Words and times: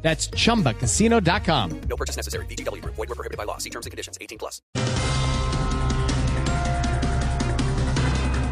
That's 0.00 0.30
chumbacasino.com. 0.30 1.80
No 1.88 1.96
purchase 1.96 2.16
necessary. 2.16 2.46
BGW. 2.46 2.82
Void 2.84 2.96
were 2.96 3.14
prohibited 3.14 3.36
by 3.36 3.44
law. 3.44 3.58
See 3.58 3.70
terms 3.70 3.86
and 3.86 3.90
conditions. 3.90 4.16
18 4.20 4.38
plus. 4.38 4.62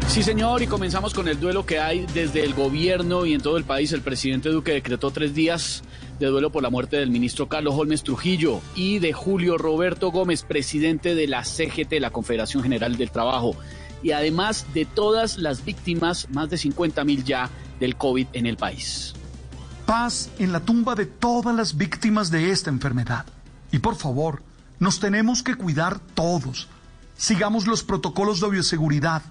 Sí, 0.07 0.23
señor, 0.23 0.63
y 0.63 0.67
comenzamos 0.67 1.13
con 1.13 1.27
el 1.27 1.39
duelo 1.39 1.65
que 1.65 1.79
hay 1.79 2.07
desde 2.13 2.43
el 2.43 2.55
gobierno 2.55 3.25
y 3.25 3.33
en 3.33 3.41
todo 3.41 3.57
el 3.57 3.65
país. 3.65 3.91
El 3.91 4.01
presidente 4.01 4.49
Duque 4.49 4.71
decretó 4.71 5.11
tres 5.11 5.35
días 5.35 5.83
de 6.17 6.27
duelo 6.27 6.49
por 6.51 6.63
la 6.63 6.71
muerte 6.71 6.97
del 6.97 7.11
ministro 7.11 7.47
Carlos 7.47 7.75
Holmes 7.77 8.01
Trujillo 8.03 8.61
y 8.73 8.97
de 8.97 9.13
Julio 9.13 9.59
Roberto 9.59 10.09
Gómez, 10.09 10.41
presidente 10.41 11.13
de 11.13 11.27
la 11.27 11.43
CGT, 11.43 11.99
la 11.99 12.09
Confederación 12.09 12.63
General 12.63 12.97
del 12.97 13.11
Trabajo, 13.11 13.55
y 14.01 14.11
además 14.11 14.65
de 14.73 14.85
todas 14.85 15.37
las 15.37 15.63
víctimas, 15.63 16.27
más 16.31 16.49
de 16.49 16.57
50 16.57 17.03
mil 17.03 17.23
ya, 17.23 17.51
del 17.79 17.95
COVID 17.95 18.27
en 18.33 18.47
el 18.47 18.57
país. 18.57 19.13
Paz 19.87 20.29
en 20.37 20.51
la 20.51 20.59
tumba 20.59 20.95
de 20.95 21.05
todas 21.05 21.55
las 21.55 21.77
víctimas 21.77 22.29
de 22.29 22.51
esta 22.51 22.69
enfermedad. 22.69 23.25
Y 23.71 23.79
por 23.79 23.95
favor, 23.95 24.43
nos 24.79 24.99
tenemos 24.99 25.43
que 25.43 25.55
cuidar 25.55 25.97
todos. 26.13 26.67
Sigamos 27.15 27.67
los 27.67 27.83
protocolos 27.83 28.41
de 28.41 28.49
bioseguridad, 28.49 29.21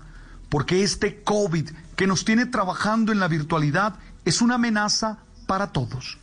porque 0.48 0.82
este 0.82 1.22
COVID 1.22 1.68
que 1.94 2.06
nos 2.06 2.24
tiene 2.24 2.46
trabajando 2.46 3.12
en 3.12 3.20
la 3.20 3.28
virtualidad 3.28 3.96
es 4.24 4.40
una 4.40 4.54
amenaza 4.54 5.18
para 5.46 5.72
todos. 5.72 6.16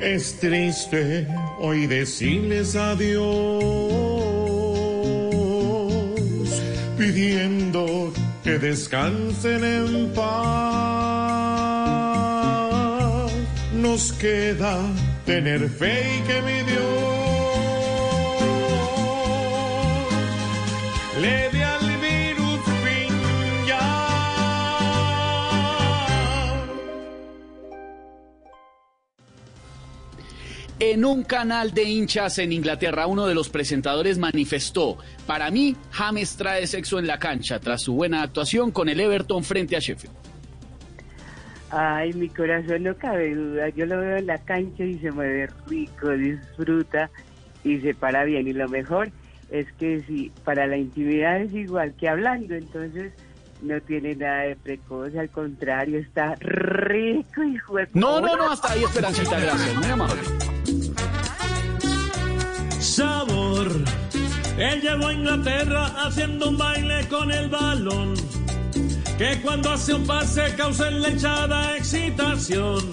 Es 0.00 0.40
triste 0.40 1.28
hoy 1.58 1.86
decirles 1.86 2.74
adiós, 2.74 3.20
pidiendo 6.96 8.14
que 8.42 8.58
descansen 8.58 9.64
en 9.64 10.12
paz. 10.12 10.30
Nos 13.74 14.12
queda 14.12 14.76
tener 15.26 15.68
fe 15.68 16.16
y 16.16 16.20
que 16.26 16.42
mi 16.42 16.62
Dios 16.62 17.20
le 21.20 21.50
dé 21.50 21.69
En 30.82 31.04
un 31.04 31.24
canal 31.24 31.74
de 31.74 31.84
hinchas 31.84 32.38
en 32.38 32.52
Inglaterra, 32.52 33.06
uno 33.06 33.26
de 33.26 33.34
los 33.34 33.50
presentadores 33.50 34.16
manifestó, 34.16 34.96
para 35.26 35.50
mí, 35.50 35.76
James 35.90 36.38
trae 36.38 36.66
sexo 36.66 36.98
en 36.98 37.06
la 37.06 37.18
cancha 37.18 37.60
tras 37.60 37.82
su 37.82 37.92
buena 37.92 38.22
actuación 38.22 38.70
con 38.70 38.88
el 38.88 38.98
Everton 38.98 39.44
frente 39.44 39.76
a 39.76 39.78
Sheffield. 39.78 40.14
Ay, 41.70 42.14
mi 42.14 42.30
corazón 42.30 42.84
no 42.84 42.96
cabe 42.96 43.34
duda. 43.34 43.68
Yo 43.68 43.84
lo 43.84 43.98
veo 43.98 44.16
en 44.16 44.26
la 44.26 44.38
cancha 44.38 44.82
y 44.82 44.98
se 45.00 45.10
mueve 45.12 45.50
rico, 45.68 46.08
disfruta 46.12 47.10
y 47.62 47.78
se 47.80 47.92
para 47.92 48.24
bien. 48.24 48.48
Y 48.48 48.54
lo 48.54 48.66
mejor 48.66 49.10
es 49.50 49.70
que 49.78 50.00
si 50.08 50.32
para 50.44 50.66
la 50.66 50.78
intimidad 50.78 51.42
es 51.42 51.52
igual 51.52 51.92
que 51.92 52.08
hablando, 52.08 52.54
entonces 52.54 53.12
no 53.60 53.78
tiene 53.82 54.14
nada 54.16 54.44
de 54.44 54.56
precoz, 54.56 55.14
al 55.14 55.28
contrario, 55.28 55.98
está 55.98 56.36
rico 56.36 57.44
y 57.44 57.58
juega. 57.58 57.90
No, 57.92 58.18
no, 58.18 58.34
no, 58.34 58.50
hasta 58.50 58.72
ahí, 58.72 58.82
Esperancita, 58.82 59.38
gracias, 59.38 59.76
muy 59.76 59.90
amable. 59.90 60.20
Sabor. 62.80 63.68
Él 64.58 64.80
llegó 64.80 65.08
a 65.08 65.12
Inglaterra 65.12 65.86
haciendo 66.04 66.48
un 66.48 66.58
baile 66.58 67.06
con 67.08 67.30
el 67.30 67.48
balón. 67.48 68.14
Que 69.16 69.40
cuando 69.42 69.72
hace 69.72 69.94
un 69.94 70.06
pase 70.06 70.54
causa 70.56 70.88
en 70.88 71.02
la 71.02 71.76
excitación. 71.76 72.90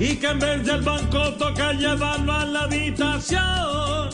Y 0.00 0.16
que 0.16 0.26
en 0.26 0.38
vez 0.38 0.64
del 0.66 0.82
banco 0.82 1.34
toca 1.34 1.72
llevarlo 1.72 2.32
a 2.32 2.44
la 2.44 2.62
habitación. 2.62 4.10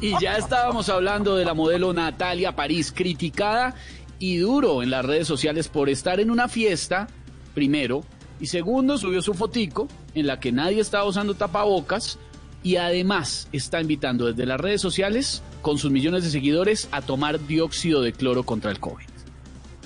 Y 0.00 0.14
ya 0.18 0.38
estábamos 0.38 0.88
hablando 0.88 1.36
de 1.36 1.44
la 1.44 1.52
modelo 1.52 1.92
Natalia 1.92 2.56
París, 2.56 2.90
criticada 2.90 3.74
y 4.18 4.38
duro 4.38 4.82
en 4.82 4.90
las 4.90 5.04
redes 5.04 5.26
sociales 5.26 5.68
por 5.68 5.90
estar 5.90 6.20
en 6.20 6.30
una 6.30 6.48
fiesta, 6.48 7.08
primero, 7.54 8.02
y 8.40 8.46
segundo, 8.46 8.98
subió 8.98 9.22
su 9.22 9.34
fotico 9.34 9.88
en 10.14 10.26
la 10.26 10.40
que 10.40 10.52
nadie 10.52 10.80
estaba 10.80 11.04
usando 11.04 11.34
tapabocas 11.34 12.18
y 12.62 12.76
además 12.76 13.48
está 13.52 13.80
invitando 13.80 14.26
desde 14.26 14.46
las 14.46 14.60
redes 14.60 14.80
sociales, 14.80 15.42
con 15.62 15.78
sus 15.78 15.90
millones 15.90 16.24
de 16.24 16.30
seguidores, 16.30 16.88
a 16.92 17.02
tomar 17.02 17.44
dióxido 17.46 18.02
de 18.02 18.12
cloro 18.12 18.44
contra 18.44 18.70
el 18.70 18.80
COVID. 18.80 19.06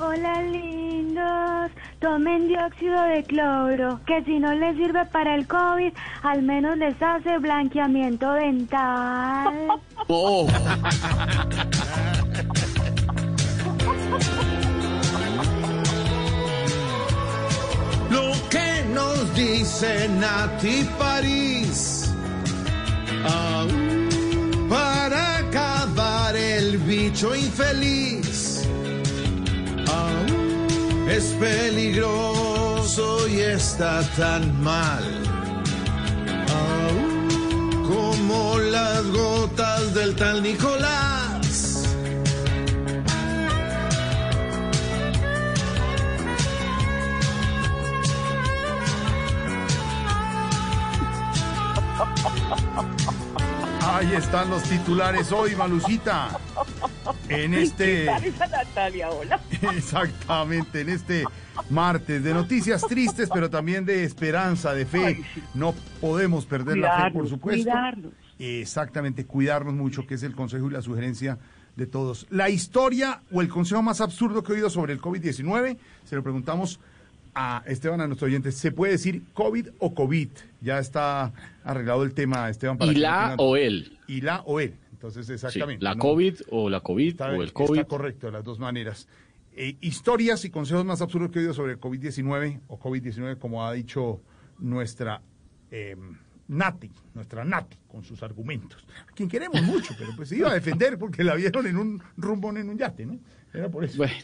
Hola 0.01 0.43
lindos, 0.43 1.71
tomen 2.01 2.49
dióxido 2.49 3.01
de 3.03 3.23
cloro, 3.23 4.01
que 4.07 4.25
si 4.25 4.41
no 4.41 4.53
les 4.55 4.77
sirve 4.77 5.07
para 5.07 5.37
el 5.37 5.47
COVID, 5.47 5.93
al 6.23 6.43
menos 6.43 6.77
les 6.79 7.01
hace 7.01 7.39
blanqueamiento 7.39 8.33
dental. 8.33 9.69
Oh. 10.07 10.47
Lo 18.15 18.31
que 18.49 18.71
nos 18.95 19.35
dice 19.35 20.09
Nati 20.09 20.89
París. 20.99 22.11
Aún 23.27 24.09
para 24.69 25.39
acabar 25.39 26.37
el 26.37 26.79
bicho 26.79 27.35
infeliz. 27.35 28.63
Aún 29.99 31.09
es 31.11 31.25
peligroso 31.41 33.27
y 33.29 33.41
está 33.41 34.03
tan 34.17 34.63
mal. 34.63 35.05
Aún 36.61 37.85
como 37.91 38.59
las 38.61 39.03
gotas 39.11 39.93
del 39.93 40.15
tal 40.15 40.41
Nicolás. 40.41 41.74
Ahí 53.81 54.13
están 54.15 54.51
los 54.51 54.63
titulares 54.65 55.31
hoy, 55.31 55.55
Malucita. 55.55 56.39
En 57.29 57.55
este. 57.55 58.07
Natalia, 58.07 59.11
hola. 59.11 59.41
Exactamente, 59.77 60.81
en 60.81 60.89
este 60.89 61.25
martes 61.71 62.25
de 62.25 62.35
noticias 62.35 62.83
tristes, 62.83 63.29
pero 63.33 63.49
también 63.51 63.85
de 63.85 64.05
esperanza, 64.05 64.75
de 64.75 64.87
fe. 64.87 65.07
Ay, 65.07 65.15
sí. 65.35 65.43
No 65.55 65.75
podemos 66.01 66.47
perder 66.47 66.79
la 66.79 67.05
fe, 67.05 67.11
por 67.13 67.29
supuesto. 67.29 67.63
cuidarnos. 67.63 68.13
Exactamente, 68.39 69.27
cuidarnos 69.27 69.75
mucho, 69.75 70.07
que 70.07 70.15
es 70.15 70.23
el 70.23 70.35
consejo 70.35 70.69
y 70.69 70.73
la 70.73 70.83
sugerencia 70.83 71.39
de 71.77 71.87
todos. 71.87 72.27
La 72.31 72.51
historia 72.51 73.23
o 73.33 73.43
el 73.43 73.49
consejo 73.49 73.83
más 73.83 74.01
absurdo 74.01 74.43
que 74.43 74.53
he 74.53 74.57
oído 74.57 74.71
sobre 74.71 74.93
el 74.93 75.01
COVID-19, 75.01 75.77
se 76.05 76.17
lo 76.17 76.23
preguntamos 76.23 76.81
a 77.35 77.63
Esteban, 77.67 78.01
a 78.01 78.07
nuestro 78.07 78.27
oyente. 78.27 78.53
¿Se 78.53 78.71
puede 78.73 78.93
decir 78.93 79.23
COVID 79.35 79.69
o 79.79 79.95
COVID? 79.95 80.29
Ya 80.61 80.79
está 80.79 81.33
arreglado 81.65 82.03
el 82.05 82.15
tema, 82.15 82.49
Esteban. 82.49 82.79
para 82.79 82.93
¿Y 82.93 82.95
no 82.95 83.01
la 83.01 83.35
o 83.39 83.57
él? 83.57 83.99
Y 84.07 84.21
la 84.21 84.41
o 84.43 84.61
él. 84.61 84.77
Entonces, 84.93 85.27
Sí, 85.27 85.33
exactamente. 85.33 85.85
la 85.85 85.95
¿no? 85.95 86.01
COVID 86.01 86.35
o 86.51 86.71
la 86.71 86.81
COVID 86.81 87.09
Está, 87.09 87.31
o 87.31 87.35
el 87.43 87.49
está 87.49 87.53
COVID. 87.67 87.83
correcto, 87.87 88.27
de 88.29 88.33
las 88.33 88.45
dos 88.45 88.59
maneras. 88.59 89.07
Eh, 89.57 89.77
historias 89.81 90.45
y 90.45 90.51
consejos 90.51 90.85
más 90.85 91.01
absurdos 91.03 91.31
que 91.31 91.39
he 91.39 91.43
oído 91.43 91.55
sobre 91.55 91.73
el 91.73 91.81
COVID-19 91.81 92.61
o 92.69 92.79
COVID-19, 92.79 93.39
como 93.39 93.65
ha 93.67 93.73
dicho 93.73 94.21
nuestra 94.59 95.21
eh, 95.71 95.97
Nati, 96.49 96.91
nuestra 97.15 97.45
Nati, 97.45 97.77
con 97.87 98.03
sus 98.05 98.23
argumentos. 98.23 98.85
A 99.09 99.13
quien 99.13 99.29
queremos 99.29 99.63
mucho, 99.63 99.95
pero 99.99 100.11
pues 100.17 100.29
se 100.29 100.37
iba 100.37 100.51
a 100.51 100.55
defender 100.55 100.99
porque 100.99 101.23
la 101.25 101.35
vieron 101.35 101.67
en 101.67 101.77
un 101.77 102.03
rumbón 102.17 102.57
en 102.59 102.69
un 102.69 102.79
yate, 102.79 103.07
¿no? 103.07 103.19
Era 103.53 103.69
por 103.69 103.85
eso. 103.85 103.97
Bueno, 103.99 104.15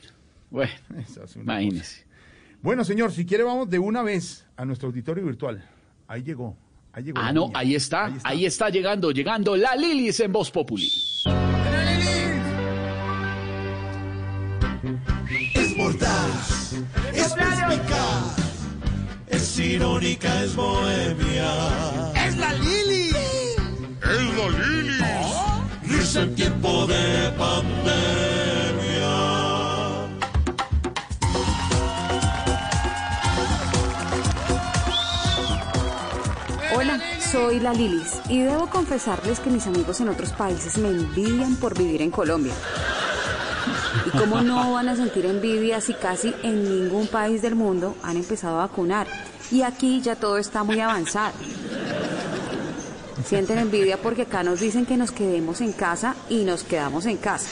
bueno, 0.50 0.72
es 0.98 1.36
imagínese. 1.36 2.02
cosa. 2.04 2.16
Bueno, 2.62 2.84
señor, 2.84 3.12
si 3.12 3.24
quiere 3.24 3.44
vamos 3.44 3.70
de 3.70 3.78
una 3.78 4.02
vez 4.02 4.46
a 4.56 4.64
nuestro 4.64 4.88
auditorio 4.88 5.24
virtual. 5.24 5.64
Ahí 6.08 6.22
llegó. 6.22 6.56
Ahí 6.92 7.04
llegó 7.04 7.20
Ah, 7.20 7.32
no, 7.32 7.46
niña. 7.46 7.58
ahí 7.60 7.74
está, 7.74 8.12
ahí 8.24 8.46
está 8.46 8.68
llegando, 8.68 9.10
llegando 9.12 9.56
la 9.56 9.76
Lilis 9.76 10.18
en 10.20 10.32
Voz 10.32 10.50
Populi. 10.50 10.90
Es 15.54 15.76
mortal, 15.76 16.30
es 17.14 17.32
pecar. 17.32 18.50
Es 19.28 19.58
irónica, 19.58 20.42
es 20.42 20.56
bohemia. 20.56 21.52
¡Es 22.26 22.36
la 22.36 22.52
Lili! 22.54 23.10
¡Es 24.02 24.36
la 24.36 24.48
Lili! 24.66 24.98
Risa 25.86 26.22
en 26.22 26.34
tiempo 26.34 26.86
de 26.86 27.30
pandemia. 27.38 28.19
Soy 37.30 37.60
la 37.60 37.72
Lilis 37.72 38.20
y 38.28 38.40
debo 38.40 38.66
confesarles 38.68 39.38
que 39.38 39.50
mis 39.50 39.66
amigos 39.66 40.00
en 40.00 40.08
otros 40.08 40.32
países 40.32 40.78
me 40.78 40.88
envidian 40.88 41.54
por 41.56 41.78
vivir 41.78 42.02
en 42.02 42.10
Colombia. 42.10 42.52
¿Y 44.06 44.18
cómo 44.18 44.40
no 44.40 44.72
van 44.72 44.88
a 44.88 44.96
sentir 44.96 45.26
envidia 45.26 45.80
si 45.80 45.94
casi 45.94 46.34
en 46.42 46.64
ningún 46.64 47.06
país 47.06 47.40
del 47.40 47.54
mundo 47.54 47.94
han 48.02 48.16
empezado 48.16 48.56
a 48.58 48.66
vacunar? 48.66 49.06
Y 49.52 49.62
aquí 49.62 50.00
ya 50.00 50.16
todo 50.16 50.38
está 50.38 50.64
muy 50.64 50.80
avanzado. 50.80 51.34
Sienten 53.24 53.58
envidia 53.58 53.96
porque 53.96 54.22
acá 54.22 54.42
nos 54.42 54.58
dicen 54.58 54.84
que 54.84 54.96
nos 54.96 55.12
quedemos 55.12 55.60
en 55.60 55.72
casa 55.72 56.16
y 56.28 56.44
nos 56.44 56.64
quedamos 56.64 57.06
en 57.06 57.16
casa. 57.16 57.48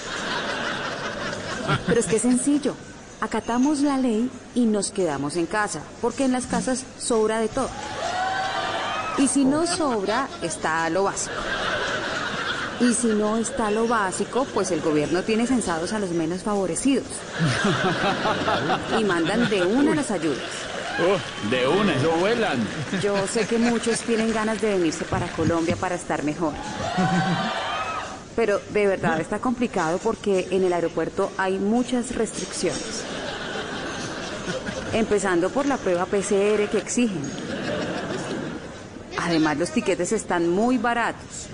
Pero 1.86 2.00
es 2.00 2.06
que 2.06 2.16
es 2.16 2.22
sencillo. 2.22 2.74
Acatamos 3.20 3.80
la 3.80 3.96
ley 3.96 4.28
y 4.54 4.64
nos 4.64 4.90
quedamos 4.90 5.36
en 5.36 5.46
casa, 5.46 5.82
porque 6.00 6.24
en 6.24 6.32
las 6.32 6.46
casas 6.46 6.84
sobra 6.98 7.38
de 7.38 7.48
todo. 7.48 7.68
Y 9.18 9.26
si 9.26 9.44
no 9.44 9.66
sobra, 9.66 10.28
está 10.42 10.88
lo 10.90 11.04
básico. 11.04 11.34
Y 12.80 12.94
si 12.94 13.08
no 13.08 13.36
está 13.36 13.70
lo 13.72 13.88
básico, 13.88 14.46
pues 14.54 14.70
el 14.70 14.80
gobierno 14.80 15.22
tiene 15.22 15.46
censados 15.46 15.92
a 15.92 15.98
los 15.98 16.10
menos 16.10 16.42
favorecidos. 16.42 17.06
Y 18.98 19.02
mandan 19.04 19.50
de 19.50 19.64
una 19.64 19.94
las 19.94 20.10
ayudas. 20.12 20.38
De 21.50 21.66
una, 21.66 21.94
eso 21.94 22.10
vuelan. 22.18 22.58
Yo 23.02 23.26
sé 23.26 23.46
que 23.46 23.58
muchos 23.58 24.00
tienen 24.00 24.32
ganas 24.32 24.60
de 24.60 24.70
venirse 24.70 25.04
para 25.04 25.26
Colombia 25.28 25.76
para 25.76 25.96
estar 25.96 26.22
mejor. 26.22 26.52
Pero 28.36 28.60
de 28.70 28.86
verdad 28.86 29.20
está 29.20 29.40
complicado 29.40 29.98
porque 29.98 30.46
en 30.50 30.62
el 30.62 30.72
aeropuerto 30.72 31.32
hay 31.36 31.58
muchas 31.58 32.14
restricciones. 32.14 33.02
Empezando 34.92 35.50
por 35.50 35.66
la 35.66 35.76
prueba 35.76 36.06
PCR 36.06 36.68
que 36.70 36.78
exigen. 36.78 37.47
Además 39.20 39.58
los 39.58 39.70
tiquetes 39.70 40.12
están 40.12 40.48
muy 40.48 40.78
baratos. 40.78 41.48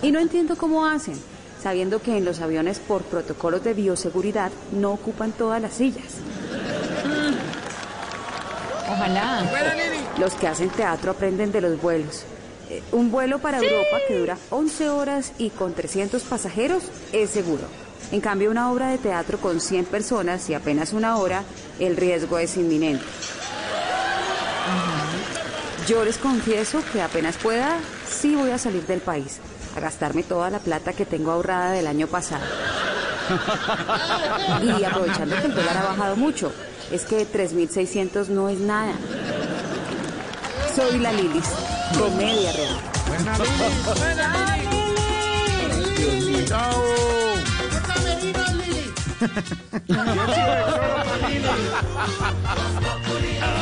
Y 0.00 0.10
no 0.10 0.18
entiendo 0.18 0.56
cómo 0.56 0.86
hacen, 0.86 1.14
sabiendo 1.62 2.00
que 2.00 2.16
en 2.16 2.24
los 2.24 2.40
aviones 2.40 2.78
por 2.78 3.02
protocolos 3.02 3.62
de 3.62 3.74
bioseguridad 3.74 4.50
no 4.72 4.92
ocupan 4.92 5.32
todas 5.32 5.60
las 5.60 5.74
sillas. 5.74 6.14
Ojalá. 8.90 9.44
Los 10.18 10.34
que 10.34 10.48
hacen 10.48 10.70
teatro 10.70 11.12
aprenden 11.12 11.52
de 11.52 11.60
los 11.60 11.80
vuelos. 11.80 12.24
Eh, 12.70 12.82
Un 12.92 13.10
vuelo 13.10 13.38
para 13.38 13.58
Europa 13.58 13.98
que 14.08 14.18
dura 14.18 14.38
11 14.50 14.88
horas 14.88 15.32
y 15.38 15.50
con 15.50 15.74
300 15.74 16.22
pasajeros 16.22 16.84
es 17.12 17.30
seguro. 17.30 17.64
En 18.10 18.20
cambio, 18.20 18.50
una 18.50 18.70
obra 18.70 18.88
de 18.88 18.98
teatro 18.98 19.38
con 19.38 19.60
100 19.60 19.84
personas 19.84 20.48
y 20.50 20.54
apenas 20.54 20.92
una 20.92 21.16
hora, 21.16 21.44
el 21.78 21.96
riesgo 21.96 22.38
es 22.38 22.56
inminente. 22.56 23.04
Yo 25.86 26.04
les 26.04 26.16
confieso 26.18 26.82
que 26.92 27.02
apenas 27.02 27.36
pueda, 27.36 27.78
sí 28.08 28.36
voy 28.36 28.50
a 28.50 28.58
salir 28.58 28.86
del 28.86 29.00
país, 29.00 29.40
a 29.76 29.80
gastarme 29.80 30.22
toda 30.22 30.48
la 30.48 30.60
plata 30.60 30.92
que 30.92 31.04
tengo 31.04 31.32
ahorrada 31.32 31.72
del 31.72 31.88
año 31.88 32.06
pasado. 32.06 32.44
Y 34.62 34.84
aprovechando 34.84 35.34
que 35.36 35.46
el 35.46 35.54
dólar 35.54 35.76
ha 35.78 35.82
bajado 35.84 36.16
mucho, 36.16 36.52
es 36.92 37.04
que 37.04 37.26
3.600 37.26 38.28
no 38.28 38.48
es 38.48 38.60
nada. 38.60 38.92
Soy 40.74 40.98
la 40.98 41.12
Lilis, 41.12 41.48
comedia 41.98 42.52
real. 42.52 42.76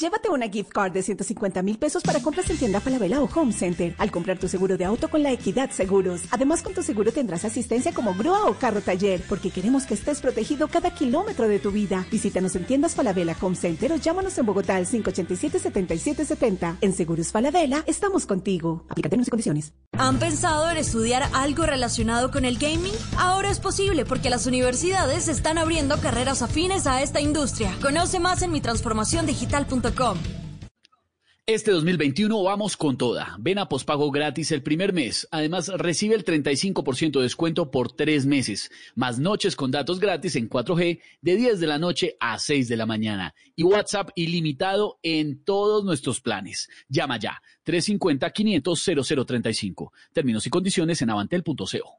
Llévate 0.00 0.30
una 0.30 0.48
gift 0.48 0.70
card 0.72 0.92
de 0.92 1.02
150 1.02 1.60
mil 1.60 1.76
pesos 1.76 2.02
para 2.02 2.22
compras 2.22 2.48
en 2.48 2.56
tienda 2.56 2.80
Falabella 2.80 3.20
o 3.20 3.28
Home 3.34 3.52
Center 3.52 3.94
al 3.98 4.10
comprar 4.10 4.38
tu 4.38 4.48
seguro 4.48 4.78
de 4.78 4.86
auto 4.86 5.10
con 5.10 5.22
la 5.22 5.30
Equidad 5.30 5.68
Seguros. 5.72 6.22
Además, 6.30 6.62
con 6.62 6.72
tu 6.72 6.82
seguro 6.82 7.12
tendrás 7.12 7.44
asistencia 7.44 7.92
como 7.92 8.14
grúa 8.14 8.46
o 8.46 8.54
carro 8.54 8.80
taller, 8.80 9.20
porque 9.28 9.50
queremos 9.50 9.84
que 9.84 9.92
estés 9.92 10.22
protegido 10.22 10.68
cada 10.68 10.94
kilómetro 10.94 11.48
de 11.48 11.58
tu 11.58 11.70
vida. 11.70 12.06
Visítanos 12.10 12.56
en 12.56 12.64
tiendas 12.64 12.94
Falabella 12.94 13.36
Home 13.42 13.56
Center 13.56 13.92
o 13.92 13.96
llámanos 13.96 14.38
en 14.38 14.46
Bogotá 14.46 14.76
al 14.76 14.86
587-7770. 14.86 16.78
En 16.80 16.94
Seguros 16.94 17.30
Falabella, 17.30 17.84
estamos 17.86 18.24
contigo. 18.24 18.86
Aplica 18.88 19.10
términos 19.10 19.28
y 19.28 19.32
condiciones. 19.32 19.74
¿Han 19.98 20.18
pensado 20.18 20.70
en 20.70 20.78
estudiar 20.78 21.28
algo 21.34 21.66
relacionado 21.66 22.30
con 22.30 22.46
el 22.46 22.56
gaming? 22.56 22.94
Ahora 23.18 23.50
es 23.50 23.60
posible 23.60 24.06
porque 24.06 24.30
las 24.30 24.46
universidades 24.46 25.28
están 25.28 25.58
abriendo 25.58 26.00
carreras 26.00 26.40
afines 26.40 26.86
a 26.86 27.02
esta 27.02 27.20
industria. 27.20 27.76
Conoce 27.82 28.18
más 28.18 28.40
en 28.40 28.52
mitransformaciondigital.com. 28.52 29.89
Este 31.46 31.70
2021 31.72 32.42
vamos 32.44 32.76
con 32.76 32.96
toda. 32.96 33.34
Ven 33.40 33.58
a 33.58 33.68
pospago 33.68 34.12
gratis 34.12 34.52
el 34.52 34.62
primer 34.62 34.92
mes. 34.92 35.26
Además, 35.32 35.66
recibe 35.66 36.14
el 36.14 36.24
35% 36.24 37.18
de 37.18 37.22
descuento 37.22 37.72
por 37.72 37.90
tres 37.90 38.24
meses, 38.24 38.70
más 38.94 39.18
noches 39.18 39.56
con 39.56 39.72
datos 39.72 39.98
gratis 39.98 40.36
en 40.36 40.48
4G 40.48 41.00
de 41.20 41.36
10 41.36 41.58
de 41.58 41.66
la 41.66 41.78
noche 41.78 42.16
a 42.20 42.38
6 42.38 42.68
de 42.68 42.76
la 42.76 42.86
mañana 42.86 43.34
y 43.56 43.64
WhatsApp 43.64 44.10
ilimitado 44.14 45.00
en 45.02 45.42
todos 45.42 45.84
nuestros 45.84 46.20
planes. 46.20 46.68
Llama 46.88 47.18
ya 47.18 47.42
350-500-0035. 47.66 49.90
Términos 50.12 50.46
y 50.46 50.50
condiciones 50.50 51.02
en 51.02 51.10
avantel.co. 51.10 51.98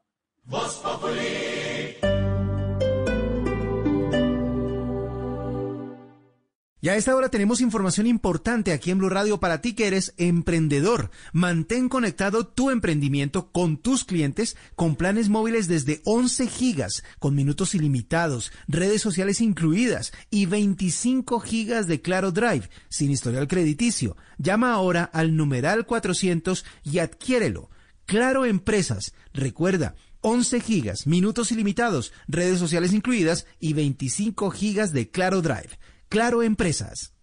Y 6.84 6.88
a 6.88 6.96
esta 6.96 7.14
hora 7.14 7.28
tenemos 7.28 7.60
información 7.60 8.08
importante 8.08 8.72
aquí 8.72 8.90
en 8.90 8.98
Blue 8.98 9.08
Radio 9.08 9.38
para 9.38 9.60
ti 9.60 9.74
que 9.74 9.86
eres 9.86 10.14
emprendedor. 10.16 11.12
Mantén 11.32 11.88
conectado 11.88 12.44
tu 12.44 12.70
emprendimiento 12.70 13.52
con 13.52 13.76
tus 13.76 14.04
clientes 14.04 14.56
con 14.74 14.96
planes 14.96 15.28
móviles 15.28 15.68
desde 15.68 16.02
11 16.04 16.48
gigas, 16.48 17.04
con 17.20 17.36
minutos 17.36 17.76
ilimitados, 17.76 18.50
redes 18.66 19.00
sociales 19.00 19.40
incluidas 19.40 20.12
y 20.28 20.46
25 20.46 21.38
gigas 21.38 21.86
de 21.86 22.00
Claro 22.00 22.32
Drive, 22.32 22.68
sin 22.88 23.12
historial 23.12 23.46
crediticio. 23.46 24.16
Llama 24.38 24.72
ahora 24.72 25.04
al 25.04 25.36
numeral 25.36 25.86
400 25.86 26.64
y 26.82 26.98
adquiérelo. 26.98 27.70
Claro 28.06 28.44
Empresas. 28.44 29.14
Recuerda, 29.32 29.94
11 30.22 30.58
gigas, 30.58 31.06
minutos 31.06 31.52
ilimitados, 31.52 32.12
redes 32.26 32.58
sociales 32.58 32.92
incluidas 32.92 33.46
y 33.60 33.72
25 33.72 34.50
gigas 34.50 34.92
de 34.92 35.10
Claro 35.10 35.42
Drive. 35.42 35.78
Claro 36.12 36.42
Empresas. 36.42 37.14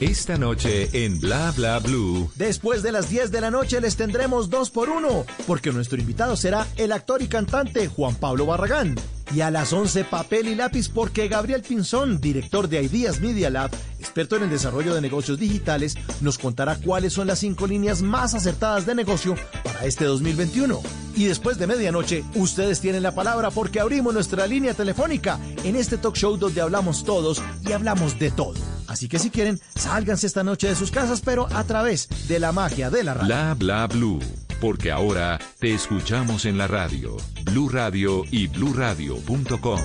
Esta 0.00 0.36
noche 0.36 1.04
en 1.04 1.20
Bla 1.20 1.52
Bla 1.52 1.78
Blue. 1.78 2.28
Después 2.34 2.82
de 2.82 2.90
las 2.90 3.08
10 3.08 3.30
de 3.30 3.40
la 3.40 3.52
noche 3.52 3.80
les 3.80 3.96
tendremos 3.96 4.50
dos 4.50 4.70
por 4.70 4.88
uno, 4.90 5.24
porque 5.46 5.70
nuestro 5.70 6.00
invitado 6.00 6.34
será 6.34 6.66
el 6.76 6.90
actor 6.90 7.22
y 7.22 7.28
cantante 7.28 7.86
Juan 7.86 8.16
Pablo 8.16 8.46
Barragán. 8.46 8.96
Y 9.34 9.40
a 9.40 9.50
las 9.50 9.72
11 9.72 10.04
papel 10.04 10.48
y 10.48 10.54
lápiz 10.54 10.88
porque 10.88 11.28
Gabriel 11.28 11.62
Pinzón, 11.62 12.20
director 12.20 12.68
de 12.68 12.82
Ideas 12.82 13.20
Media 13.20 13.48
Lab, 13.48 13.70
experto 13.98 14.36
en 14.36 14.42
el 14.42 14.50
desarrollo 14.50 14.94
de 14.94 15.00
negocios 15.00 15.38
digitales, 15.38 15.96
nos 16.20 16.38
contará 16.38 16.76
cuáles 16.76 17.14
son 17.14 17.26
las 17.26 17.38
cinco 17.38 17.66
líneas 17.66 18.02
más 18.02 18.34
acertadas 18.34 18.84
de 18.84 18.94
negocio 18.94 19.34
para 19.64 19.86
este 19.86 20.04
2021. 20.04 20.80
Y 21.14 21.24
después 21.24 21.58
de 21.58 21.66
medianoche, 21.66 22.24
ustedes 22.34 22.80
tienen 22.80 23.02
la 23.02 23.14
palabra 23.14 23.50
porque 23.50 23.80
abrimos 23.80 24.12
nuestra 24.12 24.46
línea 24.46 24.74
telefónica 24.74 25.38
en 25.64 25.76
este 25.76 25.96
talk 25.96 26.14
show 26.14 26.36
donde 26.36 26.60
hablamos 26.60 27.04
todos 27.04 27.42
y 27.66 27.72
hablamos 27.72 28.18
de 28.18 28.30
todo. 28.30 28.54
Así 28.86 29.08
que 29.08 29.18
si 29.18 29.30
quieren, 29.30 29.60
sálganse 29.74 30.26
esta 30.26 30.44
noche 30.44 30.68
de 30.68 30.74
sus 30.74 30.90
casas, 30.90 31.22
pero 31.24 31.46
a 31.54 31.64
través 31.64 32.08
de 32.28 32.38
la 32.38 32.52
magia 32.52 32.90
de 32.90 33.04
la 33.04 33.14
radio. 33.14 33.26
Bla 33.26 33.54
Bla 33.54 33.86
Blue. 33.86 34.20
Porque 34.62 34.92
ahora 34.92 35.40
te 35.58 35.74
escuchamos 35.74 36.44
en 36.44 36.56
la 36.56 36.68
radio, 36.68 37.16
Blue 37.46 37.68
Radio 37.68 38.22
y 38.30 38.46
bluradio.com. 38.46 39.80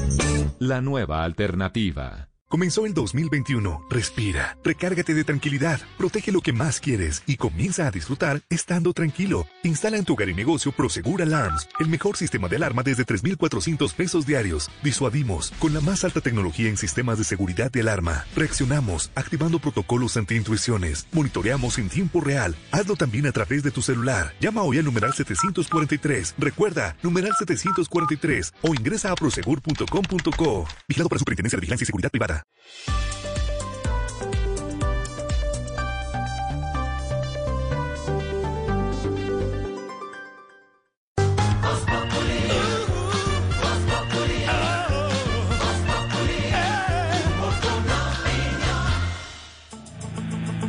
La 0.59 0.81
nueva 0.81 1.23
alternativa. 1.23 2.26
Comenzó 2.49 2.85
el 2.85 2.93
2021. 2.93 3.87
Respira, 3.89 4.57
recárgate 4.63 5.13
de 5.13 5.25
tranquilidad, 5.25 5.81
protege 5.97 6.31
lo 6.31 6.39
que 6.39 6.53
más 6.53 6.79
quieres 6.79 7.21
y 7.25 7.35
comienza 7.35 7.85
a 7.85 7.91
disfrutar 7.91 8.41
estando 8.49 8.93
tranquilo. 8.93 9.45
Instala 9.63 9.97
en 9.97 10.05
tu 10.05 10.13
hogar 10.13 10.29
y 10.29 10.33
negocio 10.33 10.71
Prosegur 10.71 11.21
Alarms, 11.21 11.67
el 11.81 11.89
mejor 11.89 12.15
sistema 12.15 12.47
de 12.47 12.55
alarma 12.55 12.83
desde 12.83 13.03
3,400 13.03 13.93
pesos 13.93 14.25
diarios. 14.25 14.71
Disuadimos 14.81 15.51
con 15.59 15.73
la 15.73 15.81
más 15.81 16.05
alta 16.05 16.21
tecnología 16.21 16.69
en 16.69 16.77
sistemas 16.77 17.17
de 17.17 17.25
seguridad 17.25 17.69
de 17.69 17.81
alarma. 17.81 18.25
Reaccionamos 18.33 19.11
activando 19.15 19.59
protocolos 19.59 20.15
anti-intrusiones. 20.15 21.05
Monitoreamos 21.11 21.77
en 21.79 21.89
tiempo 21.89 22.21
real. 22.21 22.55
Hazlo 22.71 22.95
también 22.95 23.27
a 23.27 23.33
través 23.33 23.61
de 23.61 23.71
tu 23.71 23.81
celular. 23.81 24.33
Llama 24.39 24.61
hoy 24.61 24.77
al 24.77 24.85
numeral 24.85 25.13
743. 25.13 26.35
Recuerda, 26.37 26.95
numeral 27.03 27.33
743 27.37 28.53
o 28.61 28.73
ingresa 28.73 29.11
a 29.11 29.15
prosegur.com.co. 29.15 30.65
Vigilado 30.87 31.09
para 31.09 31.19
Superintendencia 31.19 31.57
de 31.57 31.61
Vigilancia 31.61 31.83
y 31.83 31.87
Seguridad 31.87 32.09
Privada. 32.09 32.36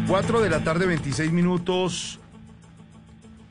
Cuatro 0.09 0.41
de 0.41 0.49
la 0.49 0.65
tarde, 0.65 0.87
26 0.87 1.33
minutos. 1.33 2.19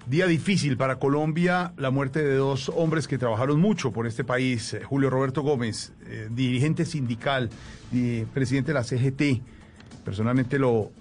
Día 0.08 0.26
difícil 0.26 0.78
para 0.78 1.00
Colombia, 1.00 1.74
la 1.76 1.92
muerte 1.92 2.24
de 2.24 2.36
dos 2.36 2.72
hombres 2.74 3.10
que 3.10 3.18
trabajaron 3.18 3.60
mucho 3.60 3.92
por 3.92 4.08
este 4.08 4.24
país. 4.24 4.74
Eh, 4.74 4.82
Julio 4.82 5.10
Roberto 5.10 5.42
Gómez, 5.42 5.92
eh, 6.06 6.30
dirigente 6.32 6.86
sindical, 6.86 7.50
eh, 7.94 8.26
presidente 8.34 8.70
de 8.70 8.74
la 8.76 8.86
CGT. 8.86 9.42
Personalmente 10.06 10.60
lo, 10.60 10.92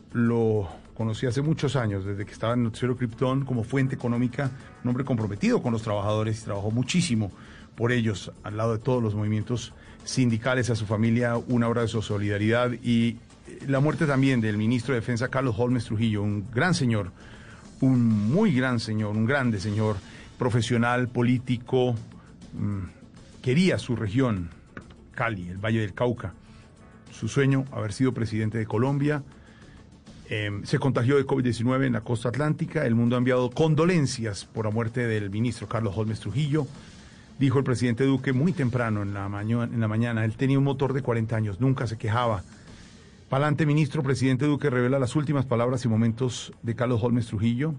conocí 0.95 1.25
hace 1.25 1.41
muchos 1.41 1.77
años, 1.77 2.05
desde 2.05 2.27
que 2.27 2.33
estaba 2.33 2.55
en 2.55 2.65
Noticiero 2.65 2.97
Krypton 2.97 3.45
como 3.45 3.63
fuente 3.63 3.95
económica, 3.95 4.51
un 4.83 4.89
hombre 4.89 5.05
comprometido 5.05 5.63
con 5.63 5.73
los 5.73 5.83
trabajadores 5.83 6.41
y 6.41 6.45
trabajó 6.45 6.73
muchísimo 6.73 7.31
por 7.77 7.93
ellos, 7.93 8.33
al 8.43 8.57
lado 8.57 8.73
de 8.73 8.79
todos 8.81 9.01
los 9.01 9.15
movimientos 9.15 9.73
sindicales, 10.03 10.69
a 10.71 10.75
su 10.75 10.85
familia, 10.85 11.35
de 11.37 11.89
su 11.89 12.03
solidaridad 12.03 12.73
y 12.83 13.19
eh, 13.47 13.67
la 13.69 13.79
muerte 13.79 14.07
también 14.07 14.41
del 14.41 14.57
ministro 14.57 14.95
de 14.95 15.01
Defensa 15.01 15.29
Carlos 15.29 15.55
Holmes 15.57 15.85
Trujillo, 15.85 16.25
un 16.25 16.51
gran 16.53 16.75
señor 16.75 17.13
un 17.81 18.31
muy 18.31 18.53
gran 18.53 18.81
señor, 18.81 19.17
un 19.17 19.27
grande 19.27 19.61
señor, 19.61 19.97
profesional, 20.39 21.09
político, 21.09 21.95
mm, 22.55 23.43
quería 23.43 23.79
su 23.79 23.97
región, 23.97 24.51
Cali, 25.13 25.49
el 25.49 25.59
Valle 25.59 25.81
del 25.81 25.95
Cauca. 25.95 26.35
Su 27.11 27.29
sueño, 27.29 27.65
haber 27.73 27.93
sido 27.93 28.13
presidente 28.13 28.59
de 28.59 28.67
Colombia. 28.67 29.23
Em, 30.29 30.65
se 30.65 30.79
contagió 30.79 31.17
de 31.17 31.25
COVID-19 31.25 31.87
en 31.87 31.95
la 31.95 32.03
costa 32.03 32.29
atlántica. 32.29 32.85
El 32.85 32.95
mundo 32.95 33.17
ha 33.17 33.19
enviado 33.19 33.51
condolencias 33.51 34.45
por 34.45 34.67
la 34.67 34.71
muerte 34.71 35.07
del 35.07 35.31
ministro 35.31 35.69
Carlos 35.69 35.95
Holmes 35.97 36.21
Trujillo. 36.21 36.67
Dijo 37.39 37.59
el 37.59 37.65
presidente 37.65 38.05
Duque 38.05 38.33
muy 38.33 38.53
temprano 38.53 39.03
en 39.03 39.15
la, 39.15 39.27
en 39.27 39.81
la 39.81 39.89
mañana, 39.89 40.25
él 40.25 40.37
tenía 40.37 40.59
un 40.59 40.65
motor 40.65 40.93
de 40.95 41.03
40 41.03 41.37
años, 41.37 41.61
nunca 41.61 41.87
se 41.87 41.99
quejaba 41.99 42.43
Palante, 43.29 43.67
ministro, 43.67 44.05
presidente 44.05 44.47
Duque 44.47 44.71
revela 44.71 45.01
las 45.01 45.17
últimas 45.17 45.45
palabras 45.47 45.85
y 45.85 45.89
momentos 45.89 46.53
de 46.63 46.77
Carlos 46.77 47.03
Holmes 47.03 47.27
Trujillo 47.27 47.75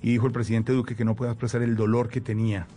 y 0.00 0.12
dijo 0.12 0.28
el 0.28 0.32
presidente 0.32 0.72
Duque 0.72 0.94
que 0.94 1.04
no 1.04 1.16
puede 1.16 1.32
expresar 1.32 1.62
el 1.62 1.74
dolor 1.74 2.08
que 2.08 2.20
tenía, 2.20 2.68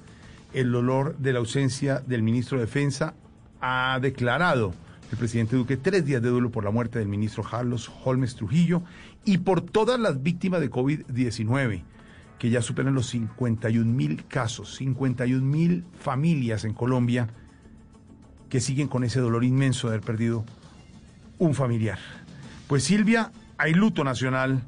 el 0.52 0.72
dolor 0.72 1.16
de 1.20 1.32
la 1.32 1.38
ausencia 1.38 2.00
del 2.00 2.24
ministro 2.24 2.58
de 2.58 2.66
Defensa. 2.66 3.14
Ha 3.62 4.00
declarado 4.02 4.74
el 5.12 5.18
presidente 5.20 5.56
Duque 5.56 5.78
tres 5.78 6.04
días 6.04 6.24
de 6.24 6.30
duelo 6.30 6.50
por 6.50 6.64
la 6.64 6.72
muerte 6.72 6.98
del 6.98 7.08
ministro 7.08 7.44
Carlos 7.44 7.92
Holmes 8.04 8.36
Trujillo 8.36 8.82
y 9.24 9.38
por 9.38 9.62
todas 9.62 10.00
las 10.00 10.24
víctimas 10.24 10.60
de 10.60 10.72
COVID-19, 10.72 11.84
que 12.40 12.50
ya 12.50 12.64
superan 12.64 12.96
los 12.96 13.10
51 13.10 13.86
mil 13.86 14.26
casos, 14.26 14.74
51 14.78 15.46
mil 15.46 15.84
familias 16.00 16.66
en 16.66 16.74
Colombia 16.74 17.28
que 18.50 18.60
siguen 18.60 18.88
con 18.88 19.04
ese 19.04 19.20
dolor 19.20 19.44
inmenso 19.44 19.88
de 19.88 19.94
haber 19.94 20.06
perdido 20.06 20.44
un 21.42 21.56
familiar. 21.56 21.98
Pues 22.68 22.84
Silvia, 22.84 23.32
hay 23.58 23.74
luto 23.74 24.04
nacional 24.04 24.62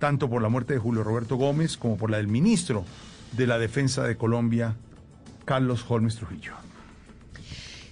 tanto 0.00 0.28
por 0.28 0.42
la 0.42 0.48
muerte 0.48 0.74
de 0.74 0.80
Julio 0.80 1.04
Roberto 1.04 1.36
Gómez 1.36 1.76
como 1.76 1.96
por 1.96 2.10
la 2.10 2.16
del 2.16 2.26
ministro 2.26 2.84
de 3.32 3.46
la 3.46 3.56
Defensa 3.56 4.02
de 4.02 4.16
Colombia, 4.16 4.74
Carlos 5.44 5.84
Holmes 5.88 6.16
Trujillo. 6.16 6.54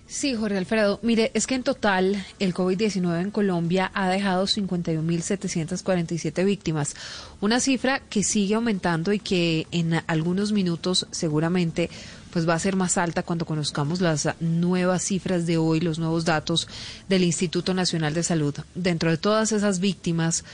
Sí, 0.09 0.35
Jorge 0.35 0.59
Alfredo. 0.59 0.99
Mire, 1.03 1.31
es 1.35 1.47
que 1.47 1.55
en 1.55 1.63
total 1.63 2.25
el 2.41 2.53
COVID-19 2.53 3.21
en 3.21 3.31
Colombia 3.31 3.93
ha 3.95 4.09
dejado 4.09 4.47
51.747 4.47 6.45
víctimas, 6.45 6.97
una 7.41 7.61
cifra 7.61 8.01
que 8.01 8.25
sigue 8.25 8.57
aumentando 8.57 9.13
y 9.13 9.21
que 9.21 9.69
en 9.71 10.03
algunos 10.09 10.51
minutos 10.53 11.07
seguramente 11.13 11.91
pues 12.37 12.47
va 12.47 12.53
a 12.53 12.59
ser 12.59 12.77
más 12.77 12.99
alta 12.99 13.23
cuando 13.23 13.47
conozcamos 13.47 14.03
las 14.03 14.29
nuevas 14.41 15.03
cifras 15.03 15.47
de 15.47 15.57
hoy, 15.57 15.81
los 15.81 15.99
nuevos 15.99 16.27
datos 16.27 16.69
del 17.09 17.25
Instituto 17.25 17.73
Nacional 17.73 18.13
de 18.13 18.23
Salud. 18.23 18.55
Dentro 18.75 19.11
de 19.11 19.17
todas 19.17 19.53
esas 19.53 19.81
víctimas, 19.81 20.45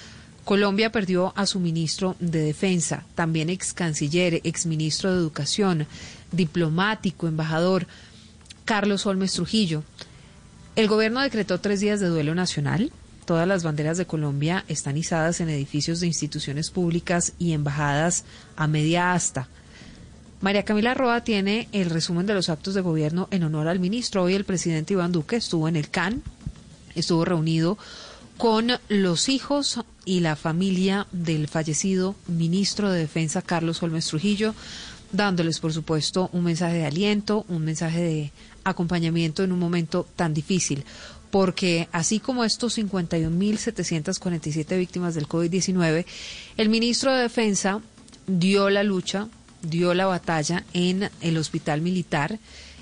Colombia 0.44 0.92
perdió 0.92 1.32
a 1.34 1.44
su 1.44 1.58
ministro 1.58 2.14
de 2.20 2.38
Defensa, 2.38 3.04
también 3.16 3.50
ex 3.50 3.72
canciller, 3.72 4.40
ex 4.44 4.64
ministro 4.64 5.10
de 5.10 5.18
Educación, 5.18 5.88
diplomático, 6.30 7.26
embajador, 7.26 7.88
Carlos 8.64 9.04
Olmes 9.04 9.32
Trujillo. 9.32 9.82
El 10.76 10.86
gobierno 10.86 11.20
decretó 11.20 11.58
tres 11.58 11.80
días 11.80 11.98
de 11.98 12.06
duelo 12.06 12.36
nacional. 12.36 12.92
Todas 13.24 13.48
las 13.48 13.64
banderas 13.64 13.98
de 13.98 14.06
Colombia 14.06 14.64
están 14.68 14.96
izadas 14.96 15.40
en 15.40 15.48
edificios 15.48 15.98
de 15.98 16.06
instituciones 16.06 16.70
públicas 16.70 17.32
y 17.40 17.54
embajadas 17.54 18.22
a 18.54 18.68
media 18.68 19.14
asta. 19.14 19.48
María 20.42 20.64
Camila 20.64 20.92
Roa 20.92 21.22
tiene 21.22 21.68
el 21.70 21.88
resumen 21.88 22.26
de 22.26 22.34
los 22.34 22.48
actos 22.48 22.74
de 22.74 22.80
gobierno 22.80 23.28
en 23.30 23.44
honor 23.44 23.68
al 23.68 23.78
ministro. 23.78 24.24
Hoy 24.24 24.34
el 24.34 24.44
presidente 24.44 24.92
Iván 24.92 25.12
Duque 25.12 25.36
estuvo 25.36 25.68
en 25.68 25.76
el 25.76 25.88
CAN, 25.88 26.20
estuvo 26.96 27.24
reunido 27.24 27.78
con 28.38 28.72
los 28.88 29.28
hijos 29.28 29.78
y 30.04 30.18
la 30.18 30.34
familia 30.34 31.06
del 31.12 31.46
fallecido 31.46 32.16
ministro 32.26 32.90
de 32.90 32.98
Defensa 32.98 33.40
Carlos 33.40 33.84
Olmes 33.84 34.08
Trujillo, 34.08 34.56
dándoles, 35.12 35.60
por 35.60 35.72
supuesto, 35.72 36.28
un 36.32 36.42
mensaje 36.42 36.78
de 36.78 36.86
aliento, 36.86 37.44
un 37.48 37.64
mensaje 37.64 38.00
de 38.00 38.32
acompañamiento 38.64 39.44
en 39.44 39.52
un 39.52 39.60
momento 39.60 40.08
tan 40.16 40.34
difícil. 40.34 40.84
Porque 41.30 41.88
así 41.92 42.18
como 42.18 42.42
estos 42.42 42.78
51.747 42.78 44.76
víctimas 44.76 45.14
del 45.14 45.28
COVID-19, 45.28 46.04
el 46.56 46.68
ministro 46.68 47.12
de 47.12 47.22
Defensa 47.22 47.80
dio 48.26 48.70
la 48.70 48.82
lucha 48.82 49.28
dio 49.62 49.94
la 49.94 50.06
batalla 50.06 50.64
en 50.72 51.10
el 51.20 51.38
hospital 51.38 51.80
militar, 51.80 52.38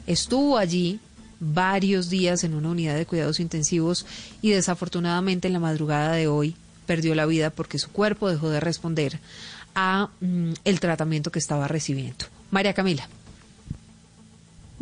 estuvo 0.07 0.59
allí 0.59 1.01
varios 1.41 2.11
días 2.11 2.45
en 2.45 2.55
una 2.55 2.71
unidad 2.71 2.97
de 2.97 3.07
cuidados 3.07 3.41
intensivos 3.41 4.07
y 4.43 4.51
desafortunadamente 4.51 5.49
en 5.49 5.55
la 5.55 5.61
madrugada 5.61 6.13
de 6.13 6.29
hoy 6.29 6.55
perdió 6.87 7.15
la 7.15 7.27
vida 7.27 7.51
porque 7.51 7.79
su 7.79 7.91
cuerpo 7.91 8.29
dejó 8.29 8.51
de 8.51 8.61
responder 8.61 9.19
a 9.75 10.11
mm, 10.21 10.53
el 10.65 10.81
tratamiento 10.81 11.31
que 11.31 11.39
estaba 11.39 11.69
recibiendo. 11.69 12.27
María 12.51 12.75
Camila. 12.75 13.09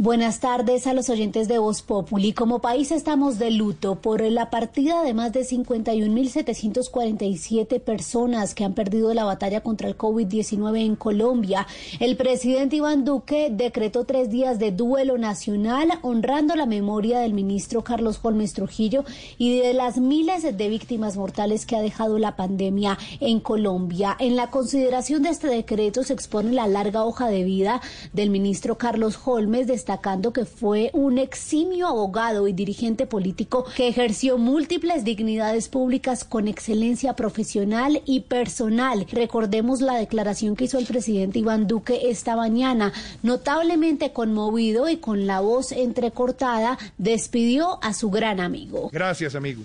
Buenas 0.00 0.38
tardes 0.38 0.87
a 0.87 0.95
los 0.95 1.11
oyentes 1.11 1.49
de 1.49 1.59
Voz 1.59 1.83
Populi. 1.83 2.33
Como 2.33 2.61
país 2.61 2.93
estamos 2.93 3.40
de 3.40 3.50
luto 3.50 3.97
por 3.97 4.23
la 4.23 4.49
partida 4.49 5.02
de 5.02 5.12
más 5.12 5.33
de 5.33 5.40
51.747 5.40 7.81
personas 7.81 8.55
que 8.55 8.64
han 8.64 8.75
perdido 8.75 9.12
la 9.12 9.25
batalla 9.25 9.61
contra 9.61 9.88
el 9.88 9.99
COVID-19 9.99 10.87
en 10.87 10.95
Colombia. 10.95 11.67
El 11.99 12.17
presidente 12.17 12.76
Iván 12.76 13.05
Duque 13.05 13.49
decretó 13.50 14.05
tres 14.05 14.31
días 14.31 14.61
de 14.61 14.71
duelo 14.71 15.19
nacional 15.19 15.88
honrando 16.02 16.55
la 16.55 16.67
memoria 16.67 17.19
del 17.19 17.35
ministro 17.35 17.83
Carlos 17.83 18.21
Holmes 18.23 18.52
Trujillo 18.52 19.05
y 19.37 19.59
de 19.59 19.75
las 19.75 19.99
miles 19.99 20.45
de 20.45 20.69
víctimas 20.69 21.17
mortales 21.17 21.67
que 21.67 21.75
ha 21.75 21.83
dejado 21.83 22.21
la 22.21 22.37
pandemia 22.37 22.97
en 23.19 23.40
Colombia. 23.40 24.17
En 24.21 24.37
la 24.37 24.50
consideración 24.50 25.25
de 25.25 25.31
este 25.31 25.49
decreto 25.49 26.05
se 26.05 26.12
expone 26.12 26.52
la 26.52 26.69
larga 26.69 27.05
hoja 27.05 27.26
de 27.26 27.43
vida 27.43 27.81
del 28.12 28.31
ministro 28.31 28.78
Carlos 28.78 29.19
Holmes 29.25 29.67
destacando 29.88 30.35
que 30.35 30.45
fue 30.45 30.90
un 30.92 31.16
eximio 31.16 31.87
abogado 31.88 32.47
y 32.47 32.52
dirigente 32.52 33.07
político 33.07 33.64
que 33.75 33.88
ejerció 33.88 34.37
múltiples 34.37 35.02
dignidades 35.02 35.71
públicas 35.71 36.25
con 36.25 36.47
excelencia 36.47 37.16
profesional 37.16 38.02
y 38.04 38.21
personal. 38.21 39.07
Recordemos 39.11 39.80
la 39.80 39.95
declaración 39.95 40.57
que 40.57 40.64
hizo 40.64 40.78
el 40.78 40.85
presidente 40.85 41.38
Iván 41.38 41.66
Duque 41.66 42.11
esta 42.11 42.37
mañana, 42.37 42.92
notablemente 43.23 44.12
conmovido 44.12 44.90
y 44.90 44.99
con 44.99 45.26
la 45.26 45.40
voz 45.40 45.73
entrecortada, 45.73 46.76
despidió 46.99 47.83
a 47.83 47.95
su 47.95 48.11
gran 48.11 48.40
amigo. 48.40 48.90
Gracias, 48.92 49.35
amigo. 49.35 49.62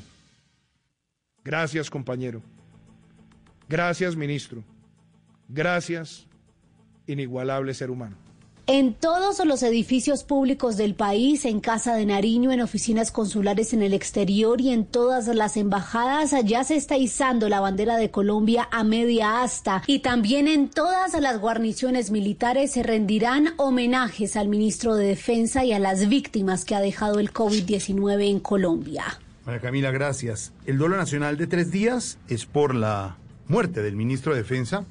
Gracias, 1.43 1.89
compañero. 1.89 2.41
Gracias, 3.67 4.15
ministro. 4.15 4.63
Gracias, 5.49 6.25
inigualable 7.07 7.73
ser 7.73 7.91
humano. 7.91 8.22
En 8.65 8.93
todos 8.93 9.46
los 9.46 9.62
edificios 9.62 10.24
públicos 10.24 10.77
del 10.77 10.96
país, 10.96 11.43
en 11.43 11.60
Casa 11.60 11.96
de 11.96 12.05
Nariño, 12.05 12.53
en 12.53 12.62
oficinas 12.62 13.12
consulares 13.12 13.74
en 13.74 13.84
el 13.84 13.93
exterior 13.93 14.62
y 14.62 14.70
en 14.70 14.86
todas 14.86 15.27
las 15.27 15.58
embajadas, 15.58 16.34
ya 16.46 16.63
se 16.63 16.77
está 16.77 16.96
izando 16.96 17.50
la 17.50 17.60
bandera 17.60 17.98
de 17.98 18.10
Colombia 18.10 18.70
a 18.72 18.86
media 18.86 19.41
asta. 19.41 19.84
Y 19.86 20.00
también 20.00 20.48
en 20.48 20.70
todas 20.70 21.20
las 21.20 21.41
guarniciones 21.41 22.10
militares 22.10 22.72
se 22.72 22.84
rendirán 22.84 23.50
homenajes 23.58 24.38
al 24.38 24.48
ministro 24.48 24.96
de 24.96 25.08
Defensa 25.08 25.65
y 25.65 25.74
a 25.74 25.79
las 25.79 26.08
víctimas 26.08 26.63
que 26.63 26.75
ha 26.75 26.79
dejado 26.79 27.20
el 27.20 27.34
COVID-19 27.34 28.29
en 28.29 28.39
Colombia. 28.39 29.03
María 29.46 29.60
Camila, 29.60 29.91
gracias. 29.91 30.53
El 30.65 30.77
duelo 30.77 30.96
nacional 30.96 31.36
de 31.36 31.48
tres 31.48 31.70
días 31.70 32.17
es 32.29 32.46
por 32.46 32.75
la 32.75 33.17
muerte 33.50 33.84
del 33.84 33.98
ministro 33.98 34.32
de 34.32 34.38
Defensa. 34.38 34.86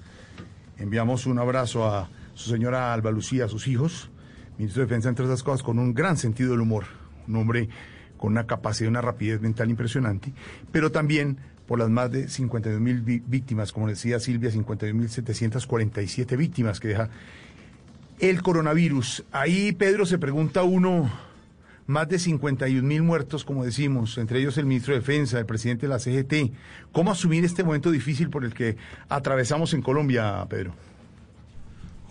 Enviamos 0.76 1.24
un 1.24 1.38
abrazo 1.38 1.86
a 1.86 2.10
su 2.42 2.50
señora 2.50 2.92
Alba 2.92 3.10
Lucía, 3.10 3.48
sus 3.48 3.68
hijos, 3.68 4.10
ministro 4.58 4.80
de 4.80 4.86
Defensa, 4.86 5.08
entre 5.08 5.24
otras 5.24 5.42
cosas, 5.42 5.62
con 5.62 5.78
un 5.78 5.94
gran 5.94 6.16
sentido 6.16 6.50
del 6.50 6.60
humor, 6.60 6.84
un 7.28 7.36
hombre 7.36 7.68
con 8.16 8.32
una 8.32 8.46
capacidad 8.46 8.88
y 8.88 8.90
una 8.90 9.00
rapidez 9.00 9.40
mental 9.40 9.70
impresionante, 9.70 10.32
pero 10.70 10.90
también 10.90 11.38
por 11.66 11.78
las 11.78 11.88
más 11.88 12.10
de 12.10 12.28
52 12.28 12.80
mil 12.80 13.00
víctimas, 13.00 13.72
como 13.72 13.88
decía 13.88 14.18
Silvia, 14.18 14.50
52 14.50 14.94
mil 14.94 15.08
747 15.08 16.36
víctimas 16.36 16.80
que 16.80 16.88
deja 16.88 17.08
el 18.18 18.42
coronavirus. 18.42 19.24
Ahí, 19.32 19.72
Pedro, 19.72 20.04
se 20.04 20.18
pregunta 20.18 20.64
uno, 20.64 21.10
más 21.86 22.08
de 22.08 22.18
51 22.18 22.86
mil 22.86 23.02
muertos, 23.02 23.44
como 23.44 23.64
decimos, 23.64 24.18
entre 24.18 24.40
ellos 24.40 24.58
el 24.58 24.66
ministro 24.66 24.94
de 24.94 25.00
Defensa, 25.00 25.38
el 25.38 25.46
presidente 25.46 25.86
de 25.86 25.90
la 25.90 25.98
CGT. 25.98 26.52
¿Cómo 26.92 27.10
asumir 27.10 27.44
este 27.44 27.64
momento 27.64 27.90
difícil 27.90 28.30
por 28.30 28.44
el 28.44 28.54
que 28.54 28.76
atravesamos 29.08 29.74
en 29.74 29.82
Colombia, 29.82 30.44
Pedro? 30.48 30.74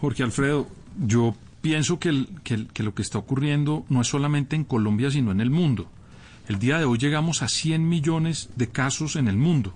Jorge 0.01 0.24
Alfredo, 0.24 0.67
yo 1.05 1.36
pienso 1.62 2.00
que, 2.00 2.25
que, 2.43 2.84
lo 2.84 2.96
que 2.96 3.03
está 3.03 3.20
ocurriendo 3.20 3.86
no 3.88 4.01
es 4.01 4.08
solamente 4.08 4.55
en 4.55 4.63
Colombia, 4.63 5.12
sino 5.12 5.31
en 5.31 5.41
el 5.41 5.51
mundo. 5.51 5.88
El 6.48 6.58
día 6.58 6.79
de 6.79 6.86
hoy 6.86 6.98
llegamos 6.98 7.43
a 7.43 7.48
100 7.48 7.88
millones 7.88 8.50
de 8.55 8.67
casos 8.67 9.15
en 9.15 9.27
el 9.27 9.38
mundo. 9.38 9.75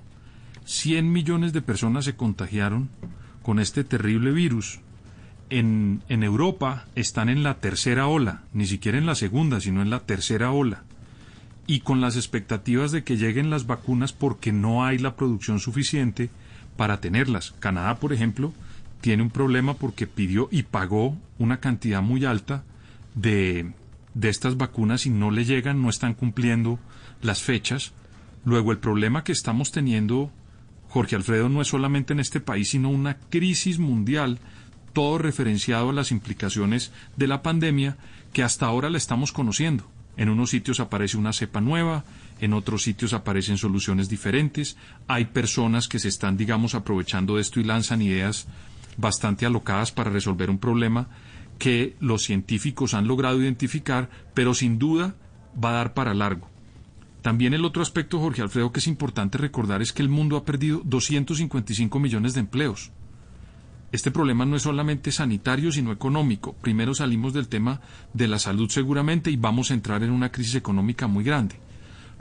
100 0.66 1.12
millones 1.12 1.54
de 1.54 1.62
personas 1.62 2.06
se 2.06 2.16
contagiaron 2.16 2.90
con 3.44 3.60
este 3.60 3.84
terrible 3.84 4.32
virus. 4.32 4.80
En, 5.52 6.02
en, 6.10 6.24
Europa 6.24 6.88
están 6.96 7.30
en 7.30 7.44
la 7.44 7.60
tercera 7.60 8.08
ola, 8.08 8.42
ni 8.52 8.66
siquiera 8.66 8.98
en 8.98 9.06
la 9.06 9.14
segunda, 9.14 9.62
sino 9.62 9.84
en 9.84 9.92
la 9.92 10.00
tercera 10.00 10.50
ola. 10.50 10.86
Y 11.68 11.82
con 11.82 12.02
las 12.02 12.16
expectativas 12.16 12.92
de 12.92 13.04
que 13.04 13.18
lleguen 13.18 13.52
las 13.52 13.68
vacunas 13.68 14.12
porque 14.12 14.52
no 14.52 14.86
hay 14.86 14.98
la 14.98 15.16
producción 15.16 15.60
suficiente 15.60 16.32
para 16.78 17.00
tenerlas. 17.00 17.54
Canadá, 17.60 18.00
por 18.00 18.12
ejemplo, 18.12 18.54
tiene 19.02 19.24
un 19.24 19.30
problema 19.30 19.76
porque 19.76 20.08
pidió 20.08 20.48
y 20.52 20.64
pagó 20.64 21.18
una 21.38 21.60
cantidad 21.60 22.02
muy 22.02 22.26
alta 22.26 22.64
de, 23.14 23.72
de 24.14 24.30
estas 24.30 24.58
vacunas 24.58 25.06
y 25.06 25.10
no 25.10 25.30
le 25.30 25.46
llegan, 25.46 25.82
no 25.82 25.90
están 25.90 26.14
cumpliendo 26.16 26.80
las 27.22 27.42
fechas. 27.42 27.94
Luego 28.46 28.72
el 28.72 28.80
problema 28.80 29.24
que 29.24 29.32
estamos 29.32 29.72
teniendo, 29.72 30.32
Jorge 30.90 31.16
Alfredo, 31.16 31.50
no 31.50 31.62
es 31.62 31.68
solamente 31.68 32.14
en 32.14 32.20
este 32.20 32.40
país, 32.40 32.70
sino 32.70 32.90
una 32.90 33.18
crisis 33.18 33.80
mundial, 33.80 34.40
todo 34.94 35.18
referenciado 35.18 35.90
a 35.90 35.94
las 35.94 36.12
implicaciones 36.12 36.92
de 37.18 37.28
la 37.28 37.42
pandemia 37.44 37.98
que 38.34 38.44
hasta 38.44 38.66
ahora 38.66 38.90
la 38.90 38.98
estamos 38.98 39.32
conociendo. 39.32 39.86
En 40.18 40.30
unos 40.30 40.52
sitios 40.52 40.80
aparece 40.80 41.18
una 41.18 41.34
cepa 41.34 41.60
nueva, 41.60 42.06
en 42.40 42.54
otros 42.54 42.84
sitios 42.84 43.14
aparecen 43.14 43.58
soluciones 43.58 44.08
diferentes, 44.08 44.78
hay 45.08 45.26
personas 45.26 45.90
que 45.90 46.00
se 46.00 46.08
están, 46.08 46.38
digamos, 46.38 46.76
aprovechando 46.76 47.36
de 47.36 47.42
esto 47.42 47.60
y 47.60 47.66
lanzan 47.66 48.02
ideas 48.02 48.48
bastante 48.98 49.46
alocadas 49.46 49.92
para 49.92 50.12
resolver 50.12 50.50
un 50.50 50.60
problema 50.60 51.08
que 51.58 51.96
los 52.00 52.24
científicos 52.24 52.94
han 52.94 53.08
logrado 53.08 53.42
identificar, 53.42 54.10
pero 54.34 54.54
sin 54.54 54.78
duda 54.78 55.16
va 55.62 55.70
a 55.70 55.74
dar 55.74 55.94
para 55.94 56.14
largo. 56.14 56.50
También 57.22 57.54
el 57.54 57.66
otro 57.66 57.82
aspecto, 57.82 58.20
Jorge 58.20 58.42
Alfredo, 58.42 58.72
que 58.72 58.80
es 58.80 58.88
importante 58.88 59.38
recordar 59.38 59.82
es 59.82 59.94
que 59.94 60.04
el 60.04 60.10
mundo 60.10 60.38
ha 60.38 60.46
perdido 60.46 60.82
255 60.84 62.00
millones 62.00 62.34
de 62.36 62.42
empleos. 62.42 62.92
Este 63.92 64.12
problema 64.12 64.46
no 64.46 64.56
es 64.56 64.64
solamente 64.64 65.12
sanitario, 65.12 65.72
sino 65.72 65.92
económico. 65.92 66.54
Primero 66.54 66.94
salimos 66.94 67.34
del 67.34 67.48
tema 67.48 67.82
de 68.14 68.28
la 68.28 68.40
salud 68.40 68.70
seguramente 68.70 69.32
y 69.32 69.38
vamos 69.38 69.72
a 69.72 69.74
entrar 69.74 70.04
en 70.04 70.12
una 70.12 70.32
crisis 70.32 70.56
económica 70.56 71.08
muy 71.08 71.24
grande. 71.24 71.56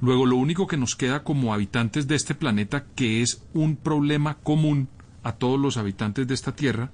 Luego 0.00 0.24
lo 0.24 0.37
único 0.37 0.66
que 0.66 0.76
nos 0.76 0.96
queda 0.96 1.24
como 1.24 1.52
habitantes 1.52 2.06
de 2.06 2.14
este 2.14 2.34
planeta, 2.34 2.84
que 2.94 3.22
es 3.22 3.42
un 3.54 3.76
problema 3.76 4.38
común, 4.38 4.88
a 5.24 5.32
todos 5.32 5.58
los 5.58 5.76
habitantes 5.76 6.28
de 6.28 6.34
esta 6.34 6.54
tierra, 6.54 6.90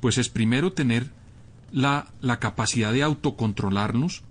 pues 0.00 0.16
es 0.16 0.28
primero 0.28 0.72
tener 0.72 1.10
la, 1.72 2.06
la 2.20 2.38
capacidad 2.38 2.92
de 2.92 3.02
autocontrolarnos 3.02 4.22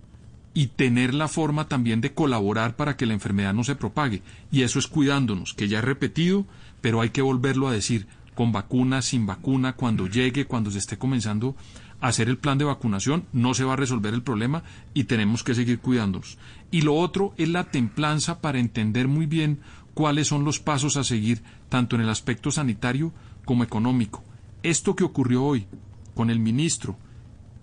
y 0.53 0.67
tener 0.67 1.13
la 1.13 1.27
forma 1.27 1.67
también 1.67 2.01
de 2.01 2.15
colaborar 2.15 2.75
para 2.75 2.97
que 2.97 3.05
la 3.05 3.13
enfermedad 3.13 3.53
no 3.53 3.63
se 3.63 3.75
propague. 3.75 4.23
Y 4.51 4.63
eso 4.63 4.79
es 4.79 4.87
cuidándonos, 4.87 5.53
que 5.53 5.67
ya 5.67 5.77
he 5.77 5.81
repetido, 5.83 6.47
pero 6.81 7.01
hay 7.01 7.11
que 7.11 7.21
volverlo 7.21 7.67
a 7.67 7.73
decir, 7.73 8.07
con 8.33 8.51
vacuna, 8.51 9.01
sin 9.01 9.25
vacuna, 9.25 9.73
cuando 9.73 10.07
llegue, 10.07 10.45
cuando 10.45 10.71
se 10.71 10.79
esté 10.79 10.97
comenzando 10.97 11.55
a 12.01 12.07
hacer 12.07 12.29
el 12.29 12.37
plan 12.37 12.57
de 12.57 12.65
vacunación, 12.65 13.25
no 13.33 13.53
se 13.53 13.65
va 13.65 13.73
a 13.73 13.77
resolver 13.77 14.13
el 14.13 14.23
problema 14.23 14.63
y 14.93 15.03
tenemos 15.03 15.43
que 15.43 15.55
seguir 15.55 15.79
cuidándonos. 15.79 16.37
Y 16.71 16.81
lo 16.81 16.95
otro 16.95 17.33
es 17.37 17.49
la 17.49 17.65
templanza 17.65 18.39
para 18.39 18.59
entender 18.59 19.07
muy 19.07 19.25
bien 19.25 19.59
cuáles 19.93 20.27
son 20.27 20.43
los 20.43 20.59
pasos 20.59 20.97
a 20.97 21.03
seguir 21.03 21.41
tanto 21.69 21.95
en 21.95 22.01
el 22.01 22.09
aspecto 22.09 22.51
sanitario 22.51 23.11
como 23.45 23.63
económico. 23.63 24.23
Esto 24.63 24.95
que 24.95 25.03
ocurrió 25.03 25.43
hoy 25.43 25.67
con 26.15 26.29
el 26.29 26.39
ministro 26.39 26.97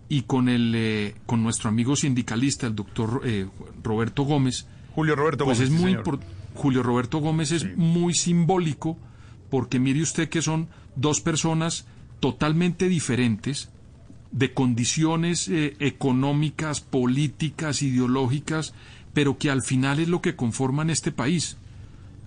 y 0.09 0.23
con 0.23 0.49
el 0.49 0.73
eh, 0.75 1.15
con 1.27 1.43
nuestro 1.43 1.69
amigo 1.69 1.97
sindicalista 1.97 2.67
el 2.67 2.75
doctor 2.75 3.23
eh, 3.25 3.49
Roberto 3.83 4.25
Gómez 4.25 4.67
Julio 4.95 5.17
Roberto 5.17 5.47
pues 5.47 5.59
Gómez 5.59 5.73
es 5.73 5.81
muy 5.81 5.99
Julio 6.55 6.83
Roberto 6.83 7.19
Gómez 7.19 7.53
es 7.53 7.77
muy 7.77 8.13
simbólico 8.13 8.99
porque 9.51 9.81
mire 9.81 10.03
usted 10.03 10.29
que 10.29 10.43
son 10.43 10.69
dos 10.95 11.21
personas 11.21 11.87
totalmente 12.21 12.89
diferentes 12.89 13.71
de 14.35 14.53
condiciones 14.53 15.49
eh, 15.49 15.77
económicas, 15.79 16.81
políticas, 16.81 17.83
ideológicas, 17.83 18.75
pero 19.13 19.39
que 19.39 19.49
al 19.49 19.63
final 19.63 20.01
es 20.01 20.09
lo 20.09 20.21
que 20.21 20.35
conforman 20.35 20.91
este 20.91 21.13
país. 21.13 21.57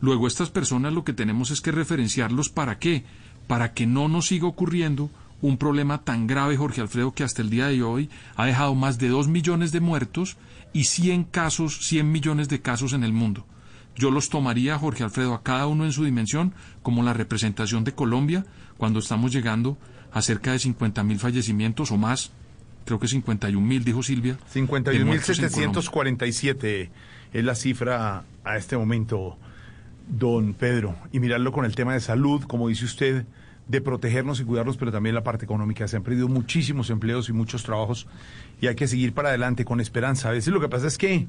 Luego 0.02 0.28
estas 0.28 0.50
personas 0.50 0.94
lo 0.94 1.04
que 1.04 1.14
tenemos 1.14 1.52
es 1.52 1.62
que 1.62 1.72
referenciarlos 1.72 2.50
para 2.50 2.80
qué? 2.80 3.04
Para 3.48 3.74
que 3.74 3.88
no 3.88 4.08
nos 4.08 4.28
siga 4.28 4.48
ocurriendo 4.48 5.10
un 5.42 5.58
problema 5.58 6.04
tan 6.04 6.28
grave, 6.28 6.58
Jorge 6.58 6.82
Alfredo, 6.82 7.14
que 7.14 7.24
hasta 7.24 7.42
el 7.42 7.50
día 7.50 7.68
de 7.68 7.82
hoy 7.84 8.10
ha 8.36 8.46
dejado 8.46 8.76
más 8.76 8.98
de 8.98 9.08
dos 9.10 9.28
millones 9.28 9.72
de 9.72 9.80
muertos 9.80 10.38
y 10.74 10.84
100 10.86 11.26
casos, 11.26 11.86
100 11.88 12.12
millones 12.12 12.50
de 12.50 12.62
casos 12.62 12.94
en 12.94 13.04
el 13.04 13.14
mundo. 13.14 13.46
Yo 13.96 14.12
los 14.12 14.30
tomaría, 14.30 14.78
Jorge 14.78 15.04
Alfredo, 15.04 15.34
a 15.34 15.42
cada 15.42 15.66
uno 15.68 15.86
en 15.86 15.92
su 15.92 16.06
dimensión, 16.06 16.54
como 16.84 17.02
la 17.02 17.14
representación 17.14 17.84
de 17.84 17.94
Colombia, 17.94 18.46
cuando 18.78 19.00
estamos 19.00 19.32
llegando 19.32 19.78
a 20.12 20.22
cerca 20.22 20.52
de 20.52 20.60
50 20.60 21.04
mil 21.04 21.18
fallecimientos 21.20 21.92
o 21.92 21.98
más. 21.98 22.32
Creo 22.86 23.00
que 23.00 23.08
51 23.08 23.66
mil, 23.66 23.84
dijo 23.84 24.04
Silvia. 24.04 24.38
51.747 24.54 26.90
es 27.34 27.44
la 27.44 27.56
cifra 27.56 28.24
a 28.44 28.58
este 28.58 28.78
momento 28.78 29.40
don 30.08 30.54
Pedro, 30.54 30.96
y 31.12 31.20
mirarlo 31.20 31.52
con 31.52 31.66
el 31.66 31.76
tema 31.76 31.94
de 31.94 32.00
salud, 32.00 32.44
como 32.44 32.68
dice 32.68 32.86
usted, 32.86 33.26
de 33.68 33.82
protegernos 33.82 34.40
y 34.40 34.46
cuidarnos, 34.46 34.78
pero 34.78 34.92
también 34.92 35.14
la 35.14 35.24
parte 35.24 35.46
económica. 35.46 35.88
Se 35.88 35.98
han 35.98 36.04
perdido 36.04 36.28
muchísimos 36.28 36.90
empleos 36.90 37.30
y 37.30 37.34
muchos 37.34 37.64
trabajos 37.64 38.08
y 38.62 38.68
hay 38.68 38.76
que 38.76 38.88
seguir 38.88 39.14
para 39.14 39.30
adelante 39.30 39.66
con 39.66 39.82
esperanza. 39.82 40.30
A 40.30 40.32
veces 40.32 40.54
lo 40.54 40.62
que 40.62 40.70
pasa 40.70 40.88
es 40.88 40.98
que 40.98 41.28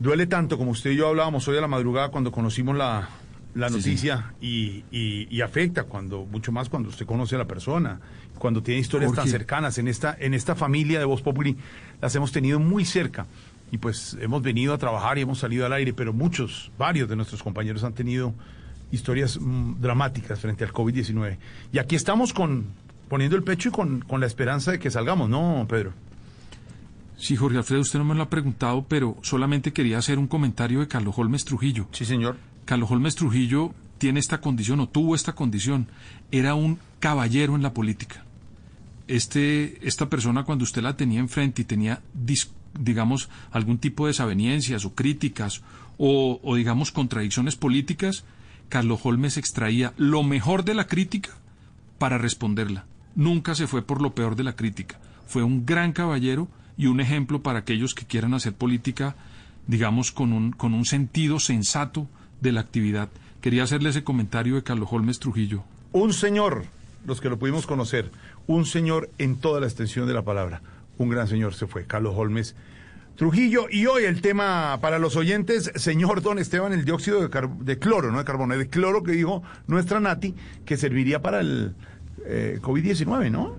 duele 0.00 0.26
tanto, 0.26 0.58
como 0.58 0.72
usted 0.72 0.90
y 0.90 0.96
yo 0.96 1.08
hablábamos 1.08 1.46
hoy 1.46 1.56
a 1.56 1.60
la 1.60 1.68
madrugada 1.68 2.08
cuando 2.08 2.32
conocimos 2.32 2.76
la, 2.76 3.08
noticia 3.54 4.34
Y, 4.40 4.84
y, 4.90 5.40
afecta 5.40 5.84
cuando 5.84 6.24
mucho 6.24 6.50
más 6.50 6.68
cuando 6.68 6.88
usted 6.88 7.06
conoce 7.06 7.36
a 7.36 7.38
la 7.38 7.46
persona, 7.46 8.00
cuando 8.38 8.64
tiene 8.64 8.80
historias 8.80 9.12
tan 9.12 9.28
cercanas. 9.28 9.78
En 9.78 9.86
esta, 9.86 10.16
en 10.18 10.34
esta 10.34 10.56
familia 10.56 10.98
de 10.98 11.04
Voz 11.04 11.22
Populi 11.22 11.56
las 12.00 12.14
hemos 12.16 12.32
tenido 12.32 12.58
muy 12.58 12.84
cerca 12.84 13.26
y 13.70 13.78
pues 13.78 14.16
hemos 14.20 14.42
venido 14.42 14.74
a 14.74 14.78
trabajar 14.78 15.18
y 15.18 15.22
hemos 15.22 15.38
salido 15.38 15.66
al 15.66 15.72
aire, 15.72 15.92
pero 15.92 16.12
muchos, 16.12 16.70
varios 16.78 17.08
de 17.08 17.16
nuestros 17.16 17.42
compañeros 17.42 17.84
han 17.84 17.94
tenido 17.94 18.34
historias 18.90 19.38
mm, 19.40 19.80
dramáticas 19.80 20.38
frente 20.38 20.64
al 20.64 20.72
COVID-19. 20.72 21.38
Y 21.72 21.78
aquí 21.78 21.96
estamos 21.96 22.32
con 22.32 22.66
poniendo 23.08 23.36
el 23.36 23.42
pecho 23.42 23.68
y 23.68 23.72
con, 23.72 24.00
con 24.00 24.20
la 24.20 24.26
esperanza 24.26 24.72
de 24.72 24.78
que 24.78 24.90
salgamos, 24.90 25.28
¿no, 25.28 25.66
Pedro? 25.68 25.92
Sí, 27.16 27.36
Jorge 27.36 27.58
Alfredo, 27.58 27.82
usted 27.82 27.98
no 27.98 28.04
me 28.04 28.14
lo 28.14 28.22
ha 28.22 28.30
preguntado, 28.30 28.84
pero 28.88 29.16
solamente 29.22 29.72
quería 29.72 29.98
hacer 29.98 30.18
un 30.18 30.26
comentario 30.26 30.80
de 30.80 30.88
Carlos 30.88 31.14
Holmes 31.16 31.44
Trujillo. 31.44 31.88
Sí, 31.92 32.04
señor. 32.04 32.36
Carlos 32.64 32.90
Holmes 32.90 33.14
Trujillo 33.14 33.72
tiene 33.98 34.20
esta 34.20 34.40
condición 34.40 34.80
o 34.80 34.88
tuvo 34.88 35.14
esta 35.14 35.34
condición. 35.34 35.86
Era 36.30 36.54
un 36.54 36.78
caballero 36.98 37.54
en 37.54 37.62
la 37.62 37.72
política. 37.72 38.24
Este, 39.06 39.86
esta 39.86 40.08
persona 40.08 40.44
cuando 40.44 40.64
usted 40.64 40.82
la 40.82 40.96
tenía 40.96 41.20
enfrente 41.20 41.62
y 41.62 41.64
tenía 41.64 42.00
digamos, 42.78 43.28
algún 43.50 43.78
tipo 43.78 44.04
de 44.04 44.10
desaveniencias 44.10 44.84
o 44.84 44.94
críticas 44.94 45.62
o, 45.96 46.56
digamos, 46.56 46.90
contradicciones 46.90 47.56
políticas, 47.56 48.24
Carlos 48.68 49.00
Holmes 49.04 49.36
extraía 49.36 49.92
lo 49.96 50.22
mejor 50.22 50.64
de 50.64 50.74
la 50.74 50.86
crítica 50.86 51.30
para 51.98 52.18
responderla. 52.18 52.86
nunca 53.14 53.54
se 53.54 53.68
fue 53.68 53.82
por 53.82 54.02
lo 54.02 54.14
peor 54.14 54.34
de 54.34 54.42
la 54.42 54.56
crítica. 54.56 54.98
Fue 55.28 55.44
un 55.44 55.64
gran 55.64 55.92
caballero 55.92 56.48
y 56.76 56.86
un 56.86 57.00
ejemplo 57.00 57.42
para 57.42 57.60
aquellos 57.60 57.94
que 57.94 58.04
quieran 58.04 58.34
hacer 58.34 58.54
política, 58.54 59.14
digamos, 59.68 60.10
con 60.10 60.32
un, 60.32 60.50
con 60.50 60.74
un 60.74 60.84
sentido 60.84 61.38
sensato 61.38 62.08
de 62.40 62.50
la 62.50 62.60
actividad. 62.60 63.08
Quería 63.40 63.62
hacerle 63.62 63.90
ese 63.90 64.02
comentario 64.02 64.56
de 64.56 64.64
Carlos 64.64 64.88
Holmes 64.90 65.20
Trujillo. 65.20 65.62
Un 65.92 66.12
señor, 66.12 66.64
los 67.06 67.20
que 67.20 67.28
lo 67.28 67.38
pudimos 67.38 67.66
conocer, 67.66 68.10
un 68.46 68.66
señor 68.66 69.10
en 69.18 69.36
toda 69.36 69.60
la 69.60 69.66
extensión 69.66 70.08
de 70.08 70.14
la 70.14 70.22
palabra. 70.22 70.60
Un 70.98 71.08
gran 71.08 71.28
señor 71.28 71.54
se 71.54 71.66
fue, 71.66 71.86
Carlos 71.86 72.14
Holmes 72.16 72.54
Trujillo. 73.16 73.66
Y 73.70 73.86
hoy 73.86 74.04
el 74.04 74.20
tema 74.20 74.78
para 74.80 74.98
los 74.98 75.14
oyentes, 75.16 75.70
señor 75.76 76.20
Don 76.20 76.38
Esteban, 76.38 76.72
el 76.72 76.84
dióxido 76.84 77.20
de, 77.20 77.78
cloro, 77.78 78.10
no 78.10 78.18
de 78.18 78.24
carbono, 78.24 78.56
de 78.58 78.68
cloro 78.68 79.04
que 79.04 79.12
dijo 79.12 79.42
nuestra 79.68 80.00
Nati, 80.00 80.34
que 80.64 80.76
serviría 80.76 81.22
para 81.22 81.40
el 81.40 81.74
eh, 82.26 82.58
COVID-19, 82.60 83.30
¿no? 83.30 83.54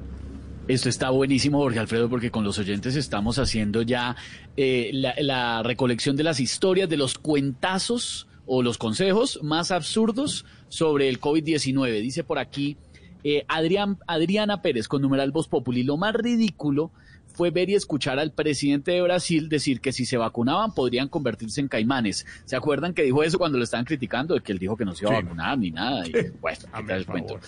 Esto 0.68 0.90
está 0.90 1.10
buenísimo, 1.12 1.60
Jorge 1.60 1.80
Alfredo, 1.80 2.10
porque 2.10 2.32
con 2.32 2.44
los 2.44 2.58
oyentes 2.58 2.96
estamos 2.96 3.40
haciendo 3.40 3.82
ya 3.84 4.16
eh, 4.58 4.90
la, 4.92 5.14
la 5.20 5.64
recolección 5.64 6.18
de 6.18 6.24
las 6.24 6.40
historias, 6.40 6.90
de 6.90 6.98
los 6.98 7.18
cuentazos 7.18 8.28
o 8.48 8.62
los 8.62 8.78
consejos 8.78 9.40
más 9.42 9.72
absurdos 9.72 10.46
sobre 10.68 11.08
el 11.08 11.22
COVID-19. 11.22 12.02
Dice 12.02 12.24
por 12.24 12.40
aquí 12.40 12.78
eh, 13.24 13.44
Adrián, 13.48 13.98
Adriana 14.06 14.62
Pérez 14.62 14.88
con 14.88 15.02
numeral 15.02 15.32
Voz 15.32 15.48
Populi. 15.48 15.82
Lo 15.82 15.98
más 15.98 16.14
ridículo 16.14 16.92
fue 17.36 17.52
ver 17.52 17.70
y 17.70 17.76
escuchar 17.76 18.18
al 18.20 18.32
presidente 18.32 18.92
de 18.92 19.02
Brasil 19.02 19.50
decir 19.50 19.82
que 19.82 19.92
si 19.92 20.06
se 20.06 20.18
vacunaban 20.18 20.74
podrían 20.74 21.08
convertirse 21.10 21.62
en 21.62 21.68
caimanes. 21.68 22.26
¿Se 22.46 22.56
acuerdan 22.56 22.94
que 22.94 23.04
dijo 23.04 23.24
eso 23.24 23.38
cuando 23.38 23.58
lo 23.58 23.64
estaban 23.64 23.86
criticando? 23.86 24.34
De 24.36 24.42
que 24.42 24.52
él 24.52 24.60
dijo 24.60 24.76
que 24.78 24.86
no 24.86 24.96
se 24.96 25.06
iba 25.06 25.14
a 25.14 25.18
Sí. 25.18 25.24
vacunar 25.24 25.58
ni 25.58 25.72
nada. 25.72 26.08
Y, 26.08 26.12
bueno, 26.12 26.58
¿qué 26.62 26.68
Hazme 26.72 26.88
tal 26.88 26.98
el 27.00 27.06
cuento? 27.06 27.40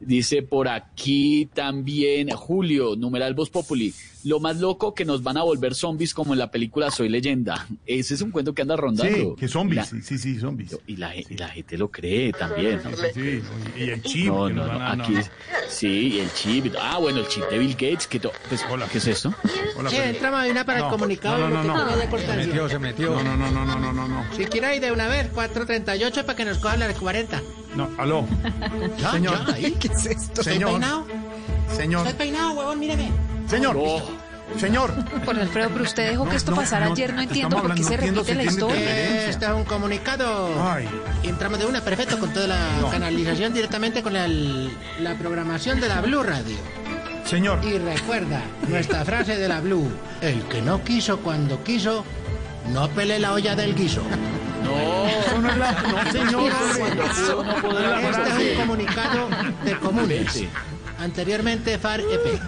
Dice 0.00 0.42
por 0.42 0.68
aquí 0.68 1.46
también 1.54 2.30
Julio, 2.30 2.96
numeral 2.96 3.34
Voz 3.34 3.50
Populi. 3.50 3.92
Lo 4.24 4.40
más 4.40 4.56
loco 4.58 4.94
que 4.94 5.04
nos 5.04 5.22
van 5.22 5.36
a 5.36 5.42
volver 5.42 5.74
zombies 5.74 6.14
como 6.14 6.32
en 6.32 6.38
la 6.38 6.50
película 6.50 6.90
Soy 6.90 7.08
Leyenda. 7.10 7.66
Ese 7.84 8.14
es 8.14 8.20
un 8.22 8.30
cuento 8.30 8.54
que 8.54 8.62
anda 8.62 8.74
rondando. 8.74 9.14
Sí, 9.16 9.34
que 9.38 9.48
zombies, 9.48 9.76
La- 9.76 9.84
sí, 9.84 10.02
sí, 10.02 10.18
sí, 10.18 10.38
zombies. 10.40 10.76
y 10.86 10.96
la, 10.96 11.14
y 11.14 11.24
la 11.36 11.48
gente 11.48 11.76
lo 11.76 11.90
cree 11.90 12.32
también. 12.32 12.80
¿no? 12.82 12.90
Sí, 12.96 13.04
sí, 13.14 13.42
y 13.76 13.82
el 13.90 14.02
chip. 14.02 14.26
No, 14.28 14.46
que 14.46 14.54
no, 14.54 14.62
nos 14.64 14.72
no, 14.72 14.78
van 14.78 14.82
a- 14.82 14.96
no, 14.96 15.04
aquí 15.04 15.12
no. 15.12 15.20
sí, 15.68 15.88
y 16.14 16.18
el 16.20 16.32
chip. 16.32 16.74
Ah, 16.80 16.98
bueno, 16.98 17.18
el 17.20 17.28
chip 17.28 17.44
de 17.50 17.58
Bill 17.58 17.72
Gates. 17.72 18.06
Que 18.06 18.18
to- 18.20 18.32
pues, 18.48 18.64
¿Qué 18.90 18.98
es 18.98 19.06
esto? 19.08 19.34
Hola, 19.76 19.90
Sí, 19.90 19.96
de 19.96 20.18
una 20.50 20.64
para 20.64 20.78
No, 20.78 20.84
el 20.86 20.90
comunicado. 20.90 21.38
no, 21.38 21.48
no, 21.50 21.62
no, 21.62 21.84
no. 21.84 21.96
de 21.96 22.04
importancia. 22.04 22.68
se 22.68 22.78
metió. 22.78 23.10
No, 23.10 23.22
no, 23.22 23.36
no, 23.36 23.64
no, 23.64 23.92
no, 23.92 24.08
no. 24.08 24.24
Si 24.36 24.44
quiere 24.46 24.76
ir 24.76 24.80
de 24.82 24.90
una 24.90 25.06
vez, 25.08 25.30
4.38 25.34 26.24
para 26.24 26.34
que 26.36 26.44
nos 26.46 26.58
cojan 26.58 26.80
las 26.80 26.94
40. 26.98 27.42
No, 27.76 27.90
aló. 27.98 28.26
Ya, 28.98 29.12
Señor. 29.12 29.46
ya. 29.46 29.78
¿Qué 29.78 29.88
es 29.88 30.06
esto? 30.06 30.40
¿Estoy 30.40 30.44
Señor. 30.54 30.70
peinado? 30.70 31.06
Señor. 31.76 32.06
Estoy 32.06 32.18
peinado, 32.26 32.52
huevón, 32.54 32.78
míreme. 32.80 33.10
Señor. 33.48 33.76
Señor. 34.58 34.92
Jorge 35.24 35.40
Alfredo, 35.40 35.70
pero 35.72 35.84
usted 35.84 36.10
dejó 36.10 36.28
que 36.28 36.36
esto 36.36 36.50
no, 36.50 36.58
pasara 36.58 36.86
no, 36.86 36.92
ayer, 36.92 37.14
no 37.14 37.22
entiendo 37.22 37.56
por 37.60 37.74
qué 37.74 37.82
se 37.82 37.96
repite 37.96 38.34
la 38.34 38.42
si 38.42 38.48
historia. 38.48 38.76
Eh, 38.78 39.26
Este 39.30 39.46
es 39.46 39.50
un 39.52 39.64
comunicado. 39.64 40.50
Ay. 40.62 40.88
Entramos 41.22 41.58
de 41.58 41.66
una, 41.66 41.80
perfecto, 41.80 42.18
con 42.18 42.30
toda 42.32 42.46
la 42.48 42.76
No. 42.80 42.90
canalización 42.90 43.54
directamente 43.54 44.02
con 44.02 44.12
la, 44.12 44.28
la 44.28 45.14
programación 45.18 45.80
de 45.80 45.88
la 45.88 46.00
Blue 46.02 46.22
Radio. 46.22 46.56
Señor. 47.24 47.64
Y 47.64 47.78
recuerda 47.78 48.42
nuestra 48.68 49.02
frase 49.04 49.36
de 49.38 49.48
la 49.48 49.60
Blue: 49.60 49.90
El 50.20 50.42
que 50.42 50.60
no 50.60 50.84
quiso 50.84 51.20
cuando 51.20 51.64
quiso, 51.64 52.04
no 52.70 52.88
pele 52.90 53.18
la 53.18 53.32
olla 53.32 53.56
del 53.56 53.74
guiso. 53.74 54.02
No, 54.62 55.06
Eso 55.06 55.38
no 55.40 55.48
es 55.50 55.56
la. 55.56 55.72
No, 55.72 56.12
señor. 56.12 56.52
Este 56.92 58.52
es 58.52 58.52
un 58.52 58.60
comunicado 58.60 59.28
de 59.64 59.78
comunes. 59.78 60.44
Anteriormente 60.98 61.78
FAR 61.78 62.00
EP. 62.00 62.40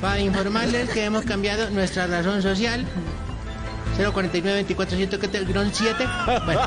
Para 0.00 0.20
informarles 0.20 0.90
que 0.90 1.04
hemos 1.04 1.24
cambiado 1.24 1.70
nuestra 1.70 2.06
razón 2.06 2.42
social. 2.42 2.84
049 3.96 4.54
24 4.54 4.96
7 5.72 6.08
Bueno, 6.44 6.60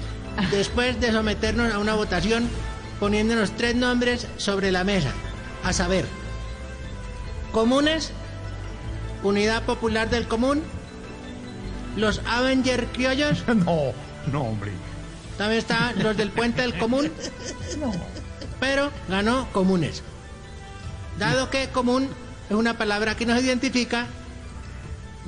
después 0.50 1.00
de 1.00 1.12
someternos 1.12 1.72
a 1.72 1.78
una 1.78 1.94
votación 1.94 2.48
poniéndonos 2.98 3.52
tres 3.52 3.76
nombres 3.76 4.26
sobre 4.38 4.72
la 4.72 4.82
mesa, 4.82 5.12
a 5.62 5.72
saber, 5.72 6.04
comunes, 7.52 8.10
Unidad 9.22 9.62
Popular 9.62 10.10
del 10.10 10.26
Común, 10.26 10.62
los 11.96 12.20
Avenger 12.26 12.86
Criollos, 12.86 13.44
No, 13.46 13.92
no, 14.32 14.42
hombre. 14.42 14.72
también 15.38 15.58
están 15.58 16.02
los 16.02 16.16
del 16.16 16.30
Puente 16.30 16.62
del 16.62 16.76
Común, 16.76 17.12
pero 18.60 18.90
ganó 19.08 19.46
comunes. 19.52 20.02
Dado 21.18 21.50
que 21.50 21.68
común 21.68 22.08
es 22.50 22.56
una 22.56 22.76
palabra 22.76 23.16
que 23.16 23.26
nos 23.26 23.42
identifica, 23.42 24.06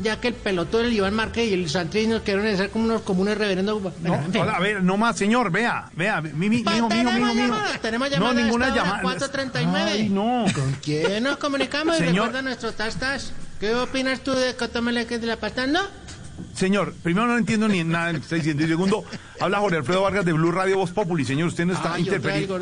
ya 0.02 0.20
que 0.20 0.28
el 0.28 0.34
pelotón, 0.34 0.84
el 0.84 0.92
Iván 0.92 1.14
Márquez 1.14 1.48
y 1.50 1.54
el 1.54 1.70
Santrich 1.70 2.06
nos 2.08 2.20
quieren 2.22 2.54
ser 2.56 2.68
como 2.70 2.84
unos 2.84 3.02
comunes 3.02 3.38
reverendos. 3.38 3.82
No, 3.82 3.90
Bueno, 3.90 4.14
en 4.26 4.32
fin. 4.32 4.42
hola, 4.42 4.52
a 4.52 4.60
ver, 4.60 4.82
no 4.82 4.96
más, 4.98 5.16
señor, 5.16 5.50
vea, 5.50 5.88
vea, 5.94 6.20
mi, 6.20 6.48
mi, 6.50 6.62
Pa- 6.62 6.72
mijo, 6.72 6.88
mijo, 6.88 6.98
tenemos 7.08 7.14
mijo, 7.14 7.34
mijo. 7.34 7.46
llamada, 7.54 7.78
tenemos 7.80 8.08
No, 8.10 8.14
llamada 8.14 8.30
a 8.32 8.34
ninguna 8.42 8.68
llamada. 8.74 9.02
439. 9.02 9.90
Ay, 9.90 10.08
no. 10.10 10.44
¿Con 10.54 10.72
quién 10.82 11.22
nos 11.22 11.38
comunicamos? 11.38 11.98
Y 11.98 12.02
recuerda 12.04 12.42
nuestro 12.42 12.72
tastas. 12.72 13.32
¿Qué 13.58 13.74
opinas 13.74 14.20
tú 14.20 14.32
de 14.34 14.54
que 15.06 15.18
de 15.18 15.26
la 15.26 15.36
pasta? 15.38 15.66
¿No? 15.66 15.80
Señor, 16.54 16.94
primero 17.02 17.26
no 17.26 17.36
entiendo 17.36 17.68
ni 17.68 17.84
nada 17.84 18.08
de 18.08 18.12
lo 18.14 18.18
que 18.18 18.24
está 18.24 18.36
diciendo. 18.36 18.64
Y 18.64 18.68
segundo, 18.68 19.04
habla 19.40 19.58
Jorge 19.58 19.76
Alfredo 19.76 20.02
Vargas 20.02 20.24
de 20.24 20.32
Blue 20.32 20.52
Radio 20.52 20.78
Voz 20.78 20.90
Populi. 20.90 21.24
Señor, 21.24 21.48
usted 21.48 21.66
no 21.66 21.74
está 21.74 21.94
ah, 21.94 22.00
interferiendo. 22.00 22.58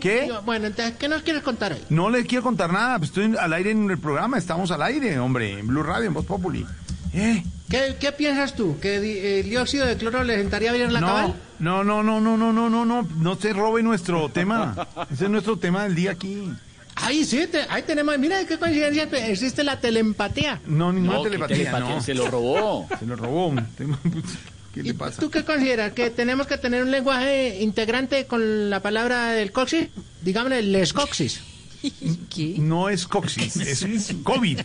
¿Qué? 0.00 0.32
Bueno, 0.44 0.66
entonces, 0.66 0.94
¿qué 0.98 1.08
nos 1.08 1.22
quieres 1.22 1.42
contar 1.42 1.72
hoy? 1.72 1.80
No 1.90 2.10
le 2.10 2.24
quiero 2.24 2.42
contar 2.42 2.72
nada. 2.72 2.98
Pues 2.98 3.10
estoy 3.10 3.36
al 3.36 3.52
aire 3.52 3.70
en 3.70 3.90
el 3.90 3.98
programa. 3.98 4.38
Estamos 4.38 4.70
al 4.70 4.82
aire, 4.82 5.18
hombre. 5.18 5.58
En 5.58 5.66
Blue 5.66 5.82
Radio, 5.82 6.06
en 6.06 6.14
Voz 6.14 6.26
Populi. 6.26 6.64
Eh. 7.12 7.42
¿Qué, 7.68 7.96
¿Qué, 8.00 8.12
piensas 8.12 8.54
tú? 8.56 8.78
¿Que 8.80 9.40
el 9.40 9.50
dióxido 9.50 9.86
de 9.86 9.96
cloro 9.96 10.24
le 10.24 10.36
sentaría 10.36 10.72
bien 10.72 10.86
en 10.86 10.94
la 10.94 11.00
no, 11.00 11.06
cabal? 11.06 11.34
No, 11.58 11.84
no, 11.84 12.02
no, 12.02 12.20
no, 12.20 12.36
no, 12.38 12.52
no, 12.52 12.70
no, 12.70 12.84
no. 12.86 13.08
No 13.18 13.34
se 13.36 13.52
robe 13.52 13.82
nuestro 13.82 14.28
tema. 14.30 14.74
Ese 15.12 15.24
es 15.24 15.30
nuestro 15.30 15.58
tema 15.58 15.84
del 15.84 15.94
día 15.94 16.12
aquí. 16.12 16.50
Ahí 17.00 17.24
sí, 17.24 17.46
te- 17.50 17.66
ahí 17.68 17.82
tenemos. 17.82 18.18
Mira 18.18 18.44
qué 18.46 18.58
coincidencia. 18.58 19.04
Existe 19.28 19.62
la 19.64 19.78
telepatía. 19.80 20.60
No, 20.66 20.92
ninguna 20.92 21.14
No, 21.14 21.22
¿qué 21.22 21.30
telepatía, 21.30 21.56
telepatía? 21.56 21.94
no. 21.96 22.02
Se 22.02 22.14
lo 22.14 22.28
robó. 22.30 22.88
Se 22.98 23.06
lo 23.06 23.16
robó. 23.16 23.54
¿Qué 24.74 24.82
le 24.82 24.94
pasa? 24.94 25.20
¿Tú 25.20 25.30
qué 25.30 25.44
consideras? 25.44 25.92
¿Que 25.92 26.10
tenemos 26.10 26.46
que 26.46 26.58
tener 26.58 26.82
un 26.82 26.90
lenguaje 26.90 27.58
integrante 27.62 28.26
con 28.26 28.68
la 28.70 28.80
palabra 28.80 29.28
del 29.30 29.50
coxis? 29.52 29.88
Digámosle, 30.22 30.62
les 30.62 30.92
coxis. 30.92 31.40
No 32.58 32.88
es 32.88 33.06
coxis, 33.06 33.56
es 33.56 34.14
COVID. 34.24 34.60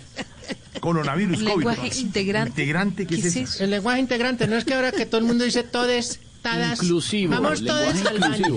Coronavirus, 0.80 1.38
COVID. 1.44 1.48
lenguaje 1.48 2.00
integrante. 2.00 2.50
Integrante, 2.50 3.06
¿qué, 3.08 3.16
¿Qué 3.16 3.28
es 3.28 3.36
es 3.36 3.56
eso? 3.56 3.64
El 3.64 3.70
lenguaje 3.70 4.00
integrante, 4.00 4.48
no 4.48 4.56
es 4.58 4.66
que 4.66 4.74
ahora 4.74 4.92
que 4.92 5.06
todo 5.06 5.20
el 5.20 5.26
mundo 5.26 5.44
dice 5.46 5.64
todes, 5.64 6.20
tadas. 6.42 6.82
Inclusivo, 6.82 7.34
Vamos 7.34 7.64
todos 7.64 7.94
lenguaje 7.96 8.08
al 8.10 8.20
baño. 8.20 8.56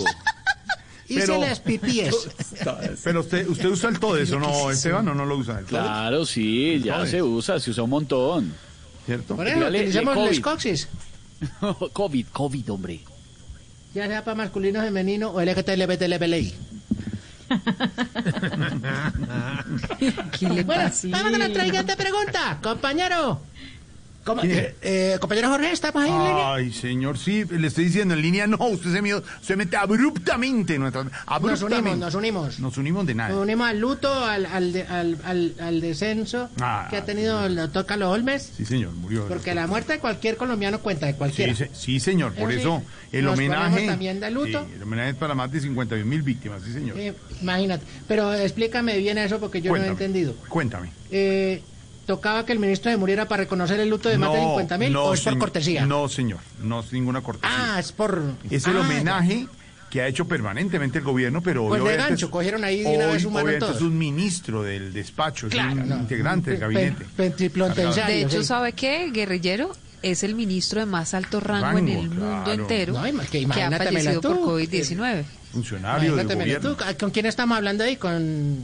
Hice 1.08 1.20
Pero- 1.20 1.40
las 1.40 1.60
pipíes. 1.60 2.14
Pero 3.04 3.20
usted, 3.20 3.48
usted 3.48 3.68
usa 3.68 3.90
el 3.90 3.98
todo 4.00 4.16
eso, 4.16 4.40
¿no, 4.40 4.70
Esteban? 4.70 5.06
¿O 5.08 5.14
no 5.14 5.24
lo 5.24 5.36
usa? 5.36 5.60
El? 5.60 5.64
Claro, 5.66 6.26
sí, 6.26 6.80
ya 6.82 7.06
se 7.06 7.22
usa, 7.22 7.60
se 7.60 7.70
usa 7.70 7.84
un 7.84 7.90
montón. 7.90 8.52
¿Cierto? 9.06 9.36
Por 9.36 9.46
eso 9.46 9.68
utilizamos 9.68 10.14
COVID. 10.14 10.40
coxis. 10.40 10.88
COVID, 11.92 12.26
COVID, 12.32 12.72
hombre. 12.72 13.00
Ya 13.94 14.06
sea 14.08 14.24
para 14.24 14.34
masculino, 14.34 14.80
femenino 14.82 15.30
o 15.30 15.40
LGTBLI. 15.40 16.54
¿Qué 20.38 20.48
le 20.48 20.64
Bueno, 20.64 20.90
vamos 21.04 21.30
con 21.30 21.38
la 21.38 21.64
siguiente 21.64 21.96
pregunta, 21.96 22.58
compañero. 22.62 23.40
Eh, 24.42 24.74
eh, 24.82 25.16
compañero 25.20 25.48
Jorge, 25.50 25.70
¿estamos 25.70 26.02
ahí 26.02 26.10
en 26.10 26.18
línea? 26.18 26.54
Ay, 26.54 26.72
señor, 26.72 27.16
sí, 27.16 27.44
le 27.48 27.68
estoy 27.68 27.84
diciendo 27.84 28.14
en 28.14 28.22
línea, 28.22 28.46
no, 28.48 28.56
usted 28.58 28.92
se, 28.92 29.00
metió- 29.00 29.22
se 29.40 29.54
mete 29.54 29.76
abruptamente 29.76 30.74
en 30.74 30.80
nuestra... 30.80 31.04
Nos 31.04 31.12
Abruptamente. 31.26 31.76
unimos, 31.90 31.98
nos 31.98 32.14
unimos. 32.16 32.58
Nos 32.60 32.76
unimos 32.78 33.06
de 33.06 33.14
Nos 33.14 33.28
nada. 33.28 33.40
unimos 33.40 33.68
al 33.68 33.78
luto, 33.78 34.12
al, 34.24 34.46
al, 34.46 34.72
de- 34.72 34.82
al, 34.82 35.18
al, 35.24 35.54
al 35.60 35.80
descenso 35.80 36.50
Ah. 36.60 36.88
que 36.90 36.96
ha 36.96 37.04
tenido 37.04 37.46
el 37.46 37.54
doctor 37.54 37.86
Carlos 37.86 38.12
Olmes. 38.12 38.50
Sí, 38.56 38.64
señor, 38.64 38.92
murió. 38.94 39.26
Porque 39.28 39.54
la 39.54 39.66
muerte 39.68 39.92
de 39.94 39.98
cualquier 40.00 40.36
colombiano 40.36 40.80
cuenta, 40.80 41.06
de 41.06 41.14
cualquiera. 41.14 41.54
Sí, 41.54 41.64
se- 41.64 41.70
sí, 41.74 42.00
señor, 42.00 42.32
por 42.34 42.50
Eso 42.50 42.82
sí, 43.10 43.16
el 43.18 43.24
nos 43.26 43.34
homenaje... 43.34 43.86
también 43.86 44.18
de 44.18 44.30
luto. 44.32 44.66
Sí, 44.66 44.74
el 44.74 44.82
homenaje 44.82 45.10
es 45.10 45.16
para 45.16 45.34
más 45.34 45.52
de 45.52 45.60
51 45.60 46.04
mil 46.04 46.22
víctimas, 46.22 46.62
sí, 46.64 46.72
señor. 46.72 46.98
Eh, 46.98 47.14
imagínate. 47.40 47.84
Pero 48.08 48.34
explícame 48.34 48.98
bien 48.98 49.18
eso 49.18 49.38
porque 49.38 49.62
yo 49.62 49.70
no 49.76 49.82
he 49.82 49.86
entendido. 49.86 50.34
Cuéntame. 50.48 50.90
Eh, 51.10 51.62
¿Tocaba 52.06 52.46
que 52.46 52.52
el 52.52 52.58
ministro 52.60 52.90
se 52.90 52.96
muriera 52.96 53.26
para 53.26 53.42
reconocer 53.42 53.80
el 53.80 53.88
luto 53.90 54.08
de 54.08 54.16
más 54.18 54.32
de 54.32 54.38
50 54.38 54.78
mil 54.78 54.96
o 54.96 55.12
es 55.14 55.20
por 55.20 55.32
señor. 55.32 55.38
cortesía? 55.40 55.86
No, 55.86 56.08
señor, 56.08 56.38
no 56.62 56.80
es 56.80 56.92
ninguna 56.92 57.20
cortesía. 57.20 57.74
Ah, 57.74 57.80
es 57.80 57.90
por... 57.92 58.22
es 58.48 58.66
el 58.66 58.76
Ah, 58.76 58.80
homenaje 58.80 59.48
que 59.90 60.02
ha 60.02 60.06
hecho 60.08 60.26
permanentemente 60.26 60.98
el 60.98 61.04
gobierno, 61.04 61.42
pero 61.42 61.66
Pues 61.68 61.78
de 61.78 61.82
obviamente 61.84 62.10
gancho, 62.10 62.26
es- 62.26 62.32
cogieron 62.32 62.64
ahí 62.64 62.82
de 62.82 62.96
una 62.96 63.06
vez 63.42 63.58
todos. 63.58 63.76
es 63.76 63.82
un 63.82 63.96
ministro 63.98 64.62
del 64.62 64.92
despacho, 64.92 65.48
Claro, 65.48 65.70
es 65.70 65.76
un 65.78 65.88
no. 65.88 65.96
integrante 65.96 66.50
del 66.52 66.60
gabinete. 66.60 67.06
pe- 67.16 67.30
De 67.30 68.20
hecho, 68.22 68.38
sí. 68.40 68.44
¿sabe 68.44 68.72
qué? 68.72 69.10
Guerrillero 69.12 69.72
es 70.02 70.22
el 70.22 70.34
ministro 70.34 70.80
de 70.80 70.86
más 70.86 71.14
alto 71.14 71.40
rango, 71.40 71.78
en 71.78 71.88
el 71.88 72.08
mundo 72.10 72.52
entero 72.52 72.92
No, 72.94 73.02
que 73.02 73.46
que 73.46 73.62
ha 73.64 73.70
fallecido 73.78 74.20
por 74.20 74.36
tú. 74.36 74.50
COVID-19. 74.50 75.24
Funcionario 75.52 76.14
del 76.16 76.24
Imagínate, 76.26 76.34
gobierno. 76.60 76.76
tú, 76.76 76.84
¿Con 77.00 77.10
quién 77.10 77.26
estamos 77.26 77.56
hablando 77.56 77.82
ahí? 77.84 77.96
Con 77.96 78.58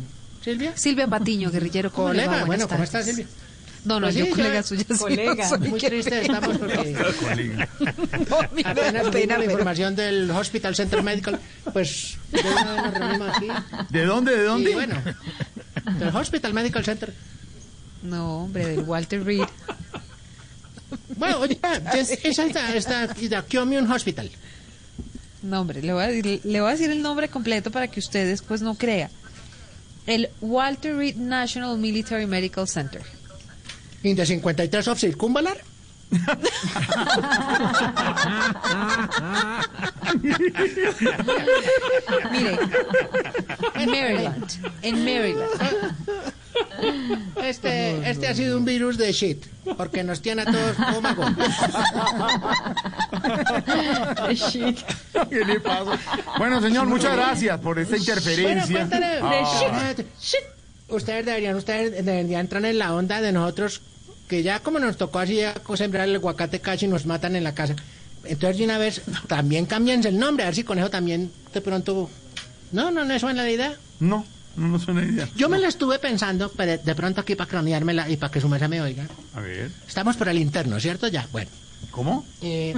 ¿Silvia? 0.45 0.73
Silvia 0.77 1.07
Patiño, 1.07 1.51
guerrillero. 1.51 1.93
¿Cómo 1.93 2.13
le 2.13 2.21
va? 2.21 2.25
Colega, 2.27 2.45
bueno, 2.47 2.47
Buenas 2.47 2.67
¿cómo 2.67 2.77
tardes. 2.85 2.95
está 2.95 3.03
Silvia? 3.03 3.27
No, 3.85 3.99
no, 3.99 4.07
Pues 4.07 4.15
yo 4.15 4.25
sí, 4.27 4.31
colega 4.31 4.61
yo- 4.61 4.63
suya. 4.67 4.85
sí, 4.89 4.95
colega. 4.97 5.35
no 5.35 5.49
soy 5.49 5.69
Muy 5.69 5.81
que- 5.81 5.89
triste 5.91 6.21
estamos 6.23 6.57
porque 6.59 6.77
mira, 8.55 8.71
apenas 8.71 9.09
pena, 9.09 9.35
la 9.35 9.41
pero- 9.41 9.43
información 9.51 9.97
del 9.97 10.31
Hospital 10.31 10.77
Center 10.77 11.03
Medical, 11.03 11.41
pues 11.73 12.17
de 12.31 12.41
una 12.41 12.77
nos 12.91 12.95
reunimos 12.95 13.37
aquí. 13.37 13.49
¿De 13.91 14.05
dónde? 14.05 14.37
¿De 14.37 14.45
dónde? 14.45 14.71
Y 14.71 14.75
bueno, 14.75 14.95
del 15.99 16.15
Hospital 16.17 16.55
Medical 16.55 16.85
Center. 16.85 17.13
No, 18.05 18.45
hombre, 18.45 18.67
del 18.69 18.81
Walter 18.81 19.25
Reed. 19.25 19.43
Bueno, 21.17 21.39
oye, 21.41 21.59
es, 21.95 22.11
es 22.23 22.39
esta, 22.39 22.75
esta, 22.75 23.05
esta 23.05 23.43
Commune 23.43 23.93
Hospital. 23.93 24.31
No, 25.43 25.61
hombre, 25.63 25.83
le 25.83 25.93
voy, 25.93 26.05
a 26.05 26.07
decir, 26.07 26.41
le 26.45 26.61
voy 26.61 26.69
a 26.69 26.73
decir 26.73 26.91
el 26.91 27.03
nombre 27.03 27.29
completo 27.29 27.71
para 27.73 27.89
que 27.89 27.99
usted 27.99 28.27
después 28.29 28.63
no 28.63 28.77
crea. 28.77 29.11
El 30.07 30.31
Walter 30.41 30.97
Reed 30.97 31.17
National 31.17 31.79
Military 31.79 32.27
Medical 32.27 32.67
Center. 32.67 33.03
¿Y 34.03 34.15
de 34.15 34.27
53 34.27 34.89
of 34.89 34.99
Circunvalar? 34.99 35.59
Mire, 42.31 42.59
en 43.75 43.91
Maryland, 43.91 44.51
en 44.83 45.05
Maryland. 45.05 45.51
Este, 47.43 48.11
este 48.11 48.29
ha 48.29 48.35
sido 48.35 48.59
un 48.59 48.65
virus 48.65 48.99
de 48.99 49.13
shit, 49.13 49.45
porque 49.77 50.03
nos 50.05 50.21
tiene 50.21 50.43
a 50.43 50.45
todos 50.45 50.79
estómago. 50.79 51.25
shit. 54.51 54.79
¿Qué 55.31 55.45
le 55.45 55.61
pasa? 55.61 55.99
Bueno, 56.39 56.61
señor, 56.61 56.87
muchas 56.87 57.15
gracias 57.17 57.59
por 57.61 57.79
esta 57.79 57.97
interferencia. 57.97 58.87
Bueno, 58.87 58.89
cuéntale, 58.91 59.19
Ah. 59.23 59.95
de 59.95 60.05
shit. 60.21 60.41
Ustedes 60.89 61.25
deberían, 61.25 61.57
ustedes 61.57 62.05
deberían 62.05 62.43
entrar 62.43 62.65
en 62.67 62.79
la 62.79 62.95
onda 62.95 63.21
de 63.23 63.33
nosotros, 63.33 63.81
que 64.29 64.43
ya 64.43 64.61
como 64.61 64.79
nos 64.79 64.97
tocó 64.97 65.19
así 65.19 65.41
sembrar 65.75 66.09
el 66.09 66.17
aguacate 66.17 66.61
casi 66.61 66.87
nos 66.87 67.07
matan 67.07 67.37
en 67.37 67.45
la 67.45 67.55
casa. 67.55 67.77
Entonces 68.25 68.59
de 68.59 68.65
una 68.65 68.79
vez 68.79 69.03
también 69.27 69.67
cámbiense 69.67 70.09
el 70.09 70.19
nombre, 70.19 70.45
a 70.45 70.47
ver 70.47 70.55
si 70.55 70.65
con 70.65 70.79
eso 70.79 70.91
también 70.91 71.31
de 71.53 71.61
pronto... 71.61 72.09
No, 72.71 72.91
no, 72.91 73.05
no 73.05 73.19
suena 73.19 73.43
la 73.43 73.51
idea. 73.51 73.77
No, 74.01 74.25
no 74.57 74.69
nos 74.69 74.83
suena 74.83 75.05
idea. 75.05 75.29
Yo 75.37 75.49
me 75.49 75.59
la 75.59 75.69
estuve 75.69 75.99
pensando, 75.99 76.51
pero 76.57 76.83
de 76.83 76.95
pronto 76.95 77.21
aquí 77.21 77.35
para 77.35 77.51
craneármela 77.51 78.09
y 78.09 78.17
para 78.17 78.31
que 78.31 78.41
su 78.41 78.49
mesa 78.49 78.69
me 78.69 78.81
oiga. 78.81 79.07
A 79.35 79.41
ver. 79.41 79.71
Estamos 79.87 80.17
por 80.17 80.29
el 80.29 80.39
interno, 80.39 80.81
¿cierto? 80.81 81.09
Ya, 81.09 81.29
bueno. 81.33 81.51
¿Cómo? 81.91 82.25
Eh, 82.41 82.75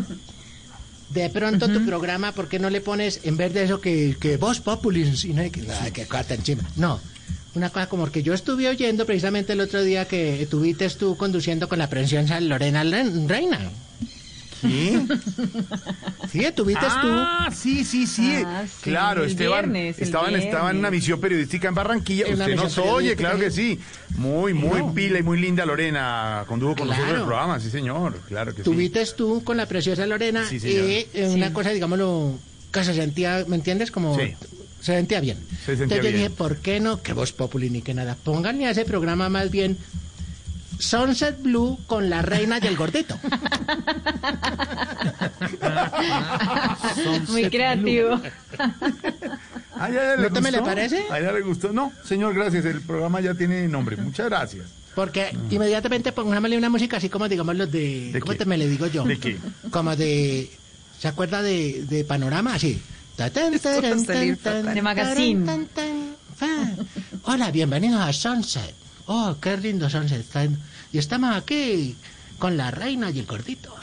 de 1.10 1.30
pronto 1.30 1.68
tu 1.68 1.84
programa, 1.84 2.32
¿por 2.32 2.48
qué 2.48 2.58
no 2.58 2.70
le 2.70 2.80
pones, 2.80 3.20
en 3.22 3.36
vez 3.36 3.52
de 3.54 3.64
eso, 3.64 3.80
que, 3.80 4.16
que 4.18 4.36
Voz 4.36 4.60
Populis, 4.60 5.24
y 5.24 5.32
no 5.32 5.42
hay 5.42 5.50
que, 5.50 5.62
nada, 5.62 5.90
que 5.92 6.06
carta 6.06 6.34
encima? 6.34 6.62
No, 6.76 7.00
una 7.54 7.70
cosa 7.70 7.88
como 7.88 8.10
que 8.10 8.22
yo 8.22 8.34
estuve 8.34 8.68
oyendo 8.68 9.06
precisamente 9.06 9.52
el 9.52 9.60
otro 9.60 9.82
día 9.82 10.06
que 10.06 10.46
tuviste 10.50 10.88
tú 10.90 11.16
conduciendo 11.16 11.68
con 11.68 11.78
la 11.78 11.88
preciosa 11.88 12.40
Lorena 12.40 12.82
Ren- 12.84 13.28
Reina. 13.28 13.60
¿Qué? 14.60 14.98
Sí, 16.32 16.44
tuviste 16.56 16.84
Ah, 16.88 17.48
sí, 17.54 17.84
sí, 17.84 18.06
sí. 18.08 18.32
Ah, 18.44 18.64
sí, 18.66 18.90
claro, 18.90 19.24
Esteban 19.24 19.70
viernes, 19.72 19.98
el 19.98 20.04
estaba, 20.04 20.70
en- 20.70 20.78
una 20.78 20.90
misión 20.90 21.20
periodística 21.20 21.68
en 21.68 21.74
Barranquilla. 21.74 22.26
En 22.26 22.40
Usted 22.40 22.56
nos 22.56 22.76
oye, 22.78 23.14
claro 23.14 23.38
que 23.38 23.50
sí. 23.52 23.78
sí. 23.78 24.14
Muy, 24.16 24.52
muy 24.52 24.80
No. 24.80 24.92
pila 24.94 25.18
y 25.20 25.22
muy 25.22 25.38
linda 25.40 25.64
Lorena 25.64 26.44
condujo 26.48 26.74
con 26.76 26.88
nosotros 26.88 27.12
el 27.18 27.24
programa, 27.24 27.60
sí, 27.60 27.70
señor. 27.70 28.18
Claro 28.26 28.50
que 28.52 28.58
sí. 28.58 28.64
Tuviste 28.64 29.04
tú 29.16 29.44
con 29.44 29.56
la 29.56 29.66
preciosa 29.66 30.06
Lorena 30.06 30.44
Sí, 30.48 30.58
señor. 30.58 30.88
y 30.90 31.06
una 31.34 31.48
Sí. 31.48 31.52
cosa, 31.52 31.70
digámoslo, 31.70 32.36
que 32.72 32.82
se 32.84 32.94
sentía, 32.94 33.44
¿me 33.46 33.54
entiendes? 33.56 33.92
Como 33.92 34.18
Sí. 34.18 34.34
Se 34.84 34.92
sentía 34.92 35.18
bien. 35.20 35.38
Se 35.64 35.78
sentía 35.78 35.96
Entonces 35.96 36.04
yo 36.04 36.10
dije, 36.18 36.28
¿por 36.28 36.58
qué 36.58 36.78
no? 36.78 37.00
Que 37.00 37.14
Voz 37.14 37.32
Populi 37.32 37.70
ni 37.70 37.80
que 37.80 37.94
nada. 37.94 38.18
Pónganle 38.22 38.66
a 38.66 38.70
ese 38.70 38.84
programa 38.84 39.30
más 39.30 39.50
bien 39.50 39.78
Sunset 40.78 41.40
Blue 41.40 41.78
con 41.86 42.10
la 42.10 42.20
reina 42.20 42.58
y 42.62 42.66
el 42.66 42.76
gordito. 42.76 43.18
Muy 47.28 47.48
creativo. 47.48 48.20
Ah, 49.74 49.88
ya 49.88 50.16
¿No 50.16 50.30
te 50.30 50.42
me 50.42 50.52
le 50.52 50.60
parece? 50.60 51.06
¿A 51.10 51.18
ella 51.18 51.32
le 51.32 51.40
gustó? 51.40 51.72
No, 51.72 51.90
señor, 52.04 52.34
gracias. 52.34 52.66
El 52.66 52.82
programa 52.82 53.22
ya 53.22 53.32
tiene 53.32 53.66
nombre. 53.66 53.96
Muchas 53.96 54.26
gracias. 54.26 54.66
Porque 54.94 55.34
inmediatamente 55.48 56.12
pongámosle 56.12 56.58
una 56.58 56.68
música 56.68 56.98
así 56.98 57.08
como, 57.08 57.26
digamos, 57.26 57.56
los 57.56 57.72
de... 57.72 58.12
¿De 58.12 58.20
¿Cómo 58.20 58.32
qué? 58.32 58.38
te 58.38 58.44
me 58.44 58.58
le 58.58 58.68
digo 58.68 58.86
yo? 58.86 59.04
¿De 59.04 59.18
qué? 59.18 59.38
Como 59.70 59.96
de... 59.96 60.50
¿Se 60.98 61.08
acuerda 61.08 61.40
de, 61.40 61.86
de 61.88 62.04
Panorama? 62.04 62.52
Así 62.54 62.82
de 63.16 64.82
magazine. 64.82 65.66
Hola, 67.24 67.50
bienvenidos 67.52 68.00
a 68.00 68.12
Sunset. 68.12 68.74
Oh, 69.06 69.36
qué 69.40 69.56
lindo 69.56 69.88
Sunset 69.88 70.26
Y 70.92 70.98
estamos 70.98 71.36
aquí 71.36 71.96
con 72.38 72.56
la 72.56 72.70
reina 72.70 73.10
y 73.10 73.20
el 73.20 73.26
gordito. 73.26 73.74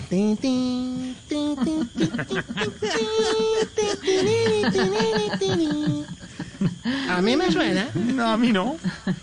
A 7.10 7.22
mí 7.22 7.36
me 7.36 7.52
suena. 7.52 7.88
No, 7.94 8.28
a 8.28 8.38
mí 8.38 8.52
no. 8.52 8.78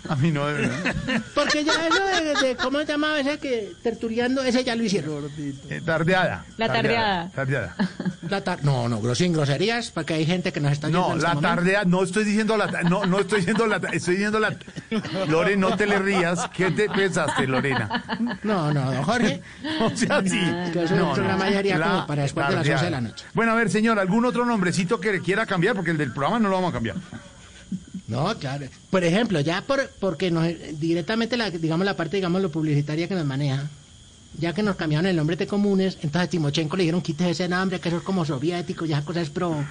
A 0.07 0.15
mí 0.15 0.31
no, 0.31 0.47
de 0.47 0.53
verdad. 0.53 0.95
Porque 1.33 1.63
ya 1.63 1.87
eso 1.87 2.03
de, 2.03 2.47
de 2.47 2.55
¿cómo 2.55 2.79
se 2.79 2.85
llamaba 2.85 3.19
esa 3.19 3.37
que 3.37 3.73
tertuliando? 3.81 4.43
Ese 4.43 4.63
ya 4.63 4.75
lo 4.75 4.83
hicieron. 4.83 5.29
Eh, 5.69 5.81
tardeada. 5.85 6.45
La 6.57 6.67
tardeada. 6.67 7.29
Tardeada. 7.29 7.75
La 8.29 8.43
tar 8.43 8.63
no, 8.63 8.87
no, 8.87 9.01
gros 9.01 9.17
sin 9.17 9.33
groserías, 9.33 9.91
porque 9.91 10.13
hay 10.13 10.25
gente 10.25 10.51
que 10.51 10.59
nos 10.59 10.71
está 10.71 10.87
diciendo 10.87 11.09
No, 11.09 11.15
la 11.15 11.29
este 11.29 11.41
tardeada, 11.41 11.85
no 11.85 12.03
estoy 12.03 12.25
diciendo 12.25 12.57
la 12.57 12.67
no, 12.83 13.05
no 13.05 13.19
estoy 13.19 13.39
diciendo 13.39 13.65
la 13.65 13.77
estoy 13.91 14.15
diciendo 14.15 14.39
la 14.39 14.55
Lore, 15.27 15.57
no 15.57 15.75
te 15.75 15.87
le 15.87 15.99
rías. 15.99 16.49
¿Qué 16.55 16.71
te 16.71 16.89
pensaste, 16.89 17.47
Lorena? 17.47 18.03
No, 18.43 18.73
no, 18.73 19.03
Jorge. 19.03 19.41
o 19.81 19.89
sea, 19.95 20.21
sí. 20.23 20.39
Es 20.75 20.91
no, 20.91 21.15
para 22.07 22.23
después 22.23 22.47
de 22.47 22.55
las 22.55 22.67
11 22.67 22.85
de 22.85 22.91
la 22.91 23.01
noche. 23.01 23.25
Bueno, 23.33 23.51
a 23.51 23.55
ver, 23.55 23.69
señor, 23.69 23.99
¿algún 23.99 24.25
otro 24.25 24.45
nombrecito 24.45 24.99
que 24.99 25.19
quiera 25.21 25.45
cambiar? 25.45 25.75
Porque 25.75 25.91
el 25.91 25.97
del 25.97 26.13
programa 26.13 26.39
no 26.39 26.49
lo 26.49 26.55
vamos 26.55 26.69
a 26.69 26.73
cambiar. 26.73 26.97
No, 28.09 28.35
claro. 28.37 28.65
Por 28.89 29.03
ejemplo, 29.03 29.39
ya 29.39 29.61
por, 29.61 29.89
porque 29.99 30.31
nos, 30.31 30.47
directamente, 30.79 31.37
la, 31.37 31.49
digamos, 31.51 31.85
la 31.85 31.95
parte, 31.95 32.17
digamos, 32.17 32.41
lo 32.41 32.51
publicitaria 32.51 33.07
que 33.07 33.15
nos 33.15 33.25
maneja, 33.25 33.67
ya 34.39 34.51
que 34.53 34.63
nos 34.63 34.75
cambiaron 34.75 35.05
el 35.05 35.15
nombre 35.15 35.35
de 35.35 35.47
comunes, 35.47 35.95
entonces 36.01 36.21
a 36.23 36.27
Timochenko 36.29 36.75
le 36.75 36.83
dijeron 36.83 37.01
quite 37.01 37.29
ese 37.29 37.47
nombre, 37.47 37.79
que 37.79 37.89
eso 37.89 37.97
es 37.99 38.03
como 38.03 38.25
soviético, 38.25 38.85
ya 38.85 39.03
cosas 39.03 39.29
pro. 39.29 39.63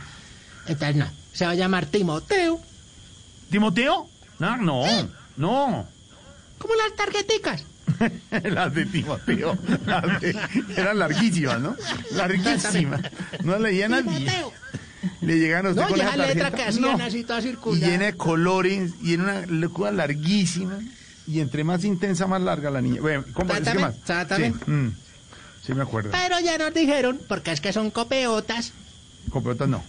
Entonces, 0.67 0.97
no, 0.97 1.07
se 1.33 1.45
va 1.47 1.51
a 1.53 1.55
llamar 1.57 1.87
Timoteo. 1.87 2.61
¿Timoteo? 3.51 4.09
No, 4.39 4.57
no, 4.57 4.85
no. 5.37 5.87
Como 6.59 6.75
las 6.75 6.95
tarjeticas. 6.97 7.65
Las 8.45 8.75
de 8.75 8.85
Timoteo. 8.87 9.59
las 9.87 10.21
de- 10.21 10.37
eran 10.77 10.99
larguísimas, 10.99 11.59
¿no? 11.61 11.75
Larguísimas. 12.13 13.01
No 13.43 13.59
leían 13.59 13.95
al 13.95 14.05
día. 14.05 14.45
Le 15.21 15.39
llegan 15.39 15.67
a 15.67 15.71
usted 15.71 15.83
No, 15.83 15.89
con 15.89 16.01
esa 16.01 16.17
letra 16.17 16.51
que 16.51 16.63
hacían 16.63 16.99
No. 16.99 17.05
así 17.05 17.23
toda 17.25 17.39
Y 17.41 17.43
circular. 17.43 17.91
llena 17.91 18.05
de 18.07 18.17
colores 18.17 18.93
y 19.03 19.15
en 19.15 19.21
una 19.23 19.47
locura 19.47 19.91
larguísima. 19.93 20.79
Y 21.27 21.41
entre 21.41 21.63
más 21.63 21.85
intensa, 21.85 22.27
más 22.27 22.41
larga 22.41 22.71
la 22.71 22.81
niña. 22.81 23.01
Bueno, 23.01 23.25
¿cómo 23.35 23.53
es 23.53 23.61
que 23.61 23.79
más? 23.79 23.95
Sí, 24.05 24.71
mm, 24.71 24.89
sí 25.65 25.75
me 25.75 25.83
acuerdo. 25.83 26.11
Pero 26.11 26.41
ya 26.41 26.57
nos 26.59 26.73
dijeron, 26.73 27.21
porque 27.29 27.53
es 27.53 27.61
que 27.61 27.73
son 27.73 27.91
copeotas, 27.91 28.73
Copeotas 29.31 29.69
no. 29.69 29.83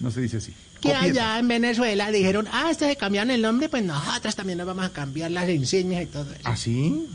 No 0.00 0.10
se 0.10 0.20
dice 0.22 0.38
así. 0.38 0.52
que 0.80 0.92
allá 0.94 1.38
en 1.38 1.46
Venezuela 1.46 2.10
dijeron, 2.10 2.48
ah, 2.52 2.68
este 2.70 2.88
se 2.88 2.96
cambiaron 2.96 3.30
el 3.30 3.42
nombre, 3.42 3.68
pues 3.68 3.84
nosotros 3.84 4.34
también 4.34 4.58
nos 4.58 4.66
vamos 4.66 4.84
a 4.84 4.90
cambiar 4.90 5.30
las 5.30 5.48
insignias 5.48 6.02
y 6.02 6.06
todo 6.06 6.30
eso. 6.32 6.40
¿Ah, 6.44 6.56
sí? 6.56 7.06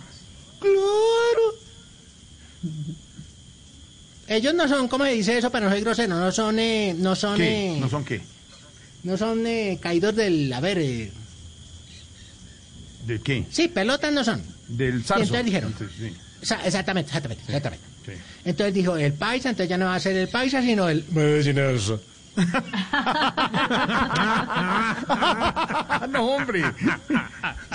Claro. 0.60 1.56
Ellos 4.28 4.54
no 4.56 4.68
son, 4.68 4.88
¿cómo 4.88 5.06
se 5.06 5.12
dice 5.12 5.38
eso? 5.38 5.52
Para 5.52 5.68
no 5.68 5.72
ser 5.74 5.84
grosero, 5.84 6.16
no 6.16 6.32
son, 6.32 6.58
eh, 6.60 6.96
no 6.98 7.16
son, 7.16 7.38
¿Qué? 7.38 7.76
eh, 7.76 7.80
¿No 7.80 7.88
son 7.90 8.04
qué? 8.04 8.22
no 9.04 9.18
son 9.18 9.46
eh, 9.46 9.78
caídos 9.82 10.16
del, 10.16 10.52
a 10.52 10.60
ver, 10.60 10.80
eh, 10.80 11.12
¿De 13.06 13.22
qué? 13.22 13.46
sí, 13.52 13.68
pelotas 13.68 14.12
no 14.12 14.24
son. 14.24 14.42
Del 14.68 15.02
Y 15.02 15.04
zarzo. 15.04 15.22
entonces 15.24 15.46
dijeron, 15.46 15.76
sí, 16.00 16.14
exactamente, 16.66 17.10
exactamente, 17.10 17.44
exactamente. 17.46 17.86
sí. 18.06 18.12
Entonces 18.46 18.74
dijo 18.74 18.98
el 18.98 19.14
paisa, 19.14 19.50
entonces 19.50 19.70
ya 19.70 19.78
no 19.78 19.86
va 19.86 19.96
a 19.96 20.00
ser 20.00 20.16
el 20.18 20.28
paisa, 20.28 20.62
sino 20.62 20.90
el 20.90 21.06
medicinoso. 21.12 22.02
no, 26.10 26.36
hombre. 26.36 26.64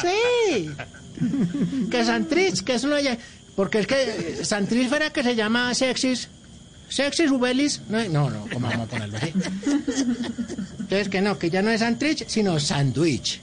Sí. 0.02 0.70
Que 1.90 2.04
Santrich, 2.04 2.62
que 2.64 2.74
es 2.74 2.84
uno 2.84 2.98
ya. 3.00 3.16
Porque 3.56 3.80
es 3.80 3.86
que 3.86 3.94
eh, 4.40 4.44
Santrich 4.44 4.88
fuera 4.88 5.10
que 5.10 5.22
se 5.22 5.34
llama 5.36 5.74
Sexis. 5.74 6.28
Sexis 6.90 7.30
Ubelis. 7.30 7.80
No, 7.88 8.04
no, 8.08 8.28
no, 8.28 8.46
¿cómo 8.52 8.68
vamos 8.68 8.86
a 8.86 8.90
ponerlo 8.90 9.16
así? 9.16 9.32
Entonces 10.80 11.08
que 11.08 11.20
no, 11.22 11.38
que 11.38 11.48
ya 11.48 11.62
no 11.62 11.70
es 11.70 11.80
Santrich, 11.80 12.26
sino 12.28 12.60
Sandwich. 12.60 13.40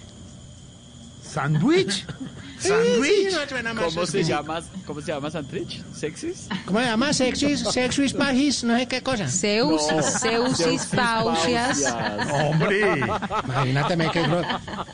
¿Sandwich? 1.24 2.06
Sí, 2.60 2.70
no 3.32 3.48
suena 3.48 3.72
más 3.72 3.94
¿Cómo 3.94 4.06
se 4.08 4.14
sexy. 4.14 4.30
llama? 4.32 4.64
¿Cómo 4.88 5.00
se 5.00 5.12
llama 5.12 5.30
Santrich? 5.30 5.80
¿Sexis? 5.94 6.48
¿Cómo 6.66 6.80
se 6.80 6.86
llama? 6.86 7.14
Sexuis, 7.14 7.60
sexuis 7.60 8.14
pagis, 8.16 8.64
no 8.64 8.76
sé 8.76 8.88
qué 8.88 9.04
cosa. 9.04 9.28
Zeus, 9.28 9.84
No. 9.92 10.02
Zeusis 10.02 10.88
pausias. 10.88 11.84
Hombre. 12.34 12.98
Imagínate 13.46 14.10
que 14.10 14.24
gro- 14.24 14.44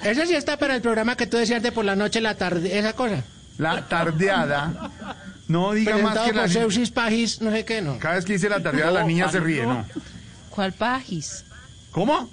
Ese 0.04 0.28
sí 0.28 0.36
está 0.36 0.58
para 0.58 0.76
el 0.76 0.82
programa 0.82 1.16
que 1.16 1.26
tú 1.26 1.38
decías 1.38 1.64
de 1.64 1.72
por 1.72 1.86
la 1.86 1.96
noche, 1.96 2.20
la 2.20 2.36
tarde, 2.36 2.78
esa 2.78 2.92
cosa. 2.92 3.24
La 3.58 3.88
tardeada. 3.88 4.92
No 5.48 5.74
diga 5.74 5.98
más 5.98 6.18
que 6.20 6.34
la 6.34 6.48
Pagis, 6.94 7.42
no 7.42 7.52
sé 7.52 7.66
qué, 7.66 7.82
no. 7.82 8.00
Cada 8.00 8.16
vez 8.16 8.26
que 8.26 8.34
dice 8.34 8.50
la 8.50 8.62
tardeada 8.62 8.92
la 8.92 9.04
niña 9.04 9.30
se 9.30 9.40
ríe, 9.40 9.66
¿no? 9.66 9.86
¿Cuál 10.50 10.72
pajis? 10.74 11.44
¿Cómo? 11.92 12.30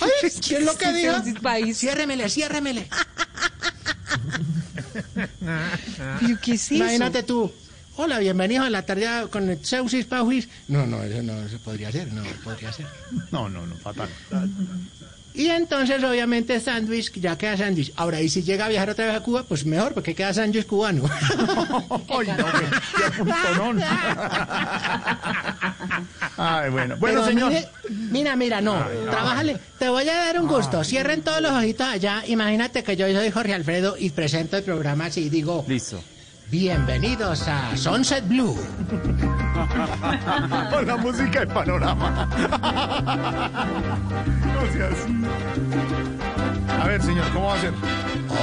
Ay, 0.00 0.10
¿Qué 0.20 0.56
es 0.56 0.64
lo 0.64 0.76
que 0.76 0.92
dijo? 0.92 1.14
Pagis. 1.42 1.78
Ciérremele, 1.78 2.28
ciérremele. 2.30 2.88
¿Pero 6.20 6.38
qué 6.40 6.52
es 6.52 6.64
eso? 6.64 6.74
Imagínate 6.76 7.22
tú. 7.22 7.52
Hola, 7.96 8.18
bienvenido 8.18 8.64
a 8.64 8.70
la 8.70 8.82
tarde 8.82 9.06
con 9.30 9.48
el 9.48 9.64
Seusis 9.64 10.06
Pagis. 10.06 10.48
No, 10.66 10.86
no, 10.86 11.02
eso 11.04 11.22
no 11.22 11.48
se 11.48 11.58
podría 11.58 11.88
hacer, 11.88 12.12
no 12.12 12.24
podría 12.42 12.72
ser. 12.72 12.86
No, 13.30 13.48
no, 13.48 13.66
no, 13.66 13.76
fatal. 13.76 14.08
Y 15.36 15.48
entonces, 15.48 16.02
obviamente, 16.04 16.60
sándwich, 16.60 17.12
ya 17.14 17.36
queda 17.36 17.56
sándwich. 17.56 17.92
Ahora, 17.96 18.20
y 18.20 18.28
si 18.28 18.44
llega 18.44 18.66
a 18.66 18.68
viajar 18.68 18.90
otra 18.90 19.06
vez 19.06 19.16
a 19.16 19.20
Cuba, 19.20 19.42
pues 19.42 19.66
mejor, 19.66 19.92
porque 19.92 20.14
queda 20.14 20.32
sándwich 20.32 20.64
cubano. 20.64 21.02
Ay, 22.08 22.28
no, 22.28 22.36
qué, 22.36 23.04
apuntonón. 23.04 23.82
Ay, 26.36 26.70
bueno. 26.70 26.96
Bueno, 26.98 27.22
Pero 27.22 27.24
señor. 27.24 27.48
mire, 27.50 27.68
mira, 27.88 28.36
mira, 28.36 28.60
no. 28.60 28.86
Trabájale. 29.10 29.58
Te 29.76 29.88
voy 29.88 30.08
a 30.08 30.14
dar 30.14 30.40
un 30.40 30.46
gusto. 30.46 30.84
Cierren 30.84 31.22
todos 31.22 31.40
los 31.40 31.50
ojitos 31.50 31.88
allá. 31.88 32.22
Imagínate 32.28 32.84
que 32.84 32.96
yo 32.96 33.06
soy 33.12 33.30
Jorge 33.32 33.54
Alfredo 33.54 33.96
y 33.98 34.10
presento 34.10 34.56
el 34.56 34.62
programa 34.62 35.06
así 35.06 35.22
y 35.22 35.30
digo. 35.30 35.64
Listo. 35.66 36.00
Bienvenidos 36.48 37.48
a 37.48 37.76
Sunset 37.76 38.28
Blue. 38.28 38.56
Con 40.70 40.86
la 40.86 40.96
música 40.96 41.40
de 41.40 41.46
panorama. 41.46 42.28
No. 44.54 44.60
A 46.82 46.86
ver, 46.86 47.02
señor, 47.02 47.26
¿cómo 47.32 47.46
va 47.46 47.54
a 47.54 47.60
ser? 47.60 47.72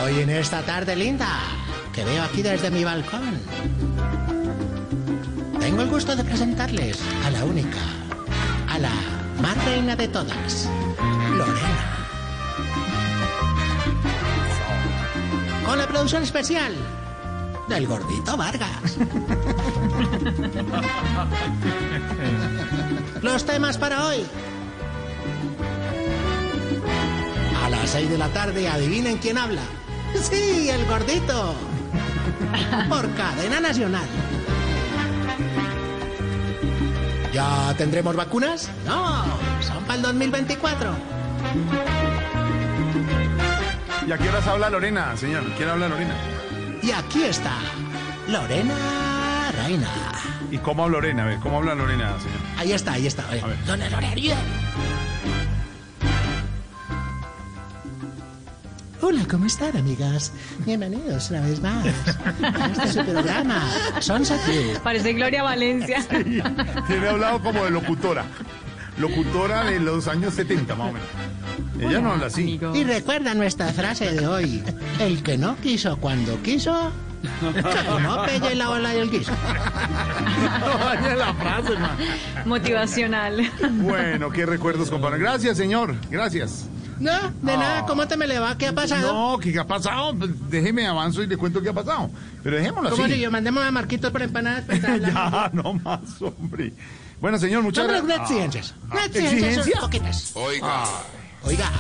Hoy 0.04 0.20
en 0.22 0.30
esta 0.30 0.62
tarde 0.62 0.96
linda, 0.96 1.28
que 1.94 2.04
veo 2.04 2.24
aquí 2.24 2.42
desde 2.42 2.70
mi 2.72 2.84
balcón, 2.84 3.40
tengo 5.60 5.82
el 5.82 5.90
gusto 5.90 6.16
de 6.16 6.24
presentarles 6.24 7.00
a 7.26 7.30
la 7.32 7.44
única, 7.46 7.80
a 8.70 8.80
la 8.80 8.92
más 9.42 9.64
reina 9.66 9.96
de 9.96 10.08
todas, 10.08 10.70
Lorena. 11.36 11.92
Con 15.66 15.78
la 15.78 15.88
producción 15.88 16.24
especial 16.24 16.74
del 17.72 17.88
gordito 17.88 18.36
Vargas. 18.36 18.98
Los 23.22 23.46
temas 23.46 23.78
para 23.78 24.08
hoy. 24.08 24.26
A 27.64 27.70
las 27.70 27.90
6 27.92 28.10
de 28.10 28.18
la 28.18 28.28
tarde, 28.28 28.68
adivinen 28.68 29.20
quién 29.20 29.38
habla. 29.38 29.62
Sí, 30.22 30.70
el 30.70 30.86
gordito. 30.86 31.56
Por 32.90 33.10
cadena 33.14 33.62
nacional. 33.62 34.06
¿Ya 37.32 37.74
tendremos 37.78 38.18
vacunas? 38.18 38.70
No, 38.86 39.24
son 39.62 39.82
para 39.86 39.96
el 39.96 40.02
2024. 40.02 40.94
¿Y 44.08 44.12
a 44.12 44.18
qué 44.18 44.28
horas 44.28 44.46
habla 44.46 44.70
Lorena, 44.70 45.16
señor? 45.16 45.44
¿Quién 45.56 45.70
habla 45.70 45.88
Lorena? 45.88 46.16
Y 46.84 46.92
aquí 46.92 47.24
está, 47.24 47.58
Lorena 48.28 49.52
Reina. 49.64 49.88
¿Y 50.50 50.58
cómo 50.58 50.84
habla 50.84 50.98
Lorena? 50.98 51.24
A 51.24 51.26
ver, 51.28 51.40
¿cómo 51.40 51.58
habla 51.58 51.76
Lorena, 51.76 52.18
señor? 52.20 52.40
Ahí 52.58 52.72
está, 52.72 52.94
ahí 52.94 53.06
está. 53.06 53.24
A 53.28 53.32
ver. 53.32 53.66
Dona 53.66 53.90
Lorena. 53.90 54.36
Hola, 59.02 59.26
¿cómo 59.30 59.46
están, 59.46 59.76
amigas? 59.78 60.32
Bienvenidos 60.66 61.30
una 61.30 61.42
vez 61.42 61.62
más 61.62 61.86
a 61.86 62.66
este 62.68 62.94
su 62.94 63.06
programa, 63.06 63.62
View. 64.48 64.80
Parece 64.84 65.14
Gloria 65.14 65.44
Valencia. 65.44 66.06
Tiene 66.88 67.08
hablado 67.08 67.42
como 67.42 67.64
de 67.64 67.72
locutora. 67.72 68.26
Locutora 68.98 69.66
de 69.66 69.80
los 69.80 70.08
años 70.08 70.34
70, 70.34 70.76
más 70.76 70.90
o 70.90 70.94
menos. 70.94 71.08
Ella 71.80 72.02
no 72.02 72.12
habla 72.14 72.28
así. 72.28 72.60
Y 72.74 72.84
recuerda 72.84 73.34
nuestra 73.34 73.68
frase 73.74 74.12
de 74.12 74.28
hoy. 74.28 74.64
El 75.00 75.24
que 75.24 75.38
no 75.38 75.56
quiso 75.58 75.98
cuando 75.98 76.42
quiso, 76.44 76.92
no 77.42 78.24
pelle 78.26 78.56
la 78.56 78.70
ola 78.70 78.90
del 78.90 79.10
guiso. 79.10 79.32
No 80.60 80.78
dañe 80.86 81.16
la 81.16 81.34
frase, 81.34 81.78
man. 81.78 81.98
Motivacional. 82.46 83.52
Bueno, 83.72 84.30
qué 84.32 84.46
recuerdos, 84.46 84.90
compañero. 84.90 85.20
Gracias, 85.22 85.58
señor. 85.58 85.96
Gracias. 86.10 86.66
No, 87.00 87.32
de 87.42 87.58
nada, 87.58 87.86
¿cómo 87.88 88.08
te 88.08 88.16
me 88.16 88.28
le 88.28 88.38
va? 88.38 88.56
¿Qué 88.60 88.68
ha 88.68 88.74
pasado? 88.74 89.12
No, 89.12 89.40
¿qué 89.40 89.58
ha 89.58 89.66
pasado? 89.66 90.14
Pues 90.16 90.30
Déjeme 90.52 90.86
avanzo 90.86 91.24
y 91.24 91.28
le 91.28 91.36
cuento 91.36 91.60
qué 91.60 91.70
ha 91.70 91.74
pasado. 91.74 92.12
Pero 92.44 92.58
dejémoslo 92.58 92.92
¿Cómo 92.92 93.04
así. 93.06 93.14
si 93.16 93.20
yo 93.20 93.32
mandemos 93.32 93.64
a 93.64 93.72
Marquitos 93.72 94.14
empanadas? 94.14 94.66
Pues, 94.66 94.78
está 94.84 94.94
hablando. 94.94 95.20
ya, 95.20 95.50
no 95.54 95.74
más, 95.74 96.22
hombre. 96.22 96.74
Bueno, 97.20 97.40
señor, 97.40 97.64
muchas 97.64 97.86
Hombre, 97.86 98.02
gracias. 98.02 98.20
unas 98.20 98.30
exigencias. 98.30 98.76
Ah. 98.92 99.06
Exigencias 99.06 99.34
¿Exigencia? 99.34 99.74
son 99.74 99.82
poquitas. 99.82 100.32
Oiga, 100.36 100.84
Oiga, 101.44 101.72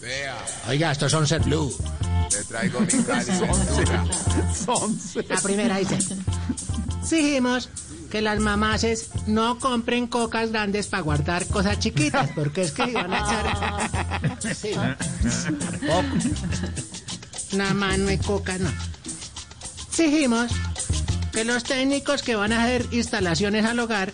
vea, 0.00 0.36
oiga, 0.68 0.92
estos 0.92 1.12
son 1.12 1.26
Set 1.26 1.44
Blue. 1.44 1.72
le 2.32 2.44
traigo 2.44 2.80
mi 2.80 2.86
calentura. 3.04 4.04
La 5.28 5.40
primera 5.40 5.76
dice, 5.78 5.98
exigimos 7.00 7.68
que 8.10 8.20
las 8.22 8.40
mamases 8.40 9.10
no 9.26 9.58
compren 9.58 10.06
cocas 10.06 10.50
grandes 10.50 10.86
para 10.86 11.02
guardar 11.02 11.46
cosas 11.46 11.78
chiquitas, 11.78 12.30
porque 12.34 12.62
es 12.62 12.72
que 12.72 12.92
van 12.92 13.12
a 13.12 13.18
echar... 13.18 14.38
Sí, 14.54 14.70
poco. 15.86 16.16
Una 17.52 17.74
mano 17.74 18.06
de 18.06 18.18
coca, 18.18 18.58
no. 18.58 18.70
Exigimos 19.88 20.50
que 21.32 21.44
los 21.44 21.64
técnicos 21.64 22.22
que 22.22 22.34
van 22.36 22.52
a 22.52 22.64
hacer 22.64 22.86
instalaciones 22.92 23.64
al 23.64 23.78
hogar 23.78 24.12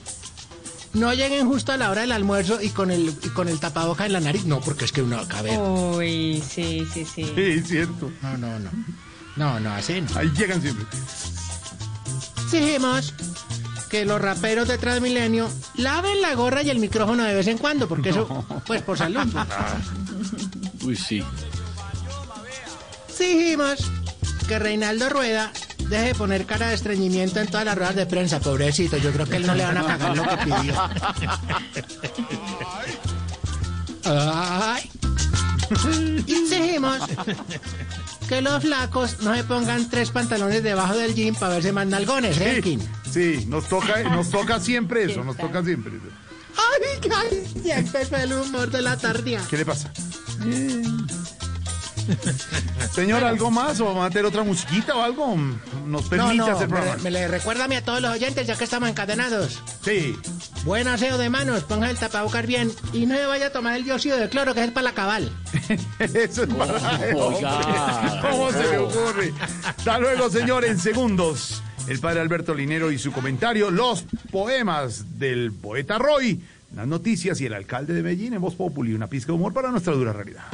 no 0.95 1.13
lleguen 1.13 1.47
justo 1.47 1.73
a 1.73 1.77
la 1.77 1.91
hora 1.91 2.03
del 2.03 2.13
almuerzo 2.13 2.61
y 2.63 2.71
con 2.71 2.91
el, 2.91 3.15
y 3.23 3.29
con 3.29 3.49
el 3.49 3.61
tapaboca 3.61 4.07
en 4.07 4.13
la 4.13 4.21
nariz. 4.21 4.45
No, 4.45 4.61
porque 4.61 4.85
es 4.85 4.93
que 4.93 5.03
uno 5.03 5.19
acaba 5.19 5.43
de... 5.43 5.59
Uy, 5.59 6.43
sí, 6.49 6.87
sí, 6.93 7.05
sí. 7.05 7.31
Sí, 7.35 7.61
cierto. 7.61 8.11
No, 8.23 8.37
no, 8.39 8.59
no. 8.59 8.71
No, 9.37 9.61
no, 9.61 9.75
así 9.75 10.01
no. 10.01 10.19
Ahí 10.19 10.31
llegan 10.37 10.63
siempre. 10.63 10.87
Exigimos 12.45 13.13
que 13.91 14.05
los 14.05 14.21
raperos 14.21 14.69
de 14.69 14.79
Transmilenio 14.79 15.51
laven 15.77 16.21
la 16.21 16.35
gorra 16.35 16.63
y 16.63 16.71
el 16.71 16.79
micrófono 16.79 17.25
de 17.25 17.35
vez 17.35 17.47
en 17.49 17.59
cuando, 17.59 17.89
porque 17.89 18.11
eso, 18.11 18.45
pues 18.67 18.83
por 18.83 18.97
salud. 18.97 19.21
Uy, 20.85 20.97
sí. 20.97 21.23
Exigimos 23.09 23.91
que 24.47 24.59
Reinaldo 24.59 25.09
Rueda 25.09 25.53
deje 25.89 26.07
de 26.09 26.15
poner 26.15 26.47
cara 26.47 26.69
de 26.69 26.75
estreñimiento 26.75 27.41
en 27.41 27.49
todas 27.49 27.65
las 27.65 27.77
ruedas 27.77 27.97
de 27.97 28.07
prensa, 28.07 28.41
pobrecito. 28.41 28.97
Yo 28.97 29.13
creo 29.13 29.27
que 29.27 29.37
él 29.37 29.47
no 29.47 29.55
le 29.55 29.65
van 29.65 29.79
a 29.79 29.87
pagar 29.87 30.17
lo 30.17 30.23
que 30.23 30.37
pidió. 30.45 30.75
Ay. 34.05 34.91
Exigimos 36.29 36.99
que 38.29 38.41
los 38.41 38.63
flacos 38.63 39.21
no 39.21 39.35
se 39.35 39.45
pongan 39.45 39.89
tres 39.89 40.11
pantalones 40.11 40.63
debajo 40.63 40.95
del 40.95 41.15
jean 41.15 41.35
para 41.35 41.55
verse 41.55 41.73
más 41.73 41.87
nalgones, 41.87 42.39
¿eh, 42.39 42.57
Elkin? 42.57 42.81
Sí, 43.11 43.45
nos 43.49 43.69
toca, 43.69 44.03
nos 44.05 44.31
toca 44.31 44.61
siempre 44.61 45.05
eso, 45.05 45.25
nos 45.25 45.37
toca 45.37 45.63
siempre 45.63 45.97
eso. 45.97 46.07
Ay, 46.57 47.11
ay, 47.15 47.63
ya 47.65 47.79
empezó 47.79 48.17
el 48.17 48.33
humor 48.33 48.71
de 48.71 48.83
la 48.83 48.97
tardía. 48.97 49.41
¿Qué 49.49 49.59
le 49.59 49.65
pasa? 49.65 49.91
Señor, 52.93 53.25
¿algo 53.25 53.51
más? 53.51 53.81
¿O 53.81 53.95
va 53.95 54.05
a 54.05 54.09
meter 54.09 54.25
otra 54.25 54.43
musiquita 54.43 54.95
o 54.95 55.03
algo? 55.03 55.37
¿Nos 55.87 56.09
permite 56.09 56.35
no, 56.37 56.47
no, 56.47 56.57
hacer 56.57 56.69
programa? 56.69 56.97
me 57.03 57.11
le 57.11 57.29
recuérdame 57.29 57.77
a 57.77 57.85
todos 57.85 58.01
los 58.01 58.13
oyentes 58.13 58.47
ya 58.47 58.57
que 58.57 58.65
estamos 58.65 58.89
encadenados. 58.89 59.63
Sí. 59.83 60.17
Buen 60.65 60.89
aseo 60.89 61.19
de 61.19 61.31
manos, 61.31 61.65
ponga 61.65 61.91
el 61.91 61.99
tapabocas 61.99 62.47
bien 62.47 62.71
y 62.93 63.07
no 63.07 63.15
se 63.15 63.27
vaya 63.27 63.47
a 63.47 63.51
tomar 63.51 63.77
el 63.77 63.85
dióxido 63.85 64.17
de 64.17 64.29
cloro 64.29 64.55
que 64.55 64.65
es 64.65 64.71
para 64.71 64.85
la 64.85 64.93
cabal. 64.93 65.31
Eso 65.99 66.45
es 66.45 66.55
para... 66.55 66.75
Hombre, 67.15 68.21
¿Cómo 68.23 68.53
se 68.53 68.71
le 68.71 68.79
ocurre? 68.79 69.33
Hasta 69.65 69.99
luego, 69.99 70.31
señor, 70.31 70.65
en 70.65 70.79
segundos. 70.79 71.63
El 71.87 71.99
padre 71.99 72.21
Alberto 72.21 72.55
Linero 72.55 72.91
y 72.91 72.99
su 72.99 73.13
comentario, 73.13 73.71
los 73.71 74.07
poemas 74.31 75.19
del 75.19 75.53
poeta 75.53 75.99
Roy, 75.99 76.41
las 76.75 76.87
noticias 76.87 77.41
y 77.43 77.47
el 77.47 77.53
alcalde 77.53 77.93
de 77.93 78.03
Medellín 78.03 78.33
en 78.33 78.41
Voz 78.41 78.55
Populi, 78.55 78.95
una 78.95 79.07
pizca 79.07 79.33
de 79.33 79.33
humor 79.35 79.53
para 79.53 79.71
nuestra 79.71 79.93
dura 79.93 80.13
realidad. 80.13 80.45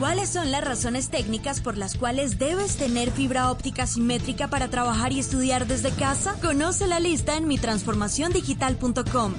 ¿Cuáles 0.00 0.30
son 0.30 0.50
las 0.50 0.64
razones 0.64 1.10
técnicas 1.10 1.60
por 1.60 1.76
las 1.76 1.94
cuales 1.94 2.38
debes 2.38 2.78
tener 2.78 3.10
fibra 3.10 3.50
óptica 3.50 3.86
simétrica 3.86 4.48
para 4.48 4.68
trabajar 4.68 5.12
y 5.12 5.18
estudiar 5.18 5.66
desde 5.66 5.90
casa? 5.90 6.36
Conoce 6.40 6.86
la 6.86 7.00
lista 7.00 7.36
en 7.36 7.46
mitransformaciondigital.com. 7.46 9.34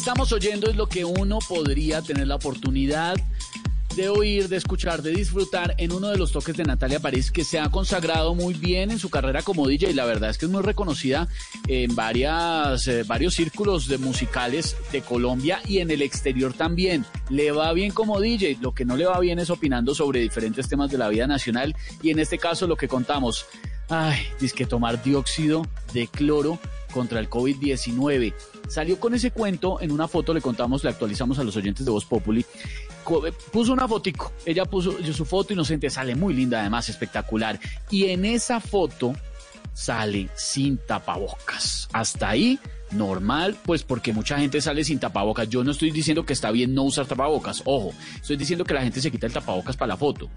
estamos 0.00 0.32
oyendo 0.32 0.70
es 0.70 0.76
lo 0.76 0.88
que 0.88 1.04
uno 1.04 1.40
podría 1.46 2.00
tener 2.00 2.26
la 2.26 2.36
oportunidad 2.36 3.16
de 3.94 4.08
oír, 4.08 4.48
de 4.48 4.56
escuchar, 4.56 5.02
de 5.02 5.10
disfrutar 5.10 5.74
en 5.76 5.92
uno 5.92 6.08
de 6.08 6.16
los 6.16 6.32
toques 6.32 6.56
de 6.56 6.64
Natalia 6.64 7.00
París, 7.00 7.30
que 7.30 7.44
se 7.44 7.58
ha 7.58 7.70
consagrado 7.70 8.34
muy 8.34 8.54
bien 8.54 8.90
en 8.90 8.98
su 8.98 9.10
carrera 9.10 9.42
como 9.42 9.68
DJ. 9.68 9.92
La 9.92 10.06
verdad 10.06 10.30
es 10.30 10.38
que 10.38 10.46
es 10.46 10.50
muy 10.50 10.62
reconocida 10.62 11.28
en 11.68 11.94
varias, 11.94 12.88
eh, 12.88 13.02
varios 13.02 13.34
círculos 13.34 13.88
de 13.88 13.98
musicales 13.98 14.74
de 14.90 15.02
Colombia 15.02 15.60
y 15.68 15.80
en 15.80 15.90
el 15.90 16.00
exterior 16.00 16.54
también. 16.54 17.04
Le 17.28 17.52
va 17.52 17.70
bien 17.74 17.92
como 17.92 18.20
DJ, 18.20 18.56
lo 18.62 18.72
que 18.72 18.86
no 18.86 18.96
le 18.96 19.04
va 19.04 19.20
bien 19.20 19.38
es 19.38 19.50
opinando 19.50 19.94
sobre 19.94 20.20
diferentes 20.20 20.66
temas 20.66 20.90
de 20.90 20.96
la 20.96 21.10
vida 21.10 21.26
nacional 21.26 21.76
y 22.02 22.08
en 22.08 22.20
este 22.20 22.38
caso 22.38 22.66
lo 22.66 22.76
que 22.76 22.88
contamos. 22.88 23.44
Ay, 23.90 24.18
dice 24.40 24.54
que 24.54 24.64
tomar 24.64 25.02
dióxido 25.02 25.66
de 25.92 26.06
cloro 26.06 26.58
contra 26.90 27.20
el 27.20 27.28
COVID-19. 27.28 28.32
Salió 28.70 29.00
con 29.00 29.12
ese 29.14 29.32
cuento 29.32 29.80
en 29.80 29.90
una 29.90 30.06
foto, 30.06 30.32
le 30.32 30.40
contamos, 30.40 30.84
le 30.84 30.90
actualizamos 30.90 31.40
a 31.40 31.42
los 31.42 31.56
oyentes 31.56 31.84
de 31.84 31.90
Voz 31.90 32.04
Populi. 32.04 32.40
Eh, 32.40 33.32
Puso 33.50 33.72
una 33.72 33.88
fotico, 33.88 34.32
ella 34.46 34.64
puso 34.64 34.96
su 35.12 35.24
foto 35.24 35.52
inocente, 35.52 35.90
sale 35.90 36.14
muy 36.14 36.34
linda 36.34 36.60
además, 36.60 36.88
espectacular. 36.88 37.58
Y 37.90 38.04
en 38.04 38.24
esa 38.24 38.60
foto 38.60 39.12
sale 39.72 40.28
sin 40.36 40.78
tapabocas. 40.78 41.88
Hasta 41.92 42.28
ahí, 42.28 42.60
normal, 42.92 43.56
pues 43.64 43.82
porque 43.82 44.12
mucha 44.12 44.38
gente 44.38 44.60
sale 44.60 44.84
sin 44.84 45.00
tapabocas. 45.00 45.48
Yo 45.48 45.64
no 45.64 45.72
estoy 45.72 45.90
diciendo 45.90 46.24
que 46.24 46.32
está 46.32 46.52
bien 46.52 46.72
no 46.72 46.84
usar 46.84 47.06
tapabocas, 47.06 47.62
ojo, 47.64 47.92
estoy 48.14 48.36
diciendo 48.36 48.64
que 48.64 48.74
la 48.74 48.82
gente 48.82 49.00
se 49.00 49.10
quita 49.10 49.26
el 49.26 49.32
tapabocas 49.32 49.76
para 49.76 49.88
la 49.88 49.96
foto. 49.96 50.30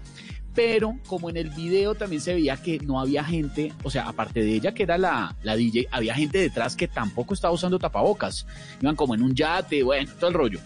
Pero 0.54 0.98
como 1.06 1.30
en 1.30 1.36
el 1.36 1.50
video 1.50 1.94
también 1.94 2.22
se 2.22 2.34
veía 2.34 2.56
que 2.56 2.78
no 2.78 3.00
había 3.00 3.24
gente, 3.24 3.72
o 3.82 3.90
sea, 3.90 4.08
aparte 4.08 4.40
de 4.40 4.54
ella 4.54 4.72
que 4.72 4.84
era 4.84 4.96
la, 4.98 5.36
la 5.42 5.56
DJ, 5.56 5.88
había 5.90 6.14
gente 6.14 6.38
detrás 6.38 6.76
que 6.76 6.86
tampoco 6.86 7.34
estaba 7.34 7.52
usando 7.52 7.78
tapabocas. 7.78 8.46
Iban 8.80 8.94
como 8.94 9.14
en 9.14 9.22
un 9.22 9.34
yate, 9.34 9.82
bueno, 9.82 10.12
todo 10.18 10.28
el 10.28 10.34
rollo. 10.34 10.60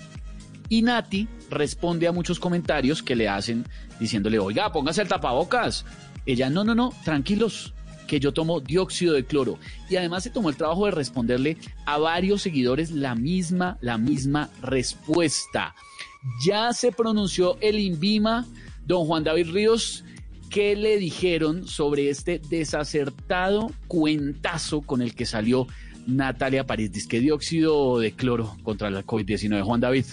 Y 0.69 0.83
Nati 0.83 1.27
responde 1.51 2.07
a 2.07 2.13
muchos 2.13 2.39
comentarios 2.39 3.03
que 3.03 3.17
le 3.17 3.29
hacen 3.29 3.65
diciéndole, 3.99 4.39
oiga, 4.39 4.71
póngase 4.71 5.03
el 5.03 5.09
tapabocas. 5.09 5.87
Ella, 6.27 6.51
no, 6.51 6.63
no, 6.63 6.75
no, 6.75 6.93
tranquilos, 7.05 7.73
que 8.07 8.21
yo 8.21 8.33
tomo 8.33 8.61
dióxido 8.61 9.15
de 9.15 9.25
cloro. 9.25 9.59
Y 9.89 9.97
además 9.97 10.25
se 10.25 10.31
tomó 10.31 10.51
el 10.51 10.57
trabajo 10.57 10.85
de 10.85 10.91
responderle 10.91 11.57
a 11.87 11.97
varios 11.99 12.43
seguidores 12.43 12.91
la 12.91 13.15
misma, 13.15 13.79
la 13.81 13.97
misma 13.97 14.51
respuesta. 14.61 15.75
Ya 16.45 16.73
se 16.75 16.93
pronunció 16.93 17.57
el 17.61 17.79
INVIMA, 17.79 18.47
don 18.89 19.07
Juan 19.07 19.23
David 19.23 19.51
Ríos. 19.53 20.05
¿Qué 20.51 20.75
le 20.75 20.97
dijeron 20.97 21.69
sobre 21.69 22.09
este 22.09 22.41
desacertado 22.49 23.71
cuentazo 23.87 24.81
con 24.81 25.03
el 25.03 25.15
que 25.15 25.27
salió 25.27 25.67
Natalia 26.07 26.67
París? 26.67 26.91
Disque 26.91 27.21
dióxido 27.21 27.99
de 27.99 28.13
cloro 28.13 28.57
contra 28.63 28.91
la 28.91 29.05
COVID-19. 29.05 29.63
Juan 29.63 29.81
David. 29.81 30.07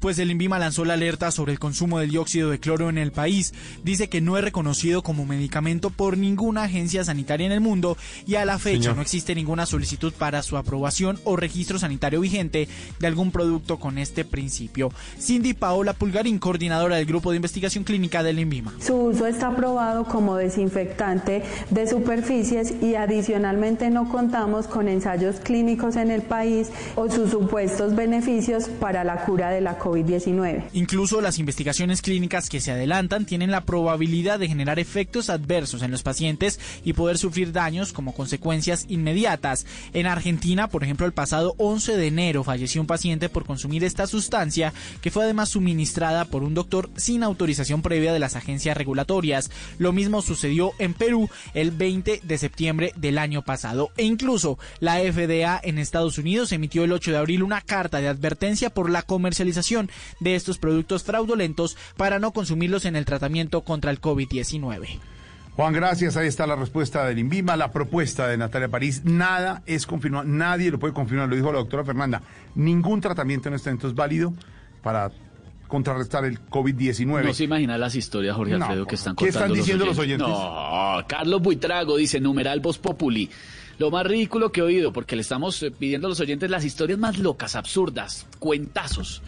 Pues 0.00 0.18
el 0.18 0.30
INVIMA 0.30 0.58
lanzó 0.58 0.84
la 0.84 0.94
alerta 0.94 1.30
sobre 1.30 1.52
el 1.52 1.58
consumo 1.58 1.98
de 1.98 2.06
dióxido 2.06 2.50
de 2.50 2.60
cloro 2.60 2.88
en 2.88 2.98
el 2.98 3.12
país. 3.12 3.54
Dice 3.82 4.08
que 4.08 4.20
no 4.20 4.36
es 4.36 4.44
reconocido 4.44 5.02
como 5.02 5.26
medicamento 5.26 5.90
por 5.90 6.18
ninguna 6.18 6.64
agencia 6.64 7.04
sanitaria 7.04 7.46
en 7.46 7.52
el 7.52 7.60
mundo 7.60 7.96
y 8.26 8.36
a 8.36 8.44
la 8.44 8.58
fecha 8.58 8.82
Señor. 8.82 8.96
no 8.96 9.02
existe 9.02 9.34
ninguna 9.34 9.66
solicitud 9.66 10.12
para 10.12 10.42
su 10.42 10.56
aprobación 10.56 11.18
o 11.24 11.36
registro 11.36 11.78
sanitario 11.78 12.20
vigente 12.20 12.68
de 12.98 13.06
algún 13.06 13.30
producto 13.30 13.78
con 13.78 13.98
este 13.98 14.24
principio. 14.24 14.90
Cindy 15.18 15.54
Paola 15.54 15.92
Pulgarín, 15.92 16.38
coordinadora 16.38 16.96
del 16.96 17.06
Grupo 17.06 17.30
de 17.30 17.36
Investigación 17.36 17.84
Clínica 17.84 18.22
del 18.22 18.38
INVIMA. 18.38 18.74
Su 18.80 18.94
uso 18.96 19.26
está 19.26 19.48
aprobado 19.48 20.04
como 20.04 20.36
desinfectante 20.36 21.42
de 21.70 21.86
superficies 21.86 22.74
y 22.82 22.94
adicionalmente 22.94 23.90
no 23.90 24.08
contamos 24.08 24.66
con 24.66 24.88
ensayos 24.88 25.36
clínicos 25.40 25.96
en 25.96 26.10
el 26.10 26.22
país 26.22 26.68
o 26.94 27.10
sus 27.10 27.30
supuestos 27.30 27.94
beneficios 27.94 28.68
para 28.68 29.04
la 29.04 29.24
cura 29.24 29.50
de 29.50 29.60
la 29.60 29.78
COVID-19. 29.86 30.64
Incluso 30.72 31.20
las 31.20 31.38
investigaciones 31.38 32.02
clínicas 32.02 32.48
que 32.48 32.60
se 32.60 32.72
adelantan 32.72 33.24
tienen 33.24 33.52
la 33.52 33.64
probabilidad 33.64 34.40
de 34.40 34.48
generar 34.48 34.80
efectos 34.80 35.30
adversos 35.30 35.82
en 35.82 35.92
los 35.92 36.02
pacientes 36.02 36.58
y 36.84 36.92
poder 36.92 37.18
sufrir 37.18 37.52
daños 37.52 37.92
como 37.92 38.12
consecuencias 38.12 38.86
inmediatas. 38.88 39.64
En 39.92 40.06
Argentina, 40.06 40.68
por 40.68 40.82
ejemplo, 40.82 41.06
el 41.06 41.12
pasado 41.12 41.54
11 41.58 41.96
de 41.96 42.06
enero 42.08 42.42
falleció 42.42 42.80
un 42.80 42.88
paciente 42.88 43.28
por 43.28 43.44
consumir 43.44 43.84
esta 43.84 44.08
sustancia 44.08 44.72
que 45.00 45.12
fue 45.12 45.22
además 45.22 45.50
suministrada 45.50 46.24
por 46.24 46.42
un 46.42 46.54
doctor 46.54 46.90
sin 46.96 47.22
autorización 47.22 47.82
previa 47.82 48.12
de 48.12 48.18
las 48.18 48.34
agencias 48.34 48.76
regulatorias. 48.76 49.50
Lo 49.78 49.92
mismo 49.92 50.20
sucedió 50.20 50.72
en 50.80 50.94
Perú 50.94 51.30
el 51.54 51.70
20 51.70 52.22
de 52.24 52.38
septiembre 52.38 52.92
del 52.96 53.18
año 53.18 53.42
pasado. 53.42 53.90
E 53.96 54.04
incluso 54.04 54.58
la 54.80 54.96
FDA 54.98 55.60
en 55.62 55.78
Estados 55.78 56.18
Unidos 56.18 56.50
emitió 56.50 56.82
el 56.82 56.92
8 56.92 57.12
de 57.12 57.18
abril 57.18 57.44
una 57.44 57.60
carta 57.60 58.00
de 58.00 58.08
advertencia 58.08 58.70
por 58.70 58.90
la 58.90 59.02
comercialización 59.02 59.75
de 60.20 60.34
estos 60.34 60.58
productos 60.58 61.04
fraudulentos 61.04 61.76
para 61.96 62.18
no 62.18 62.32
consumirlos 62.32 62.84
en 62.84 62.96
el 62.96 63.04
tratamiento 63.04 63.62
contra 63.62 63.90
el 63.90 64.00
COVID-19. 64.00 64.98
Juan, 65.56 65.72
gracias. 65.72 66.18
Ahí 66.18 66.28
está 66.28 66.46
la 66.46 66.54
respuesta 66.54 67.06
del 67.06 67.18
INVIMA, 67.18 67.56
la 67.56 67.72
propuesta 67.72 68.28
de 68.28 68.36
Natalia 68.36 68.68
París. 68.68 69.02
Nada 69.04 69.62
es 69.64 69.86
confirmado, 69.86 70.24
nadie 70.24 70.70
lo 70.70 70.78
puede 70.78 70.92
confirmar, 70.92 71.30
lo 71.30 71.34
dijo 71.34 71.50
la 71.50 71.58
doctora 71.58 71.82
Fernanda. 71.82 72.20
Ningún 72.54 73.00
tratamiento 73.00 73.48
en 73.48 73.54
este 73.54 73.70
momento 73.70 73.88
es 73.88 73.94
válido 73.94 74.34
para 74.82 75.10
contrarrestar 75.66 76.26
el 76.26 76.40
COVID-19. 76.46 77.24
No 77.24 77.32
se 77.32 77.44
imagina 77.44 77.78
las 77.78 77.94
historias, 77.94 78.36
Jorge 78.36 78.58
No, 78.58 78.66
Alfredo, 78.66 78.86
que 78.86 78.96
están 78.96 79.16
¿qué 79.16 79.24
contando 79.26 79.46
están 79.46 79.58
diciendo 79.58 79.86
los 79.86 79.98
oyentes? 79.98 80.28
No, 80.28 81.04
Carlos 81.08 81.40
Buitrago 81.40 81.96
dice, 81.96 82.20
numeral 82.20 82.60
Voz 82.60 82.76
Populi. 82.76 83.30
Lo 83.78 83.90
más 83.90 84.06
ridículo 84.06 84.52
que 84.52 84.60
he 84.60 84.62
oído, 84.62 84.92
porque 84.92 85.16
le 85.16 85.22
estamos 85.22 85.62
eh, 85.62 85.70
pidiendo 85.70 86.06
a 86.06 86.10
los 86.10 86.20
oyentes 86.20 86.50
las 86.50 86.64
historias 86.64 86.98
más 86.98 87.18
locas, 87.18 87.56
absurdas, 87.56 88.26
cuentazos 88.38 89.22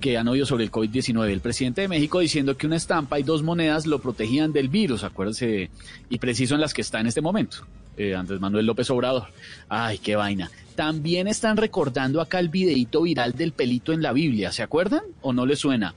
que 0.00 0.18
han 0.18 0.28
oído 0.28 0.44
sobre 0.46 0.64
el 0.64 0.70
COVID-19. 0.70 1.30
El 1.30 1.40
presidente 1.40 1.80
de 1.82 1.88
México 1.88 2.20
diciendo 2.20 2.56
que 2.56 2.66
una 2.66 2.76
estampa 2.76 3.18
y 3.18 3.22
dos 3.22 3.42
monedas 3.42 3.86
lo 3.86 4.00
protegían 4.00 4.52
del 4.52 4.68
virus, 4.68 5.02
acuérdense, 5.04 5.70
y 6.10 6.18
preciso 6.18 6.54
en 6.54 6.60
las 6.60 6.74
que 6.74 6.82
está 6.82 7.00
en 7.00 7.06
este 7.06 7.20
momento. 7.20 7.58
Eh, 7.96 8.14
Andrés 8.14 8.40
Manuel 8.40 8.66
López 8.66 8.88
Obrador. 8.90 9.24
Ay, 9.68 9.98
qué 9.98 10.14
vaina. 10.14 10.50
También 10.76 11.26
están 11.26 11.56
recordando 11.56 12.20
acá 12.20 12.38
el 12.38 12.48
videíto 12.48 13.02
viral 13.02 13.32
del 13.32 13.52
pelito 13.52 13.92
en 13.92 14.02
la 14.02 14.12
Biblia, 14.12 14.52
¿se 14.52 14.62
acuerdan? 14.62 15.02
¿O 15.22 15.32
no 15.32 15.46
le 15.46 15.56
suena? 15.56 15.94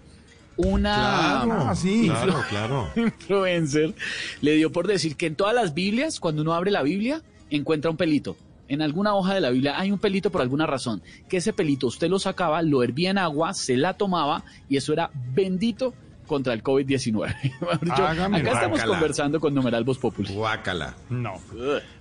Una 0.57 1.43
Claro, 1.45 1.67
Ah, 1.69 1.75
sí. 1.75 2.07
influ- 2.07 2.47
claro, 2.49 2.87
claro. 2.95 3.07
influencer 3.07 3.93
le 4.41 4.55
dio 4.55 4.71
por 4.71 4.87
decir 4.87 5.15
que 5.15 5.27
en 5.27 5.35
todas 5.35 5.53
las 5.55 5.73
Biblias, 5.73 6.19
cuando 6.19 6.41
uno 6.41 6.53
abre 6.53 6.71
la 6.71 6.81
Biblia, 6.81 7.21
encuentra 7.49 7.91
un 7.91 7.97
pelito. 7.97 8.35
En 8.71 8.81
alguna 8.81 9.13
hoja 9.15 9.33
de 9.33 9.41
la 9.41 9.49
Biblia 9.49 9.77
hay 9.79 9.91
un 9.91 9.99
pelito 9.99 10.31
por 10.31 10.41
alguna 10.41 10.65
razón. 10.65 11.01
Que 11.27 11.37
ese 11.37 11.51
pelito 11.51 11.87
usted 11.87 12.09
lo 12.09 12.19
sacaba, 12.19 12.61
lo 12.61 12.83
hervía 12.83 13.09
en 13.09 13.17
agua, 13.17 13.53
se 13.53 13.75
la 13.75 13.95
tomaba 13.95 14.43
y 14.69 14.77
eso 14.77 14.93
era 14.93 15.11
bendito 15.33 15.93
contra 16.25 16.53
el 16.53 16.63
COVID-19. 16.63 17.11
Mejor 17.61 17.79
dicho, 17.81 18.05
Hágame 18.07 18.37
Acá 18.37 18.51
estamos 18.53 18.77
guácala. 18.79 18.93
conversando 18.99 19.39
con 19.41 19.53
Numeral 19.53 19.83
Voz 19.83 19.97
Populi. 19.97 20.33
Guácala. 20.33 20.95
No. 21.09 21.33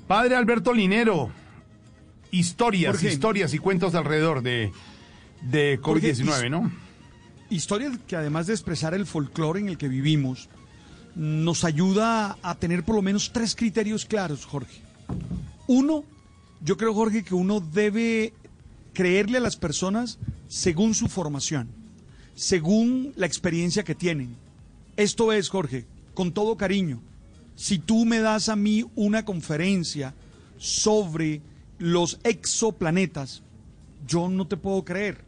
Padre 0.07 0.37
Alberto 0.37 0.73
Linero, 0.73 1.31
historias, 2.31 2.93
Jorge. 2.93 3.13
historias 3.13 3.55
y 3.55 3.59
cuentos 3.59 3.95
alrededor 3.95 4.43
de, 4.43 4.73
de 5.43 5.79
Jorge, 5.83 6.13
COVID-19, 6.15 6.45
his- 6.45 6.51
¿no? 6.51 6.71
Historias 7.51 7.99
que 8.07 8.15
además 8.15 8.47
de 8.47 8.53
expresar 8.53 8.95
el 8.95 9.07
folclore 9.07 9.59
en 9.59 9.69
el 9.69 9.77
que 9.77 9.89
vivimos, 9.89 10.49
nos 11.17 11.65
ayuda 11.65 12.37
a 12.43 12.55
tener 12.55 12.85
por 12.85 12.95
lo 12.95 13.03
menos 13.03 13.33
tres 13.33 13.57
criterios 13.57 14.05
claros, 14.07 14.47
Jorge. 14.47 14.81
Uno, 15.67 16.05
yo 16.65 16.77
creo, 16.77 16.95
Jorge, 16.95 17.23
que 17.25 17.35
uno 17.35 17.61
debe 17.61 18.33
creerle 18.93 19.39
a 19.39 19.41
las 19.41 19.57
personas 19.57 20.19
según 20.49 20.95
su 20.95 21.09
formación, 21.09 21.69
según 22.35 23.13
la 23.17 23.27
experiencia 23.27 23.83
que 23.85 23.95
tienen. 23.95 24.37
Esto 24.97 25.33
es, 25.33 25.49
Jorge, 25.49 25.87
con 26.15 26.33
todo 26.33 26.57
cariño, 26.57 27.01
si 27.57 27.79
tú 27.79 28.05
me 28.05 28.21
das 28.21 28.49
a 28.49 28.57
mí 28.57 28.85
una 28.97 29.25
conferencia 29.25 30.15
sobre 30.59 31.41
los 31.79 32.19
exoplanetas, 32.25 33.43
yo 34.07 34.29
no 34.29 34.47
te 34.47 34.57
puedo 34.57 34.85
creer. 34.85 35.25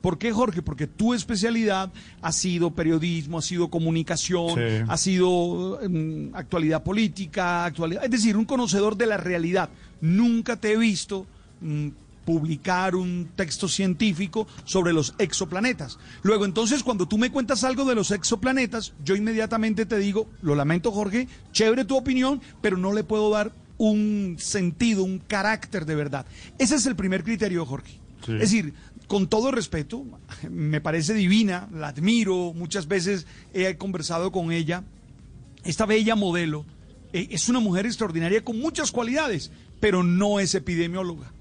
¿Por 0.00 0.16
qué, 0.16 0.32
Jorge? 0.32 0.62
Porque 0.62 0.86
tu 0.86 1.12
especialidad 1.12 1.92
ha 2.22 2.32
sido 2.32 2.70
periodismo, 2.70 3.38
ha 3.38 3.42
sido 3.42 3.68
comunicación, 3.68 4.54
Sí. 4.54 4.84
ha 4.88 4.96
sido 4.96 5.78
mm, 5.86 6.34
actualidad 6.34 6.82
política, 6.82 7.66
actualidad, 7.66 8.04
es 8.04 8.10
decir, 8.10 8.36
un 8.36 8.46
conocedor 8.46 8.96
de 8.96 9.06
la 9.06 9.18
realidad. 9.18 9.68
Nunca 10.00 10.56
te 10.56 10.72
he 10.72 10.76
visto 10.76 11.26
mm, 11.60 11.88
publicar 12.24 12.94
un 12.94 13.30
texto 13.34 13.68
científico 13.68 14.46
sobre 14.64 14.92
los 14.92 15.14
exoplanetas. 15.18 15.98
Luego, 16.22 16.44
entonces, 16.44 16.82
cuando 16.82 17.06
tú 17.06 17.18
me 17.18 17.30
cuentas 17.30 17.64
algo 17.64 17.84
de 17.84 17.94
los 17.94 18.10
exoplanetas, 18.10 18.92
yo 19.04 19.16
inmediatamente 19.16 19.86
te 19.86 19.98
digo, 19.98 20.28
lo 20.42 20.54
lamento 20.54 20.92
Jorge, 20.92 21.28
chévere 21.52 21.84
tu 21.84 21.96
opinión, 21.96 22.40
pero 22.60 22.76
no 22.76 22.92
le 22.92 23.04
puedo 23.04 23.30
dar 23.30 23.52
un 23.78 24.36
sentido, 24.38 25.02
un 25.04 25.18
carácter 25.18 25.86
de 25.86 25.94
verdad. 25.94 26.26
Ese 26.58 26.76
es 26.76 26.86
el 26.86 26.96
primer 26.96 27.24
criterio, 27.24 27.64
Jorge. 27.64 27.98
Sí. 28.24 28.32
Es 28.34 28.40
decir, 28.40 28.74
con 29.06 29.26
todo 29.26 29.50
respeto, 29.50 30.04
me 30.48 30.80
parece 30.80 31.14
divina, 31.14 31.68
la 31.72 31.88
admiro, 31.88 32.52
muchas 32.54 32.86
veces 32.86 33.26
he 33.52 33.76
conversado 33.76 34.30
con 34.30 34.52
ella, 34.52 34.84
esta 35.64 35.84
bella 35.84 36.14
modelo, 36.14 36.64
eh, 37.12 37.26
es 37.32 37.48
una 37.48 37.58
mujer 37.58 37.86
extraordinaria 37.86 38.44
con 38.44 38.60
muchas 38.60 38.92
cualidades, 38.92 39.50
pero 39.80 40.02
no 40.02 40.38
es 40.38 40.54
epidemióloga, 40.54 41.32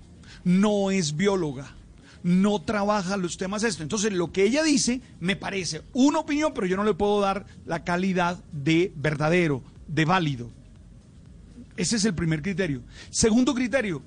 no 0.43 0.89
es 0.91 1.15
bióloga, 1.15 1.75
no 2.23 2.61
trabaja 2.61 3.17
los 3.17 3.37
temas 3.37 3.63
estos. 3.63 3.81
Entonces, 3.81 4.13
lo 4.13 4.31
que 4.31 4.43
ella 4.43 4.63
dice 4.63 5.01
me 5.19 5.35
parece 5.35 5.81
una 5.93 6.19
opinión, 6.19 6.53
pero 6.53 6.67
yo 6.67 6.77
no 6.77 6.83
le 6.83 6.93
puedo 6.93 7.19
dar 7.19 7.45
la 7.65 7.83
calidad 7.83 8.43
de 8.51 8.91
verdadero, 8.95 9.61
de 9.87 10.05
válido. 10.05 10.49
Ese 11.77 11.97
es 11.97 12.05
el 12.05 12.13
primer 12.13 12.41
criterio. 12.41 12.81
Segundo 13.09 13.53
criterio, 13.53 14.01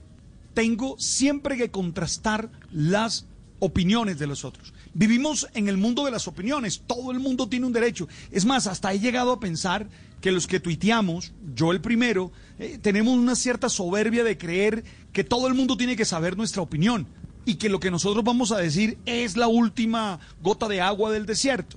tengo 0.54 0.98
siempre 0.98 1.56
que 1.56 1.70
contrastar 1.70 2.50
las 2.70 3.26
opiniones 3.60 4.18
de 4.18 4.26
los 4.26 4.44
otros. 4.44 4.74
Vivimos 4.92 5.48
en 5.54 5.68
el 5.68 5.78
mundo 5.78 6.04
de 6.04 6.10
las 6.10 6.28
opiniones, 6.28 6.82
todo 6.86 7.12
el 7.12 7.20
mundo 7.20 7.48
tiene 7.48 7.66
un 7.66 7.72
derecho. 7.72 8.08
Es 8.30 8.44
más, 8.44 8.66
hasta 8.66 8.92
he 8.92 8.98
llegado 8.98 9.32
a 9.32 9.40
pensar 9.40 9.88
que 10.22 10.32
los 10.32 10.46
que 10.46 10.60
tuiteamos, 10.60 11.32
yo 11.54 11.72
el 11.72 11.82
primero, 11.82 12.32
eh, 12.58 12.78
tenemos 12.80 13.14
una 13.18 13.34
cierta 13.34 13.68
soberbia 13.68 14.24
de 14.24 14.38
creer 14.38 14.84
que 15.12 15.24
todo 15.24 15.48
el 15.48 15.54
mundo 15.54 15.76
tiene 15.76 15.96
que 15.96 16.04
saber 16.06 16.36
nuestra 16.38 16.62
opinión 16.62 17.06
y 17.44 17.56
que 17.56 17.68
lo 17.68 17.80
que 17.80 17.90
nosotros 17.90 18.24
vamos 18.24 18.52
a 18.52 18.58
decir 18.58 18.96
es 19.04 19.36
la 19.36 19.48
última 19.48 20.20
gota 20.40 20.68
de 20.68 20.80
agua 20.80 21.10
del 21.12 21.26
desierto. 21.26 21.76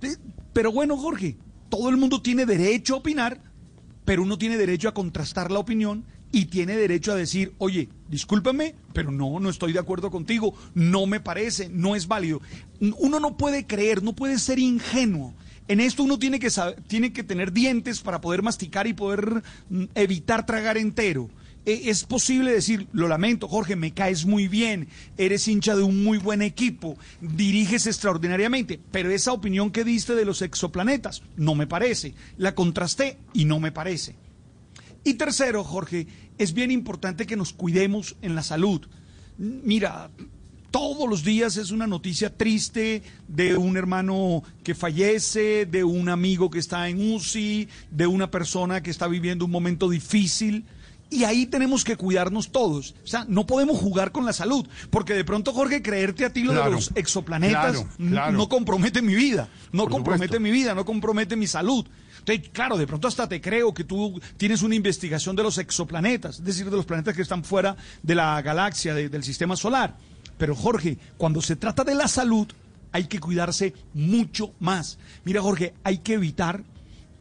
De- 0.00 0.18
Pero 0.52 0.72
bueno, 0.72 0.96
Jorge, 0.98 1.36
todo 1.70 1.88
el 1.88 1.96
mundo 1.96 2.20
tiene 2.20 2.44
derecho 2.46 2.94
a 2.94 2.98
opinar, 2.98 3.40
pero 4.04 4.22
uno 4.22 4.36
tiene 4.38 4.56
derecho 4.56 4.88
a 4.88 4.94
contrastar 4.94 5.50
la 5.50 5.60
opinión 5.60 6.04
y 6.32 6.46
tiene 6.46 6.76
derecho 6.76 7.12
a 7.12 7.16
decir, 7.16 7.54
oye, 7.58 7.88
discúlpame, 8.08 8.74
pero 8.92 9.12
no, 9.12 9.38
no 9.38 9.48
estoy 9.48 9.72
de 9.72 9.78
acuerdo 9.78 10.10
contigo, 10.10 10.52
no 10.74 11.06
me 11.06 11.20
parece, 11.20 11.68
no 11.68 11.94
es 11.94 12.08
válido. 12.08 12.40
Uno 12.98 13.20
no 13.20 13.36
puede 13.36 13.66
creer, 13.68 14.02
no 14.02 14.14
puede 14.14 14.38
ser 14.40 14.58
ingenuo. 14.58 15.32
En 15.68 15.80
esto 15.80 16.02
uno 16.02 16.18
tiene 16.18 16.38
que, 16.38 16.50
tiene 16.86 17.12
que 17.12 17.22
tener 17.24 17.52
dientes 17.52 18.00
para 18.00 18.20
poder 18.20 18.42
masticar 18.42 18.86
y 18.86 18.92
poder 18.92 19.42
mm, 19.70 19.84
evitar 19.94 20.44
tragar 20.46 20.76
entero. 20.76 21.30
E- 21.64 21.88
Es 21.88 22.04
posible 22.04 22.52
decir, 22.52 22.86
lo 22.92 23.08
lamento, 23.08 23.48
Jorge, 23.48 23.74
me 23.74 23.92
caes 23.94 24.26
muy 24.26 24.46
bien, 24.48 24.88
eres 25.16 25.48
hincha 25.48 25.74
de 25.74 25.82
un 25.82 26.04
muy 26.04 26.18
buen 26.18 26.42
equipo, 26.42 26.98
diriges 27.22 27.86
extraordinariamente, 27.86 28.78
pero 28.92 29.10
esa 29.10 29.32
opinión 29.32 29.70
que 29.70 29.84
diste 29.84 30.14
de 30.14 30.26
los 30.26 30.42
exoplanetas 30.42 31.22
no 31.36 31.54
me 31.54 31.66
parece. 31.66 32.14
La 32.36 32.54
contrasté 32.54 33.16
y 33.32 33.46
no 33.46 33.58
me 33.58 33.72
parece. 33.72 34.16
Y 35.02 35.14
tercero, 35.14 35.64
Jorge, 35.64 36.06
es 36.36 36.52
bien 36.52 36.70
importante 36.70 37.26
que 37.26 37.36
nos 37.36 37.52
cuidemos 37.54 38.16
en 38.20 38.34
la 38.34 38.42
salud. 38.42 38.86
Mira, 39.38 40.10
todos 40.74 41.08
los 41.08 41.22
días 41.22 41.56
es 41.56 41.70
una 41.70 41.86
noticia 41.86 42.36
triste 42.36 43.00
de 43.28 43.56
un 43.56 43.76
hermano 43.76 44.42
que 44.64 44.74
fallece, 44.74 45.66
de 45.66 45.84
un 45.84 46.08
amigo 46.08 46.50
que 46.50 46.58
está 46.58 46.88
en 46.88 47.12
UCI, 47.14 47.68
de 47.92 48.08
una 48.08 48.28
persona 48.28 48.82
que 48.82 48.90
está 48.90 49.06
viviendo 49.06 49.44
un 49.44 49.52
momento 49.52 49.88
difícil. 49.88 50.64
Y 51.10 51.22
ahí 51.22 51.46
tenemos 51.46 51.84
que 51.84 51.96
cuidarnos 51.96 52.50
todos. 52.50 52.96
O 53.04 53.06
sea, 53.06 53.24
no 53.28 53.46
podemos 53.46 53.78
jugar 53.78 54.10
con 54.10 54.26
la 54.26 54.32
salud. 54.32 54.66
Porque 54.90 55.14
de 55.14 55.22
pronto, 55.24 55.52
Jorge, 55.52 55.80
creerte 55.80 56.24
a 56.24 56.32
ti 56.32 56.42
lo 56.42 56.52
de 56.54 56.68
los 56.72 56.90
exoplanetas 56.96 57.70
claro, 57.76 57.88
n- 58.00 58.10
claro. 58.10 58.32
no 58.36 58.48
compromete 58.48 59.00
mi 59.00 59.14
vida. 59.14 59.48
No 59.70 59.84
Por 59.84 59.92
compromete 59.92 60.24
supuesto. 60.38 60.40
mi 60.42 60.50
vida, 60.50 60.74
no 60.74 60.84
compromete 60.84 61.36
mi 61.36 61.46
salud. 61.46 61.86
Entonces, 62.18 62.48
claro, 62.52 62.76
de 62.76 62.86
pronto 62.88 63.06
hasta 63.06 63.28
te 63.28 63.40
creo 63.40 63.72
que 63.72 63.84
tú 63.84 64.20
tienes 64.36 64.62
una 64.62 64.74
investigación 64.74 65.36
de 65.36 65.44
los 65.44 65.56
exoplanetas, 65.58 66.40
es 66.40 66.44
decir, 66.44 66.64
de 66.68 66.76
los 66.76 66.84
planetas 66.84 67.14
que 67.14 67.22
están 67.22 67.44
fuera 67.44 67.76
de 68.02 68.14
la 68.16 68.42
galaxia, 68.42 68.92
de- 68.92 69.08
del 69.08 69.22
sistema 69.22 69.54
solar. 69.54 69.96
Pero 70.38 70.54
Jorge, 70.54 70.98
cuando 71.16 71.40
se 71.42 71.56
trata 71.56 71.84
de 71.84 71.94
la 71.94 72.08
salud, 72.08 72.46
hay 72.92 73.04
que 73.04 73.18
cuidarse 73.20 73.74
mucho 73.92 74.52
más. 74.60 74.98
Mira, 75.24 75.40
Jorge, 75.42 75.74
hay 75.84 75.98
que 75.98 76.14
evitar 76.14 76.62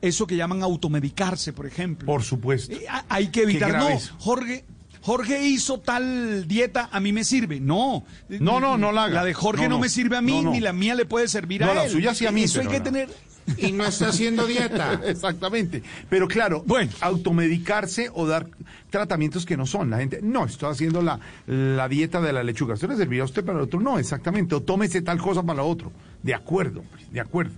eso 0.02 0.28
que 0.28 0.36
llaman 0.36 0.64
automedicarse, 0.64 1.54
por 1.54 1.66
ejemplo. 1.66 2.06
Por 2.06 2.24
supuesto. 2.24 2.74
Eh, 2.76 2.86
ha- 2.90 3.06
hay 3.10 3.28
que 3.30 3.44
evitar. 3.44 3.78
No. 3.78 3.88
Jorge. 4.20 4.66
Jorge 5.04 5.44
hizo 5.46 5.80
tal 5.80 6.48
dieta, 6.48 6.90
a 6.92 7.00
mí 7.00 7.12
me 7.14 7.24
sirve. 7.24 7.60
No. 7.60 8.06
No, 8.30 8.60
no, 8.60 8.78
no 8.78 8.92
la 8.92 9.04
haga. 9.06 9.16
La 9.16 9.26
de 9.26 9.34
Jorge 9.34 9.64
No, 9.64 9.70
no, 9.70 9.76
no. 9.76 9.82
me 9.82 9.90
sirve 9.90 10.16
a 10.18 10.22
mí, 10.22 10.32
No, 10.38 10.44
no. 10.44 10.52
ni 10.52 10.60
la 10.62 10.72
mía 10.74 10.96
le 10.96 11.06
puede 11.06 11.28
servir 11.28 11.62
No, 11.62 11.72
a 11.72 11.74
la 11.76 11.86
él. 11.86 11.92
suya 11.92 12.16
sí 12.16 12.26
a 12.26 12.32
mí, 12.32 12.44
Eso 12.44 12.62
hay 12.62 12.68
que 12.68 12.78
no. 12.80 12.84
tener. 12.86 13.10
Y 13.58 13.74
no 13.74 13.84
está 13.86 14.08
haciendo 14.08 14.48
dieta. 14.48 15.02
Exactamente. 15.06 15.84
Pero 16.10 16.30
claro, 16.30 16.64
automedicarse 17.02 18.10
o 18.14 18.26
dar 18.26 18.48
tratamientos 18.90 19.46
que 19.46 19.58
no 19.58 19.66
son. 19.66 19.90
La 19.90 19.98
gente, 19.98 20.20
no, 20.24 20.46
estoy 20.46 20.72
haciendo 20.72 21.02
la, 21.02 21.20
la 21.48 21.90
dieta 21.90 22.22
de 22.22 22.32
la 22.32 22.42
lechuga. 22.44 22.76
Esto 22.76 22.88
le 22.88 22.96
servirá 22.96 23.24
a 23.24 23.26
usted 23.26 23.44
para 23.44 23.58
el 23.58 23.66
otro. 23.66 23.80
No, 23.82 24.00
exactamente. 24.00 24.56
O 24.56 24.62
tómese 24.62 25.02
tal 25.02 25.18
cosa 25.20 25.44
para 25.44 25.58
lo 25.58 25.68
otro. 25.68 25.92
De 26.22 26.34
acuerdo, 26.34 26.80
hombre, 26.80 27.06
de 27.12 27.20
acuerdo. 27.20 27.54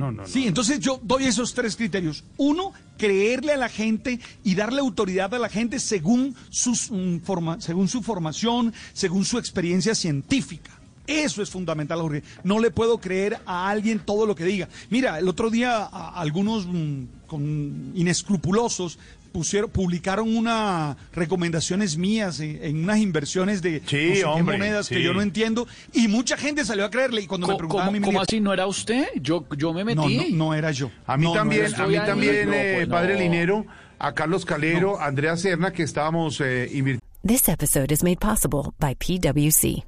No, 0.00 0.10
no, 0.10 0.22
no. 0.22 0.26
Sí, 0.28 0.46
entonces 0.46 0.80
yo 0.80 0.98
doy 1.02 1.24
esos 1.24 1.54
tres 1.54 1.76
criterios. 1.76 2.24
Uno, 2.38 2.72
creerle 2.98 3.52
a 3.52 3.56
la 3.56 3.68
gente 3.68 4.18
y 4.42 4.54
darle 4.54 4.80
autoridad 4.80 5.32
a 5.34 5.38
la 5.38 5.48
gente 5.48 5.78
según, 5.78 6.34
sus, 6.48 6.90
mm, 6.90 7.18
forma- 7.20 7.60
según 7.60 7.86
su 7.88 8.02
formación, 8.02 8.72
según 8.92 9.24
su 9.24 9.38
experiencia 9.38 9.94
científica. 9.94 10.70
Eso 11.06 11.42
es 11.42 11.50
fundamental, 11.50 12.00
Jorge. 12.00 12.22
No 12.44 12.60
le 12.60 12.70
puedo 12.70 12.98
creer 12.98 13.40
a 13.44 13.68
alguien 13.68 13.98
todo 13.98 14.26
lo 14.26 14.34
que 14.36 14.44
diga. 14.44 14.68
Mira, 14.90 15.18
el 15.18 15.28
otro 15.28 15.50
día 15.50 15.84
a- 15.84 16.20
algunos 16.20 16.66
mm, 16.66 17.04
con 17.26 17.92
inescrupulosos 17.94 18.98
pusieron, 19.30 19.70
publicaron 19.70 20.36
unas 20.36 20.96
recomendaciones 21.12 21.96
mías 21.96 22.40
en, 22.40 22.62
en 22.62 22.84
unas 22.84 22.98
inversiones 22.98 23.62
de 23.62 23.80
Sí, 23.86 24.08
no 24.08 24.14
sé 24.14 24.24
hombre, 24.24 24.58
monedas 24.58 24.88
que 24.88 24.96
sí. 24.96 25.02
yo 25.02 25.14
no 25.14 25.22
entiendo 25.22 25.66
y 25.92 26.08
mucha 26.08 26.36
gente 26.36 26.64
salió 26.64 26.84
a 26.84 26.90
creerle 26.90 27.22
y 27.22 27.26
cuando 27.26 27.46
me 27.46 27.52
¿Cómo, 27.52 27.58
preguntaban 27.58 27.88
a 27.88 27.92
mí 27.92 28.00
me 28.00 28.06
cómo 28.06 28.20
así 28.20 28.40
no 28.40 28.52
era 28.52 28.66
usted? 28.66 29.06
Yo, 29.20 29.46
yo 29.56 29.72
me 29.72 29.84
no, 29.94 30.02
metí. 30.06 30.32
no, 30.32 30.46
no 30.46 30.54
era 30.54 30.70
yo. 30.72 30.90
A 31.06 31.16
mí 31.16 31.24
No, 31.24 31.30
no 31.30 31.34
también, 31.36 31.74
a 31.74 31.86
mí 31.86 31.96
ahí, 31.96 32.06
también, 32.06 32.48
no, 32.48 32.54
eh, 32.54 32.72
pues, 32.76 32.88
padre 32.88 33.14
no. 33.14 33.20
Linero, 33.20 33.66
a 33.98 34.12
Carlos 34.12 34.44
Calero, 34.44 35.00
Andrea 35.00 35.36
Serna, 35.36 35.72
que 35.72 35.82
estábamos 35.82 36.40
eh, 36.40 36.64
invirtiendo. 36.72 37.00
This 37.22 37.48
episode 37.48 37.92
is 37.92 38.02
made 38.02 38.18
possible 38.20 38.72
by 38.78 38.94
PWC. 38.94 39.84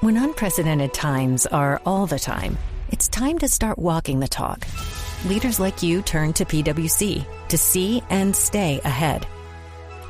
When 0.00 0.16
unprecedented 0.16 0.92
times 0.92 1.46
are 1.46 1.80
all 1.84 2.06
the 2.06 2.18
time, 2.18 2.56
it's 2.90 3.08
time 3.08 3.38
to 3.38 3.48
start 3.48 3.78
walking 3.78 4.20
the 4.20 4.28
talk. 4.28 4.64
Leaders 5.26 5.58
like 5.58 5.82
you 5.82 6.00
turn 6.00 6.32
to 6.32 6.44
PWC 6.44 7.26
to 7.48 7.58
see 7.58 8.02
and 8.08 8.34
stay 8.34 8.80
ahead. 8.84 9.26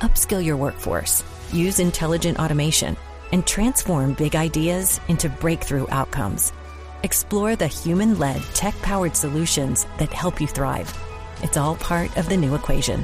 Upskill 0.01 0.43
your 0.43 0.55
workforce, 0.55 1.23
use 1.51 1.79
intelligent 1.79 2.39
automation, 2.39 2.95
and 3.31 3.45
transform 3.45 4.13
big 4.13 4.35
ideas 4.35 4.99
into 5.07 5.27
breakthrough 5.27 5.87
outcomes. 5.89 6.53
Explore 7.01 7.55
the 7.55 7.67
human 7.67 8.19
led, 8.19 8.41
tech 8.53 8.75
powered 8.83 9.15
solutions 9.15 9.87
that 9.97 10.13
help 10.13 10.39
you 10.39 10.47
thrive. 10.47 10.95
It's 11.41 11.57
all 11.57 11.75
part 11.77 12.15
of 12.15 12.29
the 12.29 12.37
new 12.37 12.53
equation. 12.53 13.03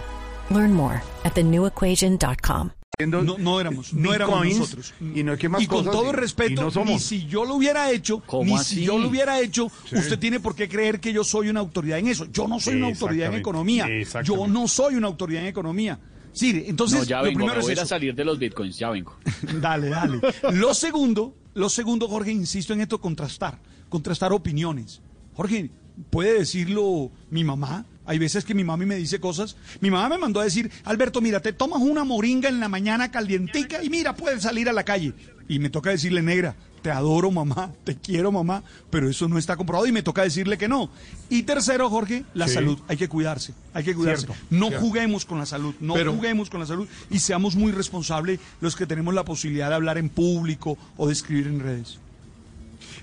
Learn 0.51 0.73
more 0.73 1.01
at 1.23 1.33
thenewequation.com. 1.33 2.71
No, 3.07 3.23
no 3.23 3.59
éramos, 3.59 3.93
no 3.93 4.13
éramos 4.13 4.45
nosotros. 4.45 4.93
Y 5.13 5.23
no 5.23 5.33
es 5.33 5.39
que 5.39 5.49
más 5.49 5.61
y 5.61 5.67
con 5.67 5.79
cosas, 5.79 5.91
todo 5.93 6.09
y 6.09 6.13
respeto, 6.13 6.61
no 6.61 6.71
somos. 6.71 6.89
ni 6.93 6.99
si 6.99 7.25
yo 7.25 7.43
lo 7.45 7.55
hubiera 7.55 7.91
hecho, 7.91 8.19
¿Cómo 8.25 8.45
ni 8.45 8.55
así? 8.55 8.75
si 8.75 8.83
yo 8.85 8.97
lo 8.97 9.09
hubiera 9.09 9.39
hecho, 9.41 9.69
Sí. 9.89 9.95
usted 9.97 10.17
tiene 10.17 10.39
por 10.39 10.55
qué 10.55 10.69
creer 10.69 10.99
que 10.99 11.11
yo 11.11 11.23
soy 11.23 11.49
una 11.49 11.59
autoridad 11.59 11.99
en 11.99 12.07
eso. 12.07 12.25
Yo 12.31 12.47
no 12.47 12.59
soy 12.59 12.75
una 12.75 12.87
autoridad 12.87 13.33
en 13.33 13.39
economía. 13.39 13.87
Yo 14.23 14.47
no 14.47 14.67
soy 14.67 14.95
una 14.95 15.07
autoridad 15.07 15.41
en 15.43 15.47
economía. 15.49 15.99
Sí, 16.31 16.65
entonces 16.67 16.99
no, 16.99 17.05
ya 17.05 17.17
lo 17.19 17.23
vengo, 17.25 17.39
me 17.39 17.45
primero 17.45 17.61
voy 17.61 17.73
es 17.73 17.79
a 17.79 17.85
salir 17.85 18.13
de 18.13 18.25
los 18.25 18.37
bitcoins, 18.37 18.77
ya 18.77 18.89
vengo. 18.89 19.15
Dale, 19.61 19.87
dale. 19.87 20.19
Lo 20.51 20.73
segundo, 20.73 21.33
lo 21.53 21.69
segundo, 21.69 22.09
Jorge, 22.09 22.31
insisto 22.33 22.73
en 22.73 22.81
esto, 22.81 22.99
contrastar, 22.99 23.57
contrastar 23.87 24.33
opiniones. 24.33 25.01
Jorge, 25.33 25.69
puede 26.09 26.39
decirlo 26.39 27.09
mi 27.29 27.45
mamá. 27.45 27.85
Hay 28.05 28.19
veces 28.19 28.45
que 28.45 28.53
mi 28.53 28.63
mami 28.63 28.85
me 28.85 28.95
dice 28.95 29.19
cosas. 29.19 29.55
Mi 29.81 29.89
mamá 29.91 30.09
me 30.09 30.17
mandó 30.17 30.39
a 30.39 30.43
decir, 30.43 30.71
Alberto, 30.83 31.21
mira, 31.21 31.39
te 31.39 31.53
tomas 31.53 31.81
una 31.81 32.03
moringa 32.03 32.49
en 32.49 32.59
la 32.59 32.69
mañana 32.69 33.11
calientica 33.11 33.83
y 33.83 33.89
mira, 33.89 34.15
puedes 34.15 34.43
salir 34.43 34.69
a 34.69 34.73
la 34.73 34.83
calle. 34.83 35.13
Y 35.47 35.59
me 35.59 35.69
toca 35.69 35.89
decirle, 35.91 36.21
negra, 36.21 36.55
te 36.81 36.91
adoro 36.91 37.31
mamá, 37.31 37.71
te 37.83 37.95
quiero 37.95 38.31
mamá, 38.31 38.63
pero 38.91 39.09
eso 39.09 39.27
no 39.27 39.39
está 39.39 39.55
comprobado 39.57 39.87
y 39.87 39.91
me 39.91 40.03
toca 40.03 40.21
decirle 40.23 40.57
que 40.57 40.67
no. 40.67 40.89
Y 41.29 41.43
tercero, 41.43 41.89
Jorge, 41.89 42.25
la 42.35 42.47
Sí. 42.47 42.53
salud. 42.55 42.77
Hay 42.87 42.97
que 42.97 43.07
cuidarse, 43.09 43.53
hay 43.73 43.83
que 43.83 43.95
cuidarse. 43.95 44.27
Cierto, 44.27 44.43
no 44.51 44.67
cierto. 44.67 44.85
juguemos 44.85 45.25
con 45.25 45.39
la 45.39 45.45
salud, 45.47 45.73
no 45.79 45.95
Pero- 45.95 46.13
juguemos 46.13 46.49
con 46.51 46.59
la 46.59 46.65
salud 46.67 46.87
y 47.09 47.19
seamos 47.19 47.55
muy 47.55 47.71
responsables 47.71 48.39
los 48.61 48.75
que 48.75 48.85
tenemos 48.85 49.13
la 49.15 49.25
posibilidad 49.25 49.69
de 49.69 49.75
hablar 49.75 49.97
en 49.97 50.09
público 50.09 50.77
o 50.97 51.07
de 51.07 51.13
escribir 51.13 51.47
en 51.47 51.59
redes. 51.59 51.97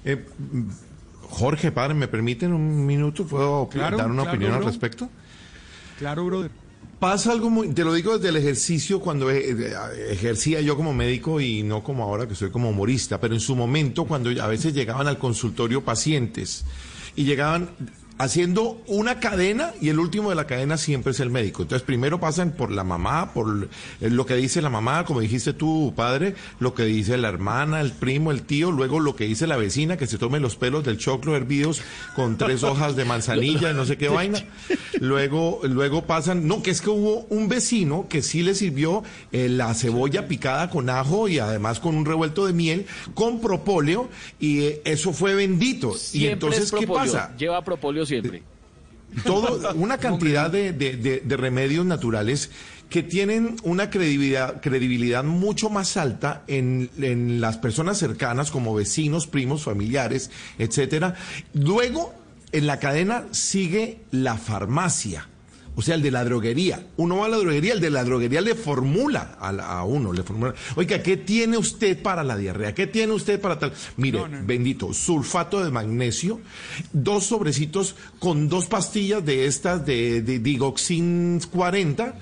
Eh, 0.05 0.24
Jorge, 1.33 1.72
padre, 1.72 1.95
¿me 1.95 2.09
permiten 2.09 2.53
un 2.53 2.85
minuto? 2.85 3.24
¿Puedo 3.26 3.66
Claro, 3.68 3.97
dar 3.97 4.07
una 4.07 4.22
claro, 4.22 4.37
opinión 4.37 4.53
al 4.55 4.64
respecto? 4.64 5.09
Claro, 5.99 6.26
brother. 6.26 6.51
Pasa 7.01 7.33
algo 7.33 7.51
muy, 7.51 7.68
te 7.68 7.85
lo 7.85 7.95
digo 7.95 8.16
desde 8.16 8.28
el 8.28 8.37
ejercicio 8.37 9.01
cuando 9.01 9.30
eh, 9.30 9.51
eh, 9.51 10.09
ejercía 10.11 10.61
yo 10.61 10.76
como 10.76 10.93
médico 10.93 11.41
y 11.41 11.62
no 11.62 11.83
como 11.83 12.05
ahora 12.05 12.28
que 12.28 12.35
soy 12.35 12.51
como 12.51 12.68
humorista, 12.70 13.18
pero 13.20 13.35
en 13.35 13.41
su 13.41 13.57
momento 13.57 14.05
cuando 14.05 14.30
a 14.43 14.47
veces 14.47 14.74
llegaban 14.74 15.09
al 15.09 15.18
consultorio 15.18 15.83
pacientes 15.83 16.64
y 17.16 17.24
llegaban 17.24 17.70
haciendo 18.23 18.81
una 18.87 19.18
cadena 19.18 19.73
y 19.81 19.89
el 19.89 19.99
último 19.99 20.31
de 20.31 20.37
la 20.37 20.47
cadena 20.47 20.77
siempre 20.77 21.11
es 21.11 21.18
el 21.18 21.29
médico. 21.29 21.62
Entonces 21.62 21.85
primero 21.85 22.20
pasan 22.20 22.53
por 22.53 22.70
la 22.70 22.85
mamá, 22.85 23.33
por 23.35 23.68
lo 24.01 24.27
que 24.27 24.37
dice 24.37 24.62
la 24.62 24.70
mamá, 24.70 25.05
como 25.05 25.20
dijiste 25.20 25.53
tú, 25.53 25.93
padre, 25.97 26.37
lo 26.61 26.73
que 26.73 26.85
dice 26.85 27.16
la 27.16 27.29
hermana, 27.29 27.81
el 27.81 27.91
primo, 27.91 28.31
el 28.31 28.43
tío, 28.43 28.70
luego 28.70 29.01
lo 29.01 29.16
que 29.16 29.25
dice 29.25 29.49
la 29.49 29.57
vecina, 29.57 29.97
que 29.97 30.07
se 30.07 30.18
tome 30.18 30.39
los 30.39 30.55
pelos 30.55 30.85
del 30.85 30.99
choclo 30.99 31.35
hervidos 31.35 31.83
con 32.14 32.39
tres 32.39 32.62
hojas 32.62 32.95
de 32.95 33.05
manzanilla 33.05 33.73
y 33.73 33.75
no 33.75 33.85
sé 33.87 33.99
qué 33.99 34.09
vaina. 34.09 34.39
Luego, 35.01 35.61
luego 35.64 36.05
pasan, 36.05 36.47
no, 36.47 36.62
que 36.62 36.70
es 36.70 36.81
que 36.81 36.91
hubo 36.91 37.27
un 37.29 37.49
vecino 37.49 38.07
que 38.09 38.23
sí 38.23 38.43
le 38.43 38.55
sirvió 38.55 39.03
eh, 39.33 39.49
la 39.49 39.75
cebolla 39.75 40.29
picada 40.29 40.70
con 40.70 40.89
ajo 40.91 41.27
y 41.27 41.41
además 41.41 41.81
con 41.81 41.97
un 41.97 42.05
revuelto 42.05 42.47
de 42.47 42.53
miel, 42.53 42.87
con 43.14 43.41
propóleo, 43.41 44.09
y 44.39 44.61
eh, 44.61 44.83
eso 44.85 45.12
fue 45.12 45.35
bendito. 45.35 45.93
y 46.12 46.27
entonces, 46.27 46.64
es 46.66 46.73
¿qué 46.73 46.87
pasa? 46.87 47.35
Lleva 47.37 47.64
propóleo 47.64 48.07
siempre. 48.20 48.42
todo, 49.24 49.72
una 49.74 49.98
cantidad 49.98 50.50
de, 50.50 50.72
de- 50.72 50.96
de- 50.96 51.20
de 51.24 51.36
remedios 51.36 51.84
naturales 51.86 52.50
que 52.88 53.02
tienen 53.02 53.56
una 53.62 53.88
credibilidad, 53.88 54.60
credibilidad 54.60 55.24
mucho 55.24 55.70
más 55.70 55.96
alta 55.96 56.42
en, 56.46 56.90
en 57.00 57.40
las 57.40 57.56
personas 57.56 57.96
cercanas 57.98 58.50
como 58.50 58.74
vecinos, 58.74 59.26
primos, 59.26 59.62
familiares, 59.64 60.30
etcétera. 60.58 61.14
Luego, 61.54 62.12
en 62.52 62.66
la 62.66 62.78
cadena 62.78 63.24
sigue 63.30 64.00
la 64.10 64.36
farmacia. 64.36 65.26
O 65.75 65.81
sea, 65.81 65.95
el 65.95 66.03
de 66.03 66.11
la 66.11 66.23
droguería. 66.23 66.87
Uno 66.99 67.16
va 67.16 67.27
a 67.27 67.29
la 67.31 67.39
droguería, 67.39 67.73
el 67.73 67.81
de 67.81 67.89
la 67.89 68.05
droguería 68.05 68.43
le 68.43 68.55
formula 68.55 69.39
a, 69.41 69.53
la- 69.53 69.66
a 69.79 69.85
uno, 69.85 70.12
le 70.12 70.23
formula. 70.23 70.53
Oiga, 70.77 71.03
¿qué 71.03 71.16
tiene 71.16 71.57
usted 71.57 72.03
para 72.03 72.23
la 72.23 72.37
diarrea? 72.37 72.75
¿Qué 72.75 72.87
tiene 72.87 73.14
usted 73.14 73.41
para 73.41 73.59
tal? 73.59 73.73
Mire, 73.97 74.20
bendito, 74.45 74.93
sulfato 74.93 75.64
de 75.64 75.70
magnesio, 75.70 76.41
dos 76.93 77.25
sobrecitos 77.25 77.97
con 78.18 78.51
dos 78.51 78.66
pastillas 78.66 79.25
de 79.25 79.47
estas 79.47 79.87
de, 79.87 80.20
de 80.20 80.41
Digoxin 80.41 81.41
40 81.51 82.16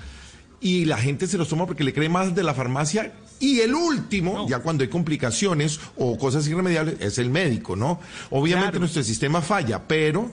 y 0.60 0.84
la 0.84 0.98
gente 0.98 1.26
se 1.26 1.38
los 1.38 1.48
toma 1.48 1.66
porque 1.66 1.82
le 1.84 1.92
cree 1.92 2.08
más 2.08 2.34
de 2.34 2.42
la 2.44 2.54
farmacia. 2.54 3.14
Y 3.42 3.60
el 3.60 3.74
último, 3.74 4.46
ya 4.46 4.58
cuando 4.58 4.82
hay 4.84 4.90
complicaciones 4.90 5.80
o 5.96 6.18
cosas 6.18 6.46
irremediables, 6.46 6.96
es 7.00 7.16
el 7.16 7.30
médico, 7.30 7.74
¿no? 7.74 7.98
Obviamente 8.28 8.78
nuestro 8.78 9.02
sistema 9.02 9.40
falla, 9.40 9.88
pero, 9.88 10.30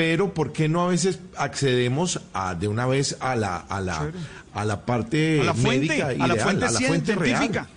pero 0.00 0.32
¿por 0.32 0.50
qué 0.50 0.66
no 0.66 0.82
a 0.82 0.86
veces 0.86 1.18
accedemos 1.36 2.22
a, 2.32 2.54
de 2.54 2.68
una 2.68 2.86
vez 2.86 3.18
a 3.20 3.36
la, 3.36 3.58
a 3.58 3.82
la, 3.82 4.10
a 4.54 4.64
la 4.64 4.86
parte 4.86 5.42
a 5.42 5.44
la 5.44 5.52
fuente, 5.52 5.88
médica 5.88 6.06
a 6.06 6.26
la 6.26 6.36
fuente, 6.36 6.64
a 6.64 6.70
la 6.70 6.80
fuente 6.80 7.12
científica. 7.12 7.62
real? 7.64 7.68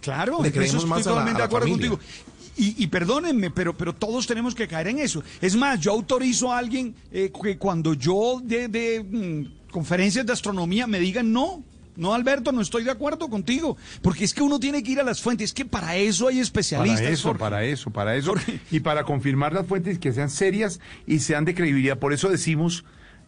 Claro, 0.00 0.42
Le 0.42 0.48
eso 0.48 0.84
más 0.88 1.04
totalmente 1.04 1.38
de 1.38 1.44
acuerdo 1.44 1.68
familia. 1.68 1.90
contigo. 1.90 2.10
Y, 2.56 2.82
y 2.82 2.88
perdónenme, 2.88 3.52
pero, 3.52 3.76
pero 3.76 3.94
todos 3.94 4.26
tenemos 4.26 4.56
que 4.56 4.66
caer 4.66 4.88
en 4.88 4.98
eso. 4.98 5.22
Es 5.40 5.54
más, 5.54 5.78
yo 5.78 5.92
autorizo 5.92 6.52
a 6.52 6.58
alguien 6.58 6.96
eh, 7.12 7.30
que 7.40 7.56
cuando 7.58 7.94
yo 7.94 8.40
de, 8.42 8.66
de, 8.66 9.00
mm, 9.00 9.70
conferencias 9.70 10.26
de 10.26 10.32
astronomía 10.32 10.88
me 10.88 10.98
digan 10.98 11.32
no. 11.32 11.62
No, 11.96 12.14
Alberto, 12.14 12.52
no 12.52 12.60
estoy 12.60 12.84
de 12.84 12.90
acuerdo 12.90 13.28
contigo. 13.28 13.76
Porque 14.00 14.24
es 14.24 14.32
que 14.34 14.42
uno 14.42 14.58
tiene 14.58 14.82
que 14.82 14.92
ir 14.92 15.00
a 15.00 15.04
las 15.04 15.20
fuentes. 15.20 15.50
Es 15.50 15.54
que 15.54 15.64
para 15.64 15.96
eso 15.96 16.28
hay 16.28 16.40
especialistas. 16.40 17.00
Para 17.00 17.10
eso, 17.12 17.28
Jorge. 17.28 17.40
para 17.40 17.64
eso, 17.64 17.90
para 17.90 18.16
eso. 18.16 18.34
Y 18.70 18.80
para 18.80 19.04
confirmar 19.04 19.52
las 19.52 19.66
fuentes 19.66 19.98
que 19.98 20.12
sean 20.12 20.30
serias 20.30 20.80
y 21.06 21.18
sean 21.18 21.44
de 21.44 21.54
credibilidad. 21.54 21.98
Por 21.98 22.12
eso 22.12 22.28
decimos, 22.28 22.84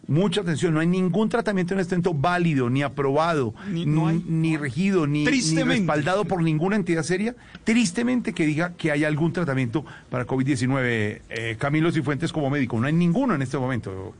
mucha 0.07 0.41
atención, 0.41 0.73
no 0.73 0.79
hay 0.79 0.87
ningún 0.87 1.29
tratamiento 1.29 1.73
en 1.73 1.79
este 1.79 1.95
momento 1.95 2.13
válido, 2.13 2.69
ni 2.69 2.83
aprobado, 2.83 3.53
ni, 3.71 3.85
ni 3.85 4.57
regido, 4.57 5.07
ni, 5.07 5.19
ni 5.19 5.25
Tristemente. 5.25 5.77
respaldado 5.79 6.25
por 6.25 6.41
ninguna 6.43 6.75
entidad 6.75 7.03
seria, 7.03 7.35
tristemente 7.63 8.33
que 8.33 8.45
diga 8.45 8.73
que 8.77 8.91
hay 8.91 9.03
algún 9.03 9.33
tratamiento 9.33 9.85
para 10.09 10.25
COVID-19. 10.27 11.21
Eh, 11.29 11.55
Camilo 11.59 11.91
Cifuentes 11.91 12.31
como 12.31 12.49
médico, 12.49 12.79
no 12.79 12.87
hay 12.87 12.93
ninguno 12.93 13.35
en 13.35 13.41
este 13.41 13.57
momento. 13.57 14.13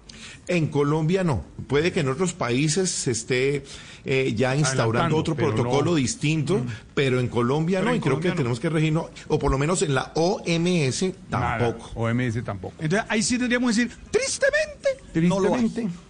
En 0.48 0.68
Colombia 0.68 1.24
no. 1.24 1.44
Puede 1.68 1.92
que 1.92 2.02
en 2.02 2.10
otros 2.10 2.34
países 2.34 2.90
se 2.90 3.12
esté 3.12 3.64
eh, 4.06 4.34
ya 4.36 4.56
instaurando 4.56 5.18
otro 5.18 5.36
protocolo 5.36 5.92
no. 5.92 5.96
distinto, 5.96 6.62
pero 6.94 7.20
en 7.20 7.28
Colombia 7.28 7.80
Pero 7.80 7.90
no. 7.90 7.96
en 7.96 7.98
y 7.98 8.04
creo 8.04 8.20
que 8.20 8.30
no. 8.30 8.36
tenemos 8.36 8.60
que 8.60 8.70
regirnos, 8.70 9.08
o 9.28 9.40
por 9.40 9.50
lo 9.52 9.58
menos 9.58 9.82
en 9.82 9.96
la 9.96 10.12
OMS 10.16 11.06
tampoco. 11.30 11.92
OMS 11.96 12.44
tampoco. 12.44 12.76
Entonces 12.80 13.08
ahí 13.10 13.24
sí 13.24 13.40
tendríamos 13.40 13.76
que 13.76 13.84
decir, 13.86 13.98
tristemente, 14.12 15.28
no 15.28 15.40
lo 15.40 15.56
hay. 15.56 15.62
Tristemente. 15.62 16.06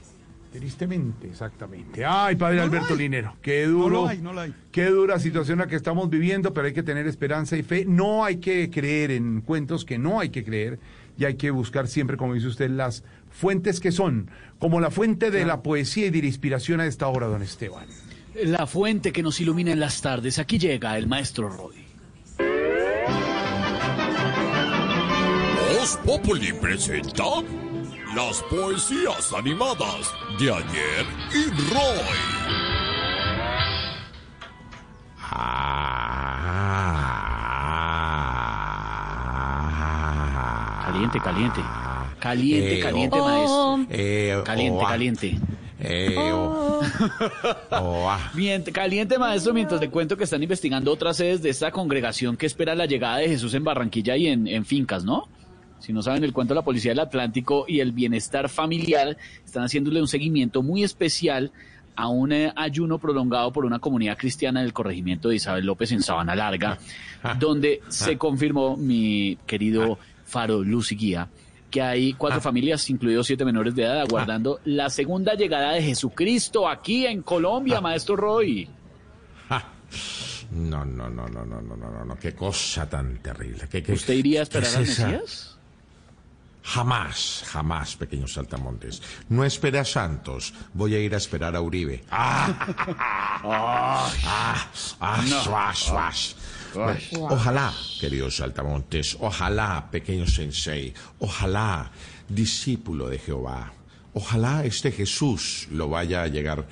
Tristemente, 0.51 1.27
exactamente. 1.27 2.05
Ay, 2.05 2.37
padre 2.37 2.57
No 2.57 2.63
Alberto. 2.63 2.95
Linero, 2.95 3.35
qué 3.41 3.65
duro. 3.65 4.09
No 4.21 4.39
hay. 4.39 4.53
Qué 4.71 4.85
dura 4.85 5.19
situación 5.19 5.59
la 5.59 5.67
que 5.67 5.75
estamos 5.75 6.09
viviendo, 6.09 6.53
pero 6.53 6.67
hay 6.67 6.73
que 6.73 6.83
tener 6.83 7.07
esperanza 7.07 7.57
y 7.57 7.63
fe. 7.63 7.83
No 7.85 8.23
hay 8.23 8.37
que 8.37 8.69
creer 8.69 9.11
en 9.11 9.41
cuentos 9.41 9.83
que 9.83 9.97
no 9.97 10.19
hay 10.21 10.29
que 10.29 10.45
creer 10.45 10.79
y 11.17 11.25
hay 11.25 11.35
que 11.35 11.51
buscar 11.51 11.87
siempre, 11.87 12.17
como 12.17 12.33
dice 12.33 12.47
usted, 12.47 12.69
las 12.69 13.03
fuentes 13.29 13.79
que 13.79 13.91
son, 13.91 14.29
como 14.59 14.79
la 14.79 14.91
fuente 14.91 15.31
de 15.31 15.45
la 15.45 15.61
poesía 15.61 16.07
y 16.07 16.09
de 16.09 16.21
la 16.21 16.27
inspiración 16.27 16.79
a 16.79 16.85
esta 16.85 17.07
hora, 17.07 17.27
don 17.27 17.41
Esteban. 17.41 17.85
La 18.43 18.67
fuente 18.67 19.11
que 19.13 19.23
nos 19.23 19.39
ilumina 19.39 19.71
en 19.71 19.79
las 19.79 20.01
tardes. 20.01 20.39
Aquí 20.39 20.57
llega 20.57 20.97
el 20.97 21.07
maestro 21.07 21.49
Roy. 21.49 21.85
Voz 25.77 25.97
Populi 26.03 26.51
presenta 26.53 27.23
las 28.15 28.41
poesías 28.43 29.31
animadas 29.33 30.11
de 30.39 30.51
ayer 30.51 31.05
y 31.33 31.49
Roy. 31.73 32.45
Caliente, 40.95 41.19
caliente. 41.19 41.61
Caliente, 42.19 42.77
Eh, 42.77 42.79
caliente, 42.79 43.17
oh. 43.19 43.25
maestro. 43.25 43.95
Eh, 43.97 44.41
Caliente, 44.45 44.79
oh, 44.79 44.85
ah. 44.85 44.89
caliente. 44.89 45.39
Eh, 45.77 46.15
oh. 46.17 46.79
Oh, 47.71 48.09
ah. 48.09 48.31
Caliente, 48.71 49.19
maestro, 49.19 49.53
mientras 49.53 49.81
le 49.81 49.89
cuento 49.89 50.15
que 50.15 50.23
están 50.23 50.41
investigando 50.41 50.93
otras 50.93 51.17
sedes 51.17 51.41
de 51.41 51.49
esta 51.49 51.69
congregación 51.71 52.37
que 52.37 52.45
espera 52.45 52.75
la 52.75 52.85
llegada 52.85 53.17
de 53.17 53.27
Jesús 53.27 53.53
en 53.55 53.65
Barranquilla 53.65 54.15
y 54.15 54.27
en, 54.27 54.47
en 54.47 54.63
fincas, 54.63 55.03
¿no? 55.03 55.27
Si 55.79 55.91
no 55.91 56.01
saben 56.01 56.23
el 56.23 56.31
cuento, 56.31 56.53
la 56.53 56.61
Policía 56.63 56.91
del 56.91 56.99
Atlántico 56.99 57.65
y 57.67 57.81
el 57.81 57.91
Bienestar 57.91 58.47
Familiar 58.47 59.17
están 59.43 59.63
haciéndole 59.63 59.99
un 59.99 60.07
seguimiento 60.07 60.63
muy 60.63 60.83
especial 60.83 61.51
a 61.97 62.07
un 62.07 62.31
eh, 62.31 62.53
ayuno 62.55 62.99
prolongado 62.99 63.51
por 63.51 63.65
una 63.65 63.79
comunidad 63.79 64.17
cristiana 64.17 64.61
del 64.61 64.73
corregimiento 64.73 65.29
de 65.29 65.35
Isabel 65.35 65.65
López 65.65 65.91
en 65.91 66.01
Sabana 66.01 66.35
Larga, 66.35 66.77
donde 67.39 67.81
se 67.89 68.17
confirmó, 68.17 68.77
mi 68.77 69.37
querido 69.45 69.97
Faro, 70.25 70.63
Luz 70.63 70.91
y 70.91 70.95
Guía, 70.95 71.29
que 71.71 71.81
hay 71.81 72.13
cuatro 72.13 72.39
ah. 72.39 72.41
familias, 72.41 72.89
incluidos 72.89 73.27
siete 73.27 73.45
menores 73.45 73.75
de 73.75 73.83
edad, 73.83 73.99
ah. 73.99 74.03
aguardando 74.03 74.59
la 74.65 74.89
segunda 74.89 75.35
llegada 75.35 75.71
de 75.73 75.81
Jesucristo 75.81 76.67
aquí 76.67 77.05
en 77.05 77.21
Colombia, 77.21 77.77
ah. 77.77 77.81
maestro 77.81 78.15
Roy. 78.15 78.67
No, 80.51 80.85
no, 80.85 81.09
no, 81.09 81.27
no, 81.27 81.43
no, 81.43 81.61
no, 81.61 81.75
no, 81.75 81.91
no, 81.91 82.05
no, 82.05 82.15
qué 82.17 82.33
cosa 82.33 82.87
tan 82.87 83.17
terrible. 83.17 83.67
¿Qué, 83.67 83.83
usted 83.91 84.13
iría 84.13 84.41
a 84.41 84.43
esperar 84.43 84.69
es 84.69 84.77
Mesías? 84.79 85.57
Jamás, 86.63 87.43
jamás, 87.45 87.95
pequeños 87.95 88.33
saltamontes. 88.33 89.01
No 89.29 89.43
espere 89.43 89.79
a 89.79 89.85
Santos, 89.85 90.53
voy 90.73 90.95
a 90.95 90.99
ir 90.99 91.13
a 91.13 91.17
esperar 91.17 91.55
a 91.55 91.61
Uribe. 91.61 92.03
¡Ah! 92.09 92.47
¡Ah! 93.43 94.11
¡Ah! 94.23 94.67
¡Ah! 94.99 95.73
¡Ah! 95.91 96.13
Bueno, 96.75 96.99
Ojalá, 97.29 97.73
queridos 97.99 98.37
saltamontes, 98.37 99.17
ojalá, 99.19 99.89
pequeño 99.89 100.27
sensei, 100.27 100.93
ojalá, 101.19 101.91
discípulo 102.27 103.07
de 103.07 103.17
Jehová, 103.19 103.71
ojalá 104.13 104.65
este 104.65 104.91
Jesús 104.91 105.67
lo 105.71 105.89
vaya 105.89 106.23
a 106.23 106.27
llegar, 106.27 106.67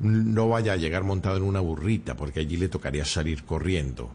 no 0.00 0.48
vaya 0.48 0.74
a 0.74 0.76
llegar 0.76 1.02
montado 1.02 1.36
en 1.36 1.42
una 1.42 1.60
burrita, 1.60 2.14
porque 2.16 2.40
allí 2.40 2.56
le 2.56 2.68
tocaría 2.68 3.04
salir 3.04 3.44
corriendo. 3.44 4.10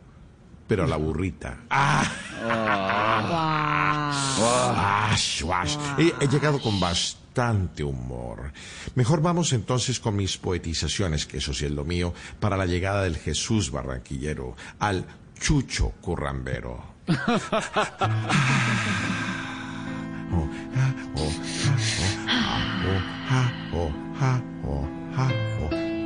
Pero 0.65 0.87
la 0.87 0.95
burrita. 0.95 1.57
¡Ah! 1.69 2.09
Ah, 4.45 5.15
swash. 5.17 5.75
He, 5.97 6.13
he 6.23 6.27
llegado 6.27 6.61
con 6.61 6.79
bastante 6.79 7.83
humor. 7.83 8.53
Mejor 8.95 9.21
vamos 9.21 9.51
entonces 9.53 9.99
con 9.99 10.15
mis 10.15 10.37
poetizaciones, 10.37 11.25
que 11.25 11.37
eso 11.37 11.53
sí 11.53 11.65
es 11.65 11.71
lo 11.71 11.83
mío, 11.83 12.13
para 12.39 12.55
la 12.55 12.65
llegada 12.65 13.03
del 13.03 13.17
Jesús 13.17 13.71
barranquillero, 13.71 14.55
al 14.79 15.05
Chucho 15.43 15.91
Currambero. 15.99 16.95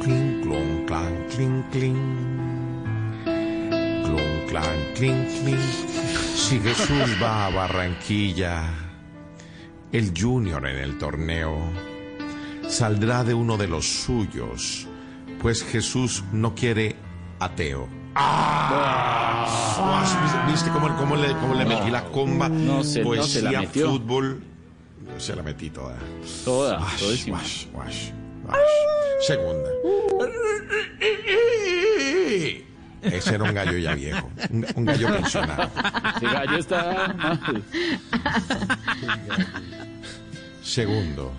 Cling, 0.02 0.42
clon, 0.42 0.86
clan, 0.88 1.26
cling, 1.30 1.64
cling. 1.70 2.02
Clon, 4.06 4.48
clan, 4.50 4.80
cling, 4.96 5.26
cling. 5.28 5.60
Si 6.36 6.60
Jesús 6.60 7.22
va 7.22 7.46
a 7.46 7.50
Barranquilla, 7.52 8.74
el 9.92 10.14
Junior 10.18 10.66
en 10.66 10.78
el 10.78 10.98
torneo, 10.98 11.60
saldrá 12.68 13.24
de 13.24 13.36
uno 13.36 13.56
de 13.56 13.68
los 13.68 13.86
suyos, 13.86 14.88
pues 15.40 15.64
Jesús 15.64 16.24
no 16.32 16.56
quiere 16.56 16.96
ateo. 17.38 17.97
¡Ah! 18.20 19.46
¿Viste 20.50 20.70
cómo, 20.72 20.96
cómo 20.98 21.16
le, 21.16 21.34
cómo 21.34 21.54
le 21.54 21.66
metí 21.66 21.90
la 21.92 22.04
comba? 22.06 22.50
No 22.50 22.84
se- 22.84 23.04
no 23.04 23.24
se 23.24 23.42
la 23.42 23.50
Poesía, 23.52 23.62
metió. 23.62 23.90
fútbol. 23.92 24.42
Se 25.18 25.36
la 25.36 25.44
metí 25.44 25.70
toda. 25.70 25.96
Toda, 26.44 26.80
Wash, 26.80 27.00
todísima. 27.00 27.38
wash, 27.38 27.66
wash, 27.74 28.10
wash. 28.46 28.58
Segunda. 29.26 29.70
Ese 33.02 33.36
era 33.36 33.44
un 33.44 33.54
gallo 33.54 33.78
ya 33.78 33.94
viejo. 33.96 34.30
Un, 34.50 34.66
un 34.76 34.86
gallo 34.86 35.08
pensionado. 35.14 35.70
Ese 36.18 36.26
gallo 36.26 36.58
está 36.58 37.14
mal. 37.18 37.64
Segundo. 40.64 41.32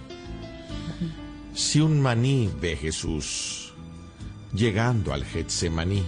Si 1.54 1.80
un 1.80 2.00
maní 2.00 2.50
ve 2.60 2.76
Jesús 2.76 3.72
llegando 4.54 5.12
al 5.12 5.24
Getsemaní, 5.24 6.04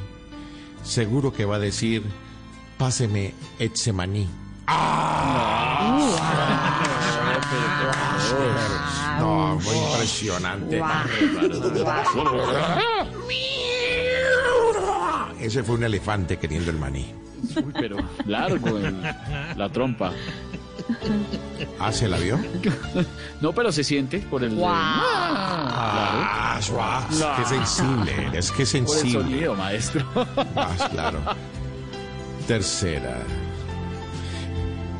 seguro 0.82 1.32
que 1.32 1.44
va 1.44 1.56
a 1.56 1.58
decir, 1.58 2.02
páseme 2.78 3.34
Getsemaní. 3.58 4.28
No, 9.18 9.56
muy 9.56 9.76
impresionante. 9.76 10.80
Ese 15.40 15.62
fue 15.62 15.76
un 15.76 15.84
elefante 15.84 16.38
queriendo 16.38 16.70
el 16.70 16.78
maní. 16.78 17.14
Uy, 17.56 17.72
pero 17.72 17.96
largo 18.26 18.76
el- 18.78 19.00
la 19.56 19.68
trompa. 19.72 20.12
¿Ah, 21.78 21.92
se 21.92 22.08
la 22.08 22.16
vio? 22.18 22.38
No, 23.40 23.52
pero 23.52 23.70
se 23.72 23.84
siente 23.84 24.18
por 24.20 24.42
el. 24.44 24.60
Ah, 24.64 26.58
suá, 26.60 27.06
qué 27.36 27.44
sensible 27.44 28.26
eres, 28.26 28.50
qué 28.50 28.56
Por 28.56 28.60
el 28.62 28.66
sensible. 28.66 29.12
sonido, 29.12 29.54
maestro. 29.54 30.04
Más 30.54 30.88
claro. 30.90 31.18
Tercera. 32.46 33.18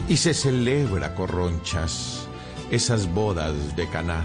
Y 0.09 0.17
se 0.17 0.35
celebra, 0.35 1.15
corronchas, 1.15 2.27
esas 2.71 3.07
bodas 3.13 3.77
de 3.77 3.89
Caná. 3.89 4.25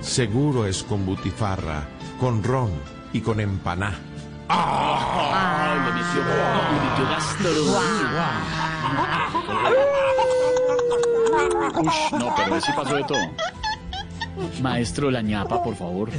Seguro 0.00 0.66
es 0.66 0.82
con 0.84 1.04
butifarra, 1.04 1.88
con 2.20 2.42
ron 2.44 2.70
y 3.12 3.20
con 3.20 3.40
empaná. 3.40 3.98
Ay, 4.48 5.78
le 5.80 5.92
metió, 5.92 6.22
le 6.22 7.50
metió. 7.50 8.16
Ush, 11.46 12.12
no, 12.18 12.34
pero 12.36 12.56
ese 12.56 12.72
pasó 12.72 12.96
de 12.96 13.04
todo. 13.04 13.18
Maestro, 14.60 15.10
la 15.10 15.22
ñapa, 15.22 15.62
por 15.62 15.76
favor. 15.76 16.10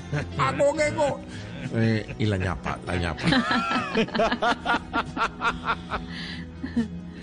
Eh, 1.74 2.16
y 2.18 2.26
la 2.26 2.38
ñapa, 2.38 2.80
la 2.86 2.96
ñapa. 2.96 3.24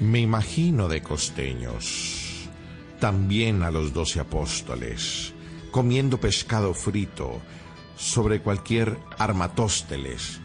Me 0.01 0.21
imagino 0.21 0.89
de 0.89 1.03
costeños, 1.03 2.49
también 3.01 3.63
a 3.63 3.71
los 3.71 3.93
doce 3.93 4.21
apóstoles, 4.21 5.33
comiendo 5.71 6.19
pescado 6.19 6.75
frito 6.75 7.41
sobre 7.97 8.41
cualquier 8.41 8.99
armatósteles. 9.19 10.41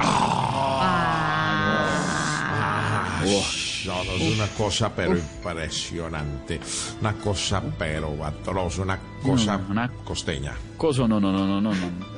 Ah, 0.00 1.24
no, 3.86 4.04
no, 4.04 4.12
es 4.12 4.36
una 4.36 4.46
cosa 4.48 4.94
pero 4.94 5.16
impresionante, 5.16 6.60
una 7.00 7.12
cosa 7.14 7.62
pero 7.78 8.24
atroz, 8.24 8.78
una 8.78 8.98
cosa 9.22 9.60
costeña. 10.04 10.54
Coso, 10.76 11.06
no, 11.06 11.20
no, 11.20 11.32
no, 11.32 11.46
no, 11.46 11.60
no. 11.60 11.70
no. 11.70 12.14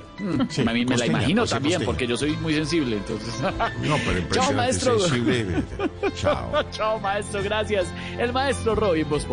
Sí, 0.48 0.62
a 0.62 0.72
mí 0.72 0.84
me 0.84 0.84
la 0.84 0.94
costeña, 0.96 1.18
imagino 1.18 1.42
cosa 1.42 1.56
también, 1.56 1.74
costeña. 1.74 1.86
porque 1.86 2.06
yo 2.06 2.16
soy 2.16 2.36
muy 2.36 2.54
sensible, 2.54 2.96
entonces. 2.96 3.34
No, 3.40 3.50
pero 3.50 3.72
Chao, 3.82 4.18
impresionante, 4.18 4.54
maestro. 4.54 4.98
sensible. 4.98 5.62
Chao. 6.14 6.62
Chao, 6.70 7.00
maestro, 7.00 7.42
gracias. 7.42 7.86
El 8.18 8.32
maestro 8.32 8.74
Robin 8.74 9.08
Voz 9.08 9.26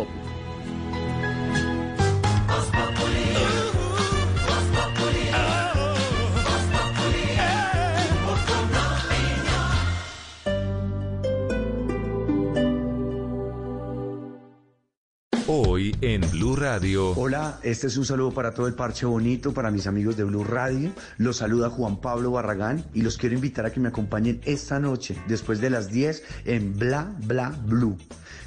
en 16.06 16.20
Blue 16.30 16.54
Radio. 16.54 17.12
Hola, 17.12 17.58
este 17.62 17.86
es 17.86 17.96
un 17.96 18.04
saludo 18.04 18.30
para 18.30 18.52
todo 18.52 18.66
el 18.66 18.74
parche 18.74 19.06
bonito, 19.06 19.54
para 19.54 19.70
mis 19.70 19.86
amigos 19.86 20.18
de 20.18 20.24
Blue 20.24 20.44
Radio. 20.44 20.92
Los 21.16 21.38
saluda 21.38 21.70
Juan 21.70 21.98
Pablo 21.98 22.30
Barragán 22.30 22.84
y 22.92 23.00
los 23.00 23.16
quiero 23.16 23.34
invitar 23.34 23.64
a 23.64 23.72
que 23.72 23.80
me 23.80 23.88
acompañen 23.88 24.40
esta 24.44 24.78
noche, 24.78 25.16
después 25.28 25.62
de 25.62 25.70
las 25.70 25.88
10, 25.88 26.22
en 26.44 26.78
Bla 26.78 27.14
Bla 27.20 27.58
Blue. 27.66 27.96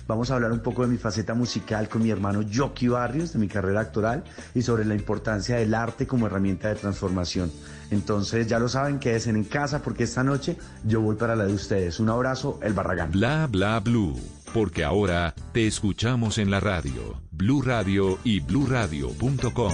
Vamos 0.08 0.32
a 0.32 0.36
hablar 0.36 0.52
un 0.52 0.60
poco 0.60 0.84
de 0.84 0.88
mi 0.88 0.98
faceta 0.98 1.34
musical 1.34 1.90
con 1.90 2.02
mi 2.02 2.10
hermano 2.10 2.42
Jockey 2.52 2.88
Barrios, 2.88 3.34
de 3.34 3.40
mi 3.40 3.48
carrera 3.48 3.82
actoral 3.82 4.24
y 4.56 4.62
sobre 4.62 4.86
la 4.86 4.96
importancia 4.96 5.58
del 5.58 5.74
arte 5.74 6.08
como 6.08 6.28
herramienta 6.28 6.70
de 6.70 6.76
transformación. 6.76 7.52
Entonces, 7.92 8.48
ya 8.48 8.60
lo 8.60 8.70
saben, 8.70 9.00
quédense 9.00 9.30
en 9.30 9.44
casa 9.44 9.82
porque 9.82 10.04
esta 10.04 10.24
noche 10.24 10.58
yo 10.86 11.02
voy 11.02 11.16
para 11.16 11.36
la 11.36 11.46
de 11.46 11.54
ustedes. 11.54 12.00
Un 12.00 12.10
abrazo, 12.10 12.60
el 12.64 12.74
Barragán. 12.74 13.12
Bla 13.12 13.48
bla 13.48 13.80
blue, 13.80 14.16
porque 14.54 14.84
ahora 14.84 15.36
te 15.52 15.68
escuchamos 15.68 16.38
en 16.38 16.52
la 16.52 16.60
radio, 16.60 17.22
Blue 17.32 17.62
Radio 17.62 18.18
y 18.24 18.40
bluradio.com. 18.40 19.74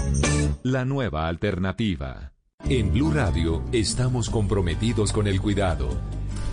La 0.64 0.84
nueva 0.86 1.28
alternativa. 1.28 2.32
En 2.70 2.94
Blue 2.94 3.12
Radio 3.12 3.62
estamos 3.74 4.30
comprometidos 4.30 5.12
con 5.12 5.28
el 5.28 5.42
cuidado. 5.42 5.90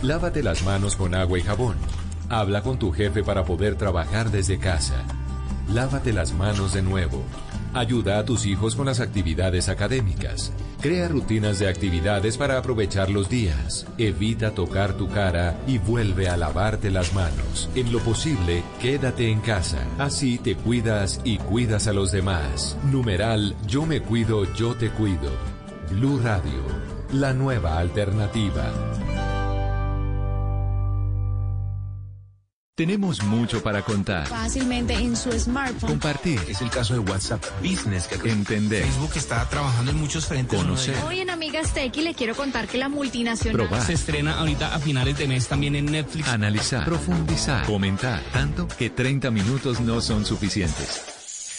Lávate 0.03 0.43
las 0.43 0.65
manos 0.65 0.97
con 0.97 1.15
agua 1.15 1.39
y 1.39 1.43
jabón. 1.43 1.77
Habla 2.31 2.63
con 2.63 2.79
tu 2.79 2.93
jefe 2.93 3.25
para 3.25 3.45
poder 3.45 3.75
trabajar 3.75 4.31
desde 4.31 4.61
casa. 4.61 5.03
Lávate 5.69 6.13
las 6.13 6.33
manos 6.33 6.73
de 6.73 6.81
nuevo. 6.81 7.25
Ayuda 7.75 8.21
a 8.21 8.25
tus 8.25 8.47
hijos 8.47 8.77
con 8.77 8.87
las 8.87 9.01
actividades 9.01 9.69
académicas. 9.69 10.53
Crea 10.81 11.09
rutinas 11.09 11.59
de 11.59 11.69
actividades 11.69 12.37
para 12.37 12.57
aprovechar 12.57 13.11
los 13.11 13.29
días. 13.29 13.85
Evita 13.99 14.53
tocar 14.53 14.93
tu 14.93 15.09
cara 15.09 15.59
y 15.67 15.79
vuelve 15.79 16.29
a 16.29 16.37
lavarte 16.37 16.93
las 16.93 17.13
manos. 17.15 17.69
En 17.75 17.93
lo 17.93 17.99
posible, 17.99 18.63
quédate 18.81 19.29
en 19.29 19.41
casa. 19.41 19.85
Así 19.99 20.39
te 20.39 20.55
cuidas 20.55 21.21
y 21.25 21.39
cuidas 21.39 21.89
a 21.89 21.93
los 21.93 22.13
demás. 22.13 22.77
Numeral 22.85 23.57
Yo 23.67 23.87
me 23.87 24.03
cuido, 24.03 24.45
yo 24.55 24.77
te 24.77 24.89
cuido. 24.91 25.33
Blue 25.91 26.21
Radio, 26.23 26.63
la 27.13 27.33
nueva 27.33 27.79
alternativa. 27.79 28.71
Tenemos 32.81 33.23
mucho 33.25 33.63
para 33.63 33.83
contar. 33.83 34.27
fácilmente 34.27 34.95
en 34.95 35.15
su 35.15 35.31
smartphone. 35.33 35.91
Compartir. 35.91 36.41
Es 36.49 36.63
el 36.63 36.71
caso 36.71 36.95
de 36.95 37.01
WhatsApp 37.01 37.45
Business. 37.61 38.09
Entender. 38.25 38.85
Facebook 38.85 39.13
está 39.17 39.47
trabajando 39.51 39.91
en 39.91 39.99
muchos 39.99 40.25
frentes. 40.27 40.59
Conocer. 40.59 40.97
Hoy 41.07 41.21
en 41.21 41.29
Amigas 41.29 41.75
Tequi 41.75 42.01
le 42.01 42.15
quiero 42.15 42.35
contar 42.35 42.69
que 42.69 42.79
la 42.79 42.89
multinacional 42.89 43.69
Probar. 43.69 43.83
Se 43.85 43.93
estrena 43.93 44.39
ahorita 44.39 44.75
a 44.75 44.79
finales 44.79 45.19
de 45.19 45.29
mes 45.29 45.47
también 45.47 45.77
en 45.77 45.87
Netflix. 45.87 46.29
Analizar, 46.29 46.85
profundizar, 46.87 47.67
comentar, 47.67 48.23
tanto 48.33 48.67
que 48.67 48.89
30 48.89 49.31
minutos 49.31 49.81
no 49.81 50.01
son 50.01 50.25
suficientes. 50.25 51.03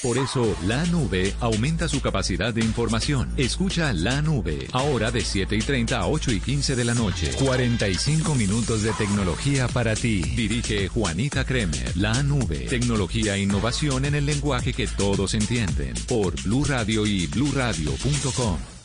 Por 0.02 0.18
eso, 0.18 0.56
la 0.66 0.84
nube 0.88 1.36
aumenta 1.40 1.88
su 1.88 2.02
capacidad 2.02 2.52
de 2.54 2.62
información. 2.62 3.32
Escucha 3.38 3.94
la 3.94 4.22
nube, 4.24 4.68
ahora 4.72 5.12
de 5.12 5.22
7 5.22 5.56
y 5.56 5.60
30 5.60 6.00
a 6.00 6.08
8 6.08 6.32
y 6.32 6.40
15 6.40 6.76
de 6.76 6.84
la 6.84 6.96
noche. 6.96 7.32
45 7.38 8.34
minutos 8.34 8.82
de 8.82 8.94
tecnología 8.94 9.68
para 9.68 9.94
ti. 9.94 10.22
Dirige 10.36 10.88
Juanita 10.88 11.46
Kremer. 11.46 11.96
La 11.98 12.24
nube, 12.24 12.66
tecnología 12.68 13.36
e 13.36 13.42
innovación 13.42 14.06
en 14.06 14.16
el 14.16 14.26
lenguaje 14.26 14.74
que 14.74 14.88
todos 14.88 15.36
entienden. 15.36 15.94
Por 16.08 16.42
Blue 16.42 16.66
Radio 16.66 17.06
y 17.06 17.28
bluradio.com. 17.28 18.81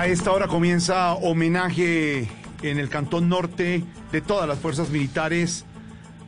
A 0.00 0.06
esta 0.06 0.32
hora 0.32 0.48
comienza 0.48 1.12
homenaje 1.12 2.26
en 2.62 2.78
el 2.78 2.88
Cantón 2.88 3.28
Norte 3.28 3.84
de 4.10 4.22
todas 4.22 4.48
las 4.48 4.58
fuerzas 4.58 4.88
militares 4.88 5.66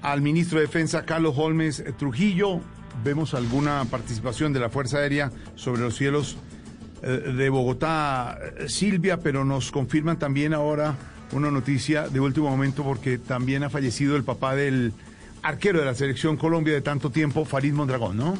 al 0.03 0.20
ministro 0.20 0.59
de 0.59 0.66
Defensa 0.66 1.07
Carlos 1.07 1.37
Holmes 1.39 1.83
Trujillo. 1.99 2.61
Vemos 3.03 3.33
alguna 3.33 3.87
participación 3.87 4.53
de 4.53 4.61
la 4.61 4.68
Fuerza 4.68 4.99
Aérea 4.99 5.33
sobre 5.55 5.81
los 5.81 5.97
cielos 5.97 6.37
eh, 7.03 7.33
de 7.35 7.49
Bogotá, 7.49 8.39
eh, 8.59 8.68
Silvia, 8.68 9.20
pero 9.20 9.43
nos 9.43 9.73
confirman 9.73 10.18
también 10.18 10.53
ahora 10.53 10.95
una 11.33 11.51
noticia 11.51 12.09
de 12.09 12.20
último 12.20 12.51
momento 12.51 12.85
porque 12.85 13.16
también 13.16 13.64
ha 13.64 13.70
fallecido 13.70 14.16
el 14.16 14.23
papá 14.23 14.55
del 14.55 14.93
arquero 15.43 15.79
de 15.81 15.87
la 15.87 15.95
selección 15.95 16.37
Colombia 16.37 16.75
de 16.75 16.83
tanto 16.83 17.09
tiempo, 17.09 17.47
Farid 17.47 17.73
Mondragón, 17.73 18.18
¿no? 18.18 18.35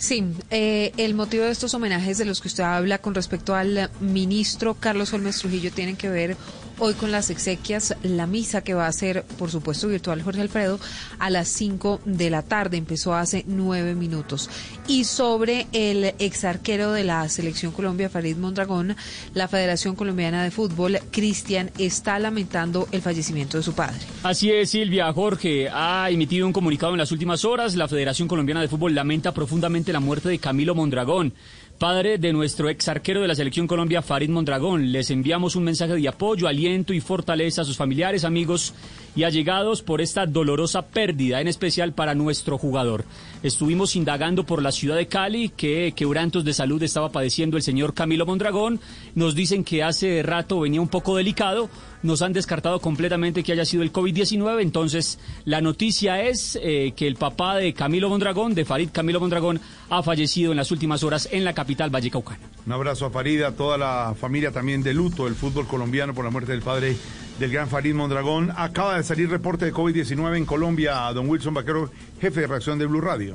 Sí, 0.00 0.24
eh, 0.48 0.92
el 0.96 1.12
motivo 1.12 1.44
de 1.44 1.50
estos 1.50 1.74
homenajes 1.74 2.16
de 2.16 2.24
los 2.24 2.40
que 2.40 2.48
usted 2.48 2.64
habla 2.64 2.98
con 2.98 3.14
respecto 3.14 3.54
al 3.54 3.90
ministro 4.00 4.72
Carlos 4.72 5.12
Holmes 5.12 5.38
Trujillo 5.38 5.70
tienen 5.72 5.98
que 5.98 6.08
ver 6.08 6.38
hoy 6.80 6.94
con 6.94 7.12
las 7.12 7.30
exequias, 7.30 7.94
la 8.02 8.26
misa 8.26 8.62
que 8.62 8.74
va 8.74 8.86
a 8.86 8.92
ser, 8.92 9.24
por 9.38 9.50
supuesto, 9.50 9.86
virtual 9.86 10.22
Jorge 10.22 10.40
Alfredo, 10.40 10.80
a 11.18 11.30
las 11.30 11.48
5 11.48 12.00
de 12.04 12.30
la 12.30 12.42
tarde, 12.42 12.78
empezó 12.78 13.14
hace 13.14 13.44
nueve 13.46 13.94
minutos. 13.94 14.50
Y 14.88 15.04
sobre 15.04 15.66
el 15.72 16.14
exarquero 16.18 16.92
de 16.92 17.04
la 17.04 17.28
Selección 17.28 17.72
Colombia, 17.72 18.08
Farid 18.08 18.36
Mondragón, 18.36 18.96
la 19.34 19.46
Federación 19.46 19.94
Colombiana 19.94 20.42
de 20.42 20.50
Fútbol, 20.50 20.98
Cristian, 21.10 21.70
está 21.78 22.18
lamentando 22.18 22.88
el 22.92 23.02
fallecimiento 23.02 23.58
de 23.58 23.62
su 23.62 23.74
padre. 23.74 23.98
Así 24.22 24.50
es, 24.50 24.70
Silvia. 24.70 25.12
Jorge 25.12 25.68
ha 25.68 26.08
emitido 26.10 26.46
un 26.46 26.52
comunicado 26.52 26.92
en 26.92 26.98
las 26.98 27.12
últimas 27.12 27.44
horas. 27.44 27.76
La 27.76 27.88
Federación 27.88 28.26
Colombiana 28.26 28.60
de 28.62 28.68
Fútbol 28.68 28.94
lamenta 28.94 29.32
profundamente 29.32 29.92
la 29.92 30.00
muerte 30.00 30.28
de 30.28 30.38
Camilo 30.38 30.74
Mondragón 30.74 31.34
padre 31.80 32.18
de 32.18 32.34
nuestro 32.34 32.68
ex 32.68 32.88
arquero 32.88 33.22
de 33.22 33.26
la 33.26 33.34
selección 33.34 33.66
Colombia, 33.66 34.02
Farid 34.02 34.28
Mondragón. 34.28 34.92
Les 34.92 35.10
enviamos 35.10 35.56
un 35.56 35.64
mensaje 35.64 35.94
de 35.94 36.08
apoyo, 36.08 36.46
aliento 36.46 36.92
y 36.92 37.00
fortaleza 37.00 37.62
a 37.62 37.64
sus 37.64 37.78
familiares, 37.78 38.24
amigos 38.24 38.74
y 39.16 39.24
allegados 39.24 39.82
por 39.82 40.00
esta 40.00 40.26
dolorosa 40.26 40.82
pérdida, 40.82 41.40
en 41.40 41.48
especial 41.48 41.92
para 41.92 42.14
nuestro 42.14 42.58
jugador. 42.58 43.04
Estuvimos 43.42 43.96
indagando 43.96 44.44
por 44.44 44.62
la 44.62 44.72
ciudad 44.72 44.96
de 44.96 45.06
Cali 45.06 45.50
qué 45.56 45.92
quebrantos 45.96 46.44
de 46.44 46.52
salud 46.52 46.82
estaba 46.82 47.10
padeciendo 47.10 47.56
el 47.56 47.62
señor 47.62 47.94
Camilo 47.94 48.26
Mondragón. 48.26 48.80
Nos 49.14 49.34
dicen 49.34 49.64
que 49.64 49.82
hace 49.82 50.22
rato 50.22 50.60
venía 50.60 50.80
un 50.80 50.88
poco 50.88 51.16
delicado. 51.16 51.70
Nos 52.02 52.22
han 52.22 52.32
descartado 52.32 52.80
completamente 52.80 53.42
que 53.42 53.52
haya 53.52 53.64
sido 53.64 53.82
el 53.82 53.92
COVID-19. 53.92 54.62
Entonces, 54.62 55.18
la 55.44 55.60
noticia 55.60 56.22
es 56.22 56.58
eh, 56.62 56.92
que 56.96 57.06
el 57.06 57.16
papá 57.16 57.56
de 57.56 57.74
Camilo 57.74 58.08
Mondragón, 58.08 58.54
de 58.54 58.64
Farid 58.64 58.90
Camilo 58.90 59.20
Mondragón, 59.20 59.60
ha 59.88 60.02
fallecido 60.02 60.52
en 60.52 60.56
las 60.56 60.70
últimas 60.70 61.02
horas 61.02 61.28
en 61.30 61.44
la 61.44 61.52
capital 61.52 61.90
vallecaucana. 61.90 62.40
Un 62.66 62.72
abrazo 62.72 63.06
a 63.06 63.10
Farid, 63.10 63.42
a 63.42 63.52
toda 63.52 63.76
la 63.78 64.14
familia 64.18 64.50
también 64.50 64.82
de 64.82 64.94
luto 64.94 65.24
del 65.24 65.34
fútbol 65.34 65.66
colombiano 65.66 66.14
por 66.14 66.24
la 66.24 66.30
muerte 66.30 66.52
del 66.52 66.62
padre 66.62 66.96
del 67.40 67.50
gran 67.50 67.68
Farid 67.68 67.94
Mondragón. 67.94 68.52
Acaba 68.54 68.98
de 68.98 69.02
salir 69.02 69.30
reporte 69.30 69.64
de 69.64 69.72
COVID-19 69.72 70.36
en 70.36 70.44
Colombia. 70.44 71.10
Don 71.14 71.28
Wilson 71.28 71.54
Vaquero, 71.54 71.90
jefe 72.20 72.42
de 72.42 72.46
reacción 72.46 72.78
de 72.78 72.84
Blue 72.84 73.00
Radio. 73.00 73.34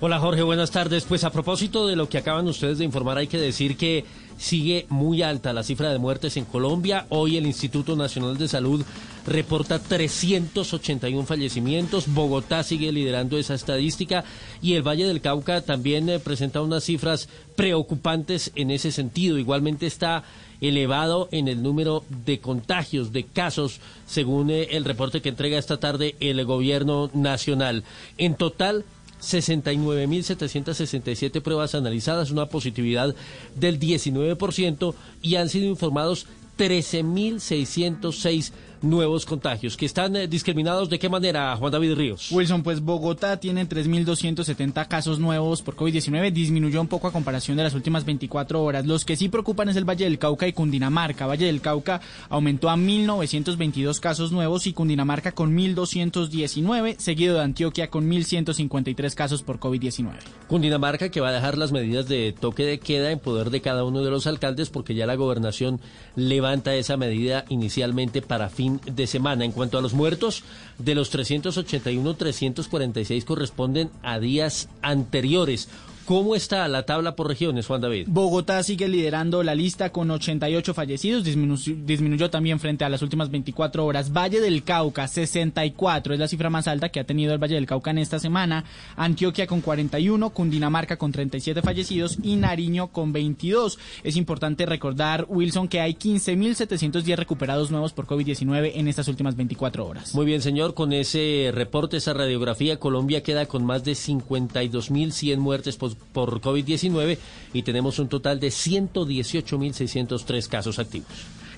Hola 0.00 0.18
Jorge, 0.18 0.42
buenas 0.42 0.70
tardes. 0.70 1.04
Pues 1.04 1.22
a 1.22 1.30
propósito 1.30 1.86
de 1.86 1.94
lo 1.94 2.08
que 2.08 2.18
acaban 2.18 2.48
ustedes 2.48 2.78
de 2.78 2.84
informar, 2.84 3.18
hay 3.18 3.28
que 3.28 3.38
decir 3.38 3.76
que 3.76 4.04
sigue 4.38 4.86
muy 4.88 5.22
alta 5.22 5.52
la 5.52 5.62
cifra 5.62 5.92
de 5.92 5.98
muertes 5.98 6.36
en 6.38 6.46
Colombia. 6.46 7.06
Hoy 7.10 7.36
el 7.36 7.46
Instituto 7.46 7.94
Nacional 7.94 8.38
de 8.38 8.48
Salud 8.48 8.84
reporta 9.26 9.78
381 9.78 11.26
fallecimientos. 11.26 12.12
Bogotá 12.12 12.62
sigue 12.62 12.92
liderando 12.92 13.38
esa 13.38 13.54
estadística 13.54 14.24
y 14.60 14.74
el 14.74 14.86
Valle 14.86 15.06
del 15.06 15.20
Cauca 15.20 15.62
también 15.62 16.08
eh, 16.08 16.18
presenta 16.18 16.62
unas 16.62 16.84
cifras 16.84 17.28
preocupantes 17.56 18.52
en 18.54 18.70
ese 18.70 18.92
sentido. 18.92 19.38
Igualmente 19.38 19.86
está 19.86 20.24
elevado 20.60 21.28
en 21.32 21.48
el 21.48 21.62
número 21.62 22.04
de 22.24 22.38
contagios, 22.38 23.12
de 23.12 23.24
casos, 23.24 23.80
según 24.06 24.50
eh, 24.50 24.68
el 24.72 24.84
reporte 24.84 25.20
que 25.20 25.28
entrega 25.28 25.58
esta 25.58 25.78
tarde 25.78 26.14
el 26.20 26.44
gobierno 26.44 27.10
nacional. 27.14 27.84
En 28.16 28.36
total, 28.36 28.84
69.767 29.22 31.40
pruebas 31.40 31.74
analizadas, 31.74 32.30
una 32.30 32.46
positividad 32.46 33.14
del 33.54 33.78
19% 33.78 34.94
y 35.22 35.36
han 35.36 35.48
sido 35.48 35.66
informados 35.66 36.26
13.606 36.58 38.52
nuevos 38.82 39.24
contagios, 39.24 39.76
que 39.76 39.86
están 39.86 40.16
eh, 40.16 40.28
discriminados 40.28 40.90
de 40.90 40.98
qué 40.98 41.08
manera, 41.08 41.56
Juan 41.56 41.72
David 41.72 41.94
Ríos. 41.94 42.30
Wilson, 42.30 42.62
pues 42.62 42.80
Bogotá 42.80 43.38
tiene 43.38 43.68
3.270 43.68 44.86
casos 44.88 45.18
nuevos 45.18 45.62
por 45.62 45.76
COVID-19, 45.76 46.32
disminuyó 46.32 46.80
un 46.80 46.88
poco 46.88 47.06
a 47.06 47.12
comparación 47.12 47.56
de 47.56 47.62
las 47.62 47.74
últimas 47.74 48.04
24 48.04 48.62
horas. 48.62 48.86
Los 48.86 49.04
que 49.04 49.16
sí 49.16 49.28
preocupan 49.28 49.68
es 49.68 49.76
el 49.76 49.88
Valle 49.88 50.04
del 50.04 50.18
Cauca 50.18 50.46
y 50.46 50.52
Cundinamarca. 50.52 51.26
Valle 51.26 51.46
del 51.46 51.60
Cauca 51.60 52.00
aumentó 52.28 52.70
a 52.70 52.76
1.922 52.76 54.00
casos 54.00 54.32
nuevos 54.32 54.66
y 54.66 54.72
Cundinamarca 54.72 55.32
con 55.32 55.56
1.219, 55.56 56.98
seguido 56.98 57.36
de 57.36 57.42
Antioquia 57.42 57.88
con 57.88 58.10
1.153 58.10 59.14
casos 59.14 59.42
por 59.42 59.58
COVID-19. 59.58 60.12
Cundinamarca 60.48 61.10
que 61.10 61.20
va 61.20 61.28
a 61.28 61.32
dejar 61.32 61.56
las 61.56 61.72
medidas 61.72 62.08
de 62.08 62.34
toque 62.38 62.64
de 62.64 62.78
queda 62.78 63.10
en 63.10 63.18
poder 63.18 63.50
de 63.50 63.60
cada 63.60 63.84
uno 63.84 64.02
de 64.02 64.10
los 64.10 64.26
alcaldes 64.26 64.70
porque 64.70 64.94
ya 64.94 65.06
la 65.06 65.14
gobernación 65.14 65.80
levanta 66.16 66.74
esa 66.74 66.96
medida 66.96 67.44
inicialmente 67.48 68.22
para 68.22 68.48
fin 68.48 68.71
de 68.84 69.06
semana. 69.06 69.44
En 69.44 69.52
cuanto 69.52 69.78
a 69.78 69.82
los 69.82 69.94
muertos, 69.94 70.44
de 70.78 70.94
los 70.94 71.10
381, 71.10 72.14
346 72.14 73.24
corresponden 73.24 73.90
a 74.02 74.18
días 74.18 74.68
anteriores. 74.82 75.68
¿Cómo 76.12 76.36
está 76.36 76.68
la 76.68 76.82
tabla 76.82 77.16
por 77.16 77.26
regiones, 77.26 77.66
Juan 77.66 77.80
David? 77.80 78.04
Bogotá 78.06 78.62
sigue 78.62 78.86
liderando 78.86 79.42
la 79.42 79.54
lista 79.54 79.92
con 79.92 80.10
88 80.10 80.74
fallecidos, 80.74 81.24
disminuyó, 81.24 81.74
disminuyó, 81.86 82.28
también 82.28 82.60
frente 82.60 82.84
a 82.84 82.90
las 82.90 83.00
últimas 83.00 83.30
24 83.30 83.86
horas. 83.86 84.12
Valle 84.12 84.42
del 84.42 84.62
Cauca, 84.62 85.08
64, 85.08 86.12
es 86.12 86.20
la 86.20 86.28
cifra 86.28 86.50
más 86.50 86.68
alta 86.68 86.90
que 86.90 87.00
ha 87.00 87.04
tenido 87.04 87.32
el 87.32 87.42
Valle 87.42 87.54
del 87.54 87.64
Cauca 87.64 87.92
en 87.92 87.96
esta 87.96 88.18
semana. 88.18 88.62
Antioquia 88.94 89.46
con 89.46 89.62
41, 89.62 90.28
Cundinamarca 90.28 90.98
con 90.98 91.12
37 91.12 91.62
fallecidos 91.62 92.18
y 92.22 92.36
Nariño 92.36 92.88
con 92.88 93.14
22. 93.14 93.78
Es 94.04 94.16
importante 94.16 94.66
recordar, 94.66 95.24
Wilson, 95.30 95.66
que 95.66 95.80
hay 95.80 95.94
15.710 95.94 97.16
recuperados 97.16 97.70
nuevos 97.70 97.94
por 97.94 98.06
COVID-19 98.06 98.72
en 98.74 98.86
estas 98.86 99.08
últimas 99.08 99.34
24 99.34 99.86
horas. 99.86 100.14
Muy 100.14 100.26
bien, 100.26 100.42
señor, 100.42 100.74
con 100.74 100.92
ese 100.92 101.52
reporte, 101.54 101.96
esa 101.96 102.12
radiografía, 102.12 102.78
Colombia 102.78 103.22
queda 103.22 103.46
con 103.46 103.64
más 103.64 103.82
de 103.82 103.92
52.100 103.92 105.38
muertes 105.38 105.78
por 105.78 106.01
por 106.12 106.40
COVID-19 106.40 107.18
y 107.52 107.62
tenemos 107.62 107.98
un 107.98 108.08
total 108.08 108.40
de 108.40 108.48
118.603 108.48 110.48
casos 110.48 110.78
activos. 110.78 111.08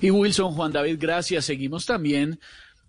Y 0.01 0.11
Wilson, 0.11 0.53
Juan 0.53 0.71
David, 0.71 0.97
gracias. 0.99 1.45
Seguimos 1.45 1.85
también 1.85 2.39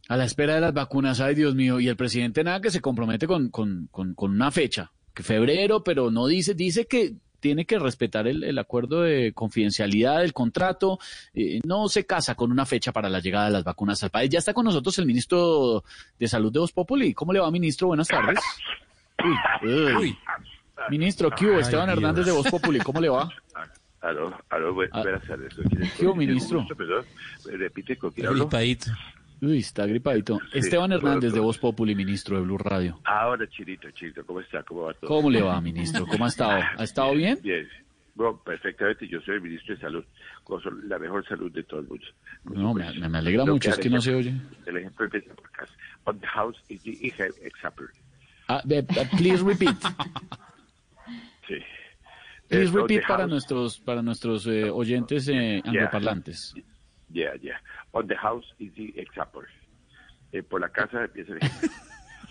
a 0.09 0.17
la 0.17 0.25
espera 0.25 0.55
de 0.55 0.61
las 0.61 0.75
vacunas. 0.75 1.21
Ay, 1.21 1.35
Dios 1.35 1.55
mío. 1.55 1.81
Y 1.81 1.89
el 1.89 1.97
presidente 1.97 2.45
nada 2.45 2.61
que 2.61 2.71
se 2.71 2.81
compromete 2.81 3.27
con, 3.27 3.51
con, 3.51 3.89
con, 3.91 4.15
con 4.15 4.33
una 4.33 4.51
fecha, 4.51 4.93
que 5.15 5.23
febrero, 5.23 5.83
pero 5.83 6.11
no 6.11 6.27
dice, 6.27 6.55
dice 6.55 6.87
que 6.87 7.15
tiene 7.41 7.65
que 7.65 7.79
respetar 7.79 8.27
el, 8.27 8.43
el, 8.43 8.59
acuerdo 8.59 9.03
de 9.03 9.33
confidencialidad 9.33 10.21
del 10.21 10.33
contrato, 10.33 10.99
eh, 11.35 11.61
no 11.65 11.89
se 11.89 12.05
casa 12.05 12.35
con 12.35 12.51
una 12.51 12.67
fecha 12.67 12.93
para 12.93 13.09
la 13.09 13.21
llegada 13.21 13.47
de 13.47 13.53
las 13.53 13.65
vacunas 13.65 14.03
al 14.03 14.11
país. 14.11 14.31
Ya 14.31 14.39
está 14.39 14.53
con 14.53 14.65
nosotros 14.65 14.99
el 14.99 15.07
ministro 15.07 15.85
de 16.19 16.29
Salud 16.29 16.53
de 16.53 16.61
Voz 16.61 16.73
Populi. 16.73 17.15
¿Cómo 17.15 17.33
le 17.33 17.41
va, 17.41 17.51
ministro? 17.51 17.89
Buenas 17.89 18.09
tardes. 18.09 18.39
Uy, 19.63 19.95
uy. 19.95 20.19
Ministro, 20.91 21.31
¿qué 21.31 21.47
hubo? 21.47 21.59
Esteban 21.59 21.89
Ay, 21.89 21.97
Hernández 21.97 22.27
de 22.27 22.33
Voz 22.33 22.49
Populi, 22.49 22.79
¿cómo 22.81 23.01
le 23.01 23.09
va? 23.09 23.29
Aló, 24.03 24.39
aló, 24.51 24.73
buenas 24.73 25.27
tardes. 25.27 25.57
¿Qué 25.99 26.07
hubo, 26.07 26.15
ministro? 26.15 26.65
Perdón, 26.77 27.05
repite 27.45 27.97
con 27.97 28.13
quién 28.13 28.29
hablo. 28.29 28.45
Gripadito. 28.45 28.93
Uy, 29.41 29.59
está 29.59 29.85
gripadito. 29.85 30.39
Sí, 30.53 30.59
Esteban 30.59 30.93
Hernández 30.93 31.33
de 31.33 31.41
Voz 31.41 31.59
Populi, 31.59 31.95
ministro 31.95 32.37
de 32.37 32.43
Blue 32.43 32.59
Radio. 32.59 33.01
Ahora, 33.05 33.49
Chirito, 33.49 33.91
Chirito, 33.91 34.25
¿cómo 34.25 34.41
está? 34.41 34.63
¿Cómo 34.63 34.83
va 34.83 34.95
todo? 34.95 35.09
¿Cómo 35.09 35.29
le 35.29 35.43
va, 35.43 35.61
ministro? 35.61 36.07
¿Cómo 36.07 36.25
ha 36.25 36.29
estado? 36.29 36.63
¿Ha 36.79 36.85
estado 36.85 37.15
bien? 37.15 37.39
Bien. 37.43 37.69
Bueno, 38.15 38.41
perfectamente. 38.45 39.09
Yo 39.09 39.21
soy 39.23 39.37
el 39.37 39.41
ministro 39.43 39.75
de 39.75 39.81
Salud, 39.81 40.05
con 40.45 40.61
la 40.89 40.99
mejor 40.99 41.27
salud 41.27 41.51
de 41.51 41.65
todo 41.65 41.81
el 41.81 41.89
mundo. 41.89 42.07
No, 42.45 42.75
me, 42.75 43.09
me 43.09 43.19
alegra 43.19 43.45
Lo 43.45 43.55
mucho, 43.55 43.71
es 43.71 43.79
que 43.79 43.91
no 43.91 44.01
se 44.01 44.15
oye. 44.15 44.35
El 44.65 44.77
ejemplo 44.77 45.05
empieza 45.05 45.35
por 45.35 45.51
casa. 45.51 45.73
On 46.05 46.19
the 46.21 46.27
house 46.27 46.57
is 46.69 46.83
the 46.83 47.13
example. 47.43 47.87
Uh, 48.49 48.61
please 49.17 49.43
repeat. 49.43 49.77
Please 52.49 52.73
repeat 52.73 53.07
para 53.07 53.27
nuestros 53.27 53.79
para 53.79 54.03
nuestros 54.03 54.47
eh, 54.47 54.71
oyentes 54.71 55.29
eh, 55.29 55.63
angloparlantes. 55.65 56.55
Yeah, 57.13 57.35
yeah. 57.41 57.59
On 57.93 58.07
the 58.07 58.17
house 58.17 58.45
is 58.59 58.73
the 58.75 58.93
example. 59.01 59.43
Eh, 60.33 60.43
por 60.43 60.61
la 60.61 60.69
casa 60.69 61.05
empieza 61.05 61.33
el 61.33 61.41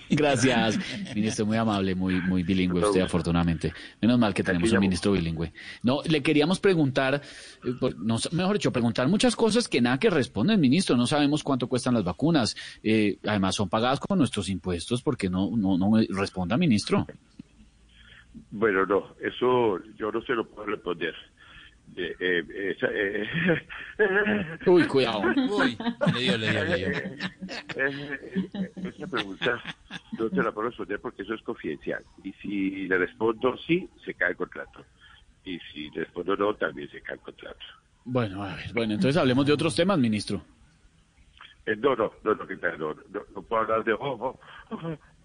Gracias, 0.10 0.78
ministro, 1.16 1.48
muy 1.48 1.58
amable, 1.58 1.96
muy 1.96 2.22
muy 2.22 2.44
bilingüe 2.44 2.86
usted, 2.86 3.02
afortunadamente. 3.02 3.74
Menos 4.00 4.20
mal 4.20 4.34
que 4.34 4.44
tenemos 4.44 4.72
un 4.72 4.80
ministro 4.80 5.14
bilingüe. 5.14 5.52
No, 5.82 6.02
le 6.04 6.22
queríamos 6.22 6.60
preguntar, 6.60 7.22
no, 7.98 8.18
mejor 8.32 8.54
dicho, 8.54 8.72
preguntar 8.72 9.08
muchas 9.08 9.36
cosas 9.36 9.68
que 9.68 9.82
nada 9.82 9.98
que 9.98 10.12
responden, 10.12 10.60
ministro. 10.60 10.96
No 10.96 11.08
sabemos 11.08 11.44
cuánto 11.44 11.68
cuestan 11.68 11.96
las 11.96 12.04
vacunas. 12.04 12.56
Eh, 12.84 13.18
además, 13.26 13.56
son 13.56 13.68
pagadas 13.68 14.00
con 14.00 14.20
nuestros 14.20 14.48
impuestos, 14.50 15.02
porque 15.02 15.30
no, 15.30 15.50
no, 15.58 15.78
no 15.78 15.98
responda, 16.10 16.56
ministro. 16.56 17.08
Bueno, 18.52 18.86
no, 18.86 19.16
eso 19.22 19.80
yo 19.96 20.12
no 20.12 20.22
se 20.22 20.34
lo 20.34 20.48
puedo 20.48 20.68
responder. 20.68 21.16
Eh, 21.98 22.16
eh, 22.20 22.76
eh, 22.82 24.58
Uy, 24.66 24.88
cuidado. 24.88 25.22
Uy, 25.22 25.78
le 26.14 26.20
dio, 26.20 26.38
le 26.38 26.52
dio, 26.52 26.64
le 26.64 26.78
dio. 26.78 26.88
Esa 28.90 29.08
pregunta 29.08 29.64
no 30.18 30.30
te 30.30 30.44
la 30.44 30.52
puedo 30.52 30.70
responder 30.70 31.00
porque 31.00 31.22
eso 31.22 31.36
es 31.36 31.42
confidencial. 31.44 32.04
Y 32.24 32.34
si 32.34 32.88
le 32.88 32.98
respondo 32.98 33.58
sí, 33.60 33.88
se 34.04 34.14
cae 34.14 34.32
el 34.32 34.36
contrato. 34.36 34.84
Y 35.46 35.58
si 35.72 35.90
le 35.92 36.02
respondo 36.02 36.36
no, 36.36 36.54
también 36.56 36.90
se 36.90 37.02
cae 37.02 37.16
el 37.16 37.22
contrato. 37.22 37.60
Bueno, 38.04 38.46
bueno, 38.74 38.94
entonces 38.94 39.18
hablemos 39.18 39.46
de 39.46 39.54
otros 39.54 39.76
temas, 39.76 39.98
ministro. 39.98 40.42
no, 41.66 41.96
no, 41.96 42.12
no, 42.24 42.36
no, 42.36 42.46
no, 42.78 42.94
no, 42.94 43.22
no 43.36 43.42
puedo 43.42 43.62
hablar 43.62 43.84
de... 43.84 43.94
Oh, 43.94 44.38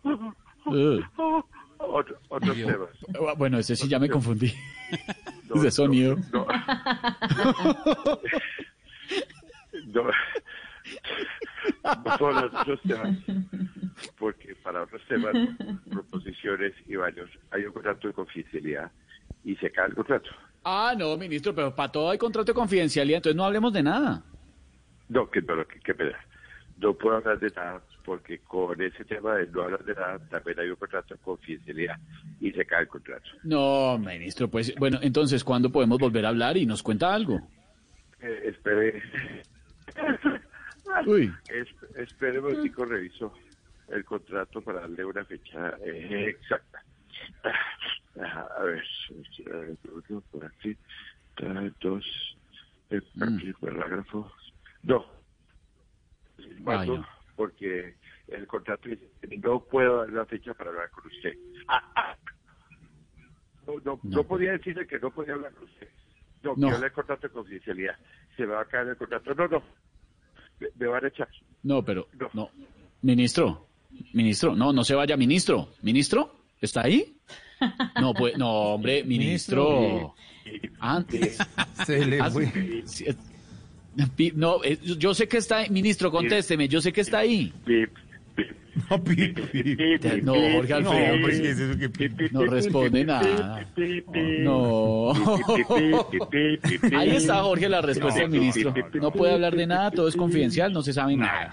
Otro, 1.82 2.18
otros 2.28 2.56
Dios. 2.56 2.70
temas. 2.70 3.38
Bueno, 3.38 3.58
ese 3.58 3.74
sí 3.74 3.88
ya 3.88 3.98
me 3.98 4.08
confundí. 4.08 4.52
No, 5.48 5.62
de 5.62 5.70
sonido. 5.70 6.16
No. 6.32 6.46
No. 9.86 10.02
No 12.18 12.30
los 12.32 12.54
otros 12.54 12.80
temas. 12.82 13.16
Porque 14.18 14.54
para 14.56 14.82
otros 14.82 15.02
temas, 15.08 15.32
proposiciones 15.90 16.72
y 16.86 16.96
varios, 16.96 17.30
hay 17.50 17.64
un 17.64 17.72
contrato 17.72 18.08
de 18.08 18.14
confidencialidad 18.14 18.90
y 19.44 19.56
se 19.56 19.70
cae 19.70 19.88
el 19.88 19.94
contrato. 19.94 20.30
Ah, 20.64 20.94
no, 20.96 21.16
ministro, 21.16 21.54
pero 21.54 21.74
para 21.74 21.90
todo 21.90 22.10
hay 22.10 22.18
contrato 22.18 22.52
de 22.52 22.54
confidencialidad, 22.56 23.18
entonces 23.18 23.36
no 23.36 23.44
hablemos 23.44 23.72
de 23.72 23.82
nada. 23.82 24.22
No, 25.08 25.30
que 25.30 25.40
no, 25.42 25.66
que, 25.66 25.80
que 25.80 25.94
pena. 25.94 26.18
No 26.78 26.94
puedo 26.94 27.16
hablar 27.16 27.38
de 27.38 27.50
nada 27.50 27.82
porque 28.04 28.38
con 28.40 28.80
ese 28.80 29.04
tema 29.04 29.36
de 29.36 29.46
no 29.48 29.62
hablar 29.62 29.84
de 29.84 29.94
nada 29.94 30.18
también 30.28 30.60
hay 30.60 30.70
un 30.70 30.76
contrato 30.76 31.14
de 31.14 31.20
confidencialidad 31.20 31.96
y 32.40 32.52
se 32.52 32.64
cae 32.64 32.82
el 32.82 32.88
contrato. 32.88 33.30
No, 33.44 33.98
ministro, 33.98 34.48
pues 34.48 34.74
bueno, 34.76 34.98
entonces, 35.02 35.44
¿cuándo 35.44 35.70
podemos 35.70 35.98
volver 35.98 36.26
a 36.26 36.30
hablar 36.30 36.56
y 36.56 36.66
nos 36.66 36.82
cuenta 36.82 37.14
algo? 37.14 37.40
Eh, 38.20 38.42
espere. 38.44 39.02
Uy. 41.06 41.32
Es, 41.48 41.68
espere 41.96 42.38
un 42.38 42.46
momentico, 42.46 42.84
reviso 42.84 43.32
el 43.88 44.04
contrato 44.04 44.60
para 44.62 44.80
darle 44.80 45.04
una 45.04 45.24
fecha 45.24 45.76
eh, 45.84 46.28
exacta. 46.28 46.82
Ah, 48.20 48.46
A 48.58 48.64
ver, 48.64 48.82
por 50.30 50.44
aquí, 50.44 50.76
dos, 51.80 52.36
el 52.90 53.02
parágrafo. 53.60 54.30
No. 54.82 55.04
¿Cuándo? 56.64 57.06
Porque 57.40 57.94
el 58.28 58.46
contrato 58.46 58.86
dice 58.90 59.08
no 59.42 59.60
puedo 59.64 60.00
dar 60.00 60.10
la 60.10 60.26
fecha 60.26 60.52
para 60.52 60.68
hablar 60.68 60.90
con 60.90 61.06
usted. 61.06 61.32
Ah, 61.68 61.90
ah. 61.96 62.16
No, 63.66 63.80
no, 63.82 63.98
no 64.02 64.24
podía 64.24 64.52
decirle 64.52 64.86
que 64.86 64.98
no 64.98 65.10
podía 65.10 65.32
hablar 65.32 65.54
con 65.54 65.64
usted. 65.64 65.88
No, 66.42 66.52
No. 66.54 66.68
quiero 66.68 66.84
el 66.84 66.92
contrato 66.92 67.28
de 67.28 67.32
confidencialidad. 67.32 67.96
Se 68.36 68.42
me 68.42 68.52
va 68.52 68.60
a 68.60 68.64
caer 68.66 68.88
el 68.88 68.96
contrato. 68.98 69.34
No, 69.34 69.48
no. 69.48 69.62
Me, 70.58 70.68
me 70.76 70.86
van 70.88 71.02
a 71.02 71.08
echar. 71.08 71.28
No, 71.62 71.82
pero 71.82 72.08
no. 72.34 72.50
Ministro, 73.00 73.68
ministro, 74.12 74.54
no, 74.54 74.70
no 74.74 74.84
se 74.84 74.94
vaya, 74.94 75.16
ministro. 75.16 75.70
¿Ministro? 75.80 76.34
¿Está 76.60 76.82
ahí? 76.82 77.16
No, 77.98 78.12
pues, 78.12 78.36
no, 78.36 78.74
hombre, 78.74 79.02
ministro. 79.16 80.14
Antes. 80.78 81.38
Se 81.86 82.04
le 82.04 82.20
Ah, 82.20 82.30
fue. 82.30 82.84
Eh, 83.98 84.32
No, 84.34 84.62
eh, 84.64 84.78
yo 84.98 85.14
sé 85.14 85.28
que 85.28 85.38
está 85.38 85.58
ahí. 85.58 85.70
Ministro, 85.70 86.10
contésteme, 86.10 86.68
yo 86.68 86.80
sé 86.80 86.92
que 86.92 87.00
está 87.00 87.18
ahí. 87.18 87.52
No. 88.88 88.96
No, 90.22 90.34
Jorge 90.52 90.80
No, 90.80 90.90
Alfredo. 90.90 91.42
¿qué 91.42 91.50
es 91.50 91.58
eso 91.58 91.78
que? 91.78 92.28
No 92.32 92.44
responde 92.46 93.04
nada. 93.04 93.66
No. 94.40 95.12
Ahí 96.96 97.10
está, 97.10 97.42
Jorge, 97.42 97.68
la 97.68 97.82
respuesta 97.82 98.20
del 98.20 98.30
ministro. 98.30 98.74
No 98.94 99.10
puede 99.12 99.34
hablar 99.34 99.56
de 99.56 99.66
nada, 99.66 99.90
todo 99.90 100.08
es 100.08 100.16
confidencial, 100.16 100.72
no 100.72 100.82
se 100.82 100.92
sabe 100.92 101.16
nada. 101.16 101.52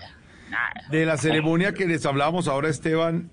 De 0.91 1.05
la 1.05 1.17
ceremonia 1.17 1.73
que 1.73 1.87
les 1.87 2.05
hablábamos 2.05 2.47
ahora, 2.47 2.69
Esteban, 2.69 3.29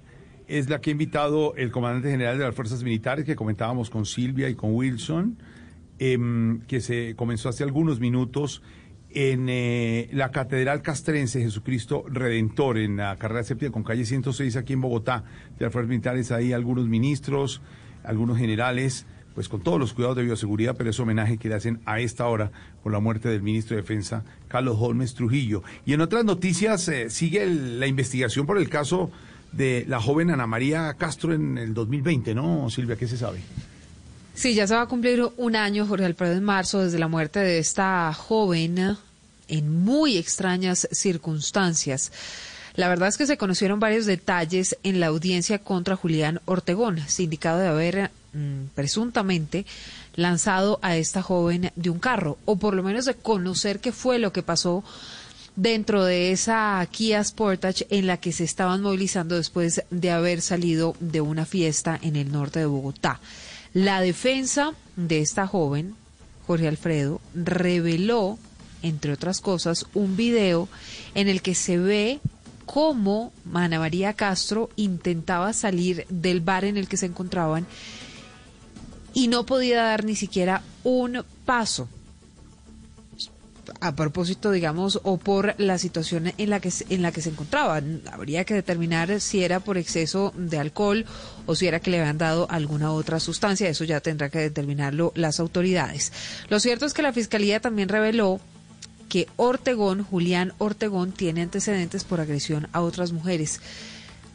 es 0.48 0.68
la 0.68 0.80
que 0.80 0.90
ha 0.90 0.92
invitado 0.92 1.54
el 1.56 1.70
comandante 1.70 2.10
general 2.10 2.38
de 2.38 2.44
las 2.44 2.54
fuerzas 2.54 2.82
militares, 2.82 3.24
que 3.24 3.36
comentábamos 3.36 3.90
con 3.90 4.04
Silvia 4.04 4.48
y 4.48 4.54
con 4.54 4.74
Wilson, 4.74 5.38
em, 5.98 6.60
que 6.62 6.80
se 6.80 7.14
comenzó 7.16 7.48
hace 7.48 7.62
algunos 7.62 8.00
minutos 8.00 8.62
en 9.14 9.46
eh, 9.48 10.08
la 10.12 10.30
Catedral 10.30 10.82
Castrense 10.82 11.40
Jesucristo 11.40 12.04
Redentor, 12.08 12.78
en 12.78 12.96
la 12.96 13.16
carrera 13.16 13.44
séptima 13.44 13.70
con 13.72 13.84
calle 13.84 14.04
106 14.04 14.56
aquí 14.56 14.72
en 14.72 14.80
Bogotá. 14.80 15.24
De 15.58 15.70
fuerzas 15.70 15.88
militares, 15.88 16.32
ahí 16.32 16.52
algunos 16.52 16.88
ministros, 16.88 17.60
algunos 18.02 18.38
generales, 18.38 19.06
pues 19.34 19.48
con 19.48 19.62
todos 19.62 19.80
los 19.80 19.92
cuidados 19.94 20.16
de 20.16 20.24
bioseguridad, 20.24 20.76
pero 20.76 20.90
ese 20.90 21.02
homenaje 21.02 21.38
que 21.38 21.48
le 21.48 21.54
hacen 21.56 21.80
a 21.86 22.00
esta 22.00 22.26
hora 22.26 22.50
por 22.82 22.92
la 22.92 23.00
muerte 23.00 23.28
del 23.28 23.42
ministro 23.42 23.76
de 23.76 23.82
Defensa, 23.82 24.24
Carlos 24.48 24.76
Holmes 24.78 25.14
Trujillo. 25.14 25.62
Y 25.86 25.92
en 25.92 26.00
otras 26.00 26.24
noticias, 26.24 26.86
eh, 26.88 27.10
sigue 27.10 27.42
el- 27.42 27.80
la 27.80 27.86
investigación 27.86 28.46
por 28.46 28.58
el 28.58 28.68
caso 28.68 29.10
de 29.52 29.84
la 29.88 30.00
joven 30.00 30.30
Ana 30.30 30.46
María 30.46 30.94
Castro 30.94 31.32
en 31.32 31.58
el 31.58 31.74
2020, 31.74 32.34
¿no, 32.34 32.68
Silvia? 32.70 32.96
¿Qué 32.96 33.06
se 33.06 33.16
sabe? 33.16 33.40
Sí, 34.34 34.54
ya 34.54 34.66
se 34.66 34.74
va 34.74 34.82
a 34.82 34.86
cumplir 34.86 35.24
un 35.36 35.54
año, 35.54 35.86
Jorge 35.86 36.04
Alfredo, 36.04 36.32
en 36.32 36.42
marzo, 36.42 36.80
desde 36.80 36.98
la 36.98 37.06
muerte 37.06 37.38
de 37.38 37.58
esta 37.58 38.12
joven 38.12 38.96
en 39.46 39.84
muy 39.84 40.16
extrañas 40.16 40.88
circunstancias. 40.90 42.10
La 42.74 42.88
verdad 42.88 43.08
es 43.08 43.16
que 43.16 43.26
se 43.26 43.36
conocieron 43.36 43.78
varios 43.78 44.06
detalles 44.06 44.76
en 44.82 44.98
la 44.98 45.06
audiencia 45.06 45.60
contra 45.60 45.94
Julián 45.94 46.40
Ortegón, 46.46 46.98
sindicado 47.06 47.60
de 47.60 47.68
haber 47.68 48.10
mm, 48.32 48.66
presuntamente 48.74 49.64
lanzado 50.16 50.80
a 50.82 50.96
esta 50.96 51.22
joven 51.22 51.70
de 51.76 51.90
un 51.90 52.00
carro, 52.00 52.36
o 52.44 52.56
por 52.56 52.74
lo 52.74 52.82
menos 52.82 53.04
de 53.04 53.14
conocer 53.14 53.78
qué 53.78 53.92
fue 53.92 54.18
lo 54.18 54.32
que 54.32 54.42
pasó 54.42 54.82
dentro 55.54 56.04
de 56.04 56.32
esa 56.32 56.84
Kia 56.90 57.22
Sportage 57.22 57.86
en 57.90 58.08
la 58.08 58.16
que 58.16 58.32
se 58.32 58.42
estaban 58.42 58.82
movilizando 58.82 59.36
después 59.36 59.84
de 59.90 60.10
haber 60.10 60.40
salido 60.42 60.96
de 60.98 61.20
una 61.20 61.46
fiesta 61.46 61.96
en 62.02 62.16
el 62.16 62.32
norte 62.32 62.58
de 62.58 62.66
Bogotá. 62.66 63.20
La 63.74 64.00
defensa 64.00 64.72
de 64.94 65.20
esta 65.20 65.48
joven, 65.48 65.96
Jorge 66.46 66.68
Alfredo, 66.68 67.20
reveló, 67.34 68.38
entre 68.82 69.12
otras 69.12 69.40
cosas, 69.40 69.86
un 69.94 70.16
video 70.16 70.68
en 71.16 71.28
el 71.28 71.42
que 71.42 71.56
se 71.56 71.76
ve 71.76 72.20
cómo 72.66 73.32
Ana 73.52 73.80
María 73.80 74.12
Castro 74.12 74.70
intentaba 74.76 75.52
salir 75.52 76.06
del 76.08 76.40
bar 76.40 76.64
en 76.64 76.76
el 76.76 76.86
que 76.86 76.96
se 76.96 77.06
encontraban 77.06 77.66
y 79.12 79.26
no 79.26 79.44
podía 79.44 79.82
dar 79.82 80.04
ni 80.04 80.14
siquiera 80.14 80.62
un 80.84 81.24
paso 81.44 81.88
a 83.80 83.96
propósito, 83.96 84.50
digamos, 84.50 85.00
o 85.02 85.16
por 85.16 85.54
la 85.58 85.78
situación 85.78 86.32
en 86.36 86.50
la 86.50 86.60
que 86.60 86.70
en 86.90 87.02
la 87.02 87.12
que 87.12 87.22
se 87.22 87.30
encontraban. 87.30 88.02
Habría 88.12 88.44
que 88.44 88.54
determinar 88.54 89.20
si 89.20 89.42
era 89.42 89.60
por 89.60 89.78
exceso 89.78 90.32
de 90.36 90.58
alcohol 90.58 91.06
o 91.46 91.54
si 91.54 91.66
era 91.66 91.80
que 91.80 91.90
le 91.90 92.00
habían 92.00 92.18
dado 92.18 92.46
alguna 92.50 92.92
otra 92.92 93.20
sustancia. 93.20 93.68
Eso 93.68 93.84
ya 93.84 94.00
tendrá 94.00 94.30
que 94.30 94.38
determinarlo 94.38 95.12
las 95.14 95.40
autoridades. 95.40 96.12
Lo 96.48 96.60
cierto 96.60 96.86
es 96.86 96.94
que 96.94 97.02
la 97.02 97.12
fiscalía 97.12 97.60
también 97.60 97.88
reveló 97.88 98.40
que 99.08 99.28
Ortegón, 99.36 100.02
Julián 100.02 100.54
Ortegón, 100.58 101.12
tiene 101.12 101.42
antecedentes 101.42 102.04
por 102.04 102.20
agresión 102.20 102.68
a 102.72 102.80
otras 102.80 103.12
mujeres. 103.12 103.60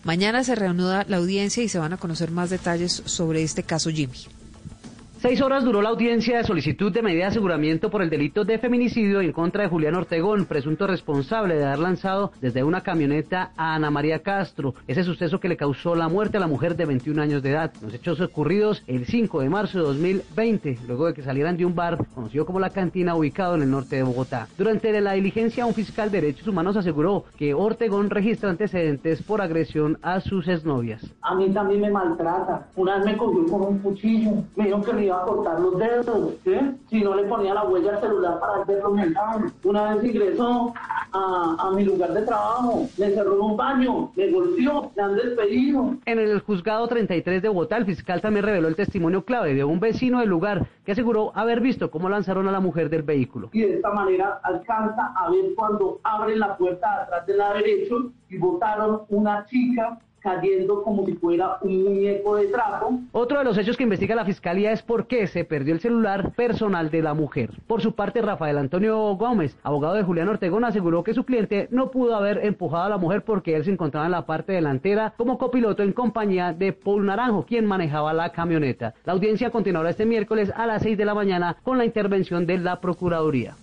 Mañana 0.03 0.43
se 0.43 0.55
reanuda 0.55 1.05
la 1.09 1.17
audiencia 1.17 1.61
y 1.63 1.69
se 1.69 1.79
van 1.79 1.93
a 1.93 1.97
conocer 1.97 2.31
más 2.31 2.49
detalles 2.49 3.01
sobre 3.05 3.43
este 3.43 3.63
caso 3.63 3.89
Jimmy. 3.89 4.38
Seis 5.21 5.41
horas 5.41 5.65
duró 5.65 5.81
la 5.81 5.89
audiencia 5.89 6.37
de 6.37 6.45
solicitud 6.45 6.93
de 6.93 7.01
medida 7.01 7.23
de 7.23 7.31
aseguramiento 7.31 7.89
por 7.89 8.01
el 8.01 8.09
delito 8.09 8.45
de 8.45 8.57
feminicidio 8.57 9.19
en 9.19 9.33
contra 9.33 9.63
de 9.63 9.67
Julián 9.67 9.95
Ortegón, 9.95 10.45
presunto 10.45 10.87
responsable 10.87 11.55
de 11.55 11.65
haber 11.65 11.79
lanzado 11.79 12.31
desde 12.39 12.63
una 12.63 12.83
camioneta 12.83 13.51
a 13.57 13.75
Ana 13.75 13.91
María 13.91 14.19
Castro, 14.19 14.75
ese 14.87 15.03
suceso 15.03 15.41
que 15.41 15.49
le 15.49 15.57
causó 15.57 15.93
la 15.93 16.07
muerte 16.07 16.37
a 16.37 16.39
la 16.39 16.47
mujer 16.47 16.77
de 16.77 16.85
21 16.85 17.21
años 17.21 17.43
de 17.43 17.49
edad. 17.49 17.73
Los 17.81 17.93
hechos 17.93 18.21
ocurridos 18.21 18.81
el 18.87 19.07
5 19.07 19.41
de 19.41 19.49
marzo 19.49 19.79
de 19.79 19.83
2020, 19.83 20.79
luego 20.87 21.07
de 21.07 21.13
que 21.13 21.21
salieran 21.21 21.57
de 21.57 21.65
un 21.65 21.75
bar 21.75 21.97
conocido 22.15 22.45
como 22.45 22.61
La 22.61 22.69
Cantina, 22.69 23.13
ubicado 23.13 23.55
en 23.55 23.63
el 23.63 23.71
norte 23.71 23.97
de 23.97 24.03
Bogotá. 24.03 24.47
Durante 24.57 25.01
la 25.01 25.11
diligencia, 25.11 25.65
un 25.65 25.73
fiscal 25.73 26.11
de 26.11 26.21
derechos 26.21 26.47
humanos 26.47 26.77
aseguró 26.77 27.25
que 27.37 27.53
Ortegón 27.53 28.09
registra 28.09 28.51
antecedentes 28.51 29.21
por 29.21 29.41
agresión 29.41 29.97
a 30.01 30.21
sus 30.21 30.47
exnovias. 30.47 31.05
A 31.23 31.35
mí 31.35 31.49
también 31.49 31.81
me 31.81 31.91
maltrata. 31.91 32.69
Una 32.77 32.95
vez 32.95 33.05
me 33.05 33.17
cogió 33.17 33.45
con 33.47 33.61
un 33.63 33.79
cuchillo. 33.79 34.31
Me 34.55 34.67
dijo 34.67 34.81
que 34.81 35.08
iba 35.09 35.21
a 35.21 35.25
cortar 35.25 35.59
los 35.59 35.77
dedos. 35.77 36.33
Si 36.89 37.01
no 37.01 37.15
le 37.15 37.23
ponía 37.23 37.53
la 37.53 37.63
huella 37.63 37.95
al 37.95 38.01
celular 38.01 38.39
para 38.39 38.63
verlo 38.63 38.91
mental. 38.91 39.51
Una 39.63 39.95
vez 39.95 40.03
ingresó 40.03 40.73
a, 41.11 41.55
a 41.59 41.71
mi 41.71 41.83
lugar 41.83 42.13
de 42.13 42.21
trabajo. 42.21 42.87
Me 42.97 43.07
encerró 43.07 43.35
en 43.35 43.41
un 43.41 43.57
baño. 43.57 44.11
Me 44.15 44.31
golpeó. 44.31 44.91
Me 44.95 45.03
han 45.03 45.15
despedido. 45.15 45.95
En 46.05 46.19
el 46.19 46.39
juzgado 46.41 46.87
33 46.87 47.41
de 47.41 47.49
Bogotá, 47.49 47.77
el 47.77 47.85
fiscal 47.85 48.21
también 48.21 48.45
reveló 48.45 48.67
el 48.67 48.75
testimonio 48.75 49.25
clave 49.25 49.53
de 49.53 49.63
un 49.63 49.79
vecino 49.79 50.19
del 50.19 50.29
lugar 50.29 50.67
que 50.85 50.91
aseguró 50.91 51.31
haber 51.35 51.59
visto 51.61 51.91
cómo 51.91 52.09
lanzaron 52.09 52.47
a 52.47 52.51
la 52.51 52.59
mujer 52.59 52.89
del 52.89 53.03
vehículo. 53.03 53.49
Y 53.53 53.61
de 53.61 53.75
esta 53.75 53.91
manera 53.91 54.39
alcanza 54.43 55.13
a 55.15 55.29
ver 55.29 55.53
cuando 55.55 55.99
abren 56.03 56.39
la 56.39 56.55
puerta 56.55 56.87
de 56.95 57.01
atrás 57.03 57.25
del 57.25 57.37
lado 57.37 57.55
derecho 57.55 58.11
y 58.29 58.37
botaron 58.37 59.01
una 59.09 59.45
chica 59.45 59.99
cayendo 60.19 60.83
como 60.83 61.05
si 61.05 61.13
fuera 61.13 61.57
un 61.61 61.83
muñeco 61.83 62.35
de 62.35 62.47
trapo. 62.47 62.99
Otro 63.11 63.39
de 63.39 63.45
los 63.45 63.57
hechos 63.57 63.77
que 63.77 63.83
investiga 63.83 64.15
la 64.15 64.25
fiscalía 64.25 64.71
es 64.71 64.81
por 64.81 65.07
qué 65.07 65.27
se 65.27 65.43
perdió 65.43 65.73
el 65.73 65.79
celular 65.79 66.31
personal 66.31 66.89
de 66.89 67.01
la 67.01 67.13
mujer. 67.13 67.51
Por 67.67 67.81
su 67.81 67.93
parte, 67.93 68.21
Rafael 68.21 68.57
Antonio 68.57 69.15
Gómez, 69.15 69.57
abogado 69.63 69.95
de 69.95 70.03
Julián 70.03 70.29
Ortegón, 70.29 70.65
aseguró 70.65 71.03
que 71.03 71.13
su 71.13 71.25
cliente 71.25 71.67
no 71.71 71.91
pudo 71.91 72.15
haber 72.15 72.45
empujado 72.45 72.83
a 72.83 72.89
la 72.89 72.97
mujer 72.97 73.23
porque 73.23 73.55
él 73.55 73.63
se 73.63 73.71
encontraba 73.71 74.05
en 74.05 74.11
la 74.11 74.25
parte 74.25 74.53
delantera 74.53 75.13
como 75.17 75.37
copiloto 75.37 75.83
en 75.83 75.93
compañía 75.93 76.53
de 76.53 76.73
Paul 76.73 77.05
Naranjo, 77.05 77.45
quien 77.45 77.65
manejaba 77.65 78.13
la 78.13 78.31
camioneta. 78.31 78.93
La 79.05 79.13
audiencia 79.13 79.49
continuará 79.49 79.89
este 79.89 80.05
miércoles 80.05 80.51
a 80.55 80.65
las 80.65 80.81
6 80.83 80.97
de 80.97 81.05
la 81.05 81.13
mañana 81.13 81.57
con 81.63 81.77
la 81.77 81.85
intervención 81.85 82.45
de 82.45 82.57
la 82.57 82.79
Procuraduría. 82.79 83.55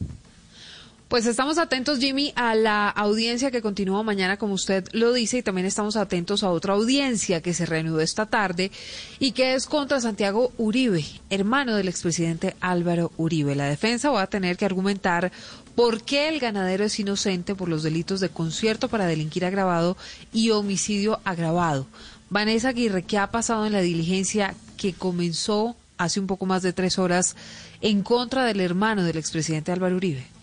Pues 1.09 1.24
estamos 1.26 1.57
atentos, 1.59 2.00
Jimmy, 2.00 2.32
a 2.34 2.57
la 2.57 2.88
audiencia 2.88 3.52
que 3.52 3.62
continúa 3.62 4.02
mañana, 4.02 4.38
como 4.38 4.54
usted 4.54 4.84
lo 4.90 5.12
dice, 5.12 5.38
y 5.38 5.42
también 5.42 5.64
estamos 5.64 5.94
atentos 5.94 6.42
a 6.42 6.50
otra 6.50 6.74
audiencia 6.74 7.40
que 7.40 7.54
se 7.54 7.64
reanudó 7.64 8.00
esta 8.00 8.26
tarde 8.26 8.72
y 9.20 9.30
que 9.30 9.54
es 9.54 9.66
contra 9.66 10.00
Santiago 10.00 10.50
Uribe, 10.59 11.04
hermano 11.30 11.76
del 11.76 11.86
expresidente 11.86 12.57
Álvaro 12.59 13.12
Uribe. 13.18 13.54
La 13.54 13.68
defensa 13.68 14.11
va 14.11 14.22
a 14.22 14.26
tener 14.26 14.57
que 14.57 14.64
argumentar 14.64 15.30
por 15.76 16.02
qué 16.02 16.28
el 16.28 16.40
ganadero 16.40 16.82
es 16.82 16.98
inocente 16.98 17.54
por 17.54 17.68
los 17.68 17.84
delitos 17.84 18.18
de 18.18 18.30
concierto 18.30 18.88
para 18.88 19.07
delinquir 19.07 19.44
agravado 19.44 19.96
y 20.32 20.50
homicidio 20.50 21.20
agravado. 21.22 21.86
Vanessa 22.30 22.70
Aguirre, 22.70 23.04
¿qué 23.04 23.18
ha 23.18 23.30
pasado 23.30 23.64
en 23.64 23.74
la 23.74 23.80
diligencia 23.80 24.57
que 24.76 24.92
comenzó 24.92 25.76
hace 25.98 26.18
un 26.18 26.26
poco 26.26 26.46
más 26.46 26.64
de 26.64 26.72
tres 26.72 26.98
horas 26.98 27.36
en 27.80 28.02
contra 28.02 28.44
del 28.44 28.61
hermano 28.61 29.04
del 29.04 29.18
expresidente 29.18 29.70
Álvaro 29.70 29.94
Uribe? 29.94 30.36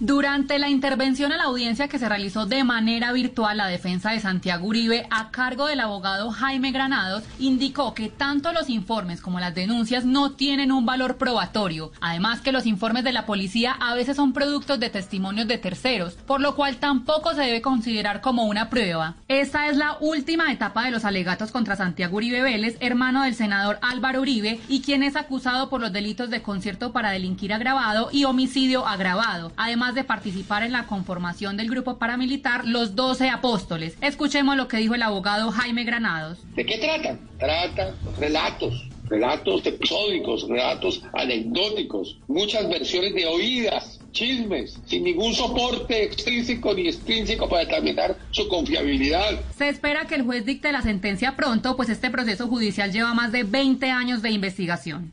Durante 0.00 0.60
la 0.60 0.68
intervención 0.68 1.32
a 1.32 1.36
la 1.36 1.44
audiencia 1.44 1.88
que 1.88 1.98
se 1.98 2.08
realizó 2.08 2.46
de 2.46 2.62
manera 2.62 3.10
virtual, 3.10 3.56
la 3.56 3.66
defensa 3.66 4.12
de 4.12 4.20
Santiago 4.20 4.68
Uribe, 4.68 5.08
a 5.10 5.32
cargo 5.32 5.66
del 5.66 5.80
abogado 5.80 6.30
Jaime 6.30 6.70
Granados, 6.70 7.24
indicó 7.40 7.94
que 7.94 8.08
tanto 8.08 8.52
los 8.52 8.70
informes 8.70 9.20
como 9.20 9.40
las 9.40 9.56
denuncias 9.56 10.04
no 10.04 10.30
tienen 10.30 10.70
un 10.70 10.86
valor 10.86 11.16
probatorio. 11.16 11.90
Además 12.00 12.40
que 12.42 12.52
los 12.52 12.64
informes 12.66 13.02
de 13.02 13.10
la 13.10 13.26
policía 13.26 13.72
a 13.72 13.96
veces 13.96 14.14
son 14.14 14.32
productos 14.32 14.78
de 14.78 14.88
testimonios 14.88 15.48
de 15.48 15.58
terceros, 15.58 16.14
por 16.14 16.40
lo 16.40 16.54
cual 16.54 16.76
tampoco 16.76 17.34
se 17.34 17.42
debe 17.42 17.60
considerar 17.60 18.20
como 18.20 18.44
una 18.44 18.70
prueba. 18.70 19.16
Esta 19.26 19.66
es 19.66 19.76
la 19.76 19.96
última 19.98 20.52
etapa 20.52 20.84
de 20.84 20.92
los 20.92 21.04
alegatos 21.04 21.50
contra 21.50 21.74
Santiago 21.74 22.18
Uribe 22.18 22.40
Vélez, 22.40 22.76
hermano 22.78 23.24
del 23.24 23.34
senador 23.34 23.80
Álvaro 23.82 24.20
Uribe, 24.20 24.60
y 24.68 24.80
quien 24.80 25.02
es 25.02 25.16
acusado 25.16 25.68
por 25.68 25.80
los 25.80 25.92
delitos 25.92 26.30
de 26.30 26.40
concierto 26.40 26.92
para 26.92 27.10
delinquir 27.10 27.52
agravado 27.52 28.10
y 28.12 28.26
homicidio 28.26 28.86
agravado. 28.86 29.50
Además 29.56 29.87
de 29.94 30.04
participar 30.04 30.62
en 30.62 30.72
la 30.72 30.86
conformación 30.86 31.56
del 31.56 31.70
grupo 31.70 31.98
paramilitar 31.98 32.64
Los 32.66 32.94
Doce 32.94 33.30
Apóstoles. 33.30 33.96
Escuchemos 34.00 34.56
lo 34.56 34.68
que 34.68 34.78
dijo 34.78 34.94
el 34.94 35.02
abogado 35.02 35.50
Jaime 35.50 35.84
Granados. 35.84 36.38
¿De 36.54 36.64
qué 36.64 36.78
tratan? 36.78 37.20
Tratan 37.38 37.94
relatos, 38.18 38.88
relatos 39.08 39.64
episódicos, 39.66 40.48
relatos 40.48 41.02
anecdóticos, 41.12 42.18
muchas 42.28 42.68
versiones 42.68 43.14
de 43.14 43.26
oídas, 43.26 44.00
chismes, 44.12 44.78
sin 44.86 45.04
ningún 45.04 45.34
soporte 45.34 46.04
extrínseco 46.04 46.74
ni 46.74 46.88
extrínseco 46.88 47.48
para 47.48 47.64
determinar 47.64 48.16
su 48.30 48.48
confiabilidad. 48.48 49.40
Se 49.56 49.68
espera 49.68 50.06
que 50.06 50.16
el 50.16 50.22
juez 50.22 50.44
dicte 50.44 50.72
la 50.72 50.82
sentencia 50.82 51.36
pronto, 51.36 51.76
pues 51.76 51.88
este 51.88 52.10
proceso 52.10 52.48
judicial 52.48 52.92
lleva 52.92 53.14
más 53.14 53.32
de 53.32 53.44
20 53.44 53.90
años 53.90 54.22
de 54.22 54.30
investigación. 54.30 55.12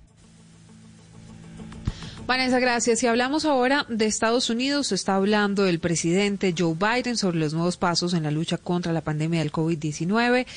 Vanessa, 2.28 2.59
gracias. 2.59 2.99
Si 2.99 3.05
hablamos 3.05 3.45
ahora 3.45 3.86
de 3.88 4.07
Estados 4.07 4.49
Unidos, 4.49 4.91
está 4.91 5.15
hablando 5.15 5.67
el 5.67 5.80
presidente 5.80 6.55
Joe 6.57 6.73
Biden 6.73 7.17
sobre 7.17 7.38
los 7.38 7.53
nuevos 7.53 7.78
pasos 7.78 8.15
en 8.15 8.23
la 8.23 8.32
lucha 8.32 8.57
contra 8.57 8.91
la 8.93 9.01
pandemia 9.01 9.41
del 9.41 9.51
COVID-19. 9.51 10.47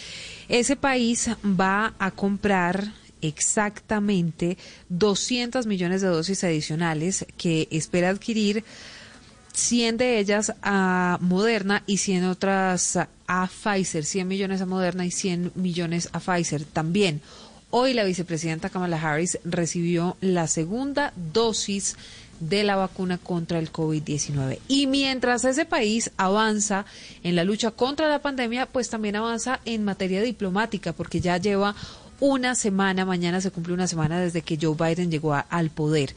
Ese 0.48 0.76
país 0.76 1.28
va 1.44 1.92
a 1.98 2.10
comprar 2.10 2.92
exactamente 3.20 4.56
200 4.88 5.66
millones 5.66 6.00
de 6.00 6.08
dosis 6.08 6.42
adicionales 6.42 7.26
que 7.36 7.68
espera 7.70 8.08
adquirir 8.08 8.64
100 9.52 9.98
de 9.98 10.18
ellas 10.20 10.54
a 10.62 11.18
Moderna 11.20 11.82
y 11.86 11.98
100 11.98 12.24
otras 12.24 12.98
a 13.26 13.46
Pfizer, 13.46 14.06
100 14.06 14.26
millones 14.26 14.62
a 14.62 14.66
Moderna 14.66 15.04
y 15.04 15.10
100 15.10 15.52
millones 15.54 16.08
a 16.12 16.20
Pfizer 16.20 16.64
también. 16.64 17.20
Hoy 17.70 17.92
la 17.92 18.04
vicepresidenta 18.04 18.70
Kamala 18.70 18.96
Harris 18.96 19.38
recibió 19.44 20.16
la 20.22 20.46
segunda 20.46 21.12
dosis 21.34 21.96
de 22.40 22.64
la 22.64 22.76
vacuna 22.76 23.18
contra 23.18 23.58
el 23.58 23.70
COVID-19. 23.70 24.58
Y 24.68 24.86
mientras 24.86 25.44
ese 25.44 25.66
país 25.66 26.10
avanza 26.16 26.86
en 27.22 27.36
la 27.36 27.44
lucha 27.44 27.70
contra 27.70 28.08
la 28.08 28.22
pandemia, 28.22 28.64
pues 28.64 28.88
también 28.88 29.16
avanza 29.16 29.60
en 29.66 29.84
materia 29.84 30.22
diplomática, 30.22 30.94
porque 30.94 31.20
ya 31.20 31.36
lleva 31.36 31.74
una 32.20 32.54
semana, 32.54 33.04
mañana 33.04 33.40
se 33.40 33.50
cumple 33.50 33.74
una 33.74 33.86
semana 33.86 34.18
desde 34.18 34.42
que 34.42 34.58
Joe 34.60 34.74
Biden 34.74 35.10
llegó 35.10 35.34
al 35.34 35.70
poder. 35.70 36.14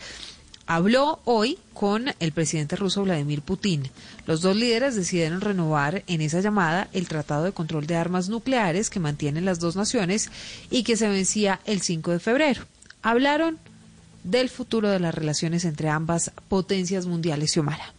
Habló 0.73 1.19
hoy 1.25 1.57
con 1.73 2.05
el 2.21 2.31
presidente 2.31 2.77
ruso 2.77 3.03
Vladimir 3.03 3.41
Putin. 3.41 3.89
Los 4.25 4.39
dos 4.39 4.55
líderes 4.55 4.95
decidieron 4.95 5.41
renovar 5.41 6.05
en 6.07 6.21
esa 6.21 6.39
llamada 6.39 6.87
el 6.93 7.09
Tratado 7.09 7.43
de 7.43 7.51
Control 7.51 7.85
de 7.87 7.97
Armas 7.97 8.29
Nucleares 8.29 8.89
que 8.89 9.01
mantienen 9.01 9.43
las 9.43 9.59
dos 9.59 9.75
naciones 9.75 10.31
y 10.69 10.83
que 10.83 10.95
se 10.95 11.09
vencía 11.09 11.59
el 11.65 11.81
5 11.81 12.11
de 12.11 12.19
febrero. 12.19 12.61
Hablaron 13.01 13.59
del 14.23 14.47
futuro 14.47 14.87
de 14.87 15.01
las 15.01 15.13
relaciones 15.13 15.65
entre 15.65 15.89
ambas 15.89 16.31
potencias 16.47 17.05
mundiales, 17.05 17.51
Xiomara. 17.51 17.93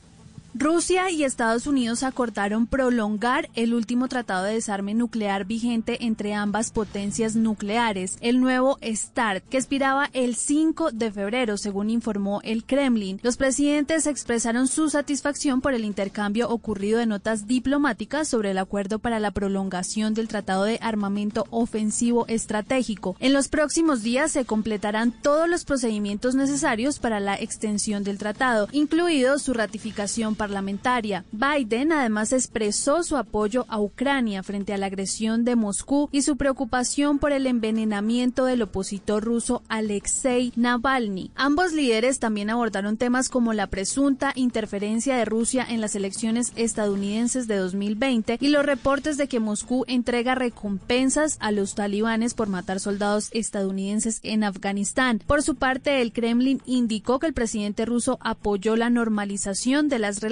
Rusia 0.55 1.11
y 1.11 1.24
Estados 1.24 1.66
Unidos 1.66 2.03
acordaron 2.03 2.66
prolongar 2.66 3.48
el 3.55 3.72
último 3.72 4.07
tratado 4.09 4.44
de 4.44 4.53
desarme 4.53 4.92
nuclear 4.92 5.46
vigente 5.46 6.05
entre 6.05 6.34
ambas 6.34 6.70
potencias 6.70 7.36
nucleares, 7.36 8.18
el 8.20 8.38
nuevo 8.38 8.78
START, 8.82 9.42
que 9.48 9.57
expiraba 9.57 10.11
el 10.12 10.36
5 10.36 10.90
de 10.92 11.11
febrero, 11.11 11.57
según 11.57 11.88
informó 11.88 12.42
el 12.44 12.64
Kremlin. 12.64 13.18
Los 13.22 13.38
presidentes 13.38 14.07
expresaron 14.07 14.68
su 14.68 14.90
satisfacción 14.90 15.62
por 15.62 15.72
el 15.72 15.86
intercambio 15.86 16.50
ocurrido 16.50 16.98
de 16.98 17.07
notas 17.07 17.46
diplomáticas 17.46 18.28
sobre 18.28 18.50
el 18.50 18.59
acuerdo 18.59 18.98
para 18.98 19.20
la 19.20 19.30
prolongación 19.30 20.12
del 20.12 20.28
tratado 20.28 20.64
de 20.64 20.78
armamento 20.82 21.46
ofensivo 21.48 22.26
estratégico. 22.28 23.16
En 23.20 23.32
los 23.32 23.48
próximos 23.48 24.03
días 24.03 24.32
se 24.32 24.44
completarán 24.44 25.12
todos 25.12 25.48
los 25.48 25.64
procedimientos 25.64 26.34
necesarios 26.34 26.98
para 26.98 27.20
la 27.20 27.36
extensión 27.36 28.05
del 28.05 28.18
tratado, 28.18 28.68
incluido 28.70 29.38
su 29.38 29.55
ratificación 29.55 30.34
parlamentaria. 30.43 31.24
Biden 31.30 31.93
además 31.93 32.32
expresó 32.32 33.05
su 33.05 33.16
apoyo 33.16 33.64
a 33.68 33.80
Ucrania 33.80 34.43
frente 34.43 34.74
a 34.74 34.76
la 34.76 34.86
agresión 34.86 35.45
de 35.45 35.55
Moscú 35.55 36.09
y 36.11 36.22
su 36.22 36.36
preocupación 36.36 37.20
por 37.20 37.30
el 37.30 37.47
envenenamiento 37.47 38.45
del 38.45 38.62
opositor 38.62 39.22
ruso 39.22 39.62
Alexei 39.68 40.53
Navalny. 40.57 41.30
Ambos 41.36 41.72
líderes 41.72 42.18
también 42.18 42.51
abordaron 42.51 42.97
temas 42.97 43.28
como 43.28 43.53
la 43.53 43.68
presunta 43.68 44.32
interferencia 44.34 45.16
de 45.16 45.26
Rusia 45.26 45.64
en 45.68 45.80
las 45.80 45.95
elecciones 45.95 46.53
estadounidenses 46.57 47.47
de 47.47 47.59
2020 47.59 48.38
y 48.40 48.49
los 48.49 48.66
reportes 48.66 49.18
de 49.18 49.28
que 49.28 49.38
Moscú 49.38 49.84
entrega 49.86 50.34
recompensas 50.34 51.36
a 51.38 51.53
los 51.53 51.76
talibanes 51.76 52.34
por 52.34 52.49
matar 52.49 52.80
soldados 52.80 53.28
estadounidenses 53.30 54.18
en 54.24 54.43
Afganistán. 54.43 55.22
Por 55.24 55.45
su 55.45 55.55
parte, 55.55 56.03
el 56.03 56.12
Kremlin 56.12 56.61
indicó 56.66 57.20
que 57.20 57.28
el 57.28 57.32
presidente 57.32 57.86
ruso 57.86 58.18
apoyó 58.22 58.74
la 58.74 58.90
normalización 58.90 59.88
de 59.88 60.01
las 60.01 60.18
relaciones 60.18 60.32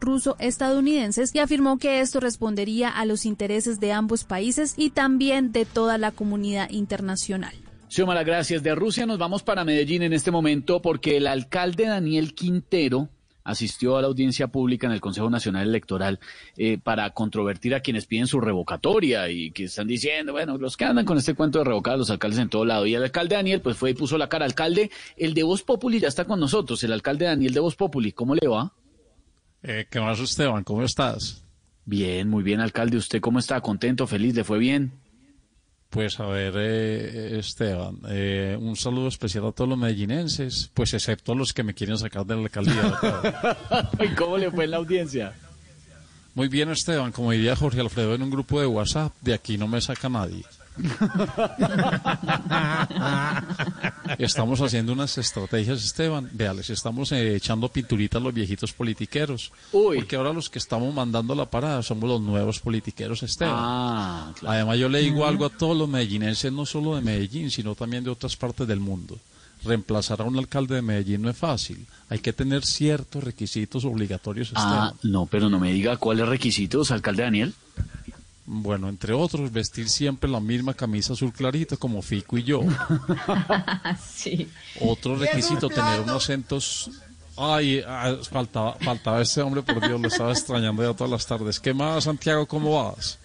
ruso-estadounidenses 0.00 1.34
y 1.34 1.38
afirmó 1.38 1.78
que 1.78 2.00
esto 2.00 2.20
respondería 2.20 2.88
a 2.88 3.04
los 3.04 3.26
intereses 3.26 3.80
de 3.80 3.92
ambos 3.92 4.24
países 4.24 4.74
y 4.76 4.90
también 4.90 5.52
de 5.52 5.64
toda 5.64 5.98
la 5.98 6.10
comunidad 6.10 6.70
internacional. 6.70 7.54
Xiomara, 7.88 8.22
gracias. 8.22 8.62
De 8.62 8.74
Rusia 8.74 9.06
nos 9.06 9.18
vamos 9.18 9.42
para 9.42 9.64
Medellín 9.64 10.02
en 10.02 10.12
este 10.12 10.30
momento 10.30 10.82
porque 10.82 11.16
el 11.16 11.26
alcalde 11.26 11.86
Daniel 11.86 12.34
Quintero 12.34 13.08
asistió 13.48 13.96
a 13.96 14.02
la 14.02 14.08
audiencia 14.08 14.48
pública 14.48 14.86
en 14.86 14.92
el 14.92 15.00
Consejo 15.00 15.30
Nacional 15.30 15.66
Electoral 15.66 16.20
eh, 16.58 16.76
para 16.76 17.08
controvertir 17.10 17.74
a 17.74 17.80
quienes 17.80 18.04
piden 18.04 18.26
su 18.26 18.40
revocatoria 18.40 19.30
y 19.30 19.52
que 19.52 19.64
están 19.64 19.86
diciendo, 19.86 20.32
bueno, 20.32 20.58
los 20.58 20.76
que 20.76 20.84
andan 20.84 21.06
con 21.06 21.16
este 21.16 21.32
cuento 21.34 21.58
de 21.58 21.64
revocar 21.64 21.94
a 21.94 21.96
los 21.96 22.10
alcaldes 22.10 22.40
en 22.40 22.50
todo 22.50 22.66
lado. 22.66 22.84
Y 22.84 22.94
el 22.94 23.02
alcalde 23.02 23.36
Daniel, 23.36 23.62
pues 23.62 23.78
fue 23.78 23.90
y 23.90 23.94
puso 23.94 24.18
la 24.18 24.28
cara. 24.28 24.44
Alcalde, 24.44 24.90
el 25.16 25.32
de 25.32 25.42
Voz 25.44 25.62
Populi 25.62 25.98
ya 25.98 26.08
está 26.08 26.26
con 26.26 26.38
nosotros, 26.40 26.84
el 26.84 26.92
alcalde 26.92 27.24
Daniel 27.24 27.54
de 27.54 27.60
Voz 27.60 27.74
Populi. 27.74 28.12
¿Cómo 28.12 28.34
le 28.34 28.46
va? 28.46 28.74
Eh, 29.62 29.86
¿Qué 29.90 30.00
más, 30.00 30.20
Esteban? 30.20 30.64
¿Cómo 30.64 30.82
estás? 30.82 31.42
Bien, 31.84 32.28
muy 32.28 32.42
bien, 32.42 32.60
alcalde. 32.60 32.96
¿Usted 32.96 33.20
cómo 33.20 33.38
está? 33.38 33.60
¿Contento? 33.60 34.06
¿Feliz? 34.06 34.34
¿Le 34.34 34.44
fue 34.44 34.58
bien? 34.58 34.92
Pues 35.90 36.20
a 36.20 36.26
ver, 36.26 36.52
eh, 36.58 37.38
Esteban, 37.38 38.00
eh, 38.10 38.58
un 38.60 38.76
saludo 38.76 39.08
especial 39.08 39.46
a 39.46 39.52
todos 39.52 39.70
los 39.70 39.78
medellinenses, 39.78 40.70
pues 40.74 40.92
excepto 40.92 41.32
a 41.32 41.34
los 41.34 41.54
que 41.54 41.62
me 41.62 41.72
quieren 41.72 41.96
sacar 41.96 42.26
de 42.26 42.36
la 42.36 42.42
alcaldía. 42.42 42.92
¿Y 44.04 44.08
cómo 44.14 44.36
le 44.36 44.50
fue 44.50 44.64
en 44.64 44.72
la 44.72 44.76
audiencia? 44.76 45.32
Muy 46.34 46.48
bien, 46.48 46.68
Esteban, 46.68 47.10
como 47.10 47.32
diría 47.32 47.56
Jorge 47.56 47.80
Alfredo 47.80 48.14
en 48.14 48.22
un 48.22 48.30
grupo 48.30 48.60
de 48.60 48.66
WhatsApp, 48.66 49.14
de 49.22 49.32
aquí 49.32 49.56
no 49.56 49.66
me 49.66 49.80
saca 49.80 50.10
nadie. 50.10 50.44
Estamos 54.18 54.60
haciendo 54.60 54.92
unas 54.92 55.18
estrategias, 55.18 55.84
Esteban. 55.84 56.28
Veales, 56.32 56.70
estamos 56.70 57.12
eh, 57.12 57.36
echando 57.36 57.68
pinturitas 57.68 58.20
a 58.20 58.24
los 58.24 58.34
viejitos 58.34 58.72
politiqueros. 58.72 59.52
Porque 59.70 60.16
ahora 60.16 60.32
los 60.32 60.48
que 60.48 60.58
estamos 60.58 60.92
mandando 60.94 61.34
la 61.34 61.46
parada 61.46 61.82
somos 61.82 62.08
los 62.08 62.20
nuevos 62.20 62.60
politiqueros, 62.60 63.22
Esteban. 63.22 63.54
Ah, 63.56 64.32
claro. 64.38 64.54
Además, 64.54 64.78
yo 64.78 64.88
le 64.88 65.00
digo 65.00 65.26
algo 65.26 65.46
a 65.46 65.50
todos 65.50 65.76
los 65.76 65.88
medellinenses, 65.88 66.52
no 66.52 66.66
solo 66.66 66.96
de 66.96 67.02
Medellín, 67.02 67.50
sino 67.50 67.74
también 67.74 68.04
de 68.04 68.10
otras 68.10 68.36
partes 68.36 68.66
del 68.66 68.80
mundo. 68.80 69.18
Reemplazar 69.64 70.20
a 70.20 70.24
un 70.24 70.38
alcalde 70.38 70.76
de 70.76 70.82
Medellín 70.82 71.22
no 71.22 71.30
es 71.30 71.36
fácil. 71.36 71.84
Hay 72.08 72.20
que 72.20 72.32
tener 72.32 72.64
ciertos 72.64 73.24
requisitos 73.24 73.84
obligatorios, 73.84 74.48
Esteban. 74.48 74.72
Ah, 74.72 74.94
no, 75.02 75.26
pero 75.26 75.48
no 75.48 75.58
me 75.58 75.72
diga 75.72 75.96
cuáles 75.96 76.28
requisitos, 76.28 76.90
alcalde 76.90 77.24
Daniel. 77.24 77.54
Bueno, 78.50 78.88
entre 78.88 79.12
otros, 79.12 79.52
vestir 79.52 79.90
siempre 79.90 80.28
la 80.30 80.40
misma 80.40 80.72
camisa 80.72 81.12
azul 81.12 81.32
clarita 81.34 81.76
como 81.76 82.00
Fico 82.00 82.38
y 82.38 82.44
yo. 82.44 82.62
sí. 84.14 84.48
Otro 84.80 85.16
requisito, 85.16 85.68
tener 85.68 86.00
unos 86.00 86.24
acentos 86.24 86.90
Ay, 87.40 87.84
ah, 87.86 88.16
faltaba, 88.28 88.74
faltaba 88.80 89.22
este 89.22 89.40
hombre, 89.42 89.62
por 89.62 89.86
Dios, 89.86 90.00
lo 90.00 90.08
estaba 90.08 90.32
extrañando 90.32 90.82
ya 90.82 90.96
todas 90.96 91.10
las 91.10 91.26
tardes. 91.26 91.60
¿Qué 91.60 91.72
más, 91.72 92.04
Santiago? 92.04 92.46
¿Cómo 92.46 92.82
vas? 92.82 93.18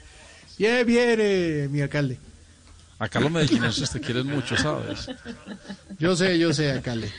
Bien, 0.58 0.86
bien, 0.86 1.18
eh, 1.20 1.68
mi 1.72 1.82
alcalde. 1.82 2.20
Acá 3.00 3.20
los 3.20 3.32
medellinenses 3.32 3.90
te 3.90 4.00
quieren 4.00 4.28
mucho, 4.28 4.56
¿sabes? 4.56 5.10
Yo 5.98 6.16
sé, 6.16 6.38
yo 6.38 6.54
sé, 6.54 6.72
alcalde. 6.72 7.12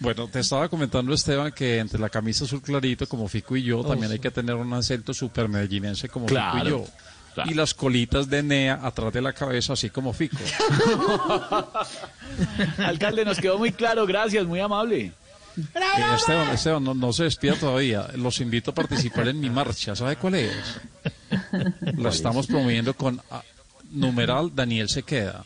Bueno, 0.00 0.26
te 0.28 0.40
estaba 0.40 0.68
comentando, 0.68 1.12
Esteban, 1.12 1.52
que 1.52 1.78
entre 1.78 2.00
la 2.00 2.08
camisa 2.08 2.44
azul 2.44 2.62
clarito 2.62 3.06
como 3.06 3.28
Fico 3.28 3.54
y 3.56 3.62
yo, 3.62 3.80
Oh, 3.80 3.84
también 3.84 4.08
sí. 4.08 4.14
hay 4.14 4.18
que 4.20 4.30
tener 4.30 4.54
un 4.54 4.72
acento 4.72 5.12
super 5.12 5.48
medellinense 5.48 6.08
como 6.08 6.24
Claro, 6.26 6.54
Fico 6.58 6.66
y 6.66 6.70
yo. 6.70 6.86
Claro. 7.34 7.50
Y 7.50 7.54
las 7.54 7.74
colitas 7.74 8.28
de 8.28 8.42
Nea 8.42 8.80
atrás 8.82 9.12
de 9.12 9.20
la 9.20 9.32
cabeza, 9.32 9.74
así 9.74 9.90
como 9.90 10.12
Fico. 10.12 10.38
Alcalde, 12.78 13.24
nos 13.24 13.38
quedó 13.38 13.58
muy 13.58 13.72
claro, 13.72 14.06
gracias, 14.06 14.46
muy 14.46 14.60
amable. 14.60 15.12
Eh, 15.56 16.14
Esteban, 16.16 16.50
Esteban, 16.50 16.82
no, 16.82 16.94
no 16.94 17.12
se 17.12 17.24
despida 17.24 17.54
todavía. 17.54 18.08
Los 18.16 18.40
invito 18.40 18.72
a 18.72 18.74
participar 18.74 19.28
en 19.28 19.40
mi 19.40 19.50
marcha. 19.50 19.94
¿Sabe 19.94 20.16
cuál 20.16 20.36
es? 20.36 20.80
La 21.96 22.08
estamos 22.08 22.46
promoviendo 22.46 22.94
con 22.94 23.20
ah, 23.30 23.42
numeral 23.90 24.50
Daniel 24.54 24.88
se 24.88 25.02
queda. 25.02 25.44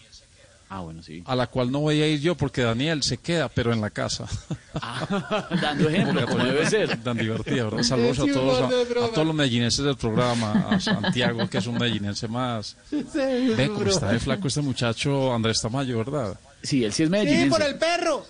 Ah, 0.70 0.80
bueno, 0.80 1.02
sí. 1.02 1.22
A 1.24 1.34
la 1.34 1.46
cual 1.46 1.70
no 1.72 1.80
voy 1.80 2.02
a 2.02 2.06
ir 2.06 2.20
yo 2.20 2.34
porque 2.34 2.60
Daniel 2.62 3.02
se 3.02 3.16
queda, 3.16 3.48
pero 3.48 3.72
en 3.72 3.80
la 3.80 3.88
casa. 3.90 4.26
Dando 5.62 5.88
ejemplo, 5.88 6.26
como 6.26 6.44
debe 6.44 6.66
ser. 6.68 6.96
Tan 7.02 7.16
divertido, 7.16 7.70
¿verdad? 7.70 7.82
Saludos 7.84 8.18
a 8.18 8.26
todos, 8.26 8.60
a, 8.62 9.04
a 9.04 9.08
todos 9.08 9.26
los 9.26 9.34
medellinenses 9.34 9.84
del 9.84 9.96
programa, 9.96 10.68
a 10.70 10.78
Santiago, 10.80 11.48
que 11.48 11.58
es 11.58 11.66
un 11.66 11.76
medellinense 11.78 12.28
más. 12.28 12.76
Ve 12.90 13.70
cómo 13.74 13.86
está 13.88 14.12
de 14.12 14.18
flaco 14.20 14.48
este 14.48 14.60
muchacho 14.60 15.34
Andrés 15.34 15.60
Tamayo, 15.60 15.98
¿verdad? 15.98 16.38
Sí, 16.62 16.84
él 16.84 16.92
sí 16.92 17.04
es 17.04 17.08
Sí, 17.08 17.12
medellinense. 17.12 17.48
por 17.50 17.62
el 17.62 17.76
perro. 17.76 18.26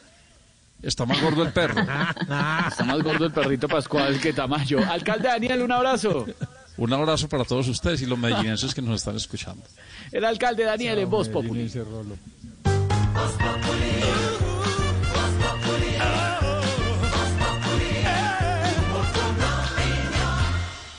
Está 0.80 1.04
más 1.06 1.20
gordo 1.20 1.42
el 1.42 1.52
perro. 1.52 1.80
Está 2.68 2.84
más 2.84 3.02
gordo 3.02 3.24
el 3.26 3.32
perrito 3.32 3.66
Pascual 3.66 4.20
que 4.20 4.32
Tamayo. 4.32 4.78
Alcalde 4.88 5.26
Daniel, 5.26 5.62
un 5.62 5.72
abrazo. 5.72 6.24
Un 6.78 6.92
abrazo 6.92 7.28
para 7.28 7.44
todos 7.44 7.66
ustedes 7.68 8.00
y 8.02 8.06
los 8.06 8.18
medellinenses 8.18 8.72
que 8.72 8.80
nos 8.80 8.96
están 8.96 9.16
escuchando. 9.16 9.62
El 10.12 10.24
alcalde 10.24 10.62
Daniel 10.64 11.00
en 11.00 11.10
Voz 11.10 11.28
Populi. 11.28 11.68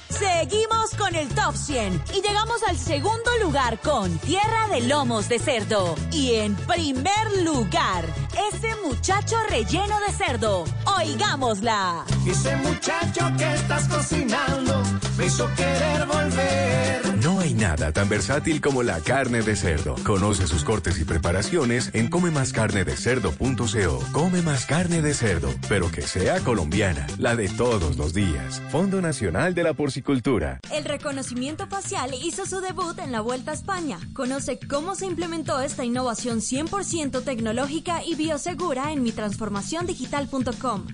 Seguimos 0.10 0.95
con 0.97 1.15
el 1.15 1.27
top 1.30 1.56
100 1.56 2.01
y 2.14 2.22
llegamos 2.22 2.61
al 2.64 2.77
segundo 2.77 3.30
lugar 3.41 3.80
con 3.80 4.18
Tierra 4.19 4.68
de 4.69 4.81
Lomos 4.81 5.30
de 5.30 5.39
Cerdo. 5.39 5.95
Y 6.11 6.35
en 6.35 6.56
primer 6.56 7.43
lugar, 7.43 8.06
ese 8.51 8.76
muchacho 8.85 9.38
relleno 9.49 9.97
de 10.06 10.14
cerdo. 10.14 10.65
Oigámosla. 10.97 12.03
Ese 12.27 12.56
muchacho 12.57 13.31
que 13.38 13.53
estás 13.53 13.88
cocinando 13.88 14.78
me 15.19 15.25
hizo 15.25 15.47
querer 15.55 16.05
volver. 16.05 17.17
No 17.21 17.41
hay 17.41 17.53
nada 17.53 17.91
tan 17.91 18.07
versátil 18.07 18.61
como 18.61 18.81
la 18.81 19.01
carne 19.01 19.41
de 19.41 19.57
cerdo. 19.57 19.95
Conoce 20.05 20.47
sus 20.47 20.63
cortes 20.63 20.97
y 20.99 21.03
preparaciones 21.03 21.89
en 21.93 22.09
comemascarnedecerdo.co. 22.09 23.99
Come 24.13 24.41
más 24.41 24.65
carne 24.65 25.01
de 25.01 25.13
cerdo, 25.13 25.53
pero 25.67 25.91
que 25.91 26.03
sea 26.03 26.39
colombiana, 26.39 27.05
la 27.17 27.35
de 27.35 27.49
todos 27.49 27.97
los 27.97 28.13
días. 28.13 28.61
Fondo 28.71 29.01
Nacional 29.01 29.53
de 29.53 29.63
la 29.63 29.73
Porcicultura. 29.73 30.61
El 30.71 30.85
reconocimiento 30.85 31.67
facial 31.67 32.13
hizo 32.13 32.45
su 32.45 32.61
debut 32.61 32.97
en 32.99 33.11
la 33.11 33.19
Vuelta 33.19 33.51
a 33.51 33.55
España. 33.55 33.99
Conoce 34.13 34.57
cómo 34.57 34.95
se 34.95 35.05
implementó 35.05 35.59
esta 35.59 35.83
innovación 35.83 36.39
100% 36.39 37.21
tecnológica 37.25 38.01
y 38.05 38.15
biosegura 38.15 38.93
en 38.93 39.03
mitransformaciondigital.com. 39.03 40.87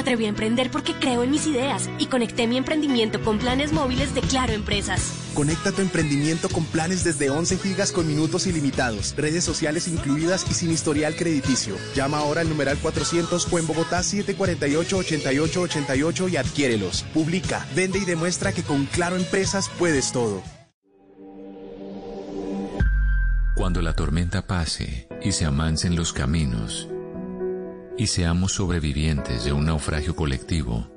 atreví 0.00 0.26
a 0.26 0.28
emprender 0.28 0.70
porque 0.70 0.94
creo 0.94 1.22
en 1.22 1.30
mis 1.30 1.46
ideas 1.46 1.88
y 1.98 2.06
conecté 2.06 2.46
mi 2.46 2.56
emprendimiento 2.56 3.20
con 3.22 3.38
planes 3.38 3.72
móviles 3.72 4.14
de 4.14 4.20
Claro 4.22 4.52
Empresas. 4.52 5.12
Conecta 5.34 5.72
tu 5.72 5.80
emprendimiento 5.80 6.48
con 6.48 6.64
planes 6.64 7.04
desde 7.04 7.30
11 7.30 7.58
gigas 7.58 7.92
con 7.92 8.06
minutos 8.06 8.46
ilimitados, 8.46 9.14
redes 9.16 9.44
sociales 9.44 9.88
incluidas 9.88 10.46
y 10.50 10.54
sin 10.54 10.70
historial 10.70 11.16
crediticio. 11.16 11.76
Llama 11.94 12.18
ahora 12.18 12.40
al 12.40 12.48
numeral 12.48 12.78
400 12.78 13.46
o 13.50 13.58
en 13.58 13.66
Bogotá 13.66 14.00
748-8888 14.00 16.30
y 16.30 16.36
adquiérelos. 16.36 17.04
Publica, 17.14 17.66
vende 17.74 18.00
y 18.00 18.04
demuestra 18.04 18.52
que 18.52 18.62
con 18.62 18.84
Claro 18.86 19.16
Empresas 19.16 19.70
puedes 19.78 20.12
todo. 20.12 20.42
Cuando 23.54 23.82
la 23.82 23.94
tormenta 23.94 24.46
pase 24.46 25.06
y 25.22 25.32
se 25.32 25.44
amancen 25.44 25.94
los 25.94 26.12
caminos 26.12 26.89
y 28.00 28.06
seamos 28.06 28.54
sobrevivientes 28.54 29.44
de 29.44 29.52
un 29.52 29.66
naufragio 29.66 30.16
colectivo, 30.16 30.90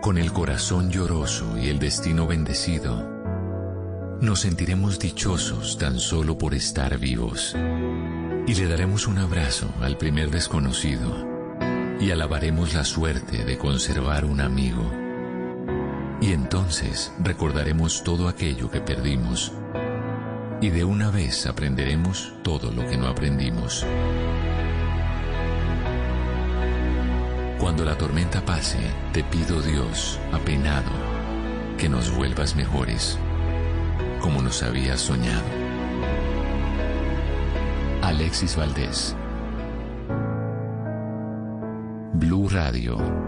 con 0.00 0.16
el 0.16 0.32
corazón 0.32 0.92
lloroso 0.92 1.58
y 1.58 1.70
el 1.70 1.80
destino 1.80 2.24
bendecido, 2.28 3.04
nos 4.20 4.42
sentiremos 4.42 5.00
dichosos 5.00 5.76
tan 5.76 5.98
solo 5.98 6.38
por 6.38 6.54
estar 6.54 6.96
vivos 7.00 7.56
y 8.46 8.54
le 8.54 8.68
daremos 8.68 9.08
un 9.08 9.18
abrazo 9.18 9.74
al 9.80 9.98
primer 9.98 10.30
desconocido 10.30 11.26
y 11.98 12.12
alabaremos 12.12 12.74
la 12.74 12.84
suerte 12.84 13.44
de 13.44 13.58
conservar 13.58 14.24
un 14.24 14.40
amigo. 14.40 14.88
Y 16.20 16.32
entonces 16.32 17.12
recordaremos 17.18 18.04
todo 18.04 18.28
aquello 18.28 18.70
que 18.70 18.80
perdimos 18.80 19.52
y 20.60 20.70
de 20.70 20.84
una 20.84 21.10
vez 21.10 21.44
aprenderemos 21.46 22.34
todo 22.44 22.70
lo 22.70 22.86
que 22.88 22.96
no 22.96 23.08
aprendimos. 23.08 23.84
Cuando 27.58 27.84
la 27.84 27.98
tormenta 27.98 28.40
pase, 28.44 28.78
te 29.12 29.24
pido 29.24 29.60
Dios, 29.60 30.20
apenado, 30.32 30.90
que 31.76 31.88
nos 31.88 32.14
vuelvas 32.14 32.54
mejores, 32.54 33.18
como 34.20 34.40
nos 34.42 34.62
habías 34.62 35.00
soñado. 35.00 35.42
Alexis 38.02 38.56
Valdés. 38.56 39.16
Blue 42.14 42.48
Radio. 42.48 43.27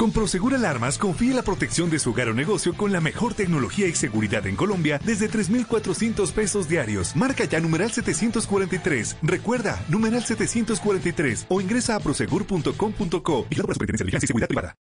Con 0.00 0.12
Prosegur 0.12 0.54
Alarmas 0.54 0.96
confíe 0.96 1.34
la 1.34 1.42
protección 1.42 1.90
de 1.90 1.98
su 1.98 2.12
hogar 2.12 2.30
o 2.30 2.32
negocio 2.32 2.72
con 2.72 2.90
la 2.90 3.02
mejor 3.02 3.34
tecnología 3.34 3.86
y 3.86 3.94
seguridad 3.94 4.46
en 4.46 4.56
Colombia 4.56 4.98
desde 5.04 5.28
3,400 5.28 6.32
pesos 6.32 6.66
diarios. 6.70 7.14
Marca 7.14 7.44
ya 7.44 7.60
numeral 7.60 7.90
743. 7.90 9.18
Recuerda, 9.20 9.78
numeral 9.90 10.24
743 10.24 11.44
o 11.50 11.60
ingresa 11.60 11.96
a 11.96 12.00
prosegur.com.co 12.00 13.46
y 13.50 13.54
la 13.56 13.62
Superintendencia 13.74 13.98
de 13.98 14.04
Vigilancia 14.06 14.24
y 14.24 14.28
Seguridad 14.28 14.48
Privada. 14.48 14.74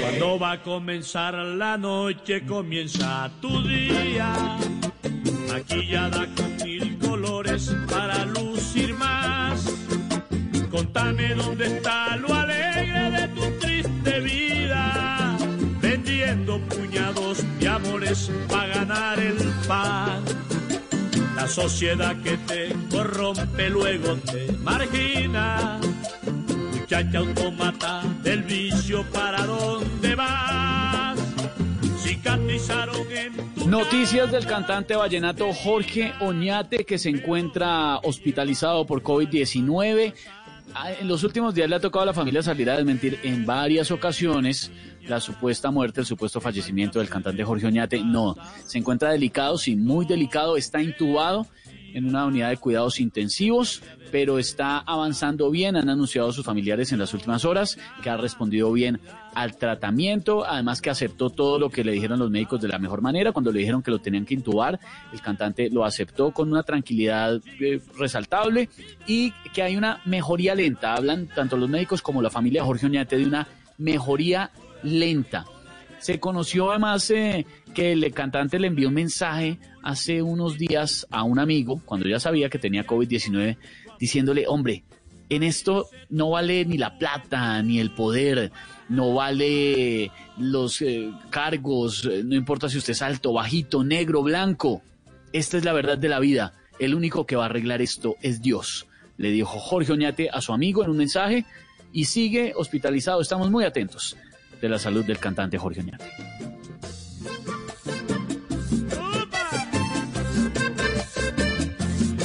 Cuando 0.00 0.38
va 0.40 0.50
a 0.50 0.62
comenzar 0.64 1.34
la 1.34 1.78
noche, 1.78 2.44
comienza 2.44 3.30
tu 3.40 3.62
día. 3.62 4.58
Maquillada 5.52 6.26
con 6.34 6.56
mil 6.64 6.96
colores 6.98 7.76
para 7.90 8.24
lucir 8.24 8.94
más. 8.94 9.66
Contame 10.70 11.34
dónde 11.34 11.66
está 11.66 12.16
lo 12.16 12.32
alegre 12.34 13.10
de 13.10 13.28
tu 13.28 13.58
triste 13.58 14.20
vida. 14.20 15.36
Vendiendo 15.82 16.58
puñados 16.60 17.44
de 17.60 17.68
amores 17.68 18.30
para 18.48 18.76
ganar 18.76 19.18
el 19.20 19.36
pan. 19.68 20.24
La 21.36 21.46
sociedad 21.46 22.16
que 22.22 22.38
te 22.38 22.74
corrompe 22.90 23.68
luego 23.68 24.16
te 24.16 24.52
margina. 24.52 25.78
Muchacha 26.72 27.18
automata 27.18 28.02
del 28.22 28.42
vicio, 28.44 29.04
¿para 29.12 29.44
dónde 29.44 30.14
vas? 30.14 31.18
Cicatrizaron 32.02 33.06
en 33.10 33.51
Noticias 33.66 34.32
del 34.32 34.44
cantante 34.44 34.96
vallenato 34.96 35.52
Jorge 35.52 36.12
Oñate 36.20 36.84
que 36.84 36.98
se 36.98 37.08
encuentra 37.08 37.98
hospitalizado 37.98 38.84
por 38.86 39.02
COVID-19. 39.02 40.14
Ah, 40.74 40.92
En 40.92 41.06
los 41.06 41.22
últimos 41.22 41.54
días 41.54 41.70
le 41.70 41.76
ha 41.76 41.80
tocado 41.80 42.02
a 42.02 42.06
la 42.06 42.12
familia 42.12 42.42
salir 42.42 42.68
a 42.68 42.76
desmentir 42.76 43.20
en 43.22 43.46
varias 43.46 43.90
ocasiones 43.90 44.72
la 45.06 45.20
supuesta 45.20 45.70
muerte, 45.70 46.00
el 46.00 46.06
supuesto 46.06 46.40
fallecimiento 46.40 46.98
del 46.98 47.08
cantante 47.08 47.44
Jorge 47.44 47.66
Oñate. 47.66 48.02
No, 48.02 48.36
se 48.66 48.78
encuentra 48.78 49.10
delicado, 49.10 49.56
sí, 49.56 49.76
muy 49.76 50.06
delicado, 50.06 50.56
está 50.56 50.82
intubado 50.82 51.46
en 51.94 52.08
una 52.08 52.26
unidad 52.26 52.50
de 52.50 52.56
cuidados 52.56 53.00
intensivos, 53.00 53.82
pero 54.10 54.38
está 54.38 54.78
avanzando 54.78 55.50
bien. 55.50 55.76
Han 55.76 55.88
anunciado 55.88 56.32
sus 56.32 56.44
familiares 56.44 56.92
en 56.92 56.98
las 56.98 57.14
últimas 57.14 57.44
horas 57.44 57.78
que 58.02 58.10
ha 58.10 58.16
respondido 58.16 58.72
bien 58.72 59.00
al 59.34 59.56
tratamiento, 59.56 60.44
además 60.46 60.80
que 60.80 60.90
aceptó 60.90 61.30
todo 61.30 61.58
lo 61.58 61.70
que 61.70 61.84
le 61.84 61.92
dijeron 61.92 62.18
los 62.18 62.30
médicos 62.30 62.60
de 62.60 62.68
la 62.68 62.78
mejor 62.78 63.00
manera. 63.00 63.32
Cuando 63.32 63.52
le 63.52 63.60
dijeron 63.60 63.82
que 63.82 63.90
lo 63.90 63.98
tenían 63.98 64.24
que 64.24 64.34
intubar, 64.34 64.78
el 65.12 65.20
cantante 65.20 65.70
lo 65.70 65.84
aceptó 65.84 66.32
con 66.32 66.50
una 66.50 66.62
tranquilidad 66.62 67.40
eh, 67.60 67.80
resaltable 67.96 68.68
y 69.06 69.32
que 69.52 69.62
hay 69.62 69.76
una 69.76 70.00
mejoría 70.04 70.54
lenta. 70.54 70.94
Hablan 70.94 71.28
tanto 71.28 71.56
los 71.56 71.68
médicos 71.68 72.02
como 72.02 72.20
la 72.20 72.30
familia 72.30 72.64
Jorge 72.64 72.86
Oñate 72.86 73.16
de 73.16 73.26
una 73.26 73.48
mejoría 73.78 74.50
lenta. 74.82 75.44
Se 75.98 76.18
conoció 76.18 76.70
además 76.70 77.08
eh, 77.10 77.46
que 77.74 77.92
el 77.92 78.12
cantante 78.12 78.58
le 78.58 78.66
envió 78.66 78.88
un 78.88 78.94
mensaje 78.94 79.58
hace 79.82 80.20
unos 80.20 80.58
días 80.58 81.06
a 81.10 81.22
un 81.22 81.38
amigo, 81.38 81.80
cuando 81.84 82.08
ya 82.08 82.20
sabía 82.20 82.48
que 82.48 82.58
tenía 82.58 82.86
COVID-19, 82.86 83.56
diciéndole, 83.98 84.44
hombre, 84.48 84.84
en 85.28 85.42
esto 85.42 85.88
no 86.10 86.30
vale 86.30 86.64
ni 86.64 86.76
la 86.76 86.98
plata, 86.98 87.62
ni 87.62 87.78
el 87.78 87.92
poder, 87.92 88.52
no 88.92 89.14
vale 89.14 90.12
los 90.36 90.82
eh, 90.82 91.10
cargos, 91.30 92.04
eh, 92.04 92.22
no 92.22 92.34
importa 92.34 92.68
si 92.68 92.76
usted 92.76 92.92
es 92.92 93.00
alto, 93.00 93.32
bajito, 93.32 93.82
negro, 93.82 94.22
blanco. 94.22 94.82
Esta 95.32 95.56
es 95.56 95.64
la 95.64 95.72
verdad 95.72 95.96
de 95.96 96.10
la 96.10 96.20
vida. 96.20 96.52
El 96.78 96.94
único 96.94 97.24
que 97.24 97.34
va 97.34 97.44
a 97.44 97.46
arreglar 97.46 97.80
esto 97.80 98.16
es 98.20 98.42
Dios. 98.42 98.86
Le 99.16 99.30
dijo 99.30 99.58
Jorge 99.58 99.92
Oñate 99.92 100.28
a 100.30 100.42
su 100.42 100.52
amigo 100.52 100.84
en 100.84 100.90
un 100.90 100.98
mensaje 100.98 101.46
y 101.90 102.04
sigue 102.04 102.52
hospitalizado. 102.54 103.22
Estamos 103.22 103.50
muy 103.50 103.64
atentos 103.64 104.18
de 104.60 104.68
la 104.68 104.78
salud 104.78 105.04
del 105.06 105.18
cantante 105.18 105.56
Jorge 105.56 105.80
Oñate. 105.80 106.10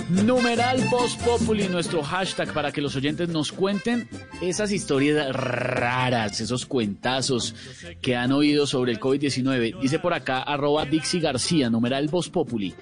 Numeral 0.10 0.84
Post 0.90 1.24
Populi, 1.24 1.70
nuestro 1.70 2.04
hashtag 2.04 2.52
para 2.52 2.74
que 2.74 2.82
los 2.82 2.98
oyentes 2.98 3.30
nos 3.30 3.54
cuenten 3.54 4.10
esas 4.42 4.72
historias 4.72 5.36
raras, 5.36 6.40
esos 6.42 6.66
cuentazos 6.66 7.56
que 8.02 8.16
han 8.16 8.32
oído 8.32 8.68
sobre 8.68 8.92
el 8.92 9.00
COVID-19. 9.00 9.80
Dice 9.80 10.00
por 10.00 10.14
acá, 10.14 10.42
arroba 10.42 10.86
Dixie 10.86 11.20
García, 11.20 11.70
numeral 11.70 12.10
Post 12.10 12.32
Populi. 12.32 12.74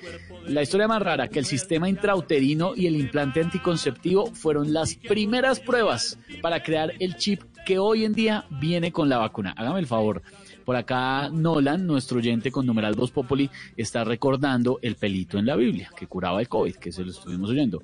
La 0.48 0.62
historia 0.62 0.88
más 0.88 1.02
rara, 1.02 1.28
que 1.28 1.40
el 1.40 1.46
sistema 1.46 1.90
intrauterino 1.90 2.74
y 2.76 2.88
el 2.88 2.96
implante 2.96 3.42
anticonceptivo 3.42 4.28
fueron 4.28 4.74
las 4.74 4.96
primeras 4.96 5.60
pruebas 5.60 6.20
para 6.42 6.62
crear 6.62 6.94
el 7.00 7.16
chip 7.18 7.42
que 7.66 7.80
hoy 7.80 8.06
en 8.06 8.14
día 8.14 8.46
viene 8.62 8.92
con 8.92 9.10
la 9.10 9.18
vacuna. 9.18 9.54
Hágame 9.58 9.80
el 9.80 9.88
favor. 9.88 10.22
Por 10.66 10.76
acá 10.76 11.30
Nolan, 11.30 11.86
nuestro 11.86 12.18
oyente 12.18 12.52
con 12.52 12.66
numeral 12.66 12.96
Voz 12.96 13.12
Populi, 13.12 13.50
está 13.78 14.04
recordando 14.04 14.80
el 14.82 14.96
pelito 14.96 15.38
en 15.38 15.46
la 15.46 15.56
Biblia 15.56 15.92
que 15.96 16.08
curaba 16.08 16.42
el 16.42 16.50
COVID, 16.50 16.76
que 16.76 16.92
se 16.92 17.04
lo 17.04 17.12
estuvimos 17.12 17.50
oyendo. 17.52 17.84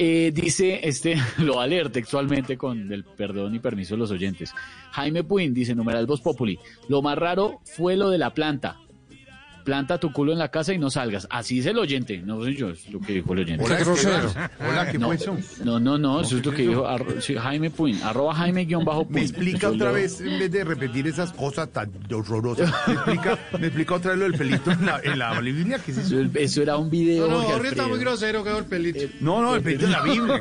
Eh, 0.00 0.30
dice, 0.32 0.88
este 0.88 1.16
lo 1.38 1.56
va 1.56 1.64
a 1.64 1.68
textualmente 1.90 2.56
con 2.56 2.92
el 2.92 3.04
perdón 3.04 3.54
y 3.54 3.58
permiso 3.58 3.94
de 3.94 3.98
los 3.98 4.10
oyentes. 4.12 4.54
Jaime 4.92 5.24
Puin 5.24 5.52
dice, 5.52 5.74
numeral 5.74 6.06
Voz 6.06 6.20
Populi, 6.20 6.58
lo 6.88 7.02
más 7.02 7.18
raro 7.18 7.60
fue 7.64 7.96
lo 7.96 8.08
de 8.10 8.18
la 8.18 8.32
planta 8.32 8.78
planta 9.68 9.98
tu 9.98 10.10
culo 10.12 10.32
en 10.32 10.38
la 10.38 10.48
casa 10.50 10.72
y 10.72 10.78
no 10.78 10.88
salgas. 10.88 11.26
Así 11.28 11.56
dice 11.56 11.70
el 11.72 11.78
oyente, 11.78 12.22
no 12.24 12.42
sé 12.42 12.54
yo, 12.54 12.70
es 12.70 12.88
lo 12.90 13.00
que 13.00 13.12
dijo 13.12 13.34
el 13.34 13.40
oyente. 13.40 13.62
Hola, 13.66 13.76
grosero. 13.80 14.32
Hola, 14.66 14.90
¿qué 14.90 14.96
no, 14.98 15.08
fue 15.08 15.16
eso? 15.16 15.36
No, 15.62 15.78
no, 15.78 15.98
no, 15.98 16.22
eso 16.22 16.38
es 16.38 16.46
lo 16.46 16.52
que 16.52 16.62
dijo 16.62 16.86
arro- 16.88 17.20
sí, 17.20 17.34
Jaime 17.34 17.68
Puin, 17.68 18.00
arroba 18.02 18.34
Jaime 18.34 18.64
guion 18.64 18.82
bajo 18.82 19.04
Puin. 19.04 19.16
Me 19.16 19.20
explica 19.20 19.66
Eso 19.66 19.74
otra 19.76 19.88
lo- 19.88 19.92
vez, 19.96 20.22
en 20.22 20.38
vez 20.38 20.50
de 20.50 20.64
repetir 20.64 21.06
esas 21.06 21.34
cosas 21.34 21.68
tan 21.70 21.90
horrorosas, 22.10 22.72
me 22.86 22.94
explica, 22.94 23.38
me 23.60 23.66
explica 23.66 23.94
otra 23.96 24.10
vez 24.12 24.20
lo 24.20 24.24
del 24.24 24.38
pelito 24.38 24.70
en 24.70 24.86
la, 24.86 25.00
en 25.04 25.18
la 25.18 25.38
Biblia, 25.38 25.78
¿qué 25.84 25.90
es 25.90 25.98
eso? 25.98 26.18
Eso, 26.18 26.30
eso 26.34 26.62
era 26.62 26.78
un 26.78 26.88
video. 26.88 27.28
No, 27.28 27.42
no, 27.42 27.62
está 27.62 27.86
muy 27.86 27.98
grosero, 27.98 28.42
quedó 28.42 28.56
el 28.60 28.64
pelito. 28.64 29.00
No, 29.20 29.42
no, 29.42 29.54
el 29.54 29.60
pelito 29.60 29.84
en 29.84 29.92
la 29.92 30.02
Biblia. 30.02 30.40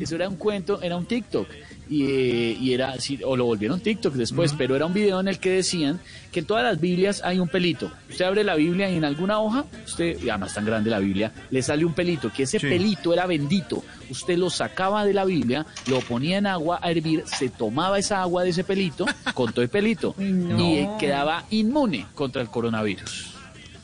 Eso 0.00 0.16
era 0.16 0.28
un 0.28 0.34
cuento, 0.36 0.82
era 0.82 0.96
un 0.96 1.06
TikTok. 1.06 1.46
Y, 1.88 2.06
eh, 2.06 2.56
y 2.60 2.72
era 2.72 2.92
así, 2.92 3.20
o 3.24 3.36
lo 3.36 3.44
volvieron 3.44 3.78
TikTok 3.78 4.14
después, 4.14 4.54
pero 4.56 4.74
era 4.74 4.86
un 4.86 4.94
video 4.94 5.20
en 5.20 5.28
el 5.28 5.38
que 5.38 5.50
decían 5.50 6.00
que 6.34 6.40
en 6.40 6.46
todas 6.46 6.64
las 6.64 6.80
Biblias 6.80 7.22
hay 7.24 7.38
un 7.38 7.46
pelito. 7.46 7.92
Usted 8.10 8.24
abre 8.24 8.42
la 8.42 8.56
Biblia 8.56 8.90
y 8.90 8.96
en 8.96 9.04
alguna 9.04 9.38
hoja, 9.38 9.64
usted, 9.86 10.20
y 10.20 10.28
además 10.30 10.52
tan 10.52 10.64
grande 10.66 10.90
la 10.90 10.98
Biblia, 10.98 11.32
le 11.50 11.62
sale 11.62 11.84
un 11.84 11.94
pelito, 11.94 12.32
que 12.32 12.42
ese 12.42 12.58
Sí. 12.58 12.66
pelito 12.66 13.12
era 13.14 13.24
bendito. 13.26 13.84
Usted 14.10 14.36
lo 14.36 14.50
sacaba 14.50 15.04
de 15.06 15.14
la 15.14 15.24
Biblia, 15.24 15.64
lo 15.86 16.00
ponía 16.00 16.38
en 16.38 16.48
agua 16.48 16.80
a 16.82 16.90
hervir, 16.90 17.22
se 17.26 17.48
tomaba 17.50 18.00
esa 18.00 18.20
agua 18.20 18.42
de 18.42 18.50
ese 18.50 18.64
pelito, 18.64 19.06
con 19.34 19.52
todo 19.52 19.62
el 19.62 19.68
pelito, 19.68 20.16
y 20.18 20.78
eh, 20.78 20.90
quedaba 20.98 21.44
inmune 21.50 22.06
contra 22.16 22.42
el 22.42 22.48
coronavirus. 22.48 23.32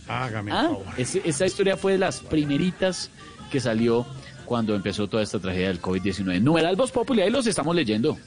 Hágame 0.09 0.51
Ah, 0.51 0.63
favor. 0.63 0.85
esa 0.99 1.47
historia 1.47 1.77
fue 1.77 1.93
de 1.93 1.99
las 1.99 2.19
primeritas 2.19 3.11
que 3.53 3.61
salió 3.61 4.05
cuando 4.45 4.75
empezó 4.75 5.07
toda 5.07 5.23
esta 5.23 5.39
tragedia 5.39 5.69
del 5.69 5.81
COVID-19. 5.81 6.41
Numeral 6.43 6.75
Voz 6.75 6.91
Populi, 6.91 7.23
ahí 7.23 7.31
los 7.31 7.47
estamos 7.47 7.77
leyendo. 7.77 8.19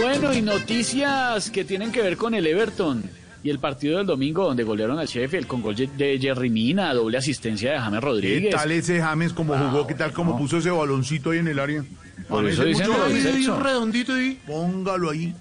Bueno, 0.00 0.32
y 0.34 0.42
noticias 0.42 1.50
que 1.50 1.64
tienen 1.64 1.92
que 1.92 2.02
ver 2.02 2.16
con 2.16 2.34
el 2.34 2.46
Everton 2.46 3.02
y 3.42 3.50
el 3.50 3.58
partido 3.58 3.98
del 3.98 4.06
domingo 4.06 4.44
donde 4.44 4.64
golearon 4.64 4.98
al 4.98 5.06
Sheffield 5.06 5.46
con 5.46 5.62
gol 5.62 5.74
de 5.74 6.18
Jerry 6.20 6.50
Mina, 6.50 6.92
doble 6.94 7.18
asistencia 7.18 7.72
de 7.72 7.78
James 7.78 8.00
¿Qué 8.00 8.06
Rodríguez. 8.06 8.54
tal 8.54 8.70
ese 8.70 9.00
James 9.00 9.32
como 9.32 9.56
jugó? 9.56 9.86
¿Qué 9.86 9.94
tal 9.94 10.12
como 10.12 10.36
puso 10.38 10.58
ese 10.58 10.70
baloncito 10.70 11.30
ahí 11.30 11.38
en 11.38 11.48
el 11.48 11.58
área? 11.58 11.84
Por 12.28 12.46
eso 12.48 12.64
dicen 12.64 12.88
mucho 12.90 13.58
redondito 13.60 14.12
ahí. 14.14 14.38
Póngalo 14.46 15.10
ahí. 15.10 15.34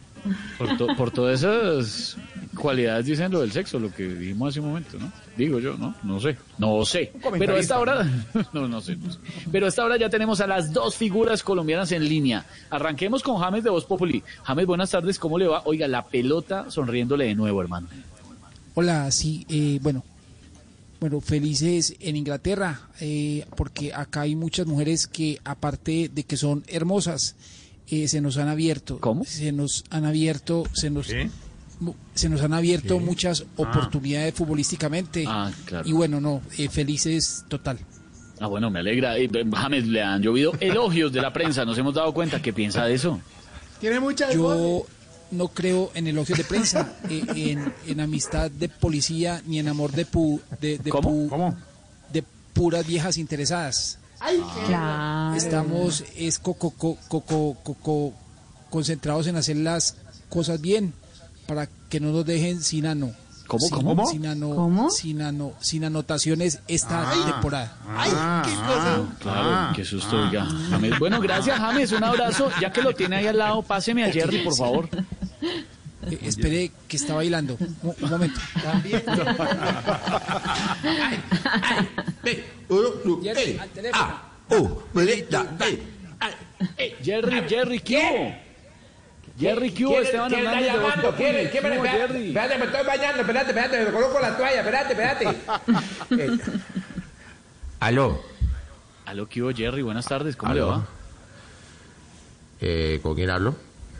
Por, 0.58 0.78
to- 0.78 0.88
por 0.98 1.12
todas 1.12 1.40
esas 1.42 2.18
cualidades 2.60 3.06
dicen 3.06 3.32
lo 3.32 3.42
del 3.42 3.52
sexo, 3.52 3.80
lo 3.80 3.92
que 3.92 4.08
dijimos 4.08 4.50
hace 4.50 4.60
un 4.60 4.68
momento, 4.68 5.00
¿no? 5.00 5.12
Digo 5.36 5.60
yo, 5.60 5.76
¿no? 5.78 5.96
No 6.04 6.20
sé. 6.20 6.38
No 6.58 6.86
sé. 6.86 7.12
Pero 7.38 7.56
a 7.56 7.60
esta 7.60 7.80
hora... 7.80 8.06
No, 8.54 8.68
no 8.68 8.82
sé, 8.82 8.96
no 8.96 9.12
sé. 9.12 9.20
Pero 9.52 9.66
a 9.66 9.70
esta 9.70 9.84
hora 9.84 9.98
ya 9.98 10.10
tenemos 10.10 10.42
a 10.42 10.48
las 10.48 10.74
dos 10.74 10.96
figuras 10.96 11.44
colombianas 11.44 11.92
en 11.92 12.08
línea. 12.08 12.46
Arranquemos 12.70 13.24
con 13.24 13.38
James 13.38 13.64
de 13.64 13.70
Voz 13.70 13.86
Populi. 13.86 14.24
James, 14.44 14.66
buenas 14.66 14.92
tardes, 14.92 15.18
¿cómo 15.18 15.38
le 15.38 15.48
va? 15.48 15.62
Oiga, 15.66 15.88
la 15.88 16.06
pelota 16.06 16.70
sonriéndole 16.70 17.26
de 17.26 17.36
nuevo, 17.36 17.62
hermano. 17.62 17.88
Hola, 18.76 19.10
sí, 19.12 19.46
eh, 19.50 19.80
bueno, 19.82 20.04
bueno, 21.00 21.22
felices 21.22 21.96
en 22.00 22.18
Inglaterra, 22.18 22.90
eh, 23.00 23.46
porque 23.56 23.94
acá 23.94 24.22
hay 24.22 24.36
muchas 24.36 24.68
mujeres 24.68 25.08
que, 25.08 25.40
aparte 25.44 26.10
de 26.14 26.24
que 26.24 26.38
son 26.38 26.64
hermosas, 26.68 27.36
eh, 27.88 28.08
se 28.08 28.22
nos 28.22 28.38
han 28.38 28.50
abierto. 28.50 29.00
¿Cómo? 29.00 29.24
Se 29.24 29.52
nos 29.52 29.86
han 29.90 30.06
abierto, 30.06 30.66
se 30.74 30.90
nos, 30.90 31.08
¿Qué? 31.08 31.30
Mu- 31.80 31.96
se 32.14 32.30
nos 32.30 32.42
han 32.42 32.54
abierto 32.54 33.00
muchas 33.00 33.42
Ah. 33.42 33.46
oportunidades 33.58 34.34
futbolísticamente. 34.34 35.26
Ah, 35.28 35.52
claro. 35.66 35.88
Y 35.88 35.92
bueno, 35.94 36.20
no, 36.22 36.42
eh, 36.58 36.70
felices 36.70 37.46
total. 37.48 37.80
Ah, 38.40 38.48
bueno, 38.48 38.70
me 38.70 38.80
alegra. 38.80 39.18
Eh, 39.18 39.30
James, 39.54 39.88
le 39.88 40.02
han 40.02 40.22
llovido 40.22 40.54
elogios 40.60 41.12
de 41.12 41.22
la 41.22 41.34
prensa. 41.34 41.66
Nos 41.66 41.78
hemos 41.78 41.94
dado 41.94 42.14
cuenta. 42.14 42.42
¿Qué 42.42 42.54
piensa 42.54 42.86
de 42.86 42.94
eso? 42.94 43.20
Tiene 43.82 44.00
muchas 44.00 44.34
Yo 44.34 44.86
no 45.32 45.48
creo 45.50 45.92
en 45.94 46.08
elogios 46.08 46.38
de 46.38 46.44
prensa, 46.44 46.94
eh, 47.10 47.24
en, 47.36 47.74
en 47.86 48.00
amistad 48.00 48.50
de 48.50 48.68
policía, 48.70 49.42
ni 49.46 49.60
en 49.60 49.68
amor 49.68 49.92
de 49.92 50.06
pu, 50.06 50.42
de, 50.60 50.78
de 50.80 50.90
¿Cómo? 50.90 51.10
pu- 51.12 51.30
¿Cómo? 51.30 51.58
de 52.12 52.24
puras 52.54 52.86
viejas 52.88 53.18
interesadas. 53.18 54.00
Ay, 54.22 54.42
Claro. 54.68 55.36
Estamos 55.36 56.04
es 56.18 56.40
coco, 56.40 56.72
co- 56.72 56.98
coco- 57.08 57.58
coco- 57.64 58.14
concentrados 58.70 59.28
en 59.28 59.36
hacer 59.38 59.56
las 59.58 59.96
cosas 60.30 60.60
bien 60.62 60.94
para 61.50 61.68
que 61.90 62.00
no 62.00 62.12
nos 62.12 62.24
dejen 62.26 62.62
sin 62.62 62.86
ano. 62.86 63.12
¿Cómo, 63.48 63.66
Sin- 63.66 63.76
cómo? 63.84 64.06
Sin, 64.06 64.28
ano- 64.28 64.54
¿Cómo? 64.56 64.90
sin, 64.92 65.24
ano- 65.24 65.54
sin 65.60 65.84
anotaciones 65.84 66.60
esta 66.68 67.12
temporada. 67.26 67.76
Ay, 67.98 68.12
qué 68.46 68.54
cosa. 68.56 69.04
Claro, 69.20 69.50
Ah. 69.52 69.74
qué 69.76 69.84
susto, 69.84 70.22
oiga. 70.22 70.46
James. 70.70 71.00
Bueno, 71.00 71.20
gracias, 71.20 71.58
James. 71.58 71.92
Un 71.92 72.04
abrazo. 72.04 72.52
Ya 72.62 72.72
que 72.72 72.84
lo 72.84 72.94
tiene 72.94 73.16
ahí 73.16 73.26
al 73.26 73.40
lado, 73.40 73.64
páseme 73.64 74.06
a 74.06 74.12
Jerry, 74.12 74.44
por 74.44 74.56
favor. 74.56 74.88
Eh, 76.12 76.20
espere 76.22 76.72
que 76.88 76.98
está 76.98 77.16
bailando. 77.16 77.58
Un, 77.60 77.76
un 78.00 78.10
momento. 78.10 78.40
Jerry, 83.24 83.58
al 83.60 83.70
teléfono. 83.70 84.30
Jerry, 87.04 87.42
Jerry, 87.48 87.80
¿qué? 87.80 88.49
Jerry, 89.40 89.72
¿qué 89.72 89.86
hubo? 89.86 90.00
Esteban 90.00 90.30
¿Quién 90.30 90.40
está 90.46 90.60
Hernández 90.60 90.74
de 90.74 90.80
Voz 90.80 90.96
llamando? 90.96 91.18
¿Quién? 91.18 91.50
¿Quién 91.50 91.64
me 91.64 91.70
¿Qué 91.72 91.78
hubo, 91.78 91.86
espérate, 91.86 92.14
Jerry? 92.14 92.28
espérate, 92.28 92.58
me 92.58 92.66
estoy 92.66 92.86
bañando, 92.86 93.22
espérate, 93.22 93.50
espérate, 93.52 93.86
me 93.86 93.92
coloco 93.92 94.20
la 94.20 94.38
toalla, 94.38 94.60
espérate, 94.60 94.94
espérate. 94.94 95.26
Eh, 96.18 96.38
Aló, 97.80 98.22
Aló, 99.06 99.28
¿qué 99.30 99.42
hubo, 99.42 99.52
Jerry? 99.54 99.82
Buenas 99.82 100.06
tardes, 100.08 100.36
¿cómo 100.36 100.54
le 100.54 100.62
va? 100.62 100.86
eh, 102.62 103.00
¿con 103.02 103.16
quién 103.16 103.30
hablo? 103.30 103.56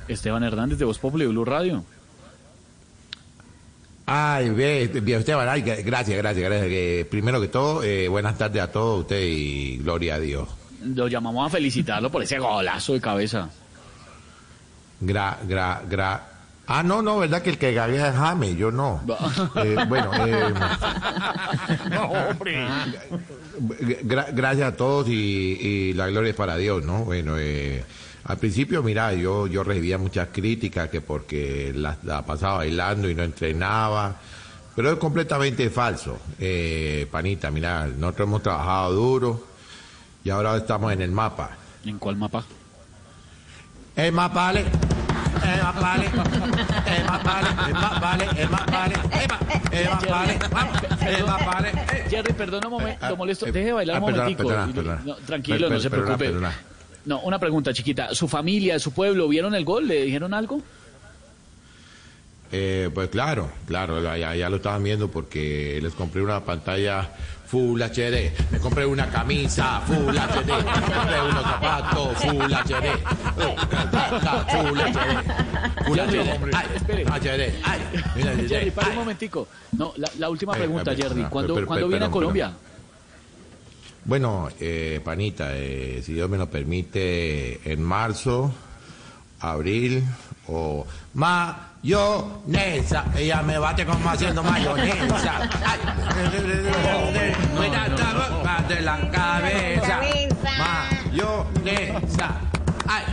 Esteban 0.10 0.44
Hernández 0.44 0.78
de 0.80 0.86
Voz 0.86 1.00
Populi, 1.00 1.26
Blue 1.28 1.46
Radio. 1.46 1.84
Ay, 4.06 4.50
bien, 4.50 4.92
Esteban, 5.20 5.48
ay, 5.48 5.62
gracias, 5.62 6.18
gracias, 6.18 6.44
gracias. 6.50 7.06
primero 7.08 7.40
que 7.40 7.48
todo, 7.48 7.84
eh, 7.84 8.08
buenas 8.08 8.38
tardes 8.38 8.62
a 8.64 8.72
todos 8.72 9.02
ustedes 9.02 9.28
y 9.30 9.78
gloria 9.78 10.16
a 10.16 10.20
Dios. 10.20 10.50
lo 10.84 11.08
llamamos 11.08 11.46
a 11.48 11.50
felicitarlo 11.50 12.10
por 12.10 12.24
ese 12.24 12.40
golazo 12.40 12.94
de 12.94 13.02
cabeza. 13.02 13.50
Gra, 15.02 15.38
gra, 15.48 15.82
gra. 15.90 16.24
Ah, 16.68 16.84
no, 16.84 17.02
no, 17.02 17.18
¿verdad? 17.20 17.42
Que 17.42 17.50
el 17.50 17.58
que 17.58 17.74
gaguea 17.74 18.10
es 18.10 18.16
Jaime, 18.16 18.56
yo 18.56 18.72
no. 18.72 19.02
Eh, 19.56 19.76
bueno, 19.88 20.12
eh, 20.28 20.54
gra- 24.04 24.30
gracias 24.34 24.74
a 24.74 24.78
todos 24.78 25.08
y, 25.08 25.12
y 25.12 25.94
la 25.94 26.08
gloria 26.08 26.30
es 26.32 26.36
para 26.36 26.58
Dios, 26.58 26.84
¿no? 26.86 27.06
Bueno, 27.06 27.36
eh, 27.38 27.84
al 28.26 28.38
principio, 28.38 28.84
mira, 28.84 29.14
yo, 29.14 29.48
yo 29.48 29.64
recibía 29.64 29.98
muchas 29.98 30.30
críticas 30.32 30.90
que 30.90 31.02
porque 31.02 31.72
la, 31.76 31.98
la 32.04 32.26
pasaba 32.26 32.58
bailando 32.58 33.10
y 33.10 33.16
no 33.16 33.24
entrenaba, 33.24 34.16
pero 34.76 34.92
es 34.92 34.98
completamente 35.00 35.70
falso. 35.70 36.20
Eh, 36.40 37.08
panita, 37.12 37.50
mira, 37.52 37.88
nosotros 37.88 38.28
hemos 38.28 38.44
trabajado 38.44 38.94
duro 38.94 39.48
y 40.24 40.30
ahora 40.30 40.58
estamos 40.58 40.92
en 40.94 41.02
el 41.02 41.12
mapa. 41.12 41.52
¿En 41.86 41.98
cuál 41.98 42.18
mapa? 42.18 42.44
El 44.00 44.14
mapa, 44.14 44.34
vale. 44.34 44.62
El 44.62 45.62
mapa, 45.62 45.80
vale. 45.82 46.06
El 46.06 47.04
mapa, 47.06 47.20
vale. 47.24 47.50
El 47.68 47.74
mapa, 47.80 48.02
vale. 48.02 48.26
El 48.42 48.50
mapa, 48.50 48.72
vale. 48.72 48.96
El 49.72 49.90
mapa, 49.90 50.08
vale. 50.08 50.40
Vamos. 50.52 50.78
El 51.06 51.26
mapa, 51.26 51.46
vale. 51.46 51.72
Jerry, 52.10 52.34
perdona 52.34 52.68
un 52.68 52.74
momento, 52.74 53.10
lo 53.10 53.18
molesto. 53.18 53.46
Deje 53.48 53.66
de 53.66 53.74
bailar 53.74 53.98
ah, 53.98 54.00
un 54.00 54.12
momentico. 54.12 54.54
tranquilo, 55.26 55.70
no 55.70 55.80
se 55.80 55.90
preocupe. 55.90 56.34
No, 57.06 57.20
una 57.22 57.40
pregunta 57.40 57.74
chiquita. 57.74 58.16
¿Su 58.16 58.30
familia, 58.30 58.80
su 58.80 58.94
pueblo, 58.94 59.28
vieron 59.28 59.54
el 59.54 59.66
gol? 59.66 59.88
¿Le 59.88 60.04
dijeron 60.06 60.34
algo? 60.34 60.62
Eh, 62.52 62.90
pues 62.94 63.10
claro, 63.10 63.50
claro, 63.68 64.02
ya, 64.18 64.36
ya 64.36 64.50
lo 64.50 64.56
estaban 64.58 64.84
viendo 64.84 65.10
porque 65.12 65.80
les 65.84 65.94
compré 65.94 66.22
una 66.24 66.44
pantalla 66.44 67.08
Full 67.46 67.80
HD, 67.82 68.32
me 68.52 68.60
compré 68.60 68.86
una 68.88 69.08
camisa 69.10 69.82
Full 69.82 70.16
HD, 70.16 70.48
me 70.48 70.94
compré 70.96 71.22
unos 71.22 71.44
zapatos 71.44 72.18
Full 72.18 72.52
HD, 72.52 72.86
eh, 72.86 73.56
Full 74.50 74.80
HD, 74.80 75.86
Full 75.86 75.96
Jerry, 76.00 76.20
HD, 76.20 76.54
ay, 76.54 76.68
espere. 76.76 77.06
HD, 77.06 77.54
ay, 77.64 77.80
mira, 78.16 78.36
Jerry, 78.48 78.72
para 78.72 78.90
un 78.90 78.96
momentico. 78.96 79.48
No, 79.78 79.94
la, 79.98 80.10
la 80.18 80.30
última 80.30 80.54
pregunta, 80.54 80.90
ay, 80.92 80.98
Jerry. 80.98 81.24
¿Cuándo, 81.30 81.54
per- 81.54 81.62
per- 81.64 81.68
¿cuándo 81.68 81.88
viene 81.88 82.06
a 82.06 82.08
perdón, 82.08 82.12
Colombia? 82.14 82.52
Bueno, 84.06 84.50
eh, 84.60 85.02
panita, 85.04 85.56
eh, 85.56 86.02
si 86.04 86.14
Dios 86.14 86.30
me 86.30 86.38
lo 86.38 86.50
permite, 86.50 87.60
en 87.72 87.82
marzo, 87.84 88.52
abril 89.40 90.04
o 90.48 90.86
mayonesa. 91.84 93.06
Ella 93.16 93.42
me 93.42 93.58
bate 93.58 93.86
como 93.86 94.10
haciendo 94.10 94.44
mayonesa. 94.44 95.50
Ay, 95.66 95.80
de 98.68 98.82
la 98.82 98.98
cabeza. 99.12 100.00
Mayonesa. 100.58 102.30
Ay. 102.88 103.04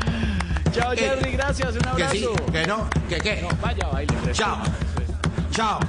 Chao, 0.73 0.93
Eh, 0.93 0.97
Jerry, 0.99 1.33
gracias. 1.33 1.77
Un 1.77 1.87
abrazo. 1.89 2.13
Que 2.13 2.19
sí, 2.19 2.29
que 2.53 2.67
no, 2.67 2.89
que 3.09 3.17
qué. 3.19 3.43
No, 3.43 3.49
vaya, 3.63 3.87
baile. 3.87 4.15
Chao. 4.33 4.59
Chao. 5.51 5.81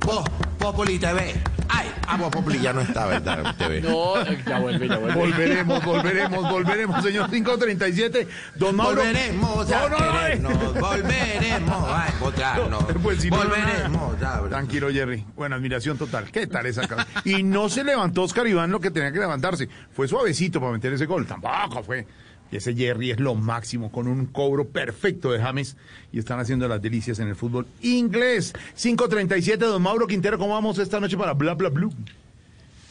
Po, 0.00 0.24
Populi 0.58 0.98
TV. 0.98 1.34
Ay, 1.68 1.92
Agua 2.06 2.30
Populi 2.30 2.60
ya 2.60 2.72
no 2.72 2.80
está, 2.80 3.06
¿verdad? 3.06 3.54
TV. 3.56 3.80
No, 3.82 4.14
ya 4.24 4.58
vuelve, 4.58 4.88
ya 4.88 4.96
vuelve. 4.98 5.14
Volveremos, 5.18 5.84
volveremos, 5.84 6.50
volveremos, 6.50 7.02
señor 7.04 7.30
537. 7.30 8.28
Don 8.54 8.74
Mauro. 8.76 8.96
Volveremos 8.96 9.70
a 9.70 9.88
No, 9.88 9.96
eh. 9.96 9.98
querernos, 9.98 10.74
volveremos 10.80 11.88
a 11.88 12.08
encontrarnos. 12.08 12.84
Pues 13.02 13.20
si 13.22 13.30
volveremos 13.30 14.18
nada. 14.20 14.44
a 14.44 14.48
Tranquilo, 14.48 14.90
Jerry. 14.90 15.24
Buena 15.36 15.56
admiración 15.56 15.96
total. 15.98 16.30
¿Qué 16.30 16.46
tal 16.46 16.66
esa 16.66 16.86
cabeza? 16.86 17.08
Y 17.24 17.42
no 17.42 17.68
se 17.68 17.84
levantó 17.84 18.22
Oscar 18.22 18.46
Iván 18.46 18.70
lo 18.70 18.80
que 18.80 18.90
tenía 18.90 19.12
que 19.12 19.18
levantarse. 19.18 19.68
Fue 19.92 20.08
suavecito 20.08 20.60
para 20.60 20.72
meter 20.72 20.92
ese 20.92 21.06
gol. 21.06 21.26
Tampoco 21.26 21.82
fue. 21.82 22.06
Y 22.50 22.56
ese 22.56 22.74
Jerry 22.74 23.10
es 23.10 23.20
lo 23.20 23.34
máximo, 23.34 23.92
con 23.92 24.08
un 24.08 24.26
cobro 24.26 24.68
perfecto 24.68 25.30
de 25.30 25.40
James. 25.40 25.76
Y 26.12 26.18
están 26.18 26.40
haciendo 26.40 26.66
las 26.68 26.80
delicias 26.80 27.18
en 27.18 27.28
el 27.28 27.36
fútbol 27.36 27.66
inglés. 27.82 28.54
537, 28.76 29.64
don 29.64 29.82
Mauro 29.82 30.06
Quintero, 30.06 30.38
¿cómo 30.38 30.54
vamos 30.54 30.78
esta 30.78 31.00
noche 31.00 31.16
para 31.16 31.34
Bla 31.34 31.54
Bla 31.54 31.68
Blue? 31.68 31.92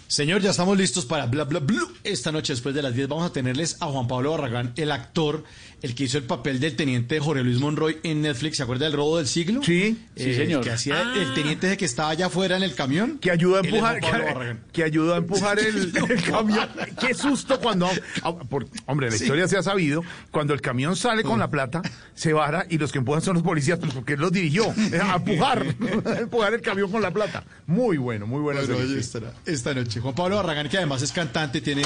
Señor, 0.07 0.41
ya 0.41 0.51
estamos 0.51 0.77
listos 0.77 1.05
para 1.05 1.25
Bla 1.25 1.43
Bla 1.43 1.59
Blue. 1.59 1.91
Esta 2.03 2.31
noche, 2.31 2.53
después 2.53 2.73
de 2.73 2.81
las 2.81 2.93
10, 2.95 3.09
vamos 3.09 3.29
a 3.29 3.33
tenerles 3.33 3.75
a 3.81 3.87
Juan 3.87 4.07
Pablo 4.07 4.31
Barragán, 4.31 4.71
el 4.77 4.91
actor, 4.93 5.43
el 5.81 5.95
que 5.95 6.05
hizo 6.05 6.17
el 6.17 6.23
papel 6.23 6.61
del 6.61 6.77
teniente 6.77 7.19
Jorge 7.19 7.43
Luis 7.43 7.59
Monroy 7.59 7.97
en 8.03 8.21
Netflix. 8.21 8.55
¿Se 8.57 8.63
acuerda 8.63 8.85
del 8.85 8.93
robo 8.93 9.17
del 9.17 9.27
siglo? 9.27 9.61
Sí, 9.63 10.05
sí, 10.15 10.33
señor. 10.33 10.63
Que 10.63 10.71
hacía 10.71 11.01
el 11.13 11.33
teniente 11.33 11.67
ese 11.67 11.75
que 11.75 11.83
estaba 11.83 12.09
allá 12.11 12.27
afuera 12.27 12.55
en 12.55 12.63
el 12.63 12.73
camión. 12.73 13.17
Que 13.19 13.31
ayuda 13.31 13.57
a 13.59 13.63
empujar, 13.65 13.99
que, 13.99 14.55
que 14.71 14.83
ayuda 14.85 15.15
a 15.15 15.17
empujar 15.17 15.59
el, 15.59 15.91
el 16.09 16.23
camión. 16.23 16.69
Qué 17.01 17.13
susto 17.13 17.59
cuando, 17.59 17.89
ah, 18.23 18.33
por- 18.49 18.65
hombre, 18.85 19.09
la 19.11 19.17
Sí. 19.17 19.23
historia 19.25 19.47
se 19.49 19.57
ha 19.57 19.63
sabido, 19.63 20.03
cuando 20.31 20.53
el 20.53 20.61
camión 20.61 20.95
sale 20.95 21.23
con 21.23 21.37
la 21.39 21.49
plata, 21.49 21.81
se 22.15 22.31
vara 22.31 22.65
y 22.69 22.77
los 22.77 22.93
que 22.93 22.99
empujan 22.99 23.21
son 23.21 23.33
los 23.33 23.43
policías, 23.43 23.77
pues, 23.77 23.93
porque 23.93 24.13
él 24.13 24.21
los 24.21 24.31
dirigió, 24.31 24.73
eh, 24.93 24.99
a 25.03 25.15
empujar, 25.17 25.65
a 26.05 26.19
empujar 26.19 26.53
el 26.53 26.61
camión 26.61 26.89
con 26.89 27.01
la 27.01 27.11
plata. 27.11 27.43
Muy 27.65 27.97
bueno, 27.97 28.25
muy 28.25 28.39
buena 28.39 28.61
Bueno, 28.61 28.75
serie, 28.77 28.93
ahí 28.93 28.99
sí. 29.97 30.01
Juan 30.01 30.15
Pablo 30.15 30.37
Barragán, 30.37 30.69
que 30.69 30.77
además 30.77 31.01
es 31.01 31.11
cantante, 31.11 31.61
tiene 31.61 31.83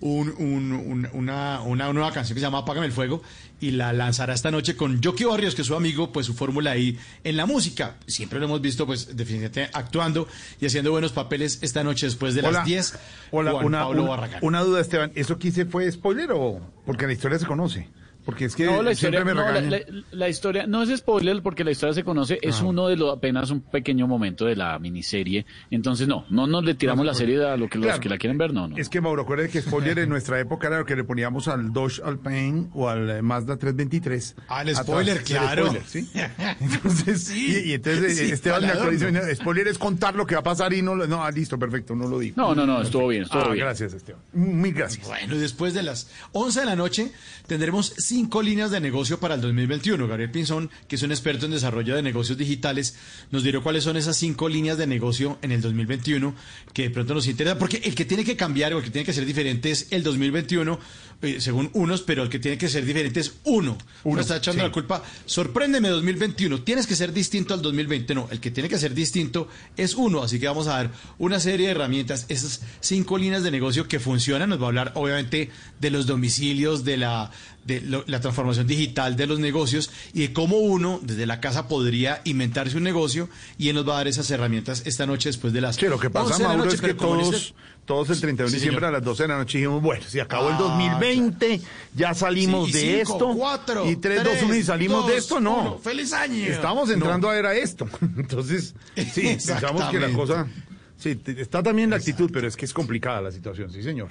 un- 0.00 0.30
un- 0.38 0.72
un- 0.72 1.08
una, 1.12 1.60
una 1.62 1.92
nueva 1.92 2.10
canción 2.12 2.34
que 2.34 2.40
se 2.40 2.46
llama 2.46 2.58
Apágame 2.58 2.86
el 2.86 2.92
Fuego 2.92 3.22
y 3.60 3.70
la 3.70 3.92
lanzará 3.92 4.34
esta 4.34 4.50
noche 4.50 4.74
con 4.74 5.00
Jockey 5.02 5.24
Barrios, 5.26 5.54
que 5.54 5.62
es 5.62 5.68
su 5.68 5.76
amigo, 5.76 6.10
pues 6.12 6.26
su 6.26 6.34
fórmula 6.34 6.72
ahí 6.72 6.98
en 7.22 7.36
la 7.36 7.46
música. 7.46 7.96
Siempre 8.08 8.40
lo 8.40 8.46
hemos 8.46 8.60
visto, 8.60 8.84
pues 8.84 9.16
definitivamente 9.16 9.70
actuando 9.72 10.26
y 10.60 10.66
haciendo 10.66 10.90
buenos 10.90 11.12
papeles 11.12 11.60
esta 11.62 11.84
noche 11.84 12.06
después 12.06 12.34
de 12.34 12.40
Hola. 12.40 12.50
las 12.50 12.64
10. 12.66 12.98
Hola, 13.30 13.52
Juan 13.52 13.66
una, 13.66 13.80
Pablo 13.84 14.04
Barragán. 14.08 14.40
una 14.42 14.60
duda, 14.62 14.80
Esteban. 14.80 15.12
¿Eso 15.14 15.38
que 15.38 15.48
hice 15.48 15.66
fue 15.66 15.90
spoiler 15.92 16.30
o...? 16.32 16.60
Porque 16.84 17.06
la 17.06 17.12
historia 17.12 17.38
se 17.38 17.46
conoce. 17.46 17.88
Porque 18.24 18.44
es 18.44 18.54
que 18.56 18.66
No, 18.66 18.82
la 18.82 18.94
siempre 18.94 19.20
historia, 19.20 19.24
me 19.24 19.34
no, 19.34 19.46
la, 19.46 19.60
regañan. 19.60 19.70
la- 20.10 20.16
la 20.18 20.28
historia 20.28 20.66
no 20.66 20.82
es 20.82 20.96
spoiler 20.98 21.42
porque 21.42 21.64
la 21.64 21.70
historia 21.72 21.92
se 21.94 22.04
conoce, 22.04 22.38
es 22.42 22.60
uno 22.60 22.86
de 22.88 22.96
los 22.96 23.16
apenas 23.16 23.50
un 23.50 23.60
pequeño 23.60 24.06
momento 24.06 24.44
de 24.44 24.54
la 24.56 24.78
miniserie. 24.78 25.44
Entonces, 25.70 26.06
no, 26.08 26.24
no 26.30 26.46
nos 26.46 26.64
le 26.64 26.74
tiramos 26.74 27.04
la 27.04 27.14
serie 27.14 27.44
a 27.44 27.56
lo 27.56 27.68
que 27.68 27.78
los 27.78 27.98
que 27.98 28.08
la 28.08 28.18
quieren 28.18 28.38
ver, 28.38 28.52
no, 28.52 28.68
no. 28.68 28.76
Es 28.76 28.88
que 28.88 29.00
Mauro, 29.00 29.22
acuérdate 29.22 29.50
que 29.50 29.60
spoiler 29.62 29.98
en 29.98 30.08
nuestra 30.10 30.38
época 30.40 30.68
era 30.68 30.78
lo 30.78 30.86
que 30.86 30.96
le 30.96 31.04
poníamos 31.04 31.48
al 31.48 31.72
Dodge 31.72 32.00
Alpine 32.04 32.68
o 32.74 32.88
al 32.88 33.10
eh, 33.10 33.22
Mazda 33.22 33.56
323. 33.56 34.36
Ah, 34.48 34.62
el 34.62 34.68
Atrás, 34.70 34.86
spoiler, 34.86 35.16
el 35.16 35.22
claro. 35.24 35.64
spoiler, 35.66 35.84
¿sí? 35.86 36.08
Entonces, 36.60 37.30
y, 37.34 37.70
y 37.70 37.72
entonces 37.74 38.16
Sí, 38.18 38.24
eh, 38.30 38.34
Esteban 38.34 38.62
Spoiler 39.34 39.68
es 39.68 39.78
contar 39.78 40.14
lo 40.14 40.26
que 40.26 40.34
va 40.34 40.40
a 40.40 40.44
pasar 40.44 40.72
y 40.72 40.82
no 40.82 40.94
lo. 40.94 41.06
No, 41.06 41.24
ah, 41.24 41.30
listo, 41.30 41.58
perfecto, 41.58 41.94
no 41.94 42.06
lo 42.08 42.18
digo. 42.18 42.34
No, 42.36 42.54
no, 42.54 42.66
no, 42.66 42.82
estuvo 42.82 43.08
bien, 43.08 43.22
estuvo 43.24 43.42
Ah, 43.42 43.48
bien. 43.52 43.64
gracias, 43.64 43.94
Esteban. 43.94 44.20
Mil 44.32 44.72
gracias. 44.74 45.06
Bueno, 45.06 45.34
y 45.34 45.38
después 45.38 45.74
de 45.74 45.82
las 45.82 46.10
11 46.32 46.60
de 46.60 46.66
la 46.66 46.76
noche 46.76 47.12
tendremos 47.46 47.94
cinco 48.12 48.42
líneas 48.42 48.70
de 48.70 48.78
negocio 48.78 49.18
para 49.18 49.36
el 49.36 49.40
2021. 49.40 50.06
Gabriel 50.06 50.30
Pinzón, 50.30 50.68
que 50.86 50.96
es 50.96 51.02
un 51.02 51.12
experto 51.12 51.46
en 51.46 51.52
desarrollo 51.52 51.96
de 51.96 52.02
negocios 52.02 52.36
digitales, 52.36 52.94
nos 53.30 53.42
dirá 53.42 53.60
cuáles 53.60 53.84
son 53.84 53.96
esas 53.96 54.18
cinco 54.18 54.50
líneas 54.50 54.76
de 54.76 54.86
negocio 54.86 55.38
en 55.40 55.50
el 55.50 55.62
2021 55.62 56.34
que 56.74 56.82
de 56.82 56.90
pronto 56.90 57.14
nos 57.14 57.26
interesa, 57.26 57.56
porque 57.56 57.80
el 57.82 57.94
que 57.94 58.04
tiene 58.04 58.22
que 58.22 58.36
cambiar 58.36 58.74
o 58.74 58.78
el 58.78 58.84
que 58.84 58.90
tiene 58.90 59.06
que 59.06 59.14
ser 59.14 59.24
diferente 59.24 59.70
es 59.70 59.86
el 59.92 60.02
2021, 60.02 60.78
eh, 61.22 61.40
según 61.40 61.70
unos, 61.72 62.02
pero 62.02 62.22
el 62.24 62.28
que 62.28 62.38
tiene 62.38 62.58
que 62.58 62.68
ser 62.68 62.84
diferente 62.84 63.20
es 63.20 63.32
uno. 63.44 63.78
Uno 64.04 64.20
está 64.20 64.36
echando 64.36 64.60
sí. 64.62 64.66
la 64.66 64.72
culpa. 64.72 65.02
Sorpréndeme 65.26 65.88
2021, 65.88 66.62
tienes 66.62 66.86
que 66.86 66.94
ser 66.96 67.12
distinto 67.12 67.54
al 67.54 67.62
2020. 67.62 68.14
No, 68.14 68.28
el 68.30 68.40
que 68.40 68.50
tiene 68.50 68.68
que 68.68 68.78
ser 68.78 68.92
distinto 68.94 69.48
es 69.76 69.94
uno. 69.94 70.22
Así 70.22 70.38
que 70.38 70.46
vamos 70.46 70.66
a 70.66 70.72
dar 70.72 70.90
una 71.18 71.40
serie 71.40 71.66
de 71.66 71.72
herramientas, 71.72 72.26
esas 72.28 72.60
cinco 72.80 73.16
líneas 73.18 73.42
de 73.42 73.50
negocio 73.50 73.88
que 73.88 74.00
funcionan. 74.00 74.48
Nos 74.50 74.60
va 74.60 74.64
a 74.64 74.68
hablar, 74.68 74.92
obviamente, 74.94 75.50
de 75.80 75.90
los 75.90 76.06
domicilios, 76.06 76.84
de 76.84 76.96
la, 76.96 77.30
de 77.64 77.80
lo- 77.80 78.04
la 78.06 78.20
transformación 78.20 78.66
digital 78.66 79.16
de 79.16 79.26
los 79.26 79.38
negocios 79.38 79.90
y 80.12 80.20
de 80.20 80.32
cómo 80.32 80.58
uno 80.58 81.00
desde 81.02 81.26
la 81.26 81.40
casa 81.40 81.68
podría 81.68 82.20
inventarse 82.24 82.76
un 82.76 82.82
negocio. 82.82 83.28
Y 83.58 83.68
él 83.68 83.76
nos 83.76 83.88
va 83.88 83.94
a 83.94 83.96
dar 83.98 84.08
esas 84.08 84.30
herramientas 84.30 84.82
esta 84.84 85.06
noche 85.06 85.28
después 85.28 85.52
de 85.52 85.60
las 85.60 85.76
Sí, 85.76 85.86
lo 85.86 85.98
que 85.98 86.10
pasa, 86.10 86.26
11 86.26 86.36
de 86.38 86.42
la 86.42 86.48
Mauro, 86.48 86.64
noche, 86.64 86.76
es 86.76 86.80
que 86.82 86.94
todos, 86.94 87.34
este- 87.34 87.54
todos 87.84 88.10
el 88.10 88.20
31 88.20 88.44
de 88.46 88.50
Sí, 88.50 88.56
diciembre 88.56 88.80
señor. 88.86 88.94
a 88.94 88.98
las 88.98 89.04
12 89.04 89.22
de 89.24 89.28
la 89.28 89.36
noche 89.38 89.58
dijimos, 89.58 89.82
bueno, 89.82 90.04
se 90.06 90.20
acabó 90.20 90.48
el 90.48 90.54
Ah, 90.54 90.58
2020, 90.58 91.60
ya 91.94 92.14
salimos 92.14 92.66
Sí, 92.70 92.72
de 92.72 92.96
cinco, 92.98 93.12
esto. 93.14 93.34
cuatro, 93.36 93.90
y 93.90 93.96
3, 93.96 94.22
2, 94.22 94.32
tres, 94.32 94.42
1 94.44 94.54
y 94.54 94.62
salimos 94.62 95.06
de 95.06 95.16
esto, 95.16 95.40
no. 95.40 95.60
uno. 95.60 95.78
¡Feliz 95.78 96.12
año! 96.12 96.46
Estamos 96.46 96.90
entrando 96.90 97.26
No. 97.26 97.32
a 97.32 97.34
ver 97.34 97.46
a 97.46 97.54
esto. 97.54 97.88
Entonces, 98.16 98.74
sí, 99.12 99.22
pensamos 99.46 99.84
que 99.90 99.98
la 100.00 100.10
cosa... 100.12 100.46
Sí, 100.96 101.20
está 101.38 101.62
también 101.64 101.90
la 101.90 101.96
actitud, 101.96 102.30
pero 102.32 102.46
es 102.46 102.56
que 102.56 102.64
es 102.64 102.72
complicada 102.72 103.20
la 103.20 103.32
situación, 103.32 103.72
sí, 103.72 103.82
señor. 103.82 104.08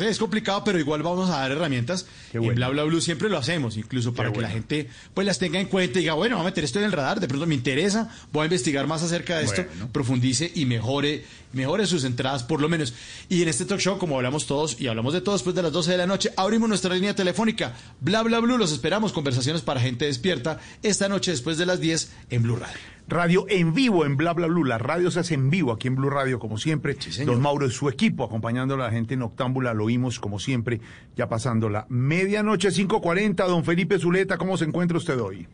Es 0.00 0.18
complicado, 0.18 0.62
pero 0.64 0.78
igual 0.78 1.02
vamos 1.02 1.28
a 1.30 1.38
dar 1.40 1.52
herramientas. 1.52 2.06
Qué 2.30 2.38
En 2.38 2.44
bueno. 2.44 2.56
Bla 2.56 2.68
Bla 2.70 2.82
Blue 2.84 3.00
siempre 3.00 3.28
lo 3.28 3.38
hacemos, 3.38 3.76
incluso 3.76 4.14
para 4.14 4.30
Qué 4.30 4.34
que 4.36 4.40
la 4.42 4.48
bueno. 4.48 4.66
gente 4.66 4.88
pues 5.14 5.26
las 5.26 5.38
tenga 5.38 5.60
en 5.60 5.66
cuenta 5.68 5.98
y 5.98 6.02
diga, 6.02 6.14
bueno, 6.14 6.36
vamos 6.36 6.46
a 6.48 6.50
meter 6.50 6.64
esto 6.64 6.78
en 6.78 6.86
el 6.86 6.92
radar, 6.92 7.20
de 7.20 7.28
pronto 7.28 7.46
me 7.46 7.54
interesa, 7.54 8.10
voy 8.32 8.42
a 8.42 8.44
investigar 8.46 8.86
más 8.86 9.02
acerca 9.02 9.38
de 9.38 9.44
esto, 9.44 9.64
Bueno. 9.68 9.92
profundice 9.92 10.50
y 10.54 10.64
mejore, 10.66 11.24
mejore 11.52 11.86
sus 11.86 12.04
entradas 12.04 12.42
por 12.42 12.60
lo 12.60 12.68
menos. 12.68 12.94
Y 13.28 13.42
en 13.42 13.48
este 13.48 13.64
talk 13.64 13.80
show, 13.80 13.98
como 13.98 14.16
hablamos 14.16 14.46
todos 14.46 14.80
y 14.80 14.86
hablamos 14.88 15.12
de 15.12 15.20
todo 15.20 15.34
después 15.34 15.54
de 15.54 15.62
las 15.62 15.72
12 15.72 15.90
de 15.92 15.98
la 15.98 16.06
noche, 16.06 16.30
abrimos 16.36 16.68
nuestra 16.68 16.94
línea 16.94 17.14
telefónica. 17.14 17.74
Bla 18.00 18.22
Bla 18.22 18.40
Blue, 18.40 18.58
los 18.58 18.72
esperamos, 18.72 19.12
conversaciones 19.12 19.62
para 19.62 19.80
gente 19.80 20.06
despierta, 20.06 20.58
esta 20.82 21.08
noche 21.08 21.30
después 21.32 21.58
de 21.58 21.66
las 21.66 21.80
10 21.80 22.10
en 22.30 22.42
Blue 22.42 22.56
Radio. 22.56 22.78
Radio 23.08 23.46
en 23.48 23.74
vivo 23.74 24.06
en 24.06 24.16
Bla 24.16 24.32
Bla 24.32 24.46
Blue. 24.46 24.64
La 24.64 24.78
radio 24.78 25.10
se 25.10 25.20
hace 25.20 25.34
en 25.34 25.50
vivo 25.50 25.72
aquí 25.72 25.88
en 25.88 25.96
Blue 25.96 26.08
Radio, 26.08 26.38
como 26.38 26.56
siempre. 26.56 26.96
Don 27.26 27.40
Mauro 27.40 27.66
y 27.66 27.70
su 27.70 27.88
equipo 27.88 28.24
acompañando 28.24 28.74
a 28.74 28.78
la 28.78 28.90
gente 28.90 29.14
en 29.14 29.22
Octámbula. 29.22 29.74
Lo 29.74 29.84
oímos, 29.84 30.18
como 30.18 30.38
siempre, 30.38 30.80
ya 31.16 31.28
pasando 31.28 31.68
la 31.68 31.86
medianoche 31.88 32.68
5.40. 32.68 33.46
Don 33.46 33.64
Felipe 33.64 33.98
Zuleta, 33.98 34.38
¿cómo 34.38 34.56
se 34.56 34.64
encuentra 34.64 34.96
usted 34.96 35.20
hoy? 35.20 35.46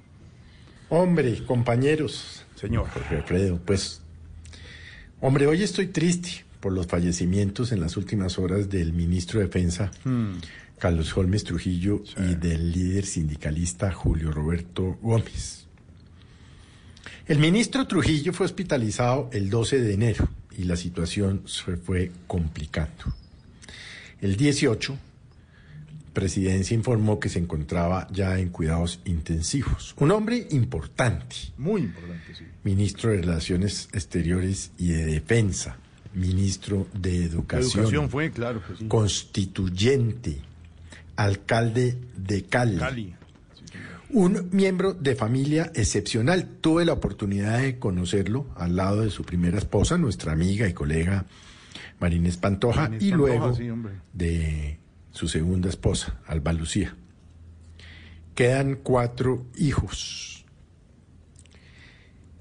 Hombre, 0.90 1.44
compañeros. 1.44 2.46
Señor. 2.54 2.88
Jorge 2.90 3.16
Alfredo, 3.16 3.60
pues. 3.64 4.02
Hombre, 5.20 5.46
hoy 5.46 5.62
estoy 5.62 5.88
triste 5.88 6.44
por 6.60 6.72
los 6.72 6.86
fallecimientos 6.86 7.72
en 7.72 7.80
las 7.80 7.96
últimas 7.96 8.38
horas 8.38 8.68
del 8.68 8.92
ministro 8.92 9.40
de 9.40 9.46
Defensa, 9.46 9.90
Hmm. 10.04 10.38
Carlos 10.78 11.16
Holmes 11.16 11.42
Trujillo, 11.44 12.02
y 12.16 12.34
del 12.36 12.70
líder 12.72 13.04
sindicalista 13.04 13.92
Julio 13.92 14.30
Roberto 14.30 14.96
Gómez. 15.02 15.67
El 17.28 17.38
ministro 17.40 17.86
Trujillo 17.86 18.32
fue 18.32 18.46
hospitalizado 18.46 19.28
el 19.32 19.50
12 19.50 19.80
de 19.80 19.92
enero 19.92 20.28
y 20.56 20.64
la 20.64 20.76
situación 20.76 21.42
se 21.46 21.76
fue 21.76 22.10
complicando. 22.26 23.04
El 24.22 24.36
18, 24.36 24.96
Presidencia 26.14 26.74
informó 26.74 27.20
que 27.20 27.28
se 27.28 27.38
encontraba 27.38 28.08
ya 28.10 28.38
en 28.38 28.48
cuidados 28.48 29.00
intensivos. 29.04 29.94
Un 29.98 30.10
hombre 30.10 30.48
importante, 30.52 31.36
Muy 31.58 31.82
importante, 31.82 32.34
sí. 32.34 32.44
ministro 32.64 33.10
de 33.10 33.18
Relaciones 33.18 33.90
Exteriores 33.92 34.72
y 34.78 34.88
de 34.88 35.04
Defensa, 35.04 35.76
ministro 36.14 36.88
de 36.94 37.24
Educación, 37.24 37.82
Educación 37.82 38.08
fue, 38.10 38.30
claro 38.32 38.62
que 38.66 38.74
sí. 38.74 38.88
constituyente, 38.88 40.40
alcalde 41.14 41.98
de 42.16 42.44
Cali, 42.44 42.78
Cali. 42.78 43.14
Un 44.10 44.48
miembro 44.52 44.94
de 44.94 45.14
familia 45.14 45.70
excepcional. 45.74 46.48
Tuve 46.60 46.84
la 46.84 46.94
oportunidad 46.94 47.60
de 47.60 47.78
conocerlo 47.78 48.46
al 48.56 48.76
lado 48.76 49.02
de 49.02 49.10
su 49.10 49.24
primera 49.24 49.58
esposa, 49.58 49.98
nuestra 49.98 50.32
amiga 50.32 50.68
y 50.68 50.72
colega 50.72 51.26
Marínez 52.00 52.36
Pantoja, 52.36 52.90
y 52.98 53.10
Pantoja, 53.10 53.16
luego 53.16 53.54
sí, 53.54 53.68
de 54.12 54.78
su 55.10 55.28
segunda 55.28 55.68
esposa, 55.68 56.20
Alba 56.26 56.52
Lucía. 56.52 56.94
Quedan 58.34 58.76
cuatro 58.76 59.46
hijos. 59.56 60.44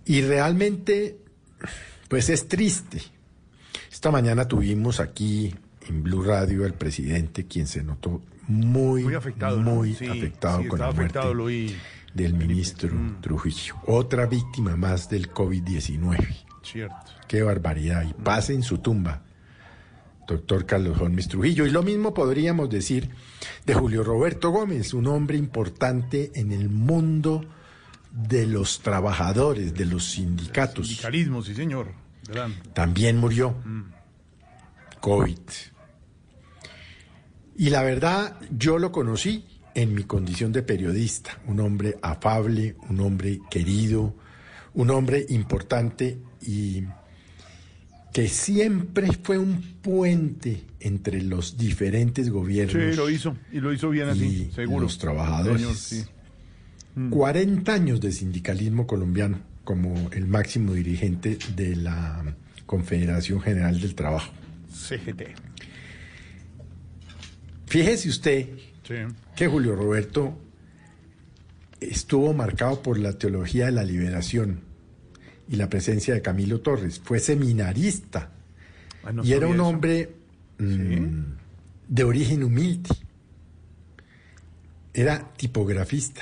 Y 0.05 0.21
realmente, 0.21 1.17
pues 2.07 2.29
es 2.29 2.47
triste. 2.47 3.01
Esta 3.91 4.11
mañana 4.11 4.47
tuvimos 4.47 4.99
aquí 4.99 5.53
en 5.89 6.03
Blue 6.03 6.23
Radio 6.23 6.65
al 6.65 6.75
presidente, 6.75 7.47
quien 7.47 7.67
se 7.67 7.83
notó 7.83 8.21
muy, 8.47 9.03
Muy 9.03 9.15
afectado, 9.15 9.61
¿no? 9.61 9.75
muy 9.75 9.93
Sí, 9.93 10.07
afectado 10.07 10.61
sí, 10.61 10.67
con 10.67 10.79
la 10.79 10.91
muerte 10.91 11.19
afectado, 11.19 11.45
del 12.13 12.33
ministro 12.33 12.93
Mm. 12.93 13.21
Trujillo. 13.21 13.75
Otra 13.85 14.25
víctima 14.25 14.75
más 14.75 15.09
del 15.09 15.31
COVID-19. 15.31 16.17
Cierto. 16.63 16.95
Qué 17.27 17.41
barbaridad. 17.43 18.03
Y 18.09 18.13
pase 18.13 18.53
en 18.53 18.63
su 18.63 18.79
tumba, 18.79 19.21
doctor 20.27 20.65
Carlos 20.65 20.99
Holmes 20.99 21.27
Trujillo. 21.27 21.65
Y 21.65 21.69
lo 21.71 21.83
mismo 21.83 22.13
podríamos 22.13 22.69
decir 22.69 23.09
de 23.65 23.73
Julio 23.73 24.03
Roberto 24.03 24.49
Gómez, 24.49 24.93
un 24.93 25.07
hombre 25.07 25.37
importante 25.37 26.31
en 26.35 26.51
el 26.51 26.69
mundo 26.69 27.45
de 28.11 28.47
los 28.47 28.79
trabajadores, 28.79 29.73
de 29.73 29.85
los 29.85 30.05
sindicatos. 30.11 30.87
Sindicalismo, 30.87 31.43
sí, 31.43 31.53
señor. 31.53 31.91
Gran. 32.27 32.55
También 32.73 33.17
murió. 33.17 33.55
COVID. 35.01 35.37
Y 37.57 37.69
la 37.69 37.81
verdad, 37.83 38.39
yo 38.51 38.77
lo 38.77 38.91
conocí 38.91 39.45
en 39.73 39.93
mi 39.93 40.03
condición 40.03 40.51
de 40.51 40.63
periodista, 40.63 41.39
un 41.47 41.59
hombre 41.59 41.97
afable, 42.01 42.75
un 42.89 42.99
hombre 42.99 43.41
querido, 43.49 44.15
un 44.73 44.91
hombre 44.91 45.25
importante 45.29 46.19
y 46.41 46.83
que 48.13 48.27
siempre 48.27 49.09
fue 49.23 49.37
un 49.37 49.61
puente 49.81 50.63
entre 50.79 51.21
los 51.21 51.57
diferentes 51.57 52.29
gobiernos. 52.29 52.91
Sí, 52.91 52.95
lo 52.95 53.09
hizo. 53.09 53.35
Y 53.51 53.59
lo 53.59 53.73
hizo 53.73 53.89
bien 53.89 54.09
así, 54.09 54.49
seguro. 54.53 54.83
los 54.83 54.97
trabajadores. 54.97 55.61
Señor, 55.61 55.75
sí. 55.75 56.03
40 57.11 57.71
años 57.71 58.01
de 58.01 58.11
sindicalismo 58.11 58.87
colombiano 58.87 59.39
como 59.63 60.09
el 60.11 60.27
máximo 60.27 60.73
dirigente 60.73 61.37
de 61.55 61.75
la 61.75 62.35
Confederación 62.65 63.41
General 63.41 63.79
del 63.79 63.93
Trabajo. 63.93 64.31
CGT. 64.73 65.46
Fíjese 67.67 68.09
usted 68.09 68.47
Sí. 68.83 68.95
que 69.35 69.47
Julio 69.47 69.75
Roberto 69.75 70.37
estuvo 71.81 72.33
marcado 72.33 72.81
por 72.81 72.97
la 72.97 73.13
teología 73.17 73.65
de 73.65 73.73
la 73.73 73.83
liberación 73.83 74.61
y 75.49 75.57
la 75.57 75.69
presencia 75.69 76.13
de 76.13 76.21
Camilo 76.21 76.61
Torres. 76.61 76.99
Fue 77.03 77.19
seminarista 77.19 78.31
Ah, 79.03 79.11
no 79.11 79.23
y 79.23 79.33
era 79.33 79.47
un 79.47 79.55
eso. 79.55 79.67
hombre 79.67 80.09
mm, 80.57 81.21
de 81.89 82.03
origen 82.03 82.43
humilde. 82.43 82.89
Era 84.93 85.31
tipografista. 85.35 86.21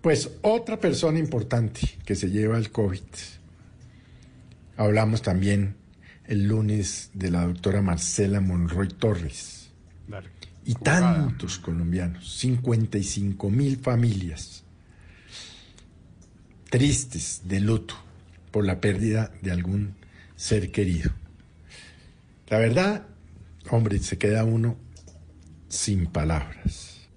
Pues 0.00 0.30
otra 0.42 0.78
persona 0.80 1.18
importante 1.18 1.80
que 2.04 2.14
se 2.14 2.30
lleva 2.30 2.56
el 2.58 2.70
COVID. 2.70 3.00
Hablamos 4.76 5.22
también 5.22 5.76
el 6.26 6.46
lunes 6.48 7.10
de 7.14 7.30
la 7.30 7.46
doctora 7.46 7.82
Marcela 7.82 8.40
Monroy 8.40 8.88
Torres 8.88 9.57
Dale. 10.08 10.28
y 10.64 10.74
tantos 10.74 11.58
colombianos, 11.58 12.38
55 12.38 13.50
mil 13.50 13.76
familias 13.76 14.64
tristes 16.70 17.42
de 17.44 17.60
luto 17.60 17.94
por 18.50 18.64
la 18.64 18.80
pérdida 18.80 19.30
de 19.42 19.50
algún 19.50 19.94
ser 20.36 20.70
querido. 20.70 21.10
La 22.48 22.58
verdad, 22.58 23.06
hombre, 23.70 23.98
se 23.98 24.18
queda 24.18 24.44
uno 24.44 24.76
sin 25.68 26.06
palabras. 26.06 27.08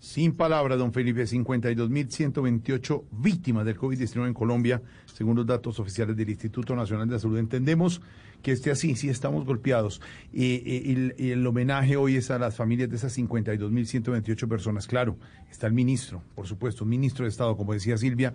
Sin 0.00 0.32
palabras, 0.32 0.78
don 0.78 0.92
Felipe, 0.92 1.24
52.128 1.24 3.04
víctimas 3.12 3.64
del 3.64 3.76
COVID-19 3.76 4.26
en 4.26 4.34
Colombia, 4.34 4.82
según 5.12 5.36
los 5.36 5.46
datos 5.46 5.78
oficiales 5.78 6.16
del 6.16 6.30
Instituto 6.30 6.74
Nacional 6.74 7.06
de 7.06 7.14
la 7.14 7.20
Salud. 7.20 7.38
Entendemos 7.38 8.00
que 8.42 8.52
esté 8.52 8.70
así, 8.70 8.94
sí 8.96 9.08
estamos 9.08 9.44
golpeados. 9.44 10.00
Y, 10.32 11.30
el, 11.30 11.46
homenaje 11.46 11.96
hoy 11.96 12.16
es 12.16 12.30
a 12.30 12.38
las 12.38 12.56
familias 12.56 12.88
de 12.90 12.96
esas 12.96 13.16
52.128 13.18 14.48
personas. 14.48 14.86
Claro, 14.86 15.16
está 15.50 15.66
el 15.66 15.72
ministro, 15.72 16.22
por 16.34 16.46
supuesto, 16.46 16.84
un 16.84 16.90
ministro 16.90 17.24
de 17.24 17.30
Estado, 17.30 17.56
como 17.56 17.72
decía 17.72 17.96
Silvia, 17.96 18.32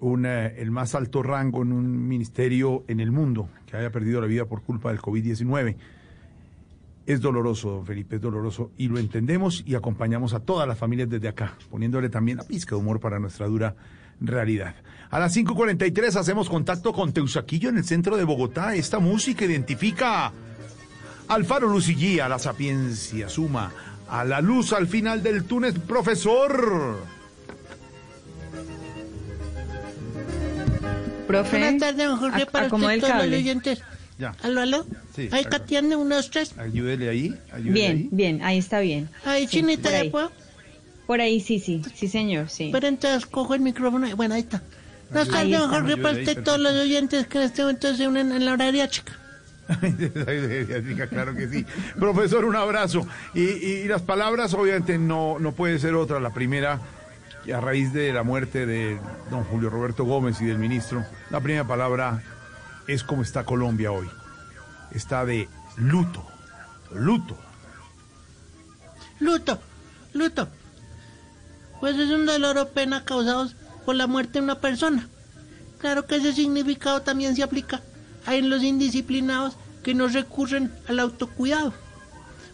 un, 0.00 0.26
eh, 0.26 0.54
el 0.58 0.70
más 0.70 0.94
alto 0.94 1.22
rango 1.22 1.62
en 1.62 1.72
un 1.72 2.08
ministerio 2.08 2.84
en 2.88 3.00
el 3.00 3.10
mundo 3.10 3.48
que 3.66 3.76
haya 3.76 3.90
perdido 3.90 4.20
la 4.20 4.26
vida 4.26 4.46
por 4.46 4.62
culpa 4.62 4.90
del 4.90 5.00
COVID-19. 5.00 5.76
Es 7.06 7.20
doloroso, 7.20 7.70
don 7.70 7.86
Felipe, 7.86 8.16
es 8.16 8.22
doloroso 8.22 8.70
y 8.76 8.88
lo 8.88 8.98
entendemos 8.98 9.64
y 9.66 9.74
acompañamos 9.74 10.32
a 10.32 10.40
todas 10.40 10.68
las 10.68 10.78
familias 10.78 11.08
desde 11.08 11.28
acá, 11.28 11.56
poniéndole 11.70 12.08
también 12.08 12.38
la 12.38 12.44
pizca 12.44 12.76
de 12.76 12.80
humor 12.80 13.00
para 13.00 13.18
nuestra 13.18 13.46
dura 13.46 13.74
realidad. 14.20 14.74
A 15.10 15.18
las 15.18 15.36
5.43 15.36 16.14
hacemos 16.16 16.48
contacto 16.48 16.92
con 16.92 17.12
Teusaquillo 17.12 17.68
en 17.68 17.78
el 17.78 17.84
centro 17.84 18.16
de 18.16 18.24
Bogotá. 18.24 18.74
Esta 18.76 18.98
música 19.00 19.44
identifica 19.44 20.30
al 21.28 21.44
faro 21.44 21.68
Lucillí, 21.68 22.20
a 22.20 22.28
la 22.28 22.38
sapiencia 22.38 23.28
suma, 23.28 23.72
a 24.08 24.24
la 24.24 24.40
luz 24.40 24.72
al 24.72 24.86
final 24.86 25.22
del 25.22 25.44
túnel, 25.44 25.74
profesor. 25.74 26.98
Profe, 31.26 31.58
Buenas 31.58 31.78
tardes, 31.80 32.06
don 32.08 32.18
Jorge, 32.18 32.46
para 32.46 32.66
usted 32.66 33.00
todos 33.00 33.14
los 33.26 33.34
oyentes. 33.38 33.82
Ya. 34.18 34.34
¿Aló, 34.42 34.60
aló? 34.60 34.86
Sí, 35.14 35.28
Ahí 35.32 35.40
acá. 35.42 35.60
Catiane, 35.60 35.96
unos 35.96 36.30
tres. 36.30 36.52
Ayúdele 36.58 37.08
ahí, 37.08 37.34
ayúdele 37.52 37.72
Bien, 37.72 37.92
ahí. 37.96 38.08
bien, 38.12 38.42
ahí 38.42 38.58
está 38.58 38.80
bien. 38.80 39.08
Ahí, 39.24 39.46
Sí, 39.46 39.56
chinita, 39.58 39.84
por 39.84 39.92
¿ya 39.92 39.98
ahí. 39.98 40.10
puedo? 40.10 40.32
Por 41.10 41.20
ahí 41.20 41.40
sí, 41.40 41.58
sí, 41.58 41.82
sí 41.92 42.06
señor, 42.06 42.50
sí. 42.50 42.68
Pero 42.72 42.86
entonces 42.86 43.26
cojo 43.26 43.54
el 43.56 43.60
micrófono. 43.62 44.06
y- 44.06 44.12
Bueno, 44.12 44.36
ahí 44.36 44.42
está. 44.42 44.62
Buenas 45.10 45.28
Ahí 45.34 45.50
tardes, 45.50 45.58
don 45.58 45.62
está. 45.70 45.80
Jorge, 45.80 45.96
para 45.96 46.16
ahí, 46.16 46.22
usted 46.24 46.44
todos 46.44 46.60
los 46.60 46.72
oyentes 46.74 47.26
que 47.26 47.38
en 47.38 47.44
este 47.46 47.62
momento 47.62 47.96
se 47.96 48.06
unen 48.06 48.30
en 48.30 48.44
la 48.44 48.52
horaria 48.52 48.88
chica. 48.88 49.12
claro 51.10 51.34
que 51.34 51.48
sí. 51.48 51.66
Profesor, 51.98 52.44
un 52.44 52.54
abrazo. 52.54 53.08
Y, 53.34 53.40
y 53.40 53.88
las 53.88 54.02
palabras, 54.02 54.54
obviamente, 54.54 54.98
no, 54.98 55.40
no 55.40 55.50
puede 55.50 55.80
ser 55.80 55.96
otra. 55.96 56.20
La 56.20 56.30
primera, 56.32 56.78
a 57.52 57.60
raíz 57.60 57.92
de 57.92 58.12
la 58.12 58.22
muerte 58.22 58.64
de 58.64 58.96
don 59.32 59.42
Julio 59.42 59.68
Roberto 59.68 60.04
Gómez 60.04 60.40
y 60.40 60.44
del 60.44 60.58
ministro, 60.58 61.04
la 61.30 61.40
primera 61.40 61.66
palabra 61.66 62.22
es 62.86 63.02
cómo 63.02 63.22
está 63.22 63.42
Colombia 63.42 63.90
hoy. 63.90 64.08
Está 64.92 65.24
de 65.24 65.48
luto, 65.76 66.24
luto. 66.94 67.36
Luto, 69.18 69.60
luto. 70.12 70.48
Pues 71.80 71.96
es 71.98 72.10
un 72.10 72.26
dolor 72.26 72.58
o 72.58 72.68
pena 72.68 73.04
causados 73.04 73.56
por 73.84 73.96
la 73.96 74.06
muerte 74.06 74.34
de 74.34 74.44
una 74.44 74.60
persona. 74.60 75.08
Claro 75.78 76.06
que 76.06 76.16
ese 76.16 76.32
significado 76.32 77.02
también 77.02 77.34
se 77.34 77.42
aplica 77.42 77.80
a 78.26 78.34
los 78.36 78.62
indisciplinados 78.62 79.56
que 79.82 79.94
no 79.94 80.08
recurren 80.08 80.70
al 80.88 81.00
autocuidado. 81.00 81.72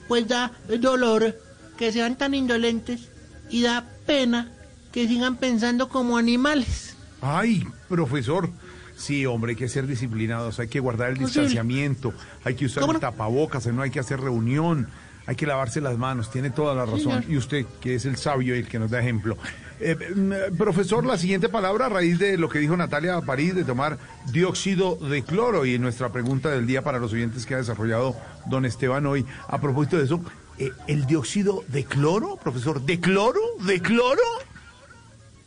Pues 0.09 0.29
da 0.29 0.53
dolor 0.81 1.37
que 1.77 1.93
sean 1.93 2.17
tan 2.17 2.35
indolentes 2.35 3.09
y 3.51 3.63
da 3.63 3.85
pena 4.07 4.53
que 4.93 5.09
sigan 5.09 5.37
pensando 5.37 5.89
como 5.89 6.17
animales. 6.17 6.97
Ay, 7.21 7.67
profesor. 7.89 8.49
Sí, 8.97 9.27
hombre, 9.27 9.51
hay 9.51 9.57
que 9.57 9.69
ser 9.69 9.87
disciplinados, 9.87 10.59
hay 10.59 10.69
que 10.69 10.81
guardar 10.81 11.11
el 11.11 11.19
distanciamiento, 11.19 12.15
hay 12.45 12.55
que 12.55 12.65
usar 12.65 12.81
¿Cómo 12.81 12.95
el 12.95 13.01
tapabocas, 13.01 13.67
no 13.67 13.83
hay 13.83 13.91
que 13.91 14.01
hacer 14.01 14.21
reunión, 14.21 14.89
hay 15.27 15.35
que 15.37 15.47
lavarse 15.47 15.81
las 15.81 15.99
manos, 15.99 16.31
tiene 16.31 16.51
toda 16.51 16.75
la 16.75 16.85
razón. 16.85 17.01
Señor. 17.01 17.25
Y 17.29 17.37
usted, 17.37 17.67
que 17.81 17.95
es 17.97 18.05
el 18.05 18.17
sabio 18.17 18.55
y 18.55 18.61
el 18.61 18.69
que 18.69 18.79
nos 18.79 18.91
da 18.91 19.01
ejemplo. 19.01 19.37
Eh, 19.81 19.97
mm, 20.15 20.57
profesor, 20.57 21.05
la 21.05 21.19
siguiente 21.19 21.49
palabra 21.49 21.87
a 21.87 21.89
raíz 21.89 22.19
de 22.19 22.39
lo 22.39 22.49
que 22.49 22.59
dijo 22.61 22.77
Natalia 22.77 23.21
París 23.21 23.55
de 23.55 23.65
tomar 23.65 23.99
dióxido 24.33 24.97
de 24.97 25.23
cloro 25.23 25.67
y 25.67 25.79
nuestra 25.79 26.11
pregunta 26.13 26.49
del 26.51 26.67
día 26.67 26.83
para 26.83 26.99
los 26.99 27.13
oyentes 27.13 27.45
que 27.45 27.55
ha 27.55 27.59
desarrollado 27.59 28.17
don 28.47 28.65
Esteban 28.65 29.05
hoy 29.07 29.27
a 29.49 29.61
propósito 29.61 29.99
de 29.99 30.05
eso. 30.05 30.21
eh, 30.59 30.71
¿El 30.87 31.07
dióxido 31.07 31.63
de 31.69 31.85
cloro, 31.85 32.37
profesor? 32.37 32.81
¿De 32.81 33.01
cloro? 33.01 33.41
¿De 33.67 33.81
cloro? 33.83 34.23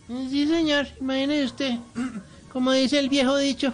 Sí, 0.08 0.48
señor, 0.48 0.88
imagínese 1.00 1.46
usted. 1.46 1.80
Como 2.52 2.72
dice 2.74 3.00
el 3.00 3.10
viejo 3.10 3.38
dicho, 3.38 3.74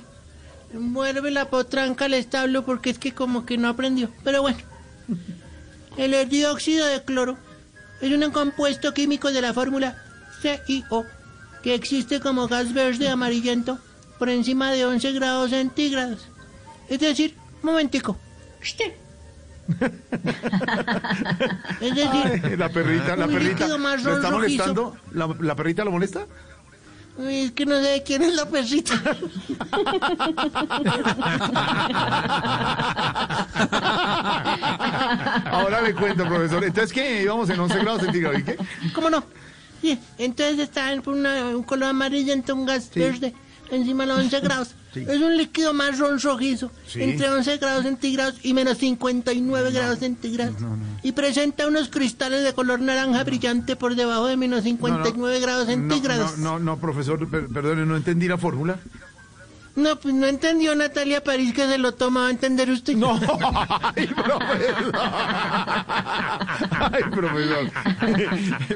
muerde 0.73 1.31
la 1.31 1.49
potranca 1.49 2.05
al 2.05 2.13
establo 2.13 2.63
porque 2.65 2.89
es 2.89 2.99
que 2.99 3.13
como 3.13 3.45
que 3.45 3.57
no 3.57 3.69
aprendió. 3.69 4.09
Pero 4.23 4.41
bueno, 4.41 4.57
el 5.97 6.29
dióxido 6.29 6.85
de 6.85 7.03
cloro 7.03 7.37
es 8.01 8.11
un 8.11 8.31
compuesto 8.31 8.93
químico 8.93 9.31
de 9.31 9.41
la 9.41 9.53
fórmula 9.53 9.95
CIO 10.41 11.05
que 11.63 11.73
existe 11.73 12.19
como 12.19 12.47
gas 12.47 12.73
verde 12.73 13.09
amarillento 13.09 13.79
por 14.19 14.29
encima 14.29 14.71
de 14.71 14.85
11 14.85 15.11
grados 15.13 15.49
centígrados. 15.51 16.27
Es 16.89 16.99
decir, 16.99 17.35
un 17.63 17.71
momentico. 17.71 18.17
Es 21.81 21.95
decir, 21.95 22.41
Ay, 22.43 22.55
la 22.57 22.69
perrita, 22.69 23.15
la 23.15 23.25
un 23.25 23.33
perrita. 23.33 23.51
líquido 23.65 23.77
marrón 23.79 24.03
¿Lo 24.05 24.15
está 24.17 24.29
rojizo. 24.29 24.63
molestando? 24.63 24.97
¿La, 25.13 25.35
la 25.39 25.55
perrita 25.55 25.83
lo 25.83 25.91
molesta? 25.91 26.25
Uy, 27.17 27.45
Es 27.45 27.51
que 27.51 27.65
no 27.65 27.81
sé 27.81 28.03
quién 28.05 28.23
es 28.23 28.33
la 28.35 28.45
perrita. 28.49 28.93
Ahora 35.51 35.81
le 35.81 35.93
cuento, 35.93 36.25
profesor. 36.25 36.63
Entonces, 36.63 36.93
¿qué? 36.93 37.23
Íbamos 37.23 37.49
en 37.49 37.59
11 37.59 37.79
grados 37.79 38.01
centígrados. 38.01 38.39
¿Y 38.39 38.43
qué? 38.43 38.57
¿Cómo 38.93 39.09
no? 39.09 39.23
Sí, 39.81 39.99
entonces 40.17 40.59
está 40.59 40.91
en 40.91 41.01
una- 41.07 41.47
un 41.55 41.63
color 41.63 41.89
amarillento, 41.89 42.55
un 42.55 42.65
gas 42.65 42.89
verde, 42.93 43.33
encima 43.69 44.03
de 44.03 44.07
los 44.13 44.19
11 44.19 44.39
grados. 44.39 44.75
Sí. 44.95 45.05
Es 45.07 45.19
un 45.21 45.35
líquido 45.35 45.73
marrón 45.73 46.19
rojizo, 46.21 46.71
Sí. 46.87 47.03
entre 47.03 47.29
11 47.29 47.57
grados 47.57 47.83
centígrados 47.83 48.35
y 48.43 48.53
menos 48.53 48.77
59 48.77 49.71
grados 49.71 49.99
centígrados. 49.99 50.55
Y 51.03 51.11
presenta 51.11 51.67
unos 51.67 51.89
cristales 51.89 52.43
de 52.45 52.53
color 52.53 52.79
naranja 52.79 53.23
brillante 53.25 53.75
por 53.75 53.95
debajo 53.95 54.27
de 54.27 54.37
menos 54.37 54.63
59 54.63 55.39
grados 55.41 55.65
No, 55.67 55.71
centígrados. 55.73 56.37
no, 56.37 56.51
no, 56.53 56.59
no, 56.59 56.77
profesor, 56.79 57.29
per- 57.29 57.47
perdone, 57.49 57.85
no 57.85 57.97
entendí 57.97 58.27
la 58.29 58.37
fórmula. 58.37 58.79
No, 59.75 59.99
pues 59.99 60.13
no 60.13 60.25
entendió 60.27 60.73
Natalia 60.73 61.21
París 61.21 61.53
que 61.53 61.67
se 61.67 61.77
lo 61.77 61.91
toma, 61.93 62.21
¿va 62.21 62.27
a 62.27 62.31
entender 62.31 62.69
usted? 62.71 62.95
No, 62.95 63.19
ay, 63.95 64.07
profesor. 64.07 64.95
Ay, 66.79 67.03
profesor. 67.11 67.71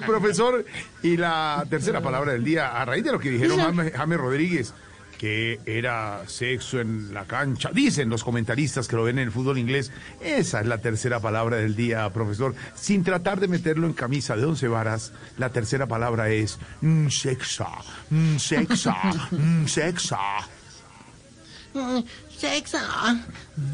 profesor, 0.06 0.66
y 1.04 1.18
la 1.18 1.64
tercera 1.70 2.02
palabra 2.02 2.34
del 2.34 2.44
día, 2.44 2.68
a 2.80 2.84
raíz 2.86 3.04
de 3.04 3.12
lo 3.14 3.20
que 3.20 3.30
dijeron 3.30 3.58
James, 3.60 3.94
James 3.96 4.18
Rodríguez, 4.20 4.74
que 5.20 5.60
era 5.66 6.24
sexo 6.28 6.80
en 6.80 7.14
la 7.14 7.26
cancha, 7.26 7.70
dicen 7.74 8.10
los 8.10 8.24
comentaristas 8.24 8.88
que 8.88 8.96
lo 8.96 9.04
ven 9.04 9.20
en 9.20 9.26
el 9.26 9.32
fútbol 9.32 9.58
inglés, 9.58 9.92
esa 10.22 10.62
es 10.62 10.66
la 10.66 10.78
tercera 10.80 11.20
palabra 11.20 11.58
del 11.58 11.76
día, 11.76 12.10
profesor. 12.12 12.56
Sin 12.74 13.04
tratar 13.04 13.42
de 13.42 13.50
meterlo 13.50 13.86
en 13.86 13.94
camisa 13.94 14.38
de 14.38 14.46
once 14.46 14.68
varas, 14.70 15.12
la 15.38 15.50
tercera 15.50 15.88
palabra 15.88 16.30
es 16.30 16.58
mm, 16.82 17.10
sexa, 17.10 17.68
mm, 18.10 18.38
sexa, 18.38 18.96
mm, 19.32 19.66
sexa. 19.68 20.20
Mm, 21.74 22.00
Sexa, 22.40 22.80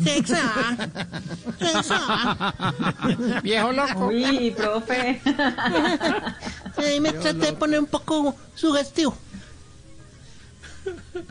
sexa, 0.04 0.42
sexa. 1.60 2.54
Viejo 3.44 3.72
loco. 3.72 4.08
Uy, 4.08 4.52
profe. 4.58 5.22
Sí, 6.76 7.00
me 7.00 7.14
traté 7.14 7.46
de 7.46 7.54
poner 7.54 7.80
un 7.80 7.86
poco 7.86 8.36
sugestivo. 8.56 9.16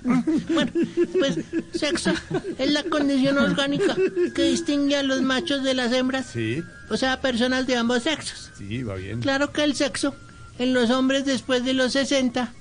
Bueno, 0.02 0.70
pues 1.18 1.38
sexo 1.74 2.12
es 2.58 2.70
la 2.72 2.82
condición 2.84 3.38
orgánica 3.38 3.94
que 4.34 4.42
distingue 4.44 4.96
a 4.96 5.02
los 5.02 5.22
machos 5.22 5.62
de 5.62 5.74
las 5.74 5.92
hembras, 5.92 6.26
Sí, 6.26 6.62
o 6.90 6.96
sea, 6.96 7.20
personas 7.20 7.66
de 7.66 7.76
ambos 7.76 8.02
sexos. 8.02 8.50
sí, 8.56 8.82
va 8.82 8.94
bien. 8.96 9.20
Claro 9.20 9.52
que 9.52 9.64
el 9.64 9.74
sexo 9.74 10.14
en 10.58 10.72
los 10.74 10.90
hombres 10.90 11.24
después 11.24 11.64
de 11.64 11.72
los 11.74 11.92
60, 11.92 12.52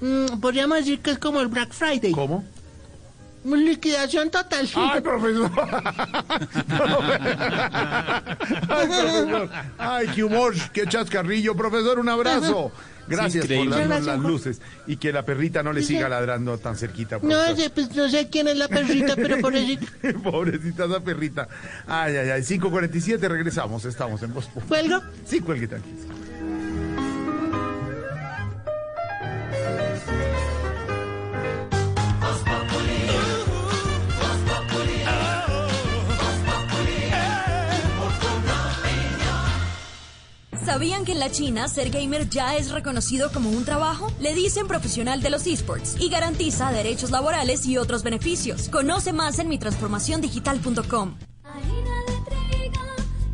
mm, 0.00 0.40
podríamos 0.40 0.78
decir 0.78 1.00
que 1.00 1.10
es 1.12 1.18
como 1.18 1.40
el 1.40 1.48
Black 1.48 1.72
Friday. 1.72 2.12
¿Cómo? 2.12 2.44
Liquidación 3.44 4.30
total. 4.30 4.68
¡Ay, 4.76 5.00
profesor! 5.00 5.50
¡Ay, 8.68 8.86
profesor! 8.86 9.50
¡Ay, 9.78 10.06
qué 10.14 10.24
humor! 10.24 10.54
¡Qué 10.72 10.86
chascarrillo! 10.86 11.54
Profesor, 11.56 11.98
un 11.98 12.08
abrazo. 12.08 12.70
Gracias 13.08 13.46
por 13.46 13.68
darnos 13.68 14.04
las 14.04 14.18
luces 14.18 14.60
y 14.86 14.96
que 14.96 15.12
la 15.12 15.24
perrita 15.24 15.62
no 15.62 15.72
le 15.72 15.82
siga 15.82 16.08
ladrando 16.08 16.58
tan 16.58 16.76
cerquita. 16.76 17.18
No 17.22 17.56
sé, 17.56 17.70
pues 17.70 17.94
no 17.94 18.08
sé 18.08 18.28
quién 18.28 18.48
es 18.48 18.56
la 18.56 18.68
perrita, 18.68 19.16
pero 19.16 19.36
eso 19.52 20.22
Pobrecita 20.22 20.84
esa 20.84 21.00
perrita. 21.00 21.48
Ay, 21.86 22.16
ay, 22.16 22.30
ay. 22.30 22.42
5.47, 22.42 23.18
regresamos. 23.28 23.84
Estamos 23.84 24.22
en 24.22 24.34
Voz 24.34 24.46
Populi. 24.46 24.68
¿Cuelgo? 24.68 25.02
Sí, 25.26 25.40
cuelgue 25.40 25.68
¿Sabían 40.64 41.04
que 41.04 41.10
en 41.12 41.18
la 41.18 41.28
China 41.28 41.66
ser 41.66 41.90
gamer 41.90 42.28
ya 42.28 42.56
es 42.56 42.70
reconocido 42.70 43.32
como 43.32 43.50
un 43.50 43.64
trabajo? 43.64 44.12
Le 44.20 44.32
dicen 44.32 44.68
profesional 44.68 45.20
de 45.20 45.30
los 45.30 45.44
esports 45.46 45.96
y 45.98 46.08
garantiza 46.08 46.70
derechos 46.70 47.10
laborales 47.10 47.66
y 47.66 47.78
otros 47.78 48.04
beneficios. 48.04 48.68
Conoce 48.68 49.12
más 49.12 49.40
en 49.40 49.48
mitransformaciondigital.com. 49.48 51.16
Harina 51.42 51.96
de 52.06 52.14
trigo, 52.30 52.84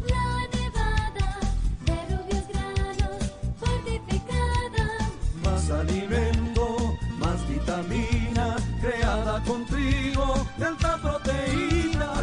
la 0.09 0.49
nevada, 0.57 1.39
de 1.85 2.17
rubios 2.17 2.49
granos, 2.49 3.21
fortificada. 3.61 4.87
Más 5.45 5.71
alimento, 5.71 6.97
más 7.19 7.47
vitamina, 7.47 8.57
creada 8.81 9.43
con 9.45 9.67
trigo, 9.67 10.47
de 10.57 10.65
alta 10.65 10.97
proteína. 10.97 11.28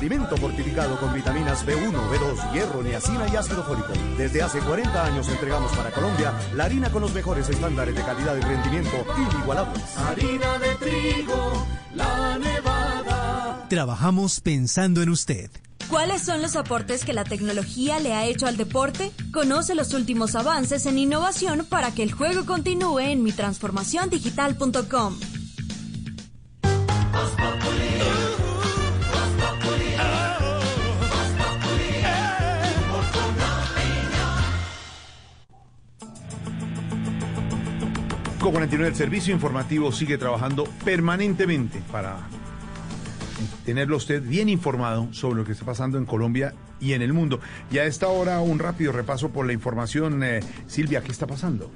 Alimento 0.05 0.37
fortificado 0.37 0.99
con 0.99 1.11
vitaminas 1.15 1.65
B1, 1.65 1.91
B2, 1.91 2.53
hierro, 2.53 2.83
niacina 2.83 3.27
y 3.27 3.35
ácido 3.35 3.63
fólico. 3.63 3.91
Desde 4.15 4.43
hace 4.43 4.59
40 4.59 5.03
años 5.03 5.27
entregamos 5.29 5.75
para 5.75 5.89
Colombia 5.89 6.31
la 6.53 6.65
harina 6.65 6.91
con 6.91 7.01
los 7.01 7.11
mejores 7.11 7.49
estándares 7.49 7.95
de 7.95 8.03
calidad 8.03 8.37
y 8.37 8.41
rendimiento 8.41 9.03
inigualables. 9.17 9.97
Harina 9.97 10.59
de 10.59 10.75
trigo, 10.75 11.65
la 11.95 12.37
nevada. 12.37 13.65
Trabajamos 13.67 14.41
pensando 14.41 15.01
en 15.01 15.09
usted. 15.09 15.49
¿Cuáles 15.89 16.21
son 16.21 16.43
los 16.43 16.55
aportes 16.55 17.03
que 17.03 17.13
la 17.13 17.23
tecnología 17.23 17.99
le 17.99 18.13
ha 18.13 18.27
hecho 18.27 18.45
al 18.45 18.57
deporte? 18.57 19.11
Conoce 19.33 19.73
los 19.73 19.95
últimos 19.95 20.35
avances 20.35 20.85
en 20.85 20.99
innovación 20.99 21.65
para 21.67 21.89
que 21.89 22.03
el 22.03 22.11
juego 22.11 22.45
continúe 22.45 22.99
en 22.99 23.23
mitransformaciondigital.com. 23.23 25.17
Con 38.45 38.51
49 38.51 38.91
el 38.91 38.95
servicio 38.95 39.33
informativo 39.33 39.91
sigue 39.91 40.19
trabajando 40.19 40.65
permanentemente 40.83 41.81
para 41.91 42.27
tenerlo 43.65 43.97
usted 43.97 44.21
bien 44.21 44.49
informado 44.49 45.11
sobre 45.13 45.37
lo 45.37 45.45
que 45.45 45.53
está 45.53 45.65
pasando 45.65 45.97
en 45.97 46.05
Colombia 46.05 46.53
y 46.79 46.93
en 46.93 47.01
el 47.01 47.11
mundo. 47.11 47.39
Y 47.71 47.79
a 47.79 47.85
esta 47.85 48.07
hora 48.07 48.41
un 48.41 48.59
rápido 48.59 48.91
repaso 48.91 49.29
por 49.29 49.47
la 49.47 49.53
información. 49.53 50.21
eh, 50.23 50.41
Silvia, 50.67 51.01
¿qué 51.01 51.11
está 51.11 51.25
pasando? 51.25 51.71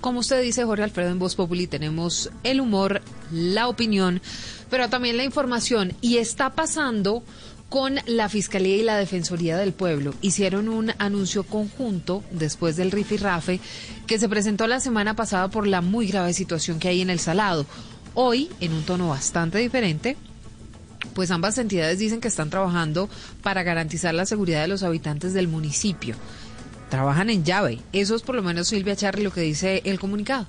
Como 0.00 0.20
usted 0.20 0.40
dice, 0.40 0.64
Jorge 0.64 0.84
Alfredo, 0.84 1.10
en 1.10 1.18
Voz 1.18 1.36
Populi 1.36 1.66
tenemos 1.66 2.30
el 2.44 2.62
humor, 2.62 3.02
la 3.30 3.68
opinión, 3.68 4.22
pero 4.70 4.88
también 4.88 5.18
la 5.18 5.24
información. 5.24 5.92
Y 6.00 6.16
está 6.16 6.48
pasando 6.54 7.22
con 7.70 8.00
la 8.04 8.28
Fiscalía 8.28 8.76
y 8.76 8.82
la 8.82 8.98
Defensoría 8.98 9.56
del 9.56 9.72
Pueblo. 9.72 10.12
Hicieron 10.20 10.68
un 10.68 10.92
anuncio 10.98 11.44
conjunto 11.44 12.22
después 12.32 12.76
del 12.76 12.90
rifirrafe 12.90 13.60
que 14.08 14.18
se 14.18 14.28
presentó 14.28 14.66
la 14.66 14.80
semana 14.80 15.14
pasada 15.14 15.48
por 15.48 15.68
la 15.68 15.80
muy 15.80 16.08
grave 16.08 16.34
situación 16.34 16.80
que 16.80 16.88
hay 16.88 17.00
en 17.00 17.10
el 17.10 17.20
Salado. 17.20 17.64
Hoy, 18.14 18.50
en 18.60 18.72
un 18.72 18.82
tono 18.82 19.08
bastante 19.08 19.58
diferente, 19.58 20.16
pues 21.14 21.30
ambas 21.30 21.58
entidades 21.58 22.00
dicen 22.00 22.20
que 22.20 22.28
están 22.28 22.50
trabajando 22.50 23.08
para 23.40 23.62
garantizar 23.62 24.14
la 24.14 24.26
seguridad 24.26 24.62
de 24.62 24.68
los 24.68 24.82
habitantes 24.82 25.32
del 25.32 25.46
municipio. 25.46 26.16
Trabajan 26.90 27.30
en 27.30 27.44
llave. 27.44 27.78
Eso 27.92 28.16
es 28.16 28.22
por 28.22 28.34
lo 28.34 28.42
menos 28.42 28.66
Silvia 28.66 28.96
Charri 28.96 29.22
lo 29.22 29.32
que 29.32 29.42
dice 29.42 29.80
el 29.84 30.00
comunicado. 30.00 30.48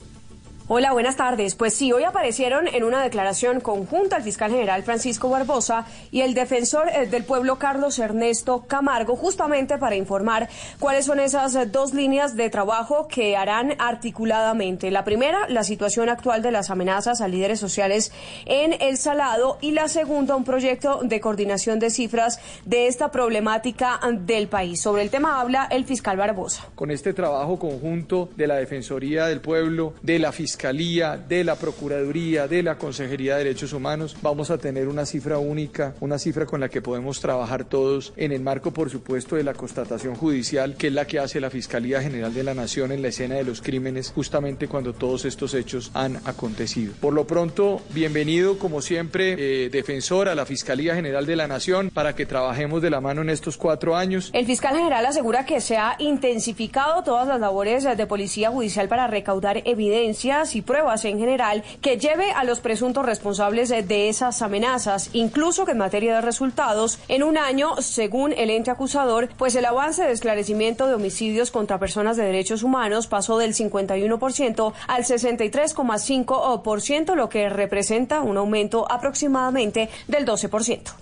Hola, 0.74 0.94
buenas 0.94 1.18
tardes. 1.18 1.56
Pues 1.56 1.74
sí, 1.74 1.92
hoy 1.92 2.06
aparecieron 2.06 2.66
en 2.66 2.86
una 2.86 3.04
declaración 3.04 3.60
conjunta 3.60 4.16
el 4.16 4.24
fiscal 4.24 4.52
general 4.52 4.84
Francisco 4.84 5.30
Barbosa 5.30 5.86
y 6.12 6.22
el 6.22 6.34
defensor 6.34 6.88
eh, 6.88 7.08
del 7.08 7.26
pueblo 7.26 7.60
Carlos 7.60 8.00
Ernesto 8.00 8.64
Camargo, 8.70 9.18
justamente 9.18 9.78
para 9.78 9.98
informar 9.98 10.48
cuáles 10.80 11.08
son 11.08 11.20
esas 11.20 11.56
eh, 11.56 11.66
dos 11.66 11.94
líneas 11.94 12.38
de 12.38 12.50
trabajo 12.50 13.10
que 13.10 13.36
harán 13.36 13.74
articuladamente. 13.80 14.92
La 14.92 15.04
primera, 15.04 15.46
la 15.50 15.66
situación 15.66 16.08
actual 16.08 16.42
de 16.42 16.52
las 16.52 16.70
amenazas 16.70 17.20
a 17.20 17.28
líderes 17.28 17.60
sociales 17.60 18.14
en 18.46 18.72
El 18.80 18.96
Salado 18.96 19.58
y 19.60 19.72
la 19.72 19.90
segunda, 19.90 20.38
un 20.38 20.46
proyecto 20.46 21.02
de 21.04 21.20
coordinación 21.20 21.80
de 21.80 21.90
cifras 21.90 22.40
de 22.64 22.88
esta 22.88 23.12
problemática 23.12 24.00
del 24.10 24.48
país. 24.48 24.82
Sobre 24.82 25.02
el 25.02 25.10
tema 25.10 25.42
habla 25.42 25.68
el 25.70 25.84
fiscal 25.84 26.16
Barbosa. 26.16 26.70
Con 26.76 26.92
este 26.92 27.12
trabajo 27.12 27.60
conjunto 27.60 28.30
de 28.38 28.48
la 28.48 28.56
Defensoría 28.56 29.26
del 29.26 29.42
Pueblo, 29.42 29.96
de 30.02 30.18
la 30.18 30.32
Fiscalía, 30.32 30.61
de 30.62 31.44
la 31.44 31.56
Procuraduría, 31.56 32.48
de 32.48 32.62
la 32.62 32.78
Consejería 32.78 33.36
de 33.36 33.46
Derechos 33.46 33.74
Humanos, 33.74 34.16
vamos 34.22 34.52
a 34.52 34.60
tener 34.60 34.88
una 34.88 35.08
cifra 35.08 35.40
única, 35.40 35.96
una 36.02 36.20
cifra 36.20 36.46
con 36.46 36.60
la 36.60 36.70
que 36.70 36.84
podemos 36.84 37.20
trabajar 37.20 37.66
todos 37.66 38.14
en 38.16 38.32
el 38.32 38.42
marco, 38.42 38.72
por 38.72 38.92
supuesto, 38.92 39.36
de 39.36 39.44
la 39.44 39.56
constatación 39.56 40.14
judicial, 40.14 40.76
que 40.76 40.88
es 40.88 40.94
la 40.94 41.08
que 41.08 41.18
hace 41.18 41.42
la 41.42 41.50
Fiscalía 41.50 42.00
General 42.00 42.32
de 42.32 42.44
la 42.44 42.54
Nación 42.54 42.92
en 42.92 43.02
la 43.02 43.08
escena 43.08 43.36
de 43.36 43.44
los 43.44 43.60
crímenes, 43.60 44.12
justamente 44.14 44.68
cuando 44.68 44.94
todos 44.94 45.26
estos 45.26 45.56
hechos 45.56 45.90
han 45.96 46.18
acontecido. 46.26 46.94
Por 47.02 47.14
lo 47.14 47.26
pronto, 47.26 47.82
bienvenido, 47.90 48.60
como 48.60 48.84
siempre, 48.84 49.66
eh, 49.66 49.70
defensor 49.72 50.30
a 50.30 50.36
la 50.36 50.46
Fiscalía 50.46 50.94
General 50.94 51.26
de 51.26 51.36
la 51.38 51.48
Nación 51.48 51.90
para 51.90 52.14
que 52.14 52.28
trabajemos 52.28 52.84
de 52.84 52.92
la 52.92 53.02
mano 53.02 53.24
en 53.24 53.32
estos 53.32 53.58
cuatro 53.58 53.96
años. 53.96 54.30
El 54.34 54.46
fiscal 54.46 54.76
general 54.76 55.08
asegura 55.08 55.44
que 55.44 55.60
se 55.60 55.78
ha 55.78 55.96
intensificado 55.98 57.02
todas 57.04 57.28
las 57.28 57.40
labores 57.40 57.84
de 57.84 58.06
policía 58.06 58.52
judicial 58.52 58.88
para 58.88 59.08
recaudar 59.08 59.64
evidencias 59.66 60.51
y 60.56 60.62
pruebas 60.62 61.06
en 61.06 61.20
general 61.20 61.64
que 61.82 61.98
lleve 61.98 62.32
a 62.32 62.44
los 62.44 62.62
presuntos 62.62 63.06
responsables 63.06 63.70
de 63.70 63.92
de 63.92 64.10
esas 64.10 64.42
amenazas, 64.42 65.12
incluso 65.14 65.66
que 65.66 65.74
en 65.74 65.78
materia 65.78 66.16
de 66.16 66.22
resultados, 66.22 66.98
en 67.10 67.22
un 67.24 67.38
año, 67.38 67.76
según 67.82 68.32
el 68.34 68.50
ente 68.50 68.72
acusador, 68.72 69.30
pues 69.38 69.54
el 69.56 69.66
avance 69.66 70.04
de 70.04 70.12
esclarecimiento 70.12 70.88
de 70.88 70.96
homicidios 70.96 71.52
contra 71.52 71.80
personas 71.80 72.18
de 72.18 72.24
derechos 72.24 72.64
humanos 72.64 73.06
pasó 73.08 73.38
del 73.38 73.54
51% 73.54 74.74
al 74.88 75.04
63,5%, 75.04 77.16
lo 77.16 77.30
que 77.30 77.50
representa 77.50 78.22
un 78.22 78.38
aumento 78.38 78.90
aproximadamente 78.90 79.90
del 80.08 80.26
12%. 80.26 80.94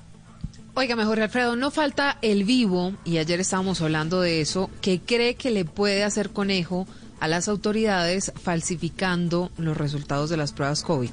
Oiga, 0.75 0.95
mejor 0.95 1.19
Alfredo, 1.19 1.55
no 1.55 1.71
falta 1.71 2.17
el 2.21 2.43
vivo, 2.43 2.93
y 3.03 3.17
ayer 3.17 3.39
estábamos 3.39 3.81
hablando 3.81 4.21
de 4.21 4.41
eso, 4.41 4.69
que 4.81 4.99
cree 4.99 5.33
que 5.35 5.49
le 5.51 5.65
puede 5.65 6.03
hacer 6.03 6.29
conejo 6.29 6.85
a 7.19 7.27
las 7.27 7.47
autoridades 7.47 8.31
falsificando 8.41 9.51
los 9.57 9.77
resultados 9.77 10.29
de 10.29 10.37
las 10.37 10.53
pruebas 10.53 10.83
COVID. 10.83 11.11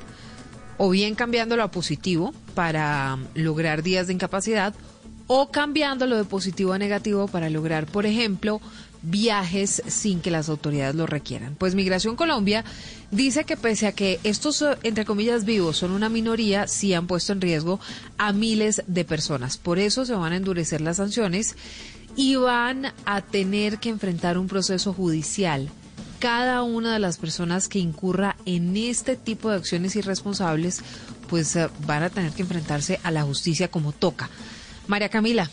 O 0.78 0.90
bien 0.90 1.14
cambiándolo 1.14 1.62
a 1.62 1.70
positivo 1.70 2.34
para 2.54 3.18
lograr 3.34 3.82
días 3.82 4.06
de 4.06 4.12
incapacidad, 4.12 4.74
o 5.26 5.50
cambiándolo 5.50 6.16
de 6.16 6.24
positivo 6.24 6.72
a 6.72 6.78
negativo 6.78 7.26
para 7.26 7.50
lograr, 7.50 7.86
por 7.86 8.06
ejemplo, 8.06 8.60
viajes 9.02 9.82
sin 9.86 10.20
que 10.20 10.30
las 10.30 10.48
autoridades 10.48 10.94
lo 10.94 11.06
requieran. 11.06 11.54
Pues 11.56 11.74
Migración 11.74 12.16
Colombia 12.16 12.64
dice 13.10 13.44
que 13.44 13.56
pese 13.56 13.86
a 13.86 13.92
que 13.92 14.20
estos, 14.24 14.64
entre 14.82 15.04
comillas, 15.04 15.44
vivos 15.44 15.76
son 15.76 15.92
una 15.92 16.08
minoría, 16.08 16.66
sí 16.66 16.94
han 16.94 17.06
puesto 17.06 17.32
en 17.32 17.40
riesgo 17.40 17.80
a 18.18 18.32
miles 18.32 18.82
de 18.86 19.04
personas. 19.04 19.58
Por 19.58 19.78
eso 19.78 20.04
se 20.04 20.14
van 20.14 20.32
a 20.32 20.36
endurecer 20.36 20.80
las 20.80 20.96
sanciones 20.98 21.56
y 22.16 22.36
van 22.36 22.92
a 23.04 23.20
tener 23.20 23.78
que 23.78 23.90
enfrentar 23.90 24.38
un 24.38 24.48
proceso 24.48 24.92
judicial. 24.92 25.68
Cada 26.18 26.62
una 26.62 26.92
de 26.94 26.98
las 26.98 27.18
personas 27.18 27.68
que 27.68 27.78
incurra 27.78 28.36
en 28.46 28.76
este 28.76 29.16
tipo 29.16 29.50
de 29.50 29.56
acciones 29.56 29.96
irresponsables, 29.96 30.82
pues 31.28 31.54
eh, 31.56 31.68
van 31.86 32.02
a 32.02 32.10
tener 32.10 32.32
que 32.32 32.42
enfrentarse 32.42 33.00
a 33.02 33.10
la 33.10 33.22
justicia 33.22 33.68
como 33.68 33.92
toca. 33.92 34.30
María 34.86 35.08
Camila. 35.08 35.50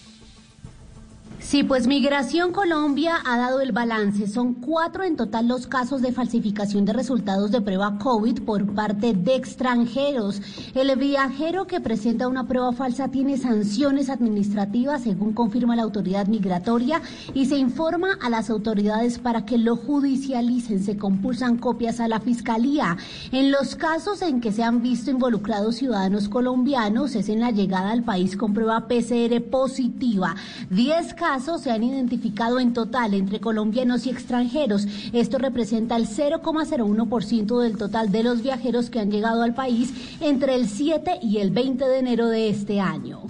Sí, 1.43 1.61
pues 1.61 1.87
Migración 1.87 2.51
Colombia 2.53 3.17
ha 3.25 3.37
dado 3.37 3.59
el 3.59 3.73
balance. 3.73 4.27
Son 4.27 4.53
cuatro 4.53 5.03
en 5.03 5.17
total 5.17 5.49
los 5.49 5.67
casos 5.67 6.01
de 6.01 6.13
falsificación 6.13 6.85
de 6.85 6.93
resultados 6.93 7.51
de 7.51 7.61
prueba 7.61 7.99
COVID 7.99 8.41
por 8.43 8.73
parte 8.73 9.13
de 9.13 9.35
extranjeros. 9.35 10.41
El 10.73 10.95
viajero 10.97 11.67
que 11.67 11.81
presenta 11.81 12.29
una 12.29 12.47
prueba 12.47 12.71
falsa 12.71 13.09
tiene 13.09 13.37
sanciones 13.37 14.09
administrativas, 14.09 15.03
según 15.03 15.33
confirma 15.33 15.75
la 15.75 15.83
autoridad 15.83 16.27
migratoria, 16.27 17.01
y 17.35 17.45
se 17.45 17.57
informa 17.57 18.17
a 18.21 18.29
las 18.29 18.49
autoridades 18.49 19.19
para 19.19 19.45
que 19.45 19.57
lo 19.57 19.75
judicialicen. 19.75 20.81
Se 20.81 20.97
compulsan 20.97 21.57
copias 21.57 21.99
a 21.99 22.07
la 22.07 22.21
fiscalía. 22.21 22.97
En 23.31 23.51
los 23.51 23.75
casos 23.75 24.21
en 24.21 24.39
que 24.39 24.53
se 24.53 24.63
han 24.63 24.81
visto 24.81 25.11
involucrados 25.11 25.75
ciudadanos 25.75 26.29
colombianos 26.29 27.15
es 27.15 27.27
en 27.27 27.41
la 27.41 27.51
llegada 27.51 27.91
al 27.91 28.03
país 28.03 28.37
con 28.37 28.53
prueba 28.53 28.87
PCR 28.87 29.41
positiva. 29.51 30.35
Diez 30.69 31.13
se 31.39 31.71
han 31.71 31.83
identificado 31.83 32.59
en 32.59 32.73
total 32.73 33.15
entre 33.15 33.39
colombianos 33.39 34.05
y 34.05 34.11
extranjeros. 34.11 34.87
Esto 35.13 35.39
representa 35.39 35.95
el 35.95 36.07
0,01% 36.07 37.59
del 37.59 37.77
total 37.77 38.11
de 38.11 38.23
los 38.23 38.43
viajeros 38.43 38.91
que 38.91 38.99
han 38.99 39.09
llegado 39.09 39.41
al 39.41 39.55
país 39.55 39.93
entre 40.21 40.53
el 40.53 40.67
7 40.67 41.19
y 41.23 41.39
el 41.39 41.49
20 41.49 41.85
de 41.85 41.99
enero 41.99 42.27
de 42.27 42.49
este 42.49 42.79
año. 42.79 43.21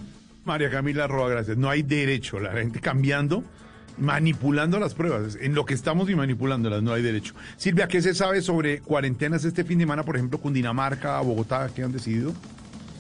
María 0.44 0.70
Camila 0.70 1.08
Roa, 1.08 1.30
gracias. 1.30 1.58
No 1.58 1.70
hay 1.70 1.82
derecho. 1.82 2.40
La 2.40 2.52
gente 2.52 2.82
cambiando, 2.82 3.42
manipulando 3.98 4.80
las 4.80 4.94
pruebas. 4.94 5.38
En 5.40 5.56
lo 5.56 5.64
que 5.64 5.74
estamos 5.74 6.10
y 6.10 6.16
manipulándolas, 6.16 6.84
no 6.84 6.92
hay 6.92 7.02
derecho. 7.02 7.34
Silvia, 7.56 7.88
¿qué 7.88 8.02
se 8.02 8.14
sabe 8.14 8.42
sobre 8.42 8.82
cuarentenas 8.82 9.46
este 9.46 9.64
fin 9.64 9.78
de 9.78 9.84
semana, 9.84 10.04
por 10.04 10.18
ejemplo, 10.18 10.40
Cundinamarca, 10.40 11.22
Bogotá, 11.22 11.70
qué 11.74 11.84
han 11.84 11.94
decidido? 11.94 12.34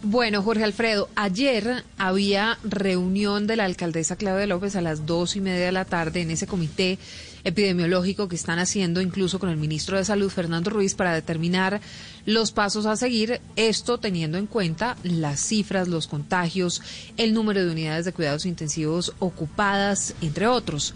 Bueno, 0.05 0.43
Jorge 0.43 0.65
Alfredo, 0.65 1.07
ayer 1.15 1.85
había 1.97 2.57
reunión 2.65 3.47
de 3.47 3.55
la 3.55 3.63
alcaldesa 3.63 4.17
Claudia 4.17 4.45
López 4.47 4.75
a 4.75 4.81
las 4.81 5.05
dos 5.05 5.37
y 5.37 5.39
media 5.39 5.67
de 5.67 5.71
la 5.71 5.85
tarde 5.85 6.19
en 6.19 6.29
ese 6.29 6.45
comité 6.45 6.99
epidemiológico 7.45 8.27
que 8.27 8.35
están 8.35 8.59
haciendo 8.59 8.99
incluso 8.99 9.39
con 9.39 9.49
el 9.49 9.55
ministro 9.55 9.97
de 9.97 10.03
Salud, 10.03 10.29
Fernando 10.29 10.71
Ruiz, 10.71 10.93
para 10.93 11.13
determinar 11.13 11.79
los 12.25 12.51
pasos 12.51 12.85
a 12.85 12.97
seguir, 12.97 13.39
esto 13.55 13.97
teniendo 13.97 14.37
en 14.37 14.45
cuenta 14.45 14.97
las 15.03 15.39
cifras, 15.39 15.87
los 15.87 16.07
contagios, 16.07 16.81
el 17.15 17.33
número 17.33 17.63
de 17.63 17.71
unidades 17.71 18.03
de 18.03 18.11
cuidados 18.11 18.45
intensivos 18.45 19.13
ocupadas, 19.19 20.15
entre 20.19 20.47
otros. 20.47 20.93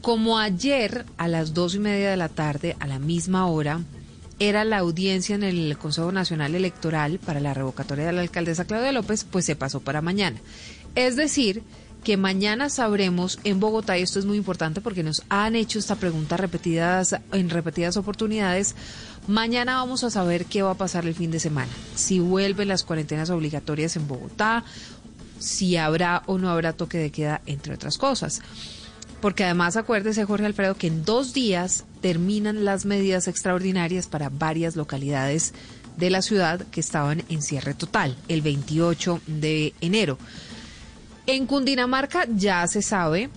Como 0.00 0.38
ayer 0.38 1.04
a 1.18 1.28
las 1.28 1.52
dos 1.52 1.74
y 1.74 1.80
media 1.80 2.08
de 2.10 2.16
la 2.16 2.30
tarde, 2.30 2.76
a 2.80 2.86
la 2.86 2.98
misma 2.98 3.46
hora, 3.46 3.82
era 4.38 4.64
la 4.64 4.78
audiencia 4.78 5.34
en 5.34 5.42
el 5.42 5.76
Consejo 5.78 6.12
Nacional 6.12 6.54
Electoral 6.54 7.18
para 7.18 7.40
la 7.40 7.54
revocatoria 7.54 8.06
de 8.06 8.12
la 8.12 8.20
alcaldesa 8.20 8.64
Claudia 8.64 8.92
López, 8.92 9.24
pues 9.24 9.44
se 9.44 9.56
pasó 9.56 9.80
para 9.80 10.00
mañana. 10.00 10.38
Es 10.94 11.16
decir, 11.16 11.62
que 12.04 12.16
mañana 12.16 12.70
sabremos 12.70 13.38
en 13.44 13.60
Bogotá, 13.60 13.98
y 13.98 14.02
esto 14.02 14.18
es 14.18 14.24
muy 14.24 14.36
importante 14.36 14.80
porque 14.80 15.02
nos 15.02 15.22
han 15.28 15.56
hecho 15.56 15.78
esta 15.78 15.96
pregunta 15.96 16.36
repetidas 16.36 17.16
en 17.32 17.50
repetidas 17.50 17.96
oportunidades, 17.96 18.74
mañana 19.26 19.76
vamos 19.76 20.04
a 20.04 20.10
saber 20.10 20.44
qué 20.44 20.62
va 20.62 20.72
a 20.72 20.78
pasar 20.78 21.06
el 21.06 21.14
fin 21.14 21.30
de 21.30 21.40
semana, 21.40 21.70
si 21.94 22.20
vuelven 22.20 22.68
las 22.68 22.84
cuarentenas 22.84 23.30
obligatorias 23.30 23.96
en 23.96 24.06
Bogotá, 24.06 24.64
si 25.38 25.76
habrá 25.76 26.22
o 26.26 26.38
no 26.38 26.48
habrá 26.50 26.72
toque 26.72 26.98
de 26.98 27.10
queda, 27.10 27.42
entre 27.46 27.74
otras 27.74 27.98
cosas. 27.98 28.40
Porque 29.20 29.44
además 29.44 29.76
acuérdese, 29.76 30.24
Jorge 30.24 30.46
Alfredo, 30.46 30.76
que 30.76 30.86
en 30.86 31.04
dos 31.04 31.34
días 31.34 31.84
terminan 32.00 32.64
las 32.64 32.86
medidas 32.86 33.26
extraordinarias 33.26 34.06
para 34.06 34.28
varias 34.28 34.76
localidades 34.76 35.54
de 35.96 36.10
la 36.10 36.22
ciudad 36.22 36.60
que 36.70 36.80
estaban 36.80 37.24
en 37.28 37.42
cierre 37.42 37.74
total, 37.74 38.16
el 38.28 38.42
28 38.42 39.20
de 39.26 39.74
enero. 39.80 40.18
En 41.26 41.46
Cundinamarca 41.46 42.26
ya 42.28 42.66
se 42.68 42.82
sabe 42.82 43.30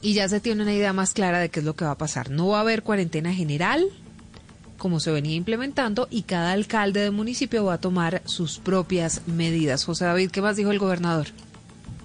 y 0.00 0.14
ya 0.14 0.28
se 0.28 0.40
tiene 0.40 0.62
una 0.62 0.72
idea 0.72 0.92
más 0.92 1.12
clara 1.12 1.38
de 1.38 1.50
qué 1.50 1.60
es 1.60 1.66
lo 1.66 1.76
que 1.76 1.84
va 1.84 1.92
a 1.92 1.98
pasar. 1.98 2.30
No 2.30 2.48
va 2.48 2.58
a 2.58 2.62
haber 2.62 2.82
cuarentena 2.82 3.32
general, 3.32 3.84
como 4.78 4.98
se 4.98 5.12
venía 5.12 5.36
implementando, 5.36 6.08
y 6.10 6.22
cada 6.22 6.52
alcalde 6.52 7.00
de 7.00 7.10
municipio 7.10 7.64
va 7.64 7.74
a 7.74 7.80
tomar 7.80 8.22
sus 8.24 8.58
propias 8.58 9.22
medidas. 9.26 9.84
José 9.84 10.06
David, 10.06 10.30
¿qué 10.30 10.40
más 10.40 10.56
dijo 10.56 10.72
el 10.72 10.78
gobernador? 10.78 11.28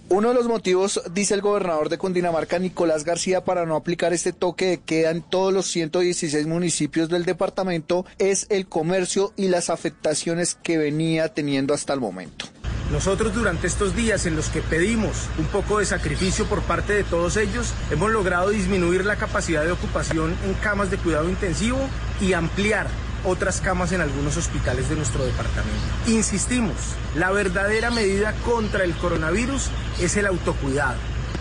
Uno 0.09 0.29
de 0.29 0.35
los 0.35 0.47
motivos, 0.47 1.01
dice 1.11 1.33
el 1.33 1.41
gobernador 1.41 1.89
de 1.89 1.97
Cundinamarca, 1.97 2.59
Nicolás 2.59 3.03
García, 3.03 3.43
para 3.43 3.65
no 3.65 3.75
aplicar 3.75 4.13
este 4.13 4.31
toque 4.31 4.65
de 4.67 4.77
queda 4.77 5.11
en 5.11 5.21
todos 5.21 5.53
los 5.53 5.65
116 5.67 6.47
municipios 6.47 7.09
del 7.09 7.25
departamento 7.25 8.05
es 8.17 8.47
el 8.49 8.67
comercio 8.67 9.33
y 9.35 9.49
las 9.49 9.69
afectaciones 9.69 10.55
que 10.55 10.77
venía 10.77 11.33
teniendo 11.33 11.73
hasta 11.73 11.91
el 11.91 11.99
momento. 11.99 12.45
Nosotros 12.89 13.35
durante 13.35 13.67
estos 13.67 13.97
días 13.97 14.25
en 14.25 14.37
los 14.37 14.47
que 14.47 14.61
pedimos 14.61 15.27
un 15.37 15.45
poco 15.47 15.79
de 15.79 15.85
sacrificio 15.85 16.45
por 16.45 16.61
parte 16.61 16.93
de 16.93 17.03
todos 17.03 17.35
ellos, 17.35 17.73
hemos 17.91 18.09
logrado 18.09 18.51
disminuir 18.51 19.03
la 19.03 19.17
capacidad 19.17 19.65
de 19.65 19.73
ocupación 19.73 20.37
en 20.45 20.53
camas 20.53 20.89
de 20.89 20.97
cuidado 20.97 21.27
intensivo 21.27 21.79
y 22.21 22.31
ampliar 22.31 22.87
otras 23.27 23.61
camas 23.61 23.91
en 23.91 24.01
algunos 24.01 24.37
hospitales 24.37 24.89
de 24.89 24.95
nuestro 24.95 25.25
departamento. 25.25 25.77
Insistimos, 26.07 26.75
la 27.15 27.31
verdadera 27.31 27.91
medida 27.91 28.33
contra 28.45 28.83
el 28.83 28.93
coronavirus 28.95 29.69
es 30.01 30.17
el 30.17 30.25
autocuidado, 30.25 30.97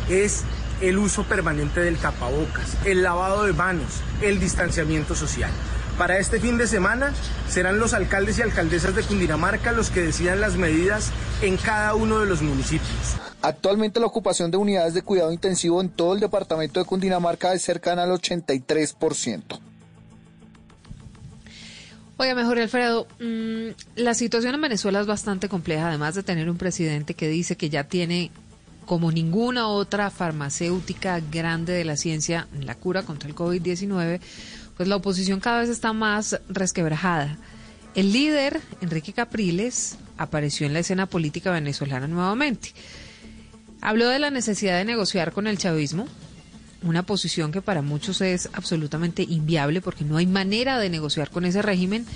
es 0.09 0.43
el 0.81 0.99
uso 0.99 1.25
permanente 1.25 1.81
del 1.81 1.97
tapabocas, 1.97 2.77
el 2.85 3.03
lavado 3.03 3.45
de 3.45 3.53
manos, 3.53 4.03
el 4.21 4.41
distanciamiento 4.41 5.15
social. 5.15 5.51
Para 5.97 6.19
este 6.19 6.41
fin 6.41 6.59
de 6.59 6.67
semana 6.67 7.15
serán 7.49 7.79
los 7.79 7.95
alcaldes 7.95 8.39
y 8.39 8.43
alcaldesas 8.43 8.95
de 8.95 9.03
Cundinamarca 9.03 9.73
los 9.73 9.89
que 9.89 10.03
decidan 10.03 10.43
las 10.43 10.57
medidas 10.57 11.11
en 11.41 11.57
cada 11.57 11.95
uno 11.95 12.19
de 12.19 12.27
los 12.27 12.43
municipios. 12.43 13.17
Actualmente 13.41 14.01
la 14.01 14.07
ocupación 14.07 14.51
de 14.51 14.59
unidades 14.59 14.93
de 14.93 15.03
cuidado 15.03 15.33
intensivo 15.33 15.81
en 15.81 15.89
todo 15.89 16.15
el 16.15 16.21
departamento 16.21 16.81
de 16.81 16.87
Cundinamarca 16.87 17.55
es 17.55 17.63
cercana 17.63 18.03
al 18.03 18.11
83%. 18.11 19.61
Oiga, 22.19 22.35
mejor 22.35 22.59
Alfredo, 22.59 23.07
mm, 23.21 24.01
la 24.01 24.15
situación 24.15 24.55
en 24.55 24.61
Venezuela 24.63 25.01
es 25.01 25.07
bastante 25.07 25.51
compleja, 25.51 25.89
además 25.89 26.15
de 26.15 26.23
tener 26.23 26.49
un 26.49 26.57
presidente 26.57 27.13
que 27.13 27.29
dice 27.29 27.57
que 27.57 27.69
ya 27.69 27.85
tiene 27.85 28.31
como 28.87 29.13
ninguna 29.13 29.69
otra 29.69 30.11
farmacéutica 30.11 31.21
grande 31.21 31.75
de 31.75 31.85
la 31.85 31.97
ciencia 31.97 32.49
la 32.59 32.75
cura 32.75 33.03
contra 33.03 33.29
el 33.29 33.35
COVID-19, 33.35 34.21
pues 34.77 34.89
la 34.89 34.97
oposición 34.97 35.41
cada 35.41 35.61
vez 35.61 35.69
está 35.69 35.93
más 35.93 36.41
resquebrajada. 36.49 37.37
El 37.95 38.13
líder, 38.13 38.63
Enrique 38.81 39.13
Capriles, 39.13 39.99
apareció 40.17 40.67
en 40.67 40.73
la 40.73 40.79
escena 40.79 41.07
política 41.07 41.51
venezolana 41.51 42.07
nuevamente. 42.07 42.73
Habló 43.83 44.09
de 44.09 44.21
la 44.21 44.31
necesidad 44.31 44.79
de 44.79 44.85
negociar 44.87 45.33
con 45.33 45.47
el 45.47 45.59
chavismo, 45.59 46.07
una 46.83 47.05
posición 47.05 47.53
que 47.53 47.63
para 47.63 47.83
muchos 47.83 48.21
es 48.21 48.49
absolutamente 48.53 49.23
inviable 49.23 49.81
porque 49.81 50.05
no 50.05 50.17
hay 50.17 50.27
manera 50.27 50.79
de 50.79 50.91
negociar 50.91 51.31
con 51.31 51.45
ese 51.45 51.63
régimen 51.63 52.07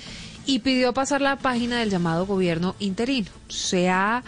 y 0.47 0.61
pidió 0.61 0.93
pasar 0.93 1.21
la 1.21 1.37
página 1.37 1.79
del 1.79 1.91
llamado 1.91 2.27
gobierno 2.27 2.75
interino. 2.79 3.31
Se 3.49 3.89
ha 3.89 4.23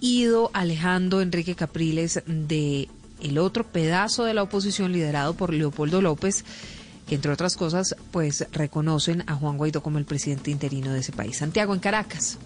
ido 0.00 0.50
alejando 0.52 1.20
Enrique 1.20 1.54
Capriles 1.54 2.22
de 2.26 2.88
el 3.22 3.38
otro 3.38 3.64
pedazo 3.64 4.24
de 4.24 4.34
la 4.34 4.42
oposición 4.42 4.92
liderado 4.92 5.34
por 5.34 5.54
Leopoldo 5.54 6.02
López, 6.02 6.44
que 7.06 7.14
entre 7.14 7.32
otras 7.32 7.56
cosas 7.56 7.96
pues 8.10 8.46
reconocen 8.52 9.24
a 9.26 9.34
Juan 9.34 9.56
Guaidó 9.56 9.82
como 9.82 9.98
el 9.98 10.04
presidente 10.04 10.50
interino 10.50 10.92
de 10.92 11.00
ese 11.00 11.12
país. 11.12 11.38
Santiago 11.38 11.74
en 11.74 11.80
Caracas. 11.80 12.38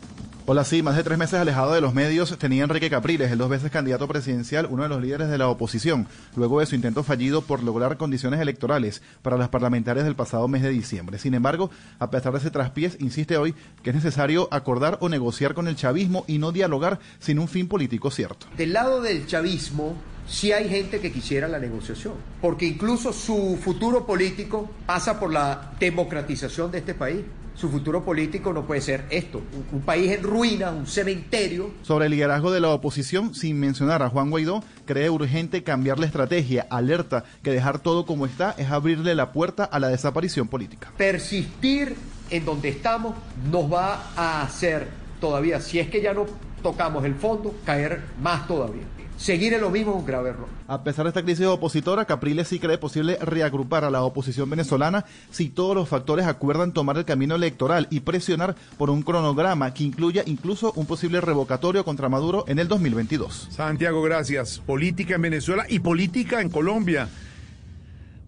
Hola, 0.51 0.65
sí, 0.65 0.83
más 0.83 0.97
de 0.97 1.03
tres 1.03 1.19
meses 1.19 1.39
alejado 1.39 1.75
de 1.75 1.83
los 1.83 1.93
medios 1.93 2.39
tenía 2.39 2.65
Enrique 2.65 2.89
Capriles, 2.89 3.31
el 3.31 3.37
dos 3.37 3.51
veces 3.51 3.71
candidato 3.71 4.09
presidencial, 4.09 4.67
uno 4.71 4.83
de 4.83 4.89
los 4.89 5.03
líderes 5.03 5.29
de 5.29 5.37
la 5.37 5.47
oposición, 5.49 6.07
luego 6.37 6.61
de 6.61 6.65
su 6.65 6.75
intento 6.75 7.05
fallido 7.05 7.43
por 7.43 7.63
lograr 7.63 7.99
condiciones 7.99 8.41
electorales 8.41 9.03
para 9.21 9.37
las 9.37 9.51
parlamentarias 9.51 10.07
del 10.07 10.17
pasado 10.17 10.49
mes 10.49 10.63
de 10.63 10.71
diciembre. 10.71 11.19
Sin 11.19 11.35
embargo, 11.35 11.71
a 11.99 12.09
pesar 12.09 12.33
de 12.33 12.39
ese 12.39 12.51
traspiés, 12.51 12.97
insiste 12.99 13.37
hoy 13.37 13.55
que 13.83 13.91
es 13.91 13.97
necesario 13.97 14.49
acordar 14.51 14.97
o 15.03 15.11
negociar 15.11 15.53
con 15.53 15.69
el 15.69 15.77
chavismo 15.77 16.25
y 16.27 16.39
no 16.39 16.51
dialogar 16.51 16.99
sin 17.19 17.41
un 17.41 17.49
fin 17.49 17.69
político 17.69 18.11
cierto. 18.11 18.47
Del 18.57 18.73
lado 18.73 19.03
del 19.03 19.27
chavismo, 19.27 19.97
sí 20.27 20.53
hay 20.53 20.71
gente 20.71 21.01
que 21.01 21.13
quisiera 21.13 21.47
la 21.47 21.59
negociación, 21.59 22.15
porque 22.41 22.65
incluso 22.65 23.13
su 23.13 23.59
futuro 23.63 24.07
político 24.07 24.71
pasa 24.87 25.21
por 25.21 25.31
la 25.31 25.73
democratización 25.79 26.71
de 26.71 26.79
este 26.79 26.95
país. 26.95 27.21
Su 27.59 27.69
futuro 27.69 28.05
político 28.05 28.53
no 28.53 28.65
puede 28.65 28.81
ser 28.81 29.05
esto, 29.11 29.39
un, 29.39 29.79
un 29.79 29.81
país 29.83 30.13
en 30.13 30.23
ruinas, 30.23 30.73
un 30.73 30.87
cementerio. 30.87 31.73
Sobre 31.83 32.07
el 32.07 32.13
liderazgo 32.13 32.53
de 32.53 32.61
la 32.61 32.69
oposición, 32.69 33.35
sin 33.35 33.59
mencionar 33.59 34.01
a 34.05 34.11
Juan 34.11 34.31
Guaidó, 34.31 34.63
cree 34.85 35.11
urgente 35.11 35.65
cambiar 35.65 35.99
la 35.99 36.07
estrategia, 36.07 36.69
alerta 36.71 37.25
que 37.43 37.51
dejar 37.51 37.81
todo 37.81 38.07
como 38.07 38.27
está 38.27 38.55
es 38.59 38.71
abrirle 38.71 39.17
la 39.17 39.33
puerta 39.33 39.65
a 39.65 39.81
la 39.81 39.89
desaparición 39.89 40.47
política. 40.47 40.93
Persistir 40.97 41.97
en 42.31 42.45
donde 42.45 42.69
estamos 42.69 43.17
nos 43.51 43.73
va 43.73 44.05
a 44.15 44.43
hacer 44.43 44.87
todavía, 45.21 45.61
si 45.61 45.81
es 45.81 45.89
que 45.89 46.01
ya 46.01 46.15
no 46.15 46.27
tocamos 46.63 47.05
el 47.05 47.17
fondo, 47.17 47.55
caer 47.65 48.03
más 48.23 48.47
todavía. 48.47 48.85
Seguir 49.19 49.53
en 49.53 49.61
lo 49.61 49.69
mismo 49.69 49.93
es 49.93 49.99
un 49.99 50.07
grave 50.07 50.31
error. 50.31 50.47
A 50.69 50.85
pesar 50.85 51.05
de 51.05 51.09
esta 51.09 51.25
crisis 51.25 51.45
opositora, 51.45 52.05
Capriles 52.05 52.47
sí 52.47 52.61
cree 52.61 52.79
posible 52.79 53.19
reagrupar 53.21 53.85
a 53.85 53.91
la 53.91 54.03
oposición 54.03 54.49
venezolana 54.49 55.05
si 55.33 55.49
todos 55.49 55.75
los 55.75 55.89
factores 55.89 56.27
acuerdan 56.27 56.73
tomar 56.73 56.97
el 56.99 57.05
camino 57.05 57.35
electoral 57.35 57.89
y 57.91 58.01
presionar 58.01 58.55
por 58.79 58.91
un 58.91 59.03
cronograma 59.03 59.75
que 59.75 59.83
incluya 59.83 60.23
incluso 60.25 60.73
un 60.77 60.87
posible 60.87 61.21
revocatorio 61.21 61.85
contra 61.85 62.09
Maduro 62.09 62.45
en 62.47 62.61
el 62.61 62.69
2022. 62.69 63.49
Santiago, 63.51 64.01
gracias. 64.03 64.61
Política 64.61 65.17
en 65.17 65.23
Venezuela 65.23 65.67
y 65.69 65.81
política 65.81 66.41
en 66.41 66.49
Colombia. 66.49 67.09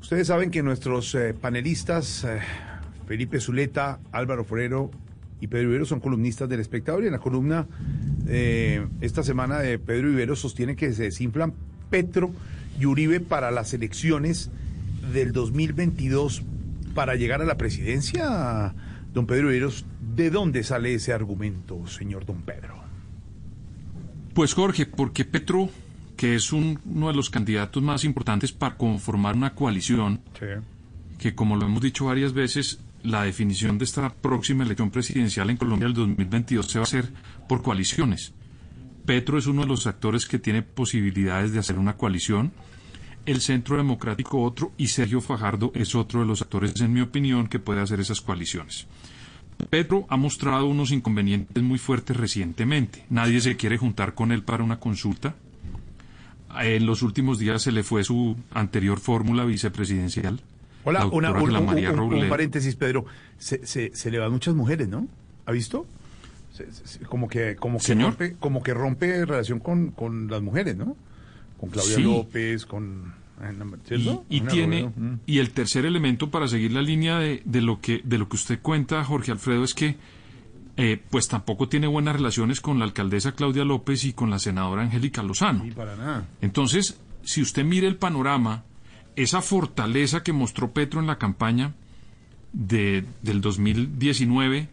Ustedes 0.03 0.27
saben 0.27 0.51
que 0.51 0.63
nuestros 0.65 1.15
eh, 1.15 1.35
panelistas, 1.41 2.25
eh, 2.25 2.41
Felipe 3.07 3.39
Zuleta, 3.39 4.01
Álvaro 4.11 4.45
Forero 4.45 4.91
y 5.41 5.47
Pedro 5.47 5.69
Ibero, 5.71 5.85
son 5.87 6.01
columnistas 6.01 6.49
del 6.49 6.61
espectador. 6.61 7.03
Y 7.03 7.07
en 7.07 7.13
la 7.13 7.19
columna 7.19 7.67
eh, 8.27 8.87
esta 9.01 9.23
semana 9.23 9.59
de 9.61 9.79
Pedro 9.79 10.11
Ibero 10.11 10.37
sostiene 10.37 10.77
que 10.77 10.93
se 10.93 11.05
desinflan 11.05 11.55
Petro 11.91 12.31
y 12.79 12.87
Uribe 12.87 13.21
para 13.21 13.51
las 13.51 13.73
elecciones 13.75 14.51
del 15.13 15.33
2022 15.33 16.43
para 16.95 17.15
llegar 17.15 17.41
a 17.43 17.45
la 17.45 17.57
presidencia. 17.57 18.75
Don 19.15 19.27
Pedro 19.27 19.51
Ibero, 19.51 19.71
¿de 20.15 20.31
dónde 20.31 20.63
sale 20.63 20.95
ese 20.95 21.13
argumento, 21.13 21.87
señor 21.87 22.27
don 22.27 22.43
Pedro? 22.43 22.79
Pues 24.35 24.55
Jorge, 24.55 24.87
porque 24.87 25.25
Petro, 25.25 25.69
que 26.17 26.35
es 26.37 26.53
un- 26.53 26.79
uno 26.87 27.09
de 27.09 27.15
los 27.15 27.31
candidatos 27.31 27.83
más 27.83 28.05
importantes 28.05 28.53
para 28.53 28.77
conformar 28.77 29.35
una 29.37 29.55
coalición, 29.55 30.21
que 31.19 31.35
como 31.35 31.57
lo 31.57 31.67
hemos 31.67 31.83
dicho 31.83 32.05
varias 32.07 32.33
veces, 32.33 32.79
la 33.03 33.23
definición 33.23 33.79
de 33.79 33.85
esta 33.85 34.09
próxima 34.13 34.65
elección 34.65 34.91
presidencial 34.91 35.51
en 35.51 35.57
Colombia 35.57 35.87
del 35.87 35.95
2022 35.95 36.67
se 36.67 36.79
va 36.79 36.83
a 36.83 36.85
hacer 36.85 37.13
por 37.49 37.63
coaliciones. 37.63 38.33
Petro 39.07 39.39
es 39.39 39.47
uno 39.47 39.63
de 39.63 39.69
los 39.69 39.87
actores 39.87 40.27
que 40.27 40.39
tiene 40.39 40.63
posibilidades 40.63 41.53
de 41.53 41.59
hacer 41.59 41.79
una 41.79 41.97
coalición, 41.97 42.53
el 43.27 43.41
Centro 43.41 43.77
Democrático 43.77 44.43
otro 44.43 44.73
y 44.79 44.89
Sergio 44.89 45.21
Fajardo 45.21 45.73
es 45.75 45.95
otro 45.95 46.21
de 46.21 46.27
los 46.27 46.41
actores, 46.41 46.81
en 46.81 46.93
mi 46.93 47.01
opinión, 47.01 47.49
que 47.49 47.59
puede 47.59 47.81
hacer 47.81 48.01
esas 48.01 48.21
coaliciones. 48.21 48.87
Petro 49.69 50.07
ha 50.09 50.17
mostrado 50.17 50.67
unos 50.67 50.91
inconvenientes 50.91 51.63
muy 51.63 51.79
fuertes 51.79 52.17
recientemente. 52.17 53.05
Nadie 53.11 53.41
se 53.43 53.57
quiere 53.57 53.77
juntar 53.77 54.15
con 54.15 54.33
él 54.33 54.43
para 54.43 54.65
una 54.65 54.81
consulta. 54.81 55.35
En 56.61 56.87
los 56.87 57.03
últimos 57.03 57.39
días 57.39 57.63
se 57.63 57.73
le 57.73 57.83
fue 57.83 58.05
su 58.05 58.37
anterior 58.53 58.99
fórmula 58.99 59.45
vicepresidencial. 59.45 60.41
Hola, 60.85 61.01
la 61.01 61.07
una, 61.07 61.33
un, 61.33 61.99
un- 62.15 62.29
paréntesis, 62.29 62.75
Pedro. 62.77 63.05
Se, 63.39 63.67
se, 63.67 63.95
se 63.95 64.11
le 64.11 64.19
van 64.19 64.33
muchas 64.33 64.55
mujeres, 64.55 64.89
¿no? 64.89 65.07
¿Ha 65.47 65.53
visto? 65.53 65.87
Se- 66.53 67.01
como 67.07 67.29
que, 67.29 67.57
como 67.57 67.79
que 67.79 67.85
Señor. 67.85 68.11
rompe, 68.11 68.37
como 68.39 68.63
que 68.63 68.75
rompe 68.75 69.25
relación 69.27 69.61
con, 69.61 69.91
con 69.93 70.29
las 70.29 70.43
mujeres, 70.43 70.77
¿no? 70.77 70.97
Con 71.59 71.71
Claudia 71.71 71.97
Sí. 71.97 72.03
López, 72.03 72.67
con 72.67 73.13
¿cierto? 73.87 74.25
Y, 74.29 74.37
y 74.39 74.41
tiene 74.43 74.83
Robledo, 74.83 74.93
mm. 75.15 75.21
y 75.27 75.39
el 75.39 75.51
tercer 75.51 75.87
elemento 75.87 76.31
para 76.31 76.47
seguir 76.49 76.73
la 76.73 76.83
línea 76.83 77.19
de, 77.19 77.41
de 77.47 77.61
lo 77.63 77.81
que 77.81 78.03
de 78.05 78.19
lo 78.19 78.29
que 78.29 78.37
usted 78.37 78.59
cuenta 78.61 79.03
Jorge 79.03 79.33
Alfredo 79.33 79.65
es 79.65 79.73
que 79.73 79.97
eh, 80.77 81.01
pues 81.11 81.27
tampoco 81.29 81.67
tiene 81.69 81.87
buenas 81.87 82.17
relaciones 82.17 82.61
con 82.61 82.79
la 82.79 82.85
alcaldesa 82.85 83.33
Claudia 83.33 83.65
López 83.65 84.05
y 84.05 84.13
con 84.13 84.31
la 84.31 84.39
senadora 84.39 84.83
Angélica 84.83 85.23
Lozano. 85.23 85.65
Y 85.67 85.71
para 85.73 85.97
nada. 85.97 86.27
Entonces, 86.43 87.01
si 87.23 87.41
usted 87.43 87.65
mira 87.65 87.87
el 87.89 87.97
panorama, 87.97 88.65
esa 89.23 89.43
fortaleza 89.43 90.23
que 90.23 90.33
mostró 90.33 90.73
Petro 90.73 91.01
en 91.01 91.07
la 91.07 91.19
campaña 91.19 91.75
de, 92.53 93.05
del 93.23 93.41
2019, 93.41 94.69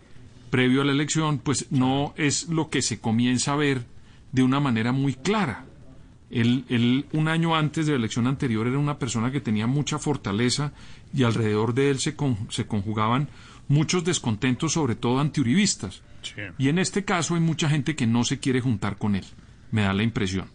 previo 0.49 0.81
a 0.81 0.85
la 0.85 0.91
elección, 0.91 1.39
pues 1.39 1.67
no 1.71 2.13
es 2.17 2.47
lo 2.49 2.69
que 2.69 2.81
se 2.81 2.99
comienza 2.99 3.53
a 3.53 3.57
ver 3.57 3.85
de 4.31 4.43
una 4.43 4.59
manera 4.59 4.91
muy 4.91 5.13
clara. 5.13 5.65
Él, 6.29 6.65
él, 6.69 7.05
un 7.13 7.27
año 7.29 7.55
antes 7.55 7.85
de 7.85 7.93
la 7.93 7.99
elección 7.99 8.27
anterior, 8.27 8.67
era 8.67 8.77
una 8.77 8.99
persona 8.99 9.31
que 9.31 9.39
tenía 9.39 9.65
mucha 9.67 9.97
fortaleza 9.97 10.73
y 11.13 11.23
alrededor 11.23 11.73
de 11.73 11.89
él 11.89 11.99
se, 11.99 12.15
con- 12.15 12.37
se 12.49 12.67
conjugaban 12.67 13.29
muchos 13.69 14.03
descontentos, 14.03 14.73
sobre 14.73 14.95
todo 14.95 15.19
antiuribistas. 15.19 16.01
Y 16.57 16.67
en 16.69 16.79
este 16.79 17.05
caso 17.05 17.35
hay 17.35 17.41
mucha 17.41 17.69
gente 17.69 17.95
que 17.95 18.07
no 18.07 18.23
se 18.25 18.39
quiere 18.39 18.59
juntar 18.59 18.97
con 18.97 19.15
él, 19.15 19.23
me 19.71 19.83
da 19.83 19.93
la 19.93 20.03
impresión. 20.03 20.47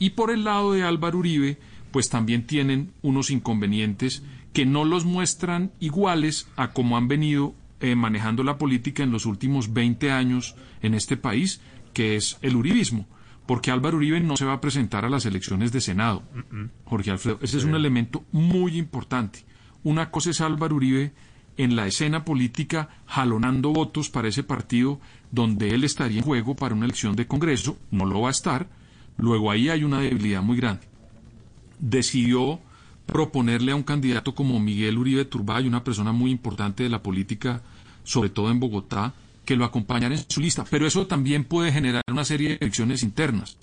Y 0.00 0.10
por 0.10 0.32
el 0.32 0.42
lado 0.42 0.72
de 0.72 0.82
Álvaro 0.82 1.18
Uribe, 1.18 1.58
pues 1.92 2.08
también 2.08 2.46
tienen 2.46 2.92
unos 3.02 3.30
inconvenientes 3.30 4.22
que 4.52 4.66
no 4.66 4.84
los 4.84 5.04
muestran 5.04 5.70
iguales 5.78 6.48
a 6.56 6.72
como 6.72 6.96
han 6.96 7.08
venido 7.08 7.54
eh, 7.80 7.94
manejando 7.94 8.42
la 8.42 8.58
política 8.58 9.02
en 9.02 9.12
los 9.12 9.26
últimos 9.26 9.72
20 9.72 10.10
años 10.10 10.56
en 10.82 10.94
este 10.94 11.16
país, 11.16 11.60
que 11.92 12.16
es 12.16 12.38
el 12.42 12.56
uribismo. 12.56 13.06
Porque 13.46 13.70
Álvaro 13.70 13.96
Uribe 13.96 14.20
no 14.20 14.36
se 14.36 14.44
va 14.44 14.54
a 14.54 14.60
presentar 14.60 15.04
a 15.04 15.10
las 15.10 15.26
elecciones 15.26 15.72
de 15.72 15.80
Senado. 15.80 16.22
Jorge 16.84 17.10
Alfredo, 17.10 17.38
ese 17.42 17.58
es 17.58 17.64
un 17.64 17.74
elemento 17.74 18.24
muy 18.30 18.78
importante. 18.78 19.40
Una 19.82 20.10
cosa 20.10 20.30
es 20.30 20.40
Álvaro 20.40 20.76
Uribe 20.76 21.12
en 21.56 21.74
la 21.76 21.86
escena 21.86 22.24
política 22.24 22.88
jalonando 23.06 23.72
votos 23.72 24.10
para 24.10 24.28
ese 24.28 24.42
partido 24.42 25.00
donde 25.30 25.74
él 25.74 25.84
estaría 25.84 26.18
en 26.18 26.24
juego 26.24 26.54
para 26.54 26.74
una 26.74 26.84
elección 26.84 27.16
de 27.16 27.26
Congreso, 27.26 27.76
no 27.90 28.06
lo 28.06 28.20
va 28.20 28.28
a 28.28 28.32
estar. 28.32 28.68
Luego 29.18 29.50
ahí 29.50 29.68
hay 29.68 29.82
una 29.84 29.98
debilidad 30.00 30.42
muy 30.42 30.56
grande. 30.56 30.91
Decidió 31.82 32.60
proponerle 33.04 33.72
a 33.72 33.76
un 33.76 33.82
candidato 33.82 34.34
como 34.34 34.58
Miguel 34.58 34.96
Uribe 34.96 35.26
Turbay, 35.26 35.66
una 35.66 35.84
persona 35.84 36.12
muy 36.12 36.30
importante 36.30 36.82
de 36.82 36.88
la 36.88 37.02
política, 37.02 37.60
sobre 38.04 38.30
todo 38.30 38.50
en 38.50 38.60
Bogotá, 38.60 39.12
que 39.44 39.56
lo 39.56 39.64
acompañara 39.64 40.14
en 40.14 40.24
su 40.28 40.40
lista. 40.40 40.64
Pero 40.70 40.86
eso 40.86 41.06
también 41.06 41.44
puede 41.44 41.72
generar 41.72 42.02
una 42.08 42.24
serie 42.24 42.50
de 42.50 42.54
elecciones 42.60 43.02
internas 43.02 43.58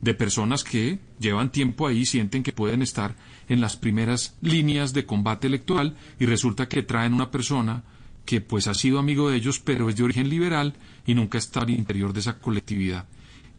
de 0.00 0.14
personas 0.14 0.64
que 0.64 0.98
llevan 1.18 1.50
tiempo 1.50 1.86
ahí, 1.86 2.06
sienten 2.06 2.42
que 2.42 2.52
pueden 2.52 2.82
estar 2.82 3.16
en 3.48 3.60
las 3.60 3.76
primeras 3.76 4.36
líneas 4.40 4.92
de 4.92 5.06
combate 5.06 5.48
electoral 5.48 5.96
y 6.20 6.26
resulta 6.26 6.68
que 6.68 6.82
traen 6.82 7.14
una 7.14 7.30
persona 7.30 7.82
que 8.24 8.40
pues 8.40 8.68
ha 8.68 8.74
sido 8.74 8.98
amigo 8.98 9.30
de 9.30 9.36
ellos, 9.36 9.58
pero 9.58 9.88
es 9.88 9.96
de 9.96 10.04
origen 10.04 10.28
liberal 10.28 10.74
y 11.06 11.14
nunca 11.14 11.38
está 11.38 11.60
al 11.60 11.70
interior 11.70 12.12
de 12.12 12.20
esa 12.20 12.38
colectividad. 12.38 13.06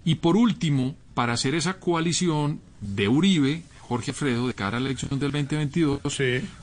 Y 0.06 0.16
por 0.16 0.38
último, 0.38 0.96
para 1.14 1.34
hacer 1.34 1.56
esa 1.56 1.80
coalición 1.80 2.62
de 2.80 3.08
Uribe, 3.08 3.64
Jorge 3.90 4.12
Alfredo, 4.12 4.48
de 4.48 4.54
cara 4.54 4.78
a 4.78 4.80
la 4.80 4.86
elección 4.86 5.20
del 5.20 5.32
2022, 5.32 6.00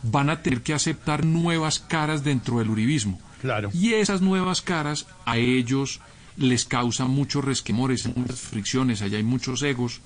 van 0.04 0.30
a 0.30 0.42
tener 0.42 0.62
que 0.62 0.74
aceptar 0.74 1.24
nuevas 1.24 1.80
caras 1.80 2.22
dentro 2.22 2.60
del 2.60 2.70
uribismo. 2.70 3.20
Claro. 3.40 3.68
Y 3.74 3.94
esas 3.94 4.22
nuevas 4.22 4.62
caras 4.62 5.08
a 5.24 5.36
ellos 5.36 6.00
les 6.36 6.64
causan 6.64 7.10
muchos 7.10 7.44
resquemores, 7.44 8.06
muchas 8.16 8.38
fricciones, 8.38 9.02
allá 9.02 9.16
hay 9.16 9.24
muchos 9.24 9.60
egos 9.62 10.02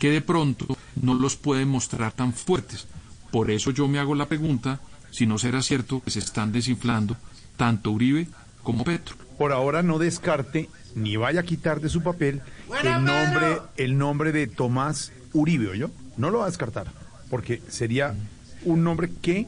que 0.00 0.10
de 0.10 0.20
pronto 0.20 0.66
no 1.00 1.14
los 1.14 1.36
pueden 1.36 1.68
mostrar 1.68 2.10
tan 2.10 2.32
fuertes. 2.32 2.88
Por 3.30 3.52
eso 3.52 3.70
yo 3.70 3.86
me 3.86 4.00
hago 4.00 4.16
la 4.16 4.26
pregunta 4.26 4.80
si 5.12 5.26
no 5.26 5.38
será 5.38 5.62
cierto 5.62 6.02
que 6.02 6.10
se 6.10 6.18
están 6.18 6.50
desinflando 6.50 7.16
tanto 7.56 7.92
Uribe 7.92 8.26
como 8.64 8.82
Petro. 8.82 9.14
Por 9.38 9.52
ahora 9.52 9.84
no 9.84 10.00
descarte 10.00 10.68
ni 10.96 11.16
vaya 11.16 11.40
a 11.40 11.44
quitar 11.44 11.80
de 11.80 11.88
su 11.88 12.02
papel 12.02 12.42
el 12.82 13.04
nombre, 13.04 13.58
el 13.76 13.96
nombre 13.96 14.32
de 14.32 14.48
Tomás 14.48 15.12
Uribe, 15.32 15.78
yo 15.78 15.90
No 16.16 16.30
lo 16.30 16.38
va 16.38 16.44
a 16.44 16.48
descartar, 16.48 16.86
porque 17.30 17.62
sería 17.68 18.14
un 18.64 18.84
nombre 18.84 19.10
que, 19.20 19.46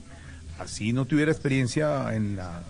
así 0.59 0.93
no 0.93 1.05
tuviera 1.05 1.31
experiencia 1.33 2.15
en 2.15 2.37
la 2.37 2.63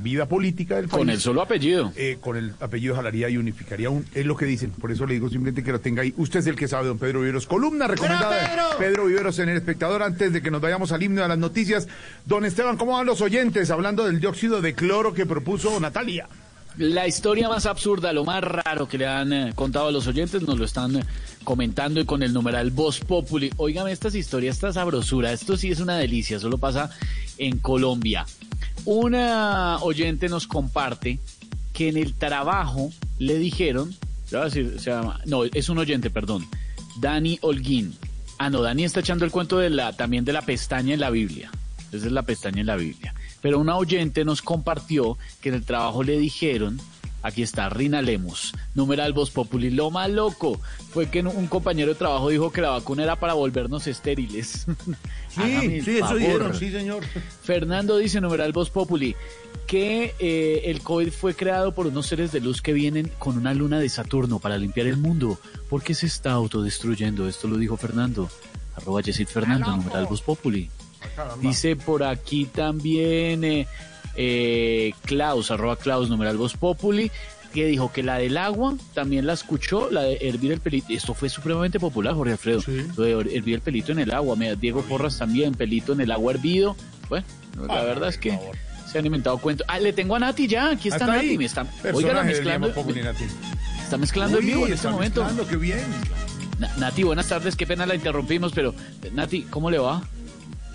vida 0.00 0.26
política 0.26 0.76
del 0.76 0.88
país. 0.88 0.98
Con 0.98 1.10
el 1.10 1.20
solo 1.20 1.42
apellido. 1.42 1.92
eh, 1.96 2.16
con 2.20 2.36
el 2.36 2.54
apellido 2.60 2.94
jalaría 2.94 3.28
y 3.28 3.36
unificaría 3.36 3.90
un, 3.90 4.06
es 4.14 4.24
lo 4.24 4.36
que 4.36 4.46
dicen, 4.46 4.70
por 4.70 4.90
eso 4.90 5.06
le 5.06 5.14
digo 5.14 5.28
simplemente 5.28 5.62
que 5.62 5.70
lo 5.70 5.80
tenga 5.80 6.02
ahí. 6.02 6.14
Usted 6.16 6.40
es 6.40 6.46
el 6.46 6.56
que 6.56 6.66
sabe, 6.66 6.88
don 6.88 6.98
Pedro 6.98 7.20
Viveros. 7.20 7.46
Columna 7.46 7.86
recomendada 7.86 8.34
de 8.34 8.78
Pedro 8.78 9.06
Viveros 9.06 9.38
en 9.38 9.50
el 9.50 9.56
espectador 9.56 10.02
antes 10.02 10.32
de 10.32 10.40
que 10.40 10.50
nos 10.50 10.60
vayamos 10.60 10.92
al 10.92 11.02
himno 11.02 11.22
de 11.22 11.28
las 11.28 11.38
noticias. 11.38 11.88
Don 12.24 12.44
Esteban, 12.44 12.76
¿cómo 12.76 12.92
van 12.92 13.06
los 13.06 13.20
oyentes 13.20 13.70
hablando 13.70 14.04
del 14.06 14.18
dióxido 14.18 14.60
de 14.62 14.74
cloro 14.74 15.12
que 15.12 15.26
propuso 15.26 15.78
Natalia? 15.78 16.26
La 16.78 17.06
historia 17.06 17.50
más 17.50 17.66
absurda, 17.66 18.14
lo 18.14 18.24
más 18.24 18.42
raro 18.42 18.88
que 18.88 18.96
le 18.96 19.06
han 19.06 19.30
eh, 19.32 19.52
contado 19.54 19.88
a 19.88 19.92
los 19.92 20.06
oyentes, 20.06 20.40
nos 20.40 20.58
lo 20.58 20.64
están 20.64 20.96
eh, 20.96 21.04
comentando 21.42 22.00
y 22.00 22.04
con 22.04 22.22
el 22.22 22.32
numeral 22.32 22.70
Voz 22.70 23.00
Populi. 23.00 23.50
Óigame 23.56 23.92
estas 23.92 24.14
historias, 24.14 24.56
esta 24.56 24.72
sabrosura, 24.72 25.32
esto 25.32 25.56
sí 25.56 25.70
es 25.70 25.80
una 25.80 25.96
delicia, 25.96 26.38
solo 26.38 26.58
pasa 26.58 26.90
en 27.38 27.58
Colombia. 27.58 28.26
Una 28.84 29.78
oyente 29.78 30.28
nos 30.28 30.46
comparte 30.46 31.18
que 31.72 31.88
en 31.88 31.96
el 31.96 32.14
trabajo 32.14 32.90
le 33.18 33.38
dijeron, 33.38 33.94
se 34.26 34.78
llama, 34.78 35.20
no, 35.26 35.44
es 35.44 35.68
un 35.68 35.78
oyente, 35.78 36.10
perdón, 36.10 36.46
Dani 37.00 37.38
Holguín. 37.42 37.94
Ah, 38.38 38.50
no, 38.50 38.62
Dani 38.62 38.84
está 38.84 39.00
echando 39.00 39.24
el 39.24 39.30
cuento 39.30 39.58
de 39.58 39.70
la, 39.70 39.92
también 39.92 40.24
de 40.24 40.32
la 40.32 40.42
pestaña 40.42 40.94
en 40.94 41.00
la 41.00 41.10
Biblia. 41.10 41.50
Esa 41.92 42.06
es 42.06 42.12
la 42.12 42.22
pestaña 42.22 42.60
en 42.60 42.66
la 42.66 42.76
Biblia. 42.76 43.14
Pero 43.40 43.58
una 43.58 43.76
oyente 43.76 44.24
nos 44.24 44.42
compartió 44.42 45.18
que 45.40 45.50
en 45.50 45.56
el 45.56 45.64
trabajo 45.64 46.02
le 46.02 46.18
dijeron, 46.18 46.80
aquí 47.22 47.42
está, 47.42 47.68
Rina 47.68 48.02
Lemus, 48.02 48.52
numeral 48.74 49.12
Voz 49.12 49.30
Populi, 49.30 49.70
lo 49.70 49.90
más 49.90 50.10
loco 50.10 50.60
fue 50.90 51.08
que 51.08 51.20
un 51.20 51.46
compañero 51.46 51.92
de 51.92 51.94
trabajo 51.94 52.28
dijo 52.28 52.52
que 52.52 52.60
la 52.60 52.70
vacuna 52.70 53.04
era 53.04 53.16
para 53.16 53.34
volvernos 53.34 53.86
estériles. 53.86 54.66
El 55.42 55.82
sí, 55.82 55.96
eso 55.96 56.14
dijeron, 56.14 56.54
sí, 56.54 56.70
señor. 56.70 57.04
Fernando 57.42 57.96
dice, 57.96 58.20
numeral 58.20 58.52
Voz 58.52 58.68
Populi, 58.68 59.16
que 59.66 60.14
eh, 60.18 60.62
el 60.66 60.82
COVID 60.82 61.10
fue 61.10 61.34
creado 61.34 61.74
por 61.74 61.86
unos 61.86 62.06
seres 62.06 62.32
de 62.32 62.40
luz 62.40 62.60
que 62.60 62.74
vienen 62.74 63.10
con 63.18 63.38
una 63.38 63.54
luna 63.54 63.80
de 63.80 63.88
Saturno 63.88 64.38
para 64.38 64.58
limpiar 64.58 64.86
el 64.86 64.98
mundo. 64.98 65.38
¿Por 65.70 65.82
qué 65.82 65.94
se 65.94 66.06
está 66.06 66.32
autodestruyendo? 66.32 67.26
Esto 67.28 67.48
lo 67.48 67.56
dijo 67.56 67.78
Fernando. 67.78 68.28
Arroba 68.76 69.00
Yesid 69.00 69.26
Fernando, 69.26 69.74
numeral 69.74 70.06
Voz 70.06 70.20
Populi. 70.20 70.68
Dice 71.40 71.76
por 71.76 72.04
aquí 72.04 72.46
también 72.46 73.44
eh, 73.44 73.66
eh, 74.16 74.92
Klaus, 75.04 75.50
arroba 75.50 75.76
Klaus, 75.76 76.08
numeral 76.08 76.36
Voz 76.36 76.56
Populi, 76.56 77.10
que 77.52 77.66
dijo 77.66 77.92
que 77.92 78.02
la 78.02 78.16
del 78.18 78.36
agua 78.38 78.74
también 78.94 79.26
la 79.26 79.34
escuchó, 79.34 79.90
la 79.90 80.02
de 80.02 80.18
hervir 80.22 80.52
el 80.52 80.60
pelito. 80.60 80.86
Esto 80.90 81.14
fue 81.14 81.28
supremamente 81.28 81.78
popular, 81.78 82.14
Jorge 82.14 82.32
Alfredo. 82.32 82.62
Lo 82.96 83.04
de 83.04 83.12
hervir 83.36 83.56
el 83.56 83.60
pelito 83.60 83.92
en 83.92 83.98
el 83.98 84.10
agua. 84.12 84.36
Mira, 84.36 84.54
Diego 84.54 84.82
Porras 84.82 85.18
también, 85.18 85.54
pelito 85.54 85.92
en 85.92 86.00
el 86.00 86.10
agua 86.10 86.32
hervido. 86.32 86.76
Bueno, 87.08 87.26
la 87.66 87.82
verdad 87.82 88.08
es 88.08 88.16
que 88.16 88.38
se 88.90 88.98
han 88.98 89.04
inventado 89.06 89.36
cuentos. 89.38 89.66
Ah, 89.68 89.78
le 89.78 89.92
tengo 89.92 90.16
a 90.16 90.18
Nati 90.18 90.46
ya, 90.46 90.70
aquí 90.70 90.88
está 90.88 91.06
Nati. 91.06 91.28
ahí. 91.28 91.38
Me 91.38 91.44
está, 91.44 91.66
oiga, 91.92 92.14
del 92.14 92.26
mezclando. 92.26 92.66
Voz 92.68 92.74
Populi, 92.76 93.02
Nati. 93.02 93.24
Está 93.82 93.98
mezclando 93.98 94.38
en 94.38 94.44
Uy, 94.44 94.50
vivo 94.50 94.66
en 94.66 94.72
este 94.72 94.88
momento. 94.88 95.26
qué 95.48 95.56
bien. 95.56 95.84
Nati, 96.78 97.02
buenas 97.02 97.28
tardes, 97.28 97.56
qué 97.56 97.66
pena 97.66 97.86
la 97.86 97.94
interrumpimos, 97.94 98.52
pero 98.52 98.74
Nati, 99.12 99.42
¿cómo 99.42 99.70
le 99.70 99.78
va? 99.78 100.02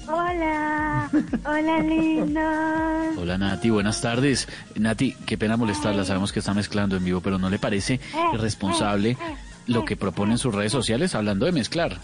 Hola, 0.08 1.10
hola 1.46 1.80
lindos. 1.80 3.18
Hola 3.18 3.38
Nati, 3.38 3.70
buenas 3.70 4.00
tardes. 4.02 4.48
Nati, 4.76 5.14
qué 5.26 5.38
pena 5.38 5.58
molestarla, 5.58 6.06
sabemos 6.06 6.32
que 6.32 6.40
está 6.40 6.54
mezclando 6.54 6.96
en 6.96 7.04
vivo, 7.04 7.20
pero 7.20 7.38
¿no 7.38 7.50
le 7.50 7.60
parece 7.60 8.00
irresponsable 8.34 9.18
lo 9.66 9.84
que 9.86 9.98
propone 9.98 10.34
en 10.34 10.38
sus 10.38 10.54
redes 10.54 10.72
sociales 10.72 11.14
hablando 11.16 11.46
de 11.46 11.52
mezclar? 11.52 11.98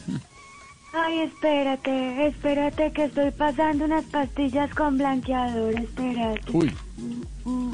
Ay, 0.93 1.21
espérate, 1.21 2.27
espérate 2.27 2.91
que 2.91 3.05
estoy 3.05 3.31
pasando 3.31 3.85
unas 3.85 4.03
pastillas 4.05 4.69
con 4.75 4.97
blanqueador, 4.97 5.73
espérate. 5.75 6.51
Uy. 6.51 6.75
Mm. 7.45 7.73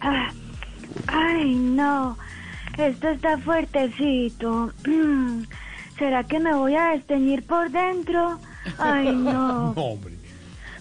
Ah, 0.00 0.30
Ay, 1.06 1.54
no, 1.54 2.16
esto 2.78 3.08
está 3.08 3.38
fuertecito. 3.38 4.72
¿Será 5.98 6.24
que 6.24 6.40
me 6.40 6.54
voy 6.54 6.74
a 6.74 6.90
desteñir 6.90 7.46
por 7.46 7.70
dentro? 7.70 8.38
Ay, 8.78 9.12
no. 9.14 9.70
hombre. 9.70 10.14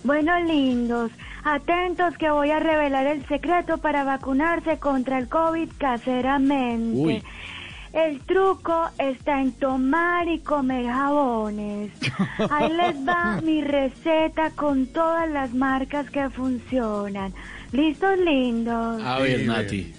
Bueno, 0.03 0.38
lindos, 0.41 1.11
atentos 1.44 2.18
que 2.18 2.30
voy 2.30 2.52
a 2.52 2.60
revelar 2.60 3.07
el 3.07 3.26
secreto 3.27 3.77
para 3.77 4.03
vacunarse 4.03 4.77
contra 4.77 5.18
el 5.18 5.30
COVID 5.30 5.69
caseramente. 5.77 6.99
Uy. 6.99 7.23
El 7.94 8.22
truco 8.22 8.90
está 8.98 9.40
en 9.40 9.52
tomar 9.52 10.27
y 10.27 10.40
comer 10.40 10.88
jabones. 10.88 11.91
Ahí 12.49 12.73
les 12.73 12.95
va 13.07 13.40
mi 13.44 13.61
receta 13.61 14.49
con 14.49 14.88
todas 14.88 15.30
las 15.30 15.53
marcas 15.53 16.10
que 16.10 16.27
funcionan. 16.31 17.31
¿Listos, 17.72 18.18
lindos? 18.18 18.99
A 19.03 19.19
ver, 19.19 19.45
Nati. 19.45 19.94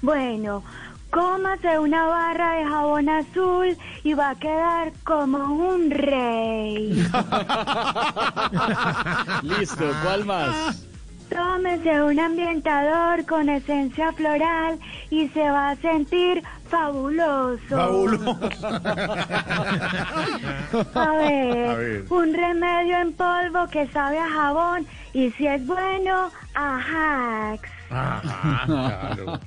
Bueno, 0.00 0.64
cómase 1.10 1.78
una 1.78 2.06
barra 2.06 2.54
de 2.54 2.64
jabón 2.64 3.08
azul 3.08 3.76
y 4.04 4.14
va 4.14 4.30
a 4.30 4.34
quedar 4.36 4.92
como 5.04 5.38
un 5.38 5.90
rey. 5.90 6.92
Listo, 9.42 9.84
¿cuál 10.04 10.24
más? 10.24 10.86
Tómese 11.28 12.02
un 12.02 12.18
ambientador 12.18 13.24
con 13.24 13.48
esencia 13.48 14.12
floral 14.12 14.80
y 15.10 15.28
se 15.28 15.48
va 15.48 15.70
a 15.70 15.76
sentir 15.76 16.42
fabuloso. 16.68 17.80
A 20.94 21.10
ver, 21.12 21.68
A 21.68 21.74
ver. 21.76 22.04
un 22.10 22.34
remedio 22.34 22.98
en 22.98 23.12
polvo 23.12 23.66
que 23.70 23.86
sabe 23.88 24.18
a 24.18 24.28
jabón 24.28 24.86
y 25.12 25.30
si 25.32 25.46
es 25.46 25.64
bueno, 25.66 26.30
a 26.54 26.78
hacks. 26.78 27.70
Ajá, 27.90 28.62
claro. 28.66 29.40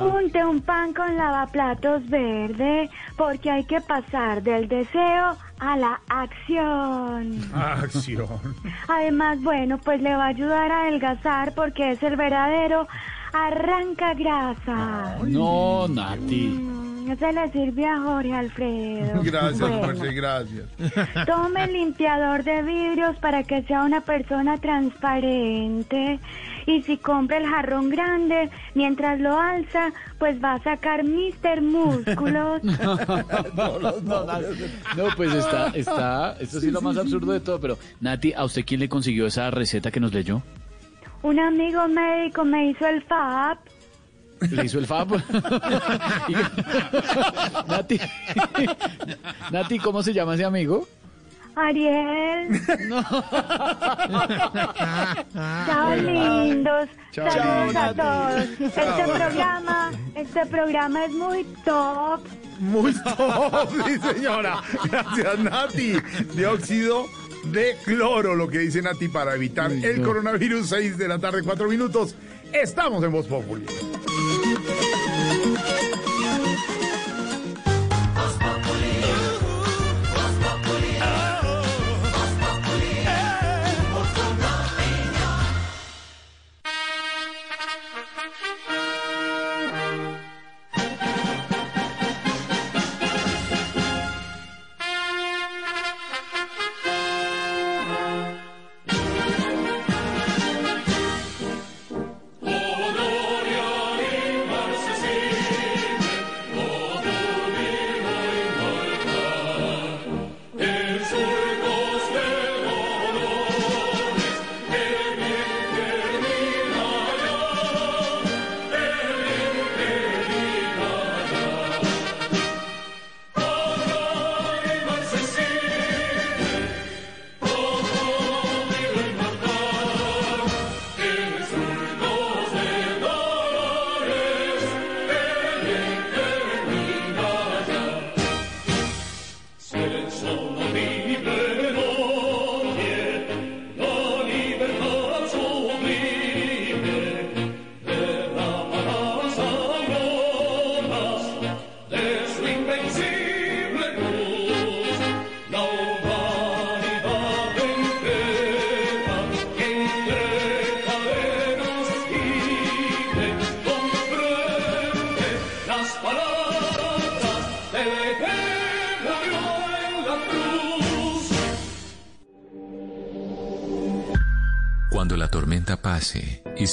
Unte 0.00 0.44
un 0.44 0.60
pan 0.60 0.92
con 0.92 1.16
lavaplatos 1.16 2.08
verde 2.08 2.90
porque 3.16 3.50
hay 3.50 3.64
que 3.64 3.80
pasar 3.80 4.42
del 4.42 4.68
deseo 4.68 5.36
a 5.58 5.76
la 5.76 6.00
acción. 6.08 7.40
Acción. 7.54 8.28
Además, 8.88 9.42
bueno, 9.42 9.78
pues 9.78 10.00
le 10.02 10.14
va 10.14 10.24
a 10.24 10.28
ayudar 10.28 10.70
a 10.70 10.82
adelgazar 10.82 11.54
porque 11.54 11.92
es 11.92 12.02
el 12.02 12.16
verdadero 12.16 12.86
arranca 13.32 14.14
grasa. 14.14 15.18
No, 15.24 15.86
Nati. 15.88 16.48
Mm, 16.48 16.85
Se 17.14 17.32
le 17.32 17.52
sirve 17.52 17.86
a 17.86 18.00
Jorge 18.00 18.32
Alfredo. 18.32 19.20
Gracias, 19.22 19.60
Bueno, 19.60 19.92
gracias. 20.12 20.66
Tome 21.26 21.64
el 21.64 21.72
limpiador 21.72 22.42
de 22.42 22.62
vidrios 22.62 23.16
para 23.18 23.44
que 23.44 23.62
sea 23.62 23.84
una 23.84 24.00
persona 24.00 24.58
transparente. 24.58 26.18
Y 26.66 26.82
si 26.82 26.96
compra 26.96 27.36
el 27.36 27.46
jarrón 27.46 27.90
grande, 27.90 28.50
mientras 28.74 29.20
lo 29.20 29.38
alza, 29.38 29.92
pues 30.18 30.42
va 30.42 30.54
a 30.54 30.62
sacar 30.64 31.04
Mister 31.04 31.62
Músculos. 31.62 32.60
No, 34.96 35.04
pues 35.16 35.32
está, 35.32 35.68
está, 35.68 36.36
esto 36.40 36.60
sí 36.60 36.66
es 36.68 36.72
lo 36.72 36.80
más 36.80 36.96
absurdo 36.96 37.32
de 37.32 37.40
todo, 37.40 37.60
pero 37.60 37.78
Nati, 38.00 38.32
¿a 38.32 38.44
usted 38.44 38.64
quién 38.66 38.80
le 38.80 38.88
consiguió 38.88 39.26
esa 39.26 39.50
receta 39.50 39.90
que 39.90 40.00
nos 40.00 40.12
leyó? 40.12 40.42
Un 41.22 41.38
amigo 41.38 41.86
médico 41.88 42.44
me 42.44 42.70
hizo 42.70 42.86
el 42.86 43.02
FAP. 43.02 43.58
¿Le 44.50 44.64
hizo 44.64 44.78
el 44.78 44.86
fab? 44.86 45.08
Nati, 47.68 48.00
Nati, 49.50 49.78
¿cómo 49.78 50.02
se 50.02 50.12
llama 50.12 50.34
ese 50.34 50.44
amigo? 50.44 50.86
Ariel. 51.54 52.48
No. 52.88 53.02
Chao 55.66 55.96
lindos. 55.96 56.88
Chao, 57.12 57.30
Saludos 57.30 57.76
a 57.76 57.92
Nati. 57.94 57.96
todos. 57.96 58.42
Este 58.60 59.04
programa, 59.04 59.90
este 60.14 60.46
programa 60.46 61.04
es 61.06 61.12
muy 61.12 61.44
top. 61.64 62.20
Muy 62.60 62.92
top, 63.16 63.70
sí, 63.86 63.98
señora. 64.00 64.62
Gracias, 64.84 65.38
Nati. 65.38 65.94
Dióxido 66.34 67.06
de 67.44 67.76
cloro, 67.84 68.34
lo 68.34 68.48
que 68.48 68.58
dicen 68.58 68.86
a 68.86 68.92
ti 68.92 69.08
para 69.08 69.34
evitar 69.34 69.72
el 69.72 70.02
coronavirus. 70.02 70.68
6 70.68 70.98
de 70.98 71.08
la 71.08 71.18
tarde, 71.18 71.42
4 71.42 71.68
minutos. 71.68 72.14
Estamos 72.52 73.02
en 73.02 73.12
Voz 73.12 73.26
Populi. 73.26 73.64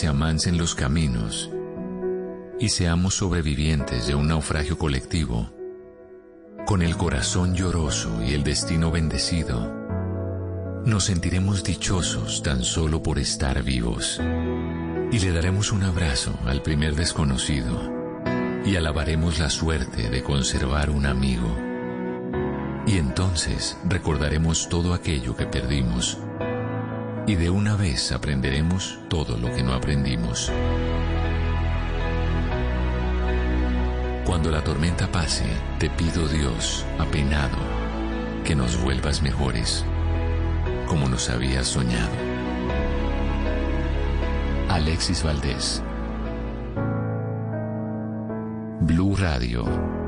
Se 0.04 0.10
amancen 0.10 0.58
los 0.58 0.76
caminos 0.76 1.50
y 2.60 2.68
seamos 2.68 3.16
sobrevivientes 3.16 4.06
de 4.06 4.16
un 4.16 4.28
naufragio 4.28 4.78
colectivo, 4.78 5.50
con 6.66 6.82
el 6.82 6.98
corazón 6.98 7.56
lloroso 7.56 8.22
y 8.22 8.34
el 8.34 8.44
destino 8.44 8.92
bendecido, 8.92 9.74
nos 10.86 11.06
sentiremos 11.06 11.64
dichosos 11.64 12.44
tan 12.44 12.66
solo 12.66 13.02
por 13.02 13.18
estar 13.18 13.64
vivos 13.64 14.20
y 15.10 15.20
le 15.20 15.32
daremos 15.32 15.72
un 15.72 15.84
abrazo 15.84 16.38
al 16.48 16.62
primer 16.62 16.96
desconocido 16.96 17.80
y 18.66 18.76
alabaremos 18.76 19.40
la 19.40 19.50
suerte 19.50 20.10
de 20.10 20.22
conservar 20.22 20.90
un 20.90 21.06
amigo. 21.06 21.58
Y 22.86 22.98
entonces 22.98 23.78
recordaremos 23.86 24.68
todo 24.68 24.94
aquello 24.94 25.38
que 25.38 25.46
perdimos 25.46 26.18
y 27.26 27.36
de 27.36 27.50
una 27.50 27.76
vez 27.76 28.12
aprenderemos 28.12 29.00
todo 29.10 29.38
lo 29.38 29.54
que 29.54 29.64
no 29.64 29.74
aprendimos. 29.74 30.52
Cuando 34.26 34.52
la 34.52 34.64
tormenta 34.64 35.08
pase, 35.12 35.45
te 35.80 35.90
pido 35.90 36.28
Dios, 36.28 36.86
apenado, 37.00 37.58
que 38.44 38.56
nos 38.56 38.82
vuelvas 38.82 39.22
mejores, 39.22 39.86
como 40.88 41.08
nos 41.08 41.30
habías 41.30 41.68
soñado. 41.68 42.12
Alexis 44.70 45.24
Valdés. 45.24 45.82
Blue 48.82 49.16
Radio. 49.16 50.03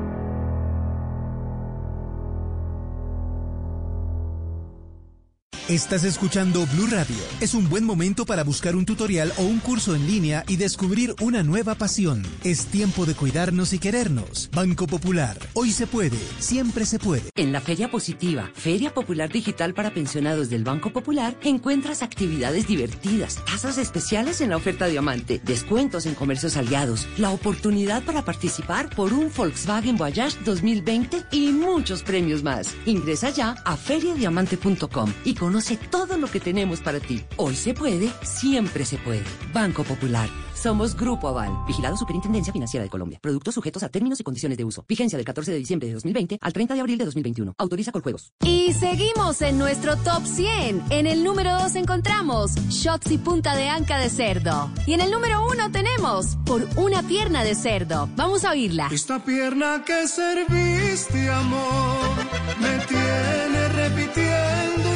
Estás 5.68 6.04
escuchando 6.04 6.64
Blue 6.74 6.86
Radio. 6.86 7.16
Es 7.40 7.52
un 7.52 7.68
buen 7.68 7.84
momento 7.84 8.24
para 8.24 8.44
buscar 8.44 8.76
un 8.76 8.86
tutorial 8.86 9.32
o 9.36 9.42
un 9.42 9.58
curso 9.58 9.96
en 9.96 10.06
línea 10.06 10.44
y 10.46 10.58
descubrir 10.58 11.16
una 11.20 11.42
nueva 11.42 11.74
pasión. 11.74 12.22
Es 12.44 12.66
tiempo 12.66 13.04
de 13.04 13.14
cuidarnos 13.14 13.72
y 13.72 13.80
querernos. 13.80 14.48
Banco 14.52 14.86
Popular. 14.86 15.36
Hoy 15.54 15.72
se 15.72 15.88
puede, 15.88 16.18
siempre 16.38 16.86
se 16.86 17.00
puede. 17.00 17.30
En 17.34 17.50
la 17.50 17.60
Feria 17.60 17.90
Positiva, 17.90 18.48
Feria 18.54 18.94
Popular 18.94 19.28
Digital 19.28 19.74
para 19.74 19.92
Pensionados 19.92 20.50
del 20.50 20.62
Banco 20.62 20.92
Popular, 20.92 21.36
encuentras 21.42 22.00
actividades 22.00 22.68
divertidas, 22.68 23.44
tasas 23.44 23.76
especiales 23.76 24.40
en 24.40 24.50
la 24.50 24.58
oferta 24.58 24.86
Diamante, 24.86 25.40
descuentos 25.44 26.06
en 26.06 26.14
comercios 26.14 26.56
aliados, 26.56 27.08
la 27.18 27.30
oportunidad 27.30 28.04
para 28.04 28.24
participar 28.24 28.88
por 28.94 29.12
un 29.12 29.32
Volkswagen 29.36 29.96
Voyage 29.96 30.38
2020 30.44 31.24
y 31.32 31.50
muchos 31.50 32.04
premios 32.04 32.44
más. 32.44 32.72
Ingresa 32.86 33.30
ya 33.30 33.56
a 33.64 33.76
feriadiamante.com 33.76 35.12
y 35.24 35.34
conoce 35.34 35.55
todo 35.64 36.18
lo 36.18 36.26
que 36.28 36.38
tenemos 36.38 36.80
para 36.80 37.00
ti. 37.00 37.22
Hoy 37.36 37.54
se 37.54 37.72
puede, 37.72 38.10
siempre 38.22 38.84
se 38.84 38.98
puede. 38.98 39.24
Banco 39.54 39.84
Popular. 39.84 40.28
Somos 40.54 40.96
Grupo 40.96 41.28
Aval, 41.28 41.52
vigilado 41.66 41.96
Superintendencia 41.96 42.52
Financiera 42.52 42.82
de 42.84 42.90
Colombia. 42.90 43.18
Productos 43.22 43.54
sujetos 43.54 43.82
a 43.82 43.88
términos 43.88 44.20
y 44.20 44.24
condiciones 44.24 44.58
de 44.58 44.64
uso. 44.64 44.84
Vigencia 44.88 45.16
del 45.16 45.24
14 45.24 45.52
de 45.52 45.58
diciembre 45.58 45.88
de 45.88 45.94
2020 45.94 46.38
al 46.40 46.52
30 46.52 46.74
de 46.74 46.80
abril 46.80 46.98
de 46.98 47.04
2021. 47.04 47.54
Autoriza 47.58 47.92
con 47.92 48.02
juegos. 48.02 48.32
Y 48.42 48.72
seguimos 48.74 49.40
en 49.42 49.58
nuestro 49.58 49.96
top 49.96 50.24
100. 50.24 50.84
En 50.90 51.06
el 51.06 51.24
número 51.24 51.52
2 51.60 51.74
encontramos 51.76 52.54
Shots 52.68 53.10
y 53.10 53.18
punta 53.18 53.54
de 53.54 53.68
anca 53.68 53.98
de 53.98 54.10
cerdo. 54.10 54.70
Y 54.86 54.94
en 54.94 55.00
el 55.00 55.10
número 55.10 55.46
1 55.46 55.70
tenemos 55.72 56.36
Por 56.44 56.66
una 56.76 57.02
pierna 57.02 57.44
de 57.44 57.54
cerdo. 57.54 58.08
Vamos 58.16 58.44
a 58.44 58.50
oírla. 58.50 58.88
Esta 58.90 59.22
pierna 59.22 59.84
que 59.86 60.08
serviste, 60.08 61.30
amor, 61.30 62.16
me 62.60 62.78
tiene 62.86 63.68
repitiendo 63.68 64.88
y 64.88 64.95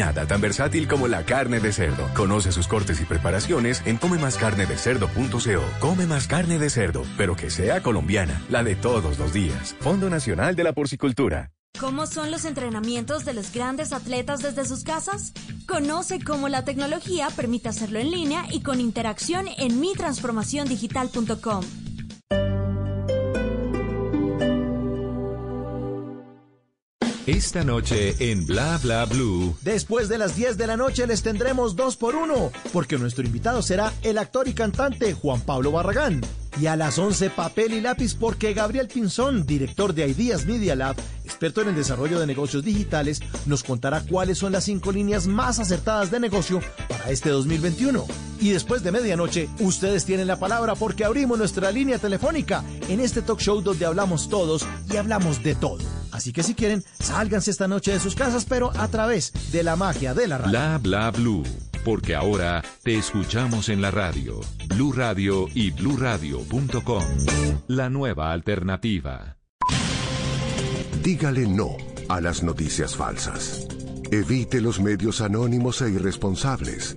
Nada 0.00 0.26
tan 0.26 0.40
versátil 0.40 0.88
como 0.88 1.08
la 1.08 1.26
carne 1.26 1.60
de 1.60 1.72
cerdo. 1.72 2.08
Conoce 2.14 2.52
sus 2.52 2.66
cortes 2.66 3.02
y 3.02 3.04
preparaciones 3.04 3.82
en 3.84 3.98
comemascarnedecerdo.co. 3.98 5.78
Come 5.78 6.06
más 6.06 6.26
carne 6.26 6.58
de 6.58 6.70
cerdo, 6.70 7.02
pero 7.18 7.36
que 7.36 7.50
sea 7.50 7.82
colombiana, 7.82 8.42
la 8.48 8.62
de 8.62 8.76
todos 8.76 9.18
los 9.18 9.34
días. 9.34 9.76
Fondo 9.80 10.08
Nacional 10.08 10.56
de 10.56 10.64
la 10.64 10.72
Porcicultura. 10.72 11.50
¿Cómo 11.78 12.06
son 12.06 12.30
los 12.30 12.46
entrenamientos 12.46 13.26
de 13.26 13.34
los 13.34 13.52
grandes 13.52 13.92
atletas 13.92 14.40
desde 14.40 14.64
sus 14.64 14.84
casas? 14.84 15.34
Conoce 15.68 16.18
cómo 16.18 16.48
la 16.48 16.64
tecnología 16.64 17.28
permite 17.36 17.68
hacerlo 17.68 17.98
en 17.98 18.10
línea 18.10 18.46
y 18.50 18.62
con 18.62 18.80
interacción 18.80 19.48
en 19.58 19.80
mitransformaciondigital.com. 19.80 21.89
Esta 27.40 27.64
noche 27.64 28.16
en 28.18 28.44
Bla 28.44 28.78
Bla 28.82 29.06
Blue. 29.06 29.56
Después 29.62 30.10
de 30.10 30.18
las 30.18 30.36
10 30.36 30.58
de 30.58 30.66
la 30.66 30.76
noche 30.76 31.06
les 31.06 31.22
tendremos 31.22 31.74
dos 31.74 31.96
por 31.96 32.14
uno, 32.14 32.52
porque 32.70 32.98
nuestro 32.98 33.24
invitado 33.24 33.62
será 33.62 33.94
el 34.02 34.18
actor 34.18 34.46
y 34.46 34.52
cantante 34.52 35.14
Juan 35.14 35.40
Pablo 35.40 35.72
Barragán. 35.72 36.20
Y 36.58 36.66
a 36.66 36.76
las 36.76 36.98
11 36.98 37.30
papel 37.30 37.72
y 37.74 37.80
lápiz 37.80 38.14
porque 38.14 38.54
Gabriel 38.54 38.88
Pinzón, 38.88 39.46
director 39.46 39.94
de 39.94 40.08
Ideas 40.08 40.46
Media 40.46 40.74
Lab, 40.74 40.96
experto 41.24 41.62
en 41.62 41.68
el 41.68 41.74
desarrollo 41.74 42.18
de 42.18 42.26
negocios 42.26 42.64
digitales, 42.64 43.20
nos 43.46 43.62
contará 43.62 44.02
cuáles 44.02 44.38
son 44.38 44.52
las 44.52 44.64
cinco 44.64 44.92
líneas 44.92 45.26
más 45.26 45.58
acertadas 45.58 46.10
de 46.10 46.20
negocio 46.20 46.60
para 46.88 47.10
este 47.10 47.30
2021. 47.30 48.04
Y 48.40 48.50
después 48.50 48.82
de 48.82 48.90
medianoche, 48.90 49.48
ustedes 49.60 50.04
tienen 50.04 50.26
la 50.26 50.38
palabra 50.38 50.74
porque 50.74 51.04
abrimos 51.04 51.38
nuestra 51.38 51.70
línea 51.70 51.98
telefónica 51.98 52.64
en 52.88 53.00
este 53.00 53.22
talk 53.22 53.38
show 53.38 53.60
donde 53.60 53.86
hablamos 53.86 54.28
todos 54.28 54.66
y 54.90 54.96
hablamos 54.96 55.42
de 55.42 55.54
todo. 55.54 55.78
Así 56.10 56.32
que 56.32 56.42
si 56.42 56.54
quieren, 56.54 56.84
sálganse 56.98 57.50
esta 57.50 57.68
noche 57.68 57.92
de 57.92 58.00
sus 58.00 58.14
casas, 58.14 58.44
pero 58.48 58.72
a 58.76 58.88
través 58.88 59.32
de 59.52 59.62
la 59.62 59.76
magia 59.76 60.14
de 60.14 60.26
la 60.26 60.38
radio. 60.38 60.50
Bla 60.50 60.78
Bla 60.78 61.10
Blue. 61.10 61.69
Porque 61.84 62.14
ahora 62.14 62.62
te 62.82 62.96
escuchamos 62.96 63.68
en 63.68 63.80
la 63.80 63.90
radio. 63.90 64.40
Blue 64.68 64.92
Radio 64.92 65.46
y 65.54 65.70
bluradio.com. 65.70 67.04
La 67.68 67.88
nueva 67.88 68.32
alternativa. 68.32 69.36
Dígale 71.02 71.46
no 71.46 71.76
a 72.08 72.20
las 72.20 72.42
noticias 72.42 72.94
falsas. 72.94 73.66
Evite 74.10 74.60
los 74.60 74.80
medios 74.80 75.20
anónimos 75.20 75.80
e 75.80 75.90
irresponsables. 75.90 76.96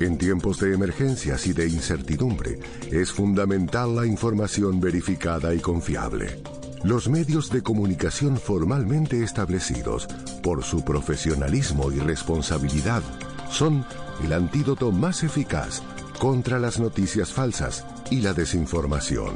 En 0.00 0.18
tiempos 0.18 0.58
de 0.58 0.74
emergencias 0.74 1.46
y 1.46 1.52
de 1.52 1.68
incertidumbre, 1.68 2.58
es 2.90 3.12
fundamental 3.12 3.94
la 3.94 4.06
información 4.06 4.80
verificada 4.80 5.54
y 5.54 5.60
confiable. 5.60 6.42
Los 6.82 7.08
medios 7.08 7.50
de 7.50 7.62
comunicación 7.62 8.36
formalmente 8.36 9.22
establecidos, 9.22 10.08
por 10.42 10.64
su 10.64 10.84
profesionalismo 10.84 11.92
y 11.92 12.00
responsabilidad, 12.00 13.02
son 13.50 13.86
el 14.22 14.32
antídoto 14.32 14.92
más 14.92 15.22
eficaz 15.22 15.82
contra 16.18 16.58
las 16.58 16.78
noticias 16.78 17.32
falsas 17.32 17.84
y 18.10 18.20
la 18.20 18.32
desinformación. 18.32 19.34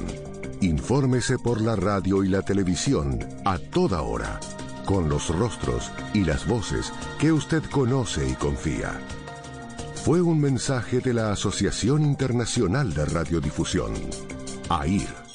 Infórmese 0.60 1.38
por 1.38 1.60
la 1.60 1.76
radio 1.76 2.24
y 2.24 2.28
la 2.28 2.42
televisión 2.42 3.18
a 3.44 3.58
toda 3.58 4.02
hora, 4.02 4.40
con 4.84 5.08
los 5.08 5.28
rostros 5.28 5.90
y 6.14 6.24
las 6.24 6.46
voces 6.46 6.92
que 7.18 7.32
usted 7.32 7.62
conoce 7.70 8.28
y 8.28 8.34
confía. 8.34 8.98
Fue 10.04 10.20
un 10.22 10.40
mensaje 10.40 11.00
de 11.00 11.12
la 11.12 11.32
Asociación 11.32 12.02
Internacional 12.02 12.94
de 12.94 13.04
Radiodifusión, 13.04 13.92
AIR. 14.68 15.27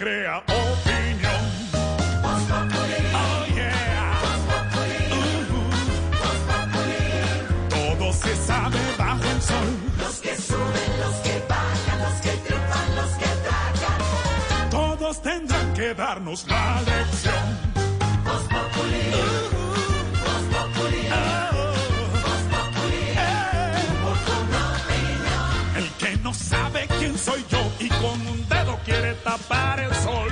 Crea 0.00 0.38
opinión. 0.38 1.42
Voz 2.22 2.42
Populi. 2.50 3.00
Oh 3.22 3.44
yeah. 3.54 4.18
Voz 4.22 4.40
Populi. 4.50 5.02
Voz 6.20 6.40
Populi. 6.48 7.02
Todo 7.68 8.06
se 8.14 8.34
sabe 8.36 8.80
bajo 8.96 9.24
el 9.34 9.42
sol. 9.42 9.68
Los 9.98 10.16
que 10.24 10.34
suben, 10.36 10.90
los 11.04 11.16
que 11.16 11.34
bajan, 11.46 11.98
los 12.04 12.16
que 12.24 12.32
triunfan, 12.44 12.88
los 12.96 13.10
que 13.20 13.30
tragan. 13.46 14.70
Todos 14.70 15.20
tendrán 15.20 15.74
que 15.74 15.94
darnos 15.94 16.46
la 16.48 16.80
lección. 16.80 17.44
Voz 18.24 18.44
Populi. 18.54 19.04
Voz 20.24 20.44
Populi. 20.54 21.02
Voz 22.24 22.42
Populi. 22.54 23.02
Humor 23.84 24.18
con 24.28 24.46
opinión. 24.64 25.76
El 25.76 25.86
que 26.00 26.10
no 26.22 26.32
sabe 26.32 26.88
quién 26.98 27.18
soy 27.18 27.44
yo 27.50 27.60
y 27.78 27.88
con 27.88 28.18
un 28.32 28.49
quiere 29.00 29.14
tapar 29.24 29.80
el 29.80 29.94
sol. 29.94 30.28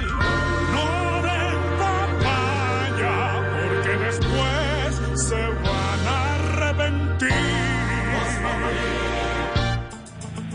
No 0.74 1.22
den 1.22 1.60
papaya, 1.78 3.42
porque 3.62 3.92
después 4.04 5.22
se 5.28 5.34
van 5.34 6.00
a 6.06 6.34
arrepentir. 6.34 7.28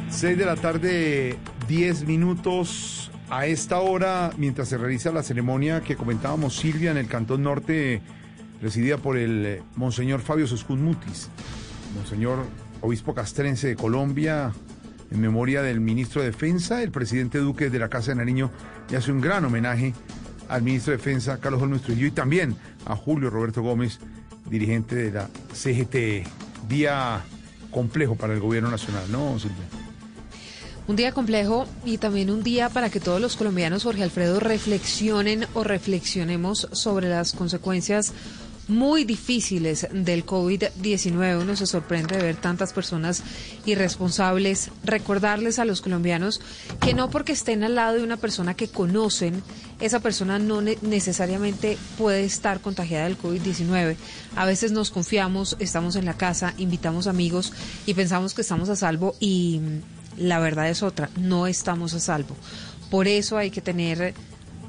6 0.10 0.38
de 0.38 0.46
la 0.46 0.56
tarde, 0.56 1.38
10 1.68 2.06
minutos. 2.06 3.00
A 3.30 3.48
esta 3.48 3.80
hora, 3.80 4.32
mientras 4.38 4.68
se 4.68 4.78
realiza 4.78 5.12
la 5.12 5.24
ceremonia 5.24 5.82
que 5.82 5.96
comentábamos, 5.96 6.56
Silvia, 6.56 6.92
en 6.92 6.98
el 6.98 7.08
Cantón 7.08 7.42
Norte, 7.42 8.02
presidida 8.60 8.98
por 8.98 9.18
el 9.18 9.64
Monseñor 9.76 10.22
Fabio 10.22 10.46
Soscún 10.46 10.84
Mutis, 10.84 11.30
Monseñor 11.96 12.46
Obispo 12.82 13.16
Castrense 13.16 13.70
de 13.70 13.76
Colombia, 13.76 14.54
en 15.14 15.22
memoria 15.22 15.62
del 15.62 15.80
ministro 15.80 16.22
de 16.22 16.32
Defensa, 16.32 16.82
el 16.82 16.92
presidente 16.92 17.38
Duque 17.38 17.70
de 17.70 17.80
la 17.80 17.88
Casa 17.88 18.12
de 18.12 18.16
Nariño, 18.16 18.50
y 18.92 18.96
hace 18.96 19.12
un 19.12 19.22
gran 19.22 19.46
homenaje 19.46 19.94
al 20.50 20.64
ministro 20.64 20.92
de 20.92 20.98
Defensa, 20.98 21.40
Carlos 21.40 21.62
Holmes 21.62 21.84
Trujillo, 21.84 22.08
y 22.08 22.12
también 22.12 22.56
a 22.86 22.96
Julio 22.96 23.30
Roberto 23.30 23.62
Gómez, 23.62 24.00
dirigente 24.50 24.96
de 24.96 25.12
la 25.12 25.30
CGT. 25.54 26.28
Día 26.68 27.22
complejo 27.70 28.16
para 28.16 28.34
el 28.34 28.40
gobierno 28.40 28.72
nacional, 28.72 29.04
¿no, 29.12 29.38
Silvia? 29.38 29.66
Un 30.88 30.96
día 30.96 31.14
complejo 31.14 31.66
y 31.86 31.98
también 31.98 32.30
un 32.30 32.44
día 32.44 32.70
para 32.70 32.90
que 32.90 33.00
todos 33.00 33.22
los 33.22 33.38
colombianos, 33.38 33.84
Jorge 33.84 34.04
Alfredo, 34.04 34.40
reflexionen 34.40 35.46
o 35.54 35.64
reflexionemos 35.64 36.68
sobre 36.74 37.08
las 37.08 37.34
consecuencias 37.34 38.14
muy 38.74 39.04
difíciles 39.06 39.88
del 39.92 40.26
COVID-19. 40.26 41.42
Uno 41.42 41.56
se 41.56 41.66
sorprende 41.68 42.18
de 42.18 42.24
ver 42.24 42.36
tantas 42.36 42.74
personas 42.74 43.24
irresponsables. 43.66 44.70
Recordarles 44.84 45.60
a 45.60 45.66
los 45.66 45.82
colombianos 45.82 46.42
que 46.82 46.94
no 46.94 47.10
porque 47.10 47.32
estén 47.34 47.64
al 47.64 47.76
lado 47.76 47.98
de 47.98 48.04
una 48.04 48.18
persona 48.18 48.54
que 48.56 48.68
conocen, 48.68 49.42
esa 49.80 50.00
persona 50.00 50.40
no 50.40 50.62
ne- 50.62 50.78
necesariamente 50.82 51.78
puede 51.98 52.24
estar 52.26 52.60
contagiada 52.62 53.06
del 53.06 53.18
COVID-19. 53.18 53.96
A 54.36 54.46
veces 54.46 54.72
nos 54.72 54.92
confiamos, 54.92 55.56
estamos 55.60 55.96
en 55.96 56.06
la 56.06 56.16
casa, 56.16 56.54
invitamos 56.58 57.08
amigos 57.08 57.54
y 57.86 57.94
pensamos 57.94 58.34
que 58.34 58.42
estamos 58.42 58.70
a 58.70 58.76
salvo 58.76 59.16
y 59.20 59.60
mm, 59.62 60.22
la 60.24 60.40
verdad 60.40 60.70
es 60.70 60.84
otra, 60.84 61.10
no 61.18 61.48
estamos 61.48 61.94
a 61.94 62.00
salvo. 62.00 62.36
Por 62.90 63.08
eso 63.08 63.38
hay 63.38 63.50
que 63.50 63.62
tener 63.62 64.14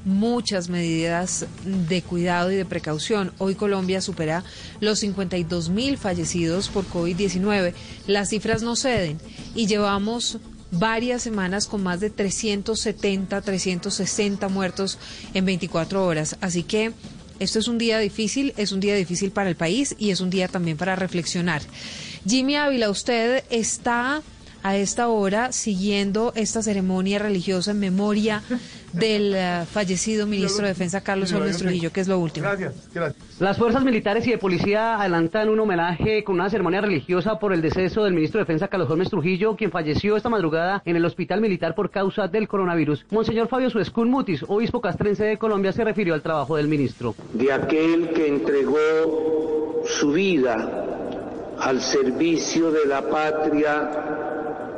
muchas 0.05 0.69
medidas 0.69 1.45
de 1.65 2.01
cuidado 2.01 2.51
y 2.51 2.55
de 2.55 2.65
precaución. 2.65 3.33
Hoy 3.39 3.55
Colombia 3.55 4.01
supera 4.01 4.43
los 4.79 4.99
52 4.99 5.69
mil 5.69 5.97
fallecidos 5.97 6.69
por 6.69 6.85
COVID-19. 6.85 7.73
Las 8.07 8.29
cifras 8.29 8.61
no 8.61 8.75
ceden 8.75 9.19
y 9.55 9.67
llevamos 9.67 10.37
varias 10.71 11.23
semanas 11.23 11.67
con 11.67 11.83
más 11.83 11.99
de 11.99 12.09
370, 12.09 13.41
360 13.41 14.47
muertos 14.47 14.97
en 15.33 15.45
24 15.45 16.05
horas. 16.05 16.37
Así 16.41 16.63
que 16.63 16.93
esto 17.39 17.59
es 17.59 17.67
un 17.67 17.77
día 17.77 17.99
difícil, 17.99 18.53
es 18.57 18.71
un 18.71 18.79
día 18.79 18.95
difícil 18.95 19.31
para 19.31 19.49
el 19.49 19.55
país 19.55 19.95
y 19.97 20.11
es 20.11 20.21
un 20.21 20.29
día 20.29 20.47
también 20.47 20.77
para 20.77 20.95
reflexionar. 20.95 21.61
Jimmy 22.27 22.55
Ávila, 22.55 22.89
usted 22.89 23.43
está 23.49 24.21
a 24.65 24.75
esta 24.77 25.09
hora 25.09 25.51
siguiendo 25.51 26.33
esta 26.35 26.63
ceremonia 26.63 27.19
religiosa 27.19 27.69
en 27.69 27.79
memoria 27.79 28.41
del 28.93 29.35
eh, 29.35 29.63
fallecido 29.71 30.25
ministro 30.25 30.63
de 30.63 30.69
Defensa 30.69 31.01
Carlos 31.01 31.31
Holmes 31.33 31.59
Trujillo, 31.59 31.91
que 31.91 32.01
es 32.01 32.07
lo 32.07 32.17
último. 32.17 32.47
Gracias, 32.47 32.73
gracias. 32.91 33.39
Las 33.39 33.59
fuerzas 33.59 33.83
militares 33.83 34.25
y 34.25 34.31
de 34.31 34.39
policía 34.39 34.95
adelantan 34.95 35.49
un 35.49 35.59
homenaje 35.59 36.23
con 36.23 36.33
una 36.35 36.49
ceremonia 36.49 36.81
religiosa 36.81 37.37
por 37.37 37.53
el 37.53 37.61
deceso 37.61 38.03
del 38.05 38.15
ministro 38.15 38.39
de 38.39 38.45
Defensa 38.45 38.67
Carlos 38.67 38.89
Holmes 38.89 39.11
Trujillo, 39.11 39.55
quien 39.55 39.69
falleció 39.69 40.17
esta 40.17 40.29
madrugada 40.29 40.81
en 40.83 40.95
el 40.95 41.05
hospital 41.05 41.41
militar 41.41 41.75
por 41.75 41.91
causa 41.91 42.27
del 42.27 42.47
coronavirus. 42.47 43.05
Monseñor 43.11 43.47
Fabio 43.49 43.69
Suescún 43.69 44.09
Mutis, 44.09 44.43
obispo 44.47 44.81
castrense 44.81 45.25
de 45.25 45.37
Colombia, 45.37 45.73
se 45.73 45.83
refirió 45.83 46.15
al 46.15 46.23
trabajo 46.23 46.57
del 46.57 46.67
ministro. 46.67 47.13
de 47.33 47.53
aquel 47.53 48.09
que 48.09 48.27
entregó 48.29 49.83
su 49.85 50.11
vida 50.11 50.85
al 51.59 51.81
servicio 51.81 52.71
de 52.71 52.85
la 52.85 53.01
patria 53.01 54.04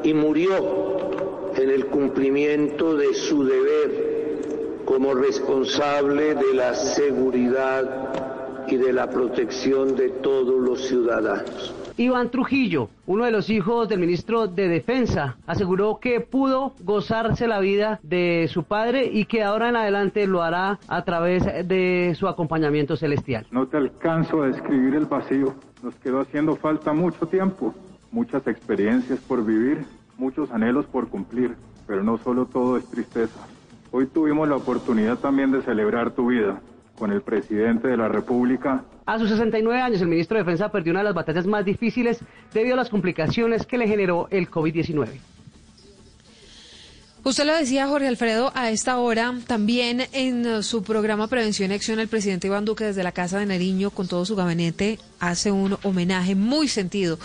y 0.07 0.13
murió 0.13 1.51
en 1.57 1.69
el 1.69 1.87
cumplimiento 1.87 2.95
de 2.95 3.13
su 3.13 3.43
deber 3.43 4.81
como 4.85 5.13
responsable 5.13 6.33
de 6.33 6.53
la 6.53 6.75
seguridad 6.75 8.63
y 8.69 8.77
de 8.77 8.93
la 8.93 9.09
protección 9.09 9.97
de 9.97 10.07
todos 10.07 10.61
los 10.61 10.87
ciudadanos. 10.87 11.75
Iván 11.97 12.29
Trujillo, 12.29 12.87
uno 13.05 13.25
de 13.25 13.31
los 13.31 13.49
hijos 13.49 13.89
del 13.89 13.99
ministro 13.99 14.47
de 14.47 14.69
Defensa, 14.69 15.35
aseguró 15.45 15.99
que 15.99 16.21
pudo 16.21 16.73
gozarse 16.79 17.45
la 17.45 17.59
vida 17.59 17.99
de 18.01 18.47
su 18.49 18.63
padre 18.63 19.09
y 19.11 19.25
que 19.25 19.43
ahora 19.43 19.67
en 19.67 19.75
adelante 19.75 20.25
lo 20.25 20.41
hará 20.41 20.79
a 20.87 21.03
través 21.03 21.43
de 21.67 22.15
su 22.17 22.29
acompañamiento 22.29 22.95
celestial. 22.95 23.45
No 23.51 23.67
te 23.67 23.75
alcanzo 23.75 24.43
a 24.43 24.47
describir 24.47 24.95
el 24.95 25.05
vacío. 25.05 25.53
Nos 25.83 25.95
quedó 25.95 26.21
haciendo 26.21 26.55
falta 26.55 26.93
mucho 26.93 27.25
tiempo, 27.25 27.75
muchas 28.09 28.47
experiencias 28.47 29.19
por 29.19 29.43
vivir, 29.43 29.96
muchos 30.17 30.51
anhelos 30.51 30.85
por 30.85 31.09
cumplir, 31.09 31.55
pero 31.85 32.03
no 32.03 32.17
solo 32.17 32.45
todo 32.45 32.77
es 32.77 32.85
tristeza. 32.85 33.39
Hoy 33.91 34.07
tuvimos 34.07 34.47
la 34.47 34.55
oportunidad 34.55 35.17
también 35.17 35.51
de 35.51 35.61
celebrar 35.61 36.11
tu 36.11 36.27
vida 36.27 36.61
con 36.97 37.11
el 37.11 37.21
presidente 37.21 37.87
de 37.87 37.95
la 37.95 38.07
República 38.07 38.83
A 39.05 39.19
sus 39.19 39.29
69 39.29 39.79
años, 39.79 40.01
el 40.01 40.07
ministro 40.07 40.35
de 40.35 40.43
Defensa 40.43 40.69
perdió 40.69 40.91
una 40.91 41.01
de 41.01 41.05
las 41.05 41.13
batallas 41.13 41.45
más 41.45 41.63
difíciles 41.63 42.19
debido 42.53 42.73
a 42.73 42.77
las 42.77 42.89
complicaciones 42.89 43.65
que 43.65 43.77
le 43.77 43.87
generó 43.87 44.27
el 44.31 44.49
COVID-19. 44.49 45.07
Usted 47.23 47.45
lo 47.45 47.57
decía, 47.57 47.87
Jorge 47.87 48.07
Alfredo, 48.07 48.51
a 48.55 48.71
esta 48.71 48.97
hora, 48.99 49.33
también 49.47 50.03
en 50.13 50.45
eh, 50.45 50.63
su 50.63 50.81
programa 50.81 51.27
Prevención 51.27 51.71
y 51.71 51.73
Acción, 51.73 51.99
el 51.99 52.07
presidente 52.07 52.47
Iván 52.47 52.63
Duque 52.63 52.85
desde 52.85 53.03
la 53.03 53.11
Casa 53.11 53.37
de 53.37 53.45
Nariño, 53.45 53.89
con 53.89 54.07
todo 54.07 54.23
su 54.23 54.35
gabinete, 54.35 54.97
hace 55.19 55.51
un 55.51 55.77
homenaje 55.83 56.35
muy 56.35 56.69
sentido 56.69 57.19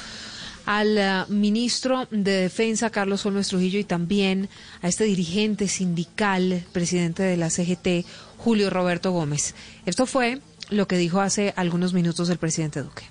al 0.66 0.98
eh, 0.98 1.24
ministro 1.28 2.06
de 2.10 2.32
Defensa, 2.32 2.90
Carlos 2.90 3.24
Olmes 3.26 3.48
Trujillo, 3.48 3.78
y 3.78 3.84
también 3.84 4.48
a 4.80 4.88
este 4.88 5.04
dirigente 5.04 5.68
sindical, 5.68 6.64
presidente 6.72 7.22
de 7.22 7.36
la 7.36 7.50
CGT, 7.50 8.06
Julio 8.38 8.70
Roberto 8.70 9.12
Gómez. 9.12 9.54
Esto 9.86 10.06
fue 10.06 10.40
lo 10.70 10.86
que 10.88 10.96
dijo 10.96 11.20
hace 11.20 11.52
algunos 11.56 11.92
minutos 11.92 12.28
el 12.30 12.38
presidente 12.38 12.82
Duque. 12.82 13.04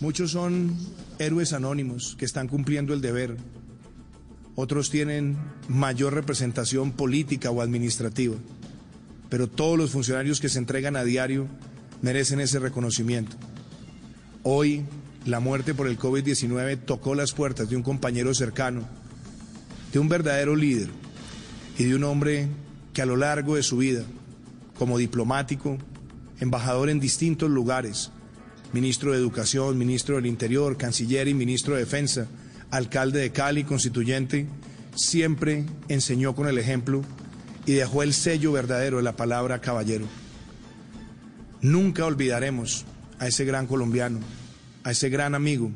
Muchos 0.00 0.32
son 0.32 0.76
héroes 1.18 1.52
anónimos 1.52 2.16
que 2.18 2.24
están 2.24 2.48
cumpliendo 2.48 2.92
el 2.92 3.00
deber. 3.00 3.36
Otros 4.54 4.90
tienen 4.90 5.36
mayor 5.68 6.14
representación 6.14 6.92
política 6.92 7.50
o 7.50 7.62
administrativa. 7.62 8.36
Pero 9.28 9.48
todos 9.48 9.76
los 9.76 9.90
funcionarios 9.90 10.40
que 10.40 10.48
se 10.48 10.58
entregan 10.58 10.96
a 10.96 11.04
diario 11.04 11.48
merecen 12.02 12.40
ese 12.40 12.58
reconocimiento. 12.58 13.36
Hoy, 14.48 14.84
la 15.24 15.40
muerte 15.40 15.74
por 15.74 15.88
el 15.88 15.98
COVID-19 15.98 16.78
tocó 16.84 17.16
las 17.16 17.32
puertas 17.32 17.68
de 17.68 17.74
un 17.74 17.82
compañero 17.82 18.32
cercano, 18.32 18.86
de 19.92 19.98
un 19.98 20.08
verdadero 20.08 20.54
líder 20.54 20.88
y 21.76 21.82
de 21.82 21.96
un 21.96 22.04
hombre 22.04 22.46
que 22.92 23.02
a 23.02 23.06
lo 23.06 23.16
largo 23.16 23.56
de 23.56 23.64
su 23.64 23.78
vida, 23.78 24.04
como 24.78 24.98
diplomático, 24.98 25.78
embajador 26.38 26.90
en 26.90 27.00
distintos 27.00 27.50
lugares, 27.50 28.12
ministro 28.72 29.10
de 29.10 29.18
Educación, 29.18 29.76
ministro 29.78 30.14
del 30.14 30.26
Interior, 30.26 30.76
canciller 30.76 31.26
y 31.26 31.34
ministro 31.34 31.74
de 31.74 31.80
Defensa, 31.80 32.28
alcalde 32.70 33.18
de 33.18 33.32
Cali, 33.32 33.64
constituyente, 33.64 34.46
siempre 34.94 35.66
enseñó 35.88 36.36
con 36.36 36.46
el 36.46 36.58
ejemplo 36.58 37.02
y 37.66 37.72
dejó 37.72 38.04
el 38.04 38.14
sello 38.14 38.52
verdadero 38.52 38.98
de 38.98 39.02
la 39.02 39.16
palabra 39.16 39.60
caballero. 39.60 40.06
Nunca 41.62 42.06
olvidaremos 42.06 42.84
a 43.18 43.26
ese 43.26 43.44
gran 43.44 43.66
colombiano, 43.66 44.20
a 44.84 44.90
ese 44.90 45.08
gran 45.08 45.34
amigo, 45.34 45.70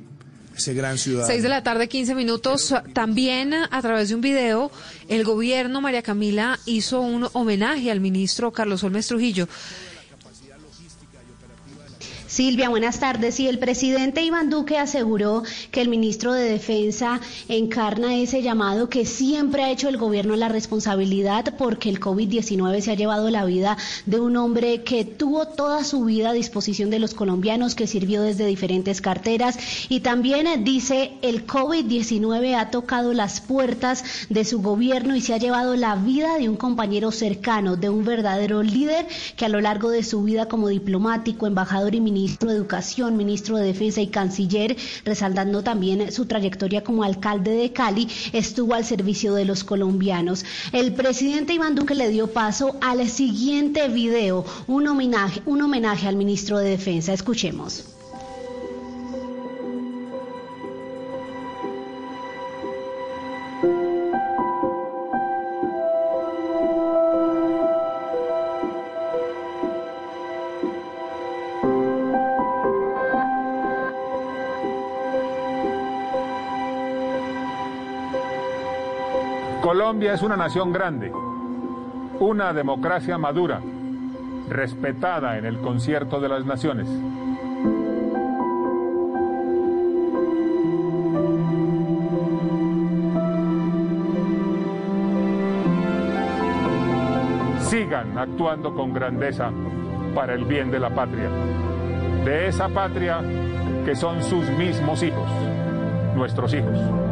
a 0.54 0.56
ese 0.56 0.74
gran 0.74 0.98
ciudadano. 0.98 1.28
Seis 1.28 1.42
de 1.42 1.48
la 1.48 1.62
tarde, 1.62 1.88
15 1.88 2.14
minutos. 2.14 2.74
También 2.92 3.54
a 3.54 3.82
través 3.82 4.08
de 4.08 4.14
un 4.14 4.20
video, 4.20 4.70
el 5.08 5.24
gobierno 5.24 5.80
María 5.80 6.02
Camila 6.02 6.58
hizo 6.66 7.00
un 7.00 7.28
homenaje 7.32 7.90
al 7.90 8.00
ministro 8.00 8.52
Carlos 8.52 8.84
Olmes 8.84 9.06
Trujillo. 9.06 9.48
Silvia, 12.30 12.68
buenas 12.68 13.00
tardes. 13.00 13.40
Y 13.40 13.48
el 13.48 13.58
presidente 13.58 14.22
Iván 14.22 14.50
Duque 14.50 14.78
aseguró 14.78 15.42
que 15.72 15.80
el 15.80 15.88
ministro 15.88 16.32
de 16.32 16.48
Defensa 16.48 17.20
encarna 17.48 18.14
ese 18.14 18.40
llamado 18.40 18.88
que 18.88 19.04
siempre 19.04 19.64
ha 19.64 19.70
hecho 19.72 19.88
el 19.88 19.96
gobierno 19.96 20.36
la 20.36 20.48
responsabilidad 20.48 21.52
porque 21.58 21.88
el 21.88 21.98
COVID-19 21.98 22.82
se 22.82 22.92
ha 22.92 22.94
llevado 22.94 23.30
la 23.30 23.44
vida 23.46 23.76
de 24.06 24.20
un 24.20 24.36
hombre 24.36 24.84
que 24.84 25.04
tuvo 25.04 25.48
toda 25.48 25.82
su 25.82 26.04
vida 26.04 26.30
a 26.30 26.32
disposición 26.32 26.88
de 26.88 27.00
los 27.00 27.14
colombianos, 27.14 27.74
que 27.74 27.88
sirvió 27.88 28.22
desde 28.22 28.46
diferentes 28.46 29.00
carteras. 29.00 29.58
Y 29.88 29.98
también 29.98 30.62
dice 30.62 31.14
el 31.22 31.48
COVID-19 31.48 32.54
ha 32.54 32.70
tocado 32.70 33.12
las 33.12 33.40
puertas 33.40 34.04
de 34.28 34.44
su 34.44 34.62
gobierno 34.62 35.16
y 35.16 35.20
se 35.20 35.34
ha 35.34 35.38
llevado 35.38 35.74
la 35.74 35.96
vida 35.96 36.38
de 36.38 36.48
un 36.48 36.56
compañero 36.56 37.10
cercano, 37.10 37.74
de 37.74 37.88
un 37.88 38.04
verdadero 38.04 38.62
líder 38.62 39.08
que 39.34 39.46
a 39.46 39.48
lo 39.48 39.60
largo 39.60 39.90
de 39.90 40.04
su 40.04 40.22
vida 40.22 40.46
como 40.46 40.68
diplomático, 40.68 41.48
embajador 41.48 41.96
y 41.96 42.00
ministro 42.00 42.19
ministro 42.20 42.50
de 42.50 42.56
Educación, 42.56 43.16
ministro 43.16 43.56
de 43.56 43.64
Defensa 43.64 44.02
y 44.02 44.08
canciller, 44.08 44.76
resaltando 45.06 45.62
también 45.62 46.12
su 46.12 46.26
trayectoria 46.26 46.84
como 46.84 47.02
alcalde 47.02 47.52
de 47.52 47.72
Cali, 47.72 48.08
estuvo 48.34 48.74
al 48.74 48.84
servicio 48.84 49.32
de 49.32 49.46
los 49.46 49.64
colombianos. 49.64 50.44
El 50.72 50.92
presidente 50.92 51.54
Iván 51.54 51.74
Duque 51.74 51.94
le 51.94 52.10
dio 52.10 52.26
paso 52.26 52.76
al 52.82 53.08
siguiente 53.08 53.88
video, 53.88 54.44
un 54.66 54.86
homenaje, 54.86 55.40
un 55.46 55.62
homenaje 55.62 56.08
al 56.08 56.16
ministro 56.16 56.58
de 56.58 56.68
Defensa. 56.68 57.14
Escuchemos. 57.14 57.99
Colombia 79.90 80.14
es 80.14 80.22
una 80.22 80.36
nación 80.36 80.72
grande, 80.72 81.12
una 82.20 82.52
democracia 82.52 83.18
madura, 83.18 83.60
respetada 84.48 85.36
en 85.36 85.44
el 85.44 85.58
concierto 85.58 86.20
de 86.20 86.28
las 86.28 86.46
naciones. 86.46 86.86
Sigan 97.68 98.16
actuando 98.16 98.72
con 98.72 98.94
grandeza 98.94 99.50
para 100.14 100.34
el 100.34 100.44
bien 100.44 100.70
de 100.70 100.78
la 100.78 100.90
patria, 100.90 101.28
de 102.24 102.46
esa 102.46 102.68
patria 102.68 103.20
que 103.84 103.96
son 103.96 104.22
sus 104.22 104.48
mismos 104.50 105.02
hijos, 105.02 105.28
nuestros 106.14 106.54
hijos. 106.54 107.09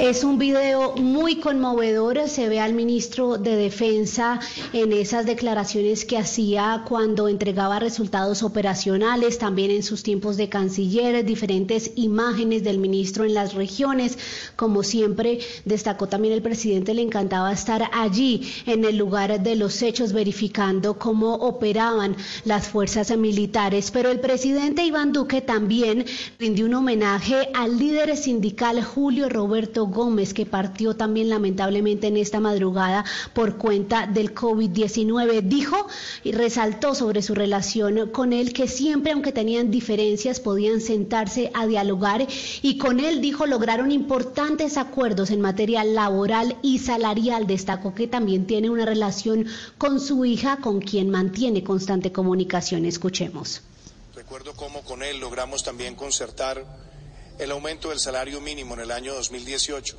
Es 0.00 0.24
un 0.24 0.38
video 0.38 0.96
muy 0.96 1.40
conmovedor. 1.40 2.26
Se 2.26 2.48
ve 2.48 2.58
al 2.58 2.72
ministro 2.72 3.36
de 3.36 3.54
Defensa 3.54 4.40
en 4.72 4.94
esas 4.94 5.26
declaraciones 5.26 6.06
que 6.06 6.16
hacía 6.16 6.84
cuando 6.88 7.28
entregaba 7.28 7.78
resultados 7.78 8.42
operacionales, 8.42 9.36
también 9.36 9.70
en 9.70 9.82
sus 9.82 10.02
tiempos 10.02 10.38
de 10.38 10.48
canciller, 10.48 11.22
diferentes 11.22 11.90
imágenes 11.96 12.64
del 12.64 12.78
ministro 12.78 13.26
en 13.26 13.34
las 13.34 13.52
regiones. 13.52 14.16
Como 14.56 14.84
siempre, 14.84 15.40
destacó 15.66 16.08
también 16.08 16.32
el 16.32 16.40
presidente, 16.40 16.94
le 16.94 17.02
encantaba 17.02 17.52
estar 17.52 17.90
allí 17.92 18.50
en 18.64 18.86
el 18.86 18.96
lugar 18.96 19.42
de 19.42 19.54
los 19.54 19.82
hechos, 19.82 20.14
verificando 20.14 20.98
cómo 20.98 21.34
operaban 21.34 22.16
las 22.46 22.68
fuerzas 22.68 23.14
militares. 23.18 23.90
Pero 23.90 24.10
el 24.10 24.20
presidente 24.20 24.82
Iván 24.82 25.12
Duque 25.12 25.42
también 25.42 26.06
rindió 26.38 26.64
un 26.64 26.72
homenaje 26.72 27.50
al 27.52 27.78
líder 27.78 28.16
sindical 28.16 28.82
Julio 28.82 29.28
Roberto 29.28 29.89
Gómez, 29.90 30.34
que 30.34 30.46
partió 30.46 30.94
también 30.96 31.28
lamentablemente 31.28 32.06
en 32.06 32.16
esta 32.16 32.40
madrugada 32.40 33.04
por 33.34 33.56
cuenta 33.56 34.06
del 34.06 34.34
COVID-19. 34.34 35.42
Dijo 35.42 35.86
y 36.24 36.32
resaltó 36.32 36.94
sobre 36.94 37.22
su 37.22 37.34
relación 37.34 38.08
con 38.10 38.32
él 38.32 38.52
que 38.52 38.68
siempre, 38.68 39.12
aunque 39.12 39.32
tenían 39.32 39.70
diferencias, 39.70 40.40
podían 40.40 40.80
sentarse 40.80 41.50
a 41.54 41.66
dialogar 41.66 42.26
y 42.62 42.78
con 42.78 43.00
él, 43.00 43.20
dijo, 43.20 43.46
lograron 43.46 43.92
importantes 43.92 44.76
acuerdos 44.76 45.30
en 45.30 45.40
materia 45.40 45.84
laboral 45.84 46.56
y 46.62 46.78
salarial. 46.78 47.46
Destacó 47.46 47.94
que 47.94 48.06
también 48.06 48.46
tiene 48.46 48.70
una 48.70 48.84
relación 48.84 49.46
con 49.78 50.00
su 50.00 50.24
hija, 50.24 50.58
con 50.58 50.80
quien 50.80 51.10
mantiene 51.10 51.62
constante 51.62 52.12
comunicación. 52.12 52.84
Escuchemos. 52.84 53.62
Recuerdo 54.14 54.52
cómo 54.54 54.82
con 54.82 55.02
él 55.02 55.18
logramos 55.18 55.64
también 55.64 55.94
concertar 55.94 56.89
el 57.40 57.50
aumento 57.50 57.88
del 57.88 57.98
salario 57.98 58.40
mínimo 58.40 58.74
en 58.74 58.80
el 58.80 58.90
año 58.90 59.14
2018. 59.14 59.96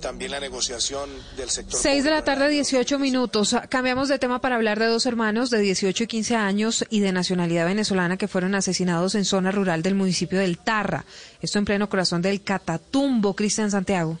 También 0.00 0.30
la 0.30 0.40
negociación 0.40 1.08
del 1.36 1.48
sector. 1.50 1.80
6 1.80 2.04
de 2.04 2.10
la 2.10 2.22
tarde, 2.22 2.48
18 2.48 2.98
minutos. 2.98 3.56
Cambiamos 3.68 4.08
de 4.08 4.18
tema 4.18 4.40
para 4.40 4.56
hablar 4.56 4.78
de 4.78 4.86
dos 4.86 5.06
hermanos 5.06 5.48
de 5.50 5.58
18 5.58 6.04
y 6.04 6.06
15 6.06 6.36
años 6.36 6.84
y 6.90 7.00
de 7.00 7.12
nacionalidad 7.12 7.66
venezolana 7.66 8.16
que 8.16 8.28
fueron 8.28 8.54
asesinados 8.54 9.14
en 9.14 9.24
zona 9.24 9.52
rural 9.52 9.82
del 9.82 9.94
municipio 9.94 10.38
del 10.38 10.58
Tarra. 10.58 11.04
Esto 11.40 11.58
en 11.58 11.64
pleno 11.64 11.88
corazón 11.88 12.20
del 12.20 12.42
Catatumbo, 12.42 13.34
Cristian 13.34 13.70
Santiago. 13.70 14.18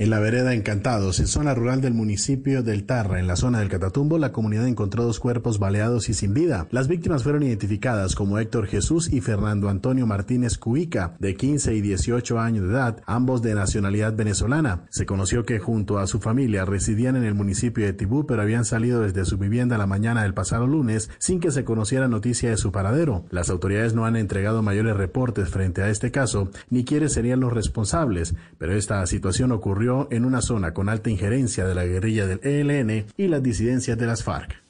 En 0.00 0.10
la 0.10 0.20
vereda 0.20 0.54
Encantados, 0.54 1.18
en 1.18 1.26
zona 1.26 1.56
rural 1.56 1.80
del 1.80 1.92
municipio 1.92 2.62
del 2.62 2.84
Tarra, 2.84 3.18
en 3.18 3.26
la 3.26 3.34
zona 3.34 3.58
del 3.58 3.68
Catatumbo, 3.68 4.16
la 4.16 4.30
comunidad 4.30 4.68
encontró 4.68 5.02
dos 5.02 5.18
cuerpos 5.18 5.58
baleados 5.58 6.08
y 6.08 6.14
sin 6.14 6.34
vida. 6.34 6.68
Las 6.70 6.86
víctimas 6.86 7.24
fueron 7.24 7.42
identificadas 7.42 8.14
como 8.14 8.38
Héctor 8.38 8.68
Jesús 8.68 9.12
y 9.12 9.20
Fernando 9.20 9.68
Antonio 9.68 10.06
Martínez 10.06 10.56
Cuica, 10.56 11.16
de 11.18 11.34
15 11.34 11.74
y 11.74 11.80
18 11.80 12.38
años 12.38 12.68
de 12.68 12.74
edad, 12.74 13.02
ambos 13.06 13.42
de 13.42 13.56
nacionalidad 13.56 14.14
venezolana. 14.14 14.84
Se 14.90 15.04
conoció 15.04 15.44
que 15.44 15.58
junto 15.58 15.98
a 15.98 16.06
su 16.06 16.20
familia 16.20 16.64
residían 16.64 17.16
en 17.16 17.24
el 17.24 17.34
municipio 17.34 17.84
de 17.84 17.92
Tibú, 17.92 18.24
pero 18.24 18.42
habían 18.42 18.64
salido 18.64 19.00
desde 19.00 19.24
su 19.24 19.36
vivienda 19.36 19.78
la 19.78 19.88
mañana 19.88 20.22
del 20.22 20.32
pasado 20.32 20.68
lunes 20.68 21.10
sin 21.18 21.40
que 21.40 21.50
se 21.50 21.64
conociera 21.64 22.06
noticia 22.06 22.50
de 22.50 22.56
su 22.56 22.70
paradero. 22.70 23.24
Las 23.30 23.50
autoridades 23.50 23.94
no 23.94 24.06
han 24.06 24.14
entregado 24.14 24.62
mayores 24.62 24.96
reportes 24.96 25.48
frente 25.48 25.82
a 25.82 25.90
este 25.90 26.12
caso, 26.12 26.52
ni 26.70 26.84
quiénes 26.84 27.14
serían 27.14 27.40
los 27.40 27.52
responsables, 27.52 28.36
pero 28.58 28.76
esta 28.76 29.04
situación 29.04 29.50
ocurrió 29.50 29.87
en 30.10 30.24
una 30.24 30.42
zona 30.42 30.72
con 30.72 30.88
alta 30.88 31.10
injerencia 31.10 31.64
de 31.64 31.74
la 31.74 31.84
guerrilla 31.84 32.26
del 32.26 32.40
ELN 32.42 33.06
y 33.16 33.28
las 33.28 33.42
disidencias 33.42 33.96
de 33.98 34.06
las 34.06 34.22
FARC. 34.22 34.68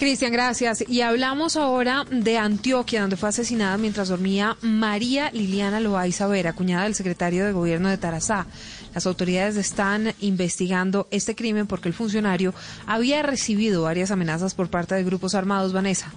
Cristian, 0.00 0.32
gracias. 0.32 0.82
Y 0.88 1.02
hablamos 1.02 1.56
ahora 1.56 2.06
de 2.10 2.38
Antioquia, 2.38 3.02
donde 3.02 3.18
fue 3.18 3.28
asesinada 3.28 3.76
mientras 3.76 4.08
dormía 4.08 4.56
María 4.62 5.30
Liliana 5.30 5.78
Loaiza 5.78 6.26
Vera, 6.26 6.54
cuñada 6.54 6.84
del 6.84 6.94
secretario 6.94 7.44
de 7.44 7.52
gobierno 7.52 7.90
de 7.90 7.98
Tarazá. 7.98 8.46
Las 8.94 9.06
autoridades 9.06 9.56
están 9.56 10.14
investigando 10.20 11.06
este 11.10 11.34
crimen 11.34 11.66
porque 11.66 11.88
el 11.88 11.94
funcionario 11.94 12.54
había 12.86 13.22
recibido 13.22 13.82
varias 13.82 14.10
amenazas 14.10 14.54
por 14.54 14.70
parte 14.70 14.94
de 14.94 15.04
grupos 15.04 15.34
armados. 15.34 15.74
Vanessa. 15.74 16.10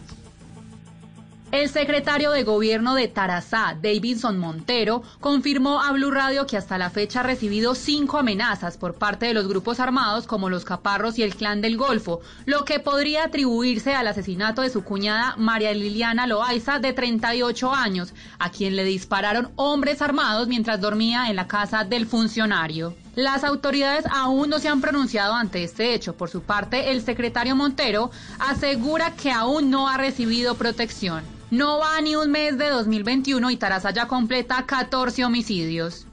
El 1.54 1.70
secretario 1.70 2.32
de 2.32 2.44
gobierno 2.44 2.96
de 2.96 3.08
Tarazá, 3.08 3.78
Davidson 3.80 4.40
Montero, 4.40 5.04
confirmó 5.20 5.84
a 5.84 5.92
Blue 5.92 6.10
Radio 6.10 6.48
que 6.48 6.58
hasta 6.58 6.80
la 6.80 6.90
fecha 6.90 7.20
ha 7.20 7.24
recibido 7.24 7.76
cinco 7.76 8.18
amenazas 8.18 8.76
por 8.76 8.96
parte 8.96 9.28
de 9.28 9.36
los 9.36 9.48
grupos 9.48 9.80
armados 9.80 10.26
como 10.26 10.50
los 10.50 10.66
Caparros 10.66 11.20
y 11.20 11.22
el 11.22 11.36
Clan 11.36 11.62
del 11.62 11.78
Golfo, 11.78 12.22
lo 12.48 12.66
que 12.66 12.80
podría 12.80 13.26
atribuirse 13.26 13.94
al 13.94 14.08
asesinato 14.08 14.64
de 14.64 14.72
su 14.72 14.84
cuñada 14.84 15.36
María 15.38 15.72
Liliana 15.76 16.26
Loaiza, 16.26 16.80
de 16.80 16.92
38 16.92 17.72
años, 17.72 18.16
a 18.40 18.50
quien 18.50 18.76
le 18.76 18.84
dispararon 18.84 19.52
hombres 19.56 20.02
armados 20.02 20.48
mientras 20.48 20.82
dormía 20.82 21.30
en 21.30 21.36
la 21.36 21.46
casa 21.46 21.84
del 21.84 22.08
funcionario. 22.08 22.96
Las 23.16 23.44
autoridades 23.44 24.06
aún 24.12 24.50
no 24.50 24.60
se 24.60 24.70
han 24.70 24.82
pronunciado 24.82 25.36
ante 25.36 25.64
este 25.64 25.94
hecho. 25.94 26.16
Por 26.16 26.30
su 26.30 26.42
parte, 26.42 26.92
el 26.92 27.02
secretario 27.02 27.56
Montero 27.56 28.10
asegura 28.40 29.12
que 29.12 29.32
aún 29.32 29.70
no 29.70 29.88
ha 29.88 29.98
recibido 29.98 30.56
protección. 30.56 31.24
No 31.52 31.78
va 31.78 32.02
ni 32.02 32.16
un 32.16 32.32
mes 32.32 32.58
de 32.58 32.70
2021 32.70 33.52
y 33.52 33.58
Taraza 33.58 33.92
ya 33.92 34.08
completa 34.08 34.66
14 34.66 35.26
homicidios. 35.26 36.08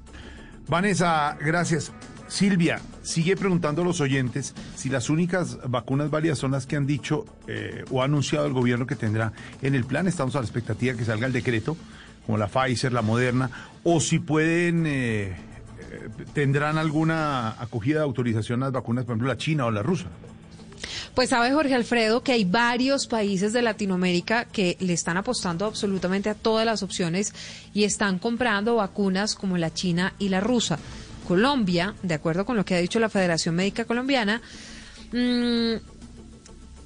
Vanessa, 0.68 1.39
gracias. 1.40 1.90
Silvia, 2.28 2.81
sigue 3.02 3.36
preguntando 3.36 3.82
a 3.82 3.85
los 3.85 4.01
oyentes 4.01 4.55
si 4.77 4.89
las 4.89 5.10
únicas 5.10 5.59
vacunas 5.68 6.10
válidas 6.10 6.39
son 6.39 6.52
las 6.52 6.66
que 6.66 6.77
han 6.77 6.86
dicho 6.86 7.24
eh, 7.48 7.85
o 7.90 8.02
ha 8.02 8.05
anunciado 8.05 8.47
el 8.47 8.52
gobierno 8.52 8.86
que 8.86 8.94
tendrá 8.94 9.32
en 9.62 9.74
el 9.74 9.85
plan. 9.85 10.06
Estamos 10.06 10.36
a 10.36 10.39
la 10.39 10.44
expectativa 10.44 10.94
que 10.94 11.05
salga 11.05 11.27
el 11.27 11.32
decreto, 11.32 11.77
como 12.27 12.39
la 12.39 12.47
Pfizer, 12.47 12.93
la 12.93 13.02
Moderna, 13.02 13.51
o 13.82 13.98
si 14.01 14.20
pueden, 14.20 14.85
eh, 14.86 15.35
tendrán 16.32 16.78
alguna 16.78 17.50
acogida 17.60 17.98
de 17.98 18.04
autorización 18.04 18.60
las 18.60 18.72
vacunas, 18.72 19.04
por 19.04 19.12
ejemplo, 19.12 19.28
la 19.28 19.36
China 19.36 19.66
o 19.66 19.70
la 19.70 19.82
rusa. 19.82 20.06
Pues 21.14 21.30
sabe 21.30 21.52
Jorge 21.52 21.74
Alfredo 21.74 22.22
que 22.22 22.32
hay 22.32 22.44
varios 22.44 23.06
países 23.06 23.52
de 23.52 23.62
Latinoamérica 23.62 24.44
que 24.44 24.76
le 24.80 24.92
están 24.92 25.16
apostando 25.16 25.66
absolutamente 25.66 26.30
a 26.30 26.34
todas 26.34 26.64
las 26.64 26.82
opciones 26.82 27.34
y 27.74 27.84
están 27.84 28.18
comprando 28.18 28.76
vacunas 28.76 29.34
como 29.34 29.58
la 29.58 29.72
china 29.72 30.14
y 30.18 30.28
la 30.28 30.40
rusa. 30.40 30.78
Colombia, 31.26 31.94
de 32.02 32.14
acuerdo 32.14 32.44
con 32.44 32.56
lo 32.56 32.64
que 32.64 32.74
ha 32.74 32.78
dicho 32.78 32.98
la 32.98 33.08
Federación 33.08 33.54
Médica 33.54 33.84
Colombiana, 33.84 34.40
mm, 35.12 35.74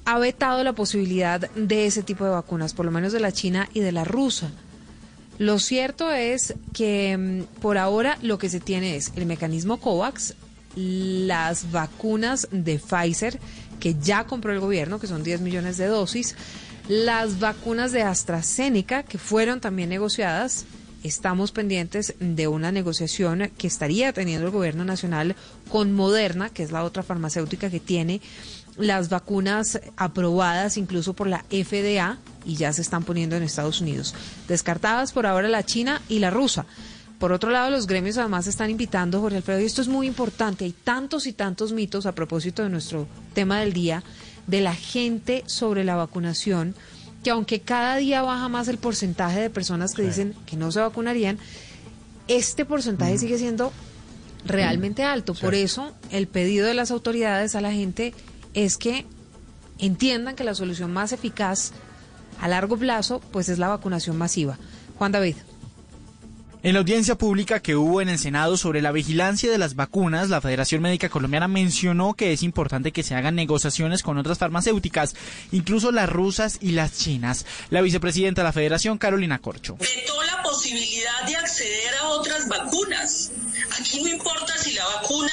ha 0.05 0.19
vetado 0.19 0.63
la 0.63 0.73
posibilidad 0.73 1.49
de 1.51 1.85
ese 1.85 2.03
tipo 2.03 2.25
de 2.25 2.31
vacunas, 2.31 2.73
por 2.73 2.85
lo 2.85 2.91
menos 2.91 3.11
de 3.11 3.19
la 3.19 3.31
china 3.31 3.67
y 3.73 3.79
de 3.79 3.91
la 3.91 4.03
rusa. 4.03 4.51
Lo 5.37 5.59
cierto 5.59 6.11
es 6.11 6.53
que 6.73 7.17
mm, 7.17 7.61
por 7.61 7.77
ahora 7.77 8.17
lo 8.21 8.37
que 8.37 8.49
se 8.49 8.59
tiene 8.59 8.95
es 8.95 9.11
el 9.15 9.25
mecanismo 9.25 9.77
COVAX, 9.77 10.35
las 10.75 11.71
vacunas 11.71 12.47
de 12.51 12.79
Pfizer, 12.79 13.39
que 13.79 13.95
ya 13.95 14.25
compró 14.25 14.51
el 14.51 14.59
gobierno, 14.59 14.99
que 14.99 15.07
son 15.07 15.23
10 15.23 15.41
millones 15.41 15.77
de 15.77 15.87
dosis, 15.87 16.35
las 16.87 17.39
vacunas 17.39 17.91
de 17.91 18.03
AstraZeneca, 18.03 19.03
que 19.03 19.17
fueron 19.17 19.59
también 19.59 19.89
negociadas. 19.89 20.65
Estamos 21.03 21.51
pendientes 21.51 22.15
de 22.19 22.47
una 22.47 22.71
negociación 22.71 23.51
que 23.57 23.67
estaría 23.67 24.11
teniendo 24.11 24.47
el 24.47 24.51
gobierno 24.51 24.85
nacional 24.85 25.35
con 25.69 25.93
Moderna, 25.93 26.49
que 26.49 26.63
es 26.63 26.71
la 26.71 26.83
otra 26.83 27.03
farmacéutica 27.03 27.69
que 27.69 27.79
tiene 27.79 28.21
las 28.77 29.09
vacunas 29.09 29.79
aprobadas 29.97 30.77
incluso 30.77 31.13
por 31.13 31.27
la 31.27 31.45
FDA 31.49 32.17
y 32.45 32.55
ya 32.55 32.73
se 32.73 32.81
están 32.81 33.03
poniendo 33.03 33.35
en 33.35 33.43
Estados 33.43 33.81
Unidos. 33.81 34.13
Descartadas 34.47 35.13
por 35.13 35.25
ahora 35.25 35.47
la 35.47 35.63
China 35.63 36.01
y 36.09 36.19
la 36.19 36.29
rusa. 36.29 36.65
Por 37.19 37.31
otro 37.31 37.49
lado, 37.49 37.69
los 37.69 37.87
gremios 37.87 38.17
además 38.17 38.45
están 38.47 38.69
invitando, 38.69 39.21
Jorge 39.21 39.37
Alfredo, 39.37 39.61
y 39.61 39.65
esto 39.65 39.81
es 39.81 39.87
muy 39.87 40.05
importante, 40.05 40.65
hay 40.65 40.73
tantos 40.73 41.27
y 41.27 41.33
tantos 41.33 41.71
mitos 41.71 42.05
a 42.05 42.11
propósito 42.13 42.61
de 42.61 42.69
nuestro 42.69 43.07
tema 43.33 43.61
del 43.61 43.71
día, 43.71 44.03
de 44.47 44.61
la 44.61 44.75
gente 44.75 45.43
sobre 45.45 45.85
la 45.85 45.95
vacunación, 45.95 46.75
que 47.23 47.29
aunque 47.31 47.61
cada 47.61 47.95
día 47.95 48.21
baja 48.21 48.49
más 48.49 48.67
el 48.67 48.77
porcentaje 48.77 49.39
de 49.39 49.49
personas 49.49 49.93
que 49.93 50.01
dicen 50.01 50.35
que 50.45 50.57
no 50.57 50.71
se 50.71 50.81
vacunarían, 50.81 51.39
este 52.27 52.65
porcentaje 52.65 53.17
sigue 53.17 53.37
siendo 53.37 53.71
realmente 54.45 55.03
alto. 55.03 55.33
Por 55.33 55.55
eso, 55.55 55.93
el 56.11 56.27
pedido 56.27 56.67
de 56.67 56.73
las 56.73 56.91
autoridades 56.91 57.55
a 57.55 57.61
la 57.61 57.71
gente 57.71 58.13
es 58.55 58.77
que 58.77 59.05
entiendan 59.77 60.35
que 60.35 60.43
la 60.43 60.55
solución 60.55 60.91
más 60.91 61.11
eficaz 61.11 61.73
a 62.41 62.47
largo 62.47 62.77
plazo, 62.77 63.21
pues 63.31 63.49
es 63.49 63.59
la 63.59 63.67
vacunación 63.67 64.17
masiva. 64.17 64.57
Juan 64.97 65.11
David. 65.11 65.35
En 66.63 66.73
la 66.73 66.79
audiencia 66.79 67.15
pública 67.15 67.59
que 67.59 67.75
hubo 67.75 68.01
en 68.01 68.09
el 68.09 68.17
Senado 68.17 68.57
sobre 68.57 68.81
la 68.81 68.91
vigilancia 68.91 69.51
de 69.51 69.59
las 69.59 69.75
vacunas, 69.75 70.31
la 70.31 70.41
Federación 70.41 70.81
Médica 70.81 71.09
Colombiana 71.09 71.47
mencionó 71.47 72.15
que 72.15 72.33
es 72.33 72.41
importante 72.41 72.91
que 72.91 73.03
se 73.03 73.13
hagan 73.13 73.35
negociaciones 73.35 74.01
con 74.01 74.17
otras 74.17 74.39
farmacéuticas, 74.39 75.13
incluso 75.51 75.91
las 75.91 76.09
rusas 76.09 76.57
y 76.61 76.71
las 76.71 76.97
chinas. 76.97 77.45
La 77.69 77.81
vicepresidenta 77.81 78.41
de 78.41 78.45
la 78.45 78.51
Federación, 78.51 78.97
Carolina 78.97 79.37
Corcho. 79.37 79.77
Vetó 79.79 80.23
la 80.23 80.41
posibilidad 80.41 81.27
de 81.27 81.35
acceder 81.35 81.93
a 82.01 82.07
otras 82.07 82.49
vacunas. 82.49 83.31
Aquí 83.79 84.01
no 84.01 84.09
importa 84.09 84.57
si 84.57 84.73
la 84.73 84.85
vacuna 84.85 85.31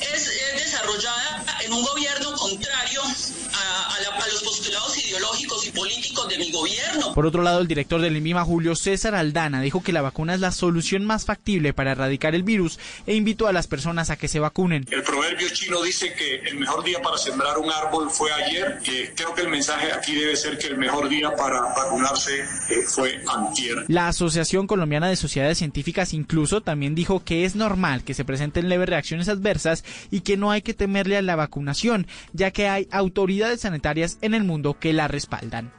es, 0.00 0.28
es 0.28 0.64
desarrollada 0.64 1.44
en 1.64 1.72
un 1.72 1.82
gobierno 1.82 2.32
contrario 2.36 3.02
a, 3.02 3.94
a, 3.96 4.00
la, 4.00 4.08
a, 4.24 4.28
los 4.28 4.42
postulados 4.42 4.96
ideológicos 5.04 5.66
y 5.66 5.72
políticos 5.72 6.28
de 6.28 6.38
mi 6.38 6.52
gobierno. 6.52 7.14
Por 7.14 7.26
otro 7.26 7.42
lado, 7.42 7.60
el 7.60 7.66
director 7.66 8.00
del 8.00 8.16
INVIMA, 8.16 8.44
Julio 8.44 8.76
César 8.76 9.14
Aldana, 9.14 9.60
dijo 9.60 9.82
que 9.82 9.92
la 9.92 10.02
vacuna 10.02 10.34
es 10.34 10.40
la 10.40 10.52
solución 10.52 11.04
más 11.04 11.24
factible 11.24 11.72
para 11.72 11.92
erradicar 11.92 12.34
el 12.34 12.44
virus 12.44 12.78
e 13.06 13.14
invitó 13.14 13.48
a 13.48 13.52
las 13.52 13.66
personas 13.66 14.10
a 14.10 14.16
que 14.16 14.28
se 14.28 14.38
vacunen. 14.38 14.86
El 14.90 15.02
proverbio 15.02 15.48
chino 15.48 15.82
dice 15.82 16.12
que 16.14 16.36
el 16.48 16.58
mejor 16.58 16.84
día 16.84 17.02
para 17.02 17.18
sembrar 17.18 17.58
un 17.58 17.70
árbol 17.70 18.08
fue 18.10 18.32
ayer. 18.32 18.78
que 18.84 19.12
creo 19.14 19.34
que 19.34 19.42
el 19.42 19.48
mensaje 19.48 19.92
aquí 19.92 20.14
debe 20.14 20.36
ser 20.36 20.58
que 20.58 20.68
el 20.68 20.78
mejor 20.78 21.08
día 21.08 21.34
para 21.34 21.60
vacunarse 21.60 22.40
eh, 22.40 22.84
fue 22.86 23.20
antier. 23.26 23.84
La 23.88 24.08
Asociación 24.08 24.66
Colombiana 24.66 25.08
de 25.08 25.16
Sociedades 25.16 25.58
Científicas 25.58 26.14
incluso 26.14 26.60
también 26.60 26.94
dijo 26.94 27.24
que 27.24 27.44
es 27.44 27.56
normal 27.56 27.79
que 28.04 28.14
se 28.14 28.24
presenten 28.24 28.68
leves 28.68 28.88
reacciones 28.88 29.28
adversas 29.28 29.84
y 30.10 30.20
que 30.20 30.36
no 30.36 30.50
hay 30.50 30.62
que 30.62 30.74
temerle 30.74 31.16
a 31.16 31.22
la 31.22 31.36
vacunación, 31.36 32.06
ya 32.32 32.50
que 32.50 32.68
hay 32.68 32.88
autoridades 32.90 33.60
sanitarias 33.60 34.18
en 34.20 34.34
el 34.34 34.44
mundo 34.44 34.78
que 34.78 34.92
la 34.92 35.08
respaldan. 35.08 35.72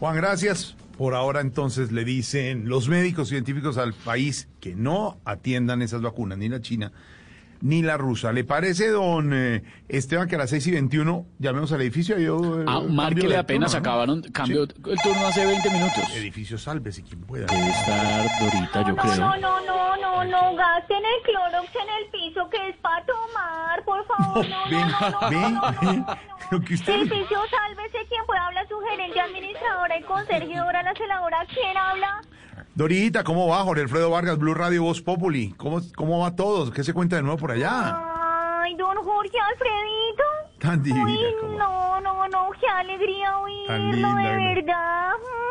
Juan, 0.00 0.16
gracias. 0.16 0.76
Por 0.96 1.14
ahora 1.14 1.40
entonces 1.40 1.90
le 1.90 2.04
dicen 2.04 2.68
los 2.68 2.88
médicos 2.88 3.28
científicos 3.28 3.78
al 3.78 3.94
país 3.94 4.48
que 4.60 4.74
no 4.74 5.18
atiendan 5.24 5.82
esas 5.82 6.02
vacunas, 6.02 6.38
ni 6.38 6.48
la 6.48 6.60
china 6.60 6.92
ni 7.62 7.80
la 7.80 7.96
rusa. 7.96 8.32
¿Le 8.32 8.44
parece, 8.44 8.88
don 8.88 9.32
eh, 9.32 9.62
Esteban, 9.88 10.28
que 10.28 10.34
a 10.34 10.38
las 10.38 10.50
6 10.50 10.66
y 10.66 10.70
21 10.72 11.26
llamemos 11.38 11.72
al 11.72 11.80
edificio? 11.80 12.18
Yo, 12.18 12.60
eh, 12.60 12.64
ah, 12.66 12.80
márquele 12.86 13.36
apenas 13.36 13.72
turno, 13.72 13.88
acabaron, 13.88 14.22
cambio 14.22 14.66
sí. 14.66 14.72
el 14.90 14.98
turno 15.00 15.26
hace 15.26 15.46
20 15.46 15.70
minutos. 15.70 16.04
Edificio 16.14 16.58
Salve, 16.58 16.92
si 16.92 17.02
quien 17.02 17.22
pueda. 17.22 17.46
Debe 17.46 17.70
estar 17.70 18.26
Dorita, 18.40 18.82
yo 18.82 18.94
no, 18.94 19.02
creo. 19.02 19.16
No, 19.16 19.36
no, 19.36 19.60
no, 19.60 19.96
no, 19.96 20.24
no, 20.24 20.56
gasten 20.56 20.98
el 20.98 21.22
Clorox 21.24 21.68
en 21.74 22.04
el 22.04 22.10
piso 22.10 22.50
que 22.50 22.68
es 22.68 22.76
para 22.78 23.06
tomar, 23.06 23.84
por 23.84 24.06
favor. 24.06 24.48
No, 24.48 24.64
ven, 24.68 24.88
no, 24.88 25.10
no, 25.10 25.30
ven, 25.30 25.54
no, 25.54 25.72
no, 25.72 25.92
no, 25.92 26.18
Lo 26.50 26.60
que 26.60 26.74
usted... 26.74 26.94
Edificio 26.94 27.38
Sálvese, 27.48 27.98
quien 28.08 28.26
pueda 28.26 28.46
hablar, 28.46 28.66
su 28.68 28.78
gerente 28.80 29.20
administradora 29.20 29.98
y 29.98 30.02
conserjedora, 30.02 30.82
la 30.82 30.94
celadora, 30.94 31.46
¿quién 31.48 31.76
habla? 31.76 32.22
Dorita, 32.74 33.22
¿cómo 33.22 33.48
va? 33.48 33.64
Jorge 33.64 33.82
Alfredo 33.82 34.10
Vargas, 34.10 34.38
Blue 34.38 34.54
Radio 34.54 34.82
Voz 34.84 35.02
Populi. 35.02 35.52
¿Cómo, 35.58 35.82
¿Cómo 35.94 36.20
va 36.20 36.34
todo? 36.34 36.72
¿Qué 36.72 36.82
se 36.82 36.94
cuenta 36.94 37.16
de 37.16 37.22
nuevo 37.22 37.36
por 37.36 37.50
allá? 37.50 37.98
Ay, 38.62 38.74
don 38.76 38.96
Jorge 38.96 39.38
Alfredito. 39.50 40.22
Tan 40.62 40.82
divina. 40.82 41.04
Uy, 41.04 41.18
como- 41.40 41.58
no, 41.58 42.00
no, 42.00 42.28
no, 42.28 42.50
qué 42.60 42.66
alegría 42.68 43.38
oírlo, 43.38 43.74
de 43.74 43.96
¿no? 44.00 44.54
verdad. 44.54 45.10
Mm, 45.18 45.42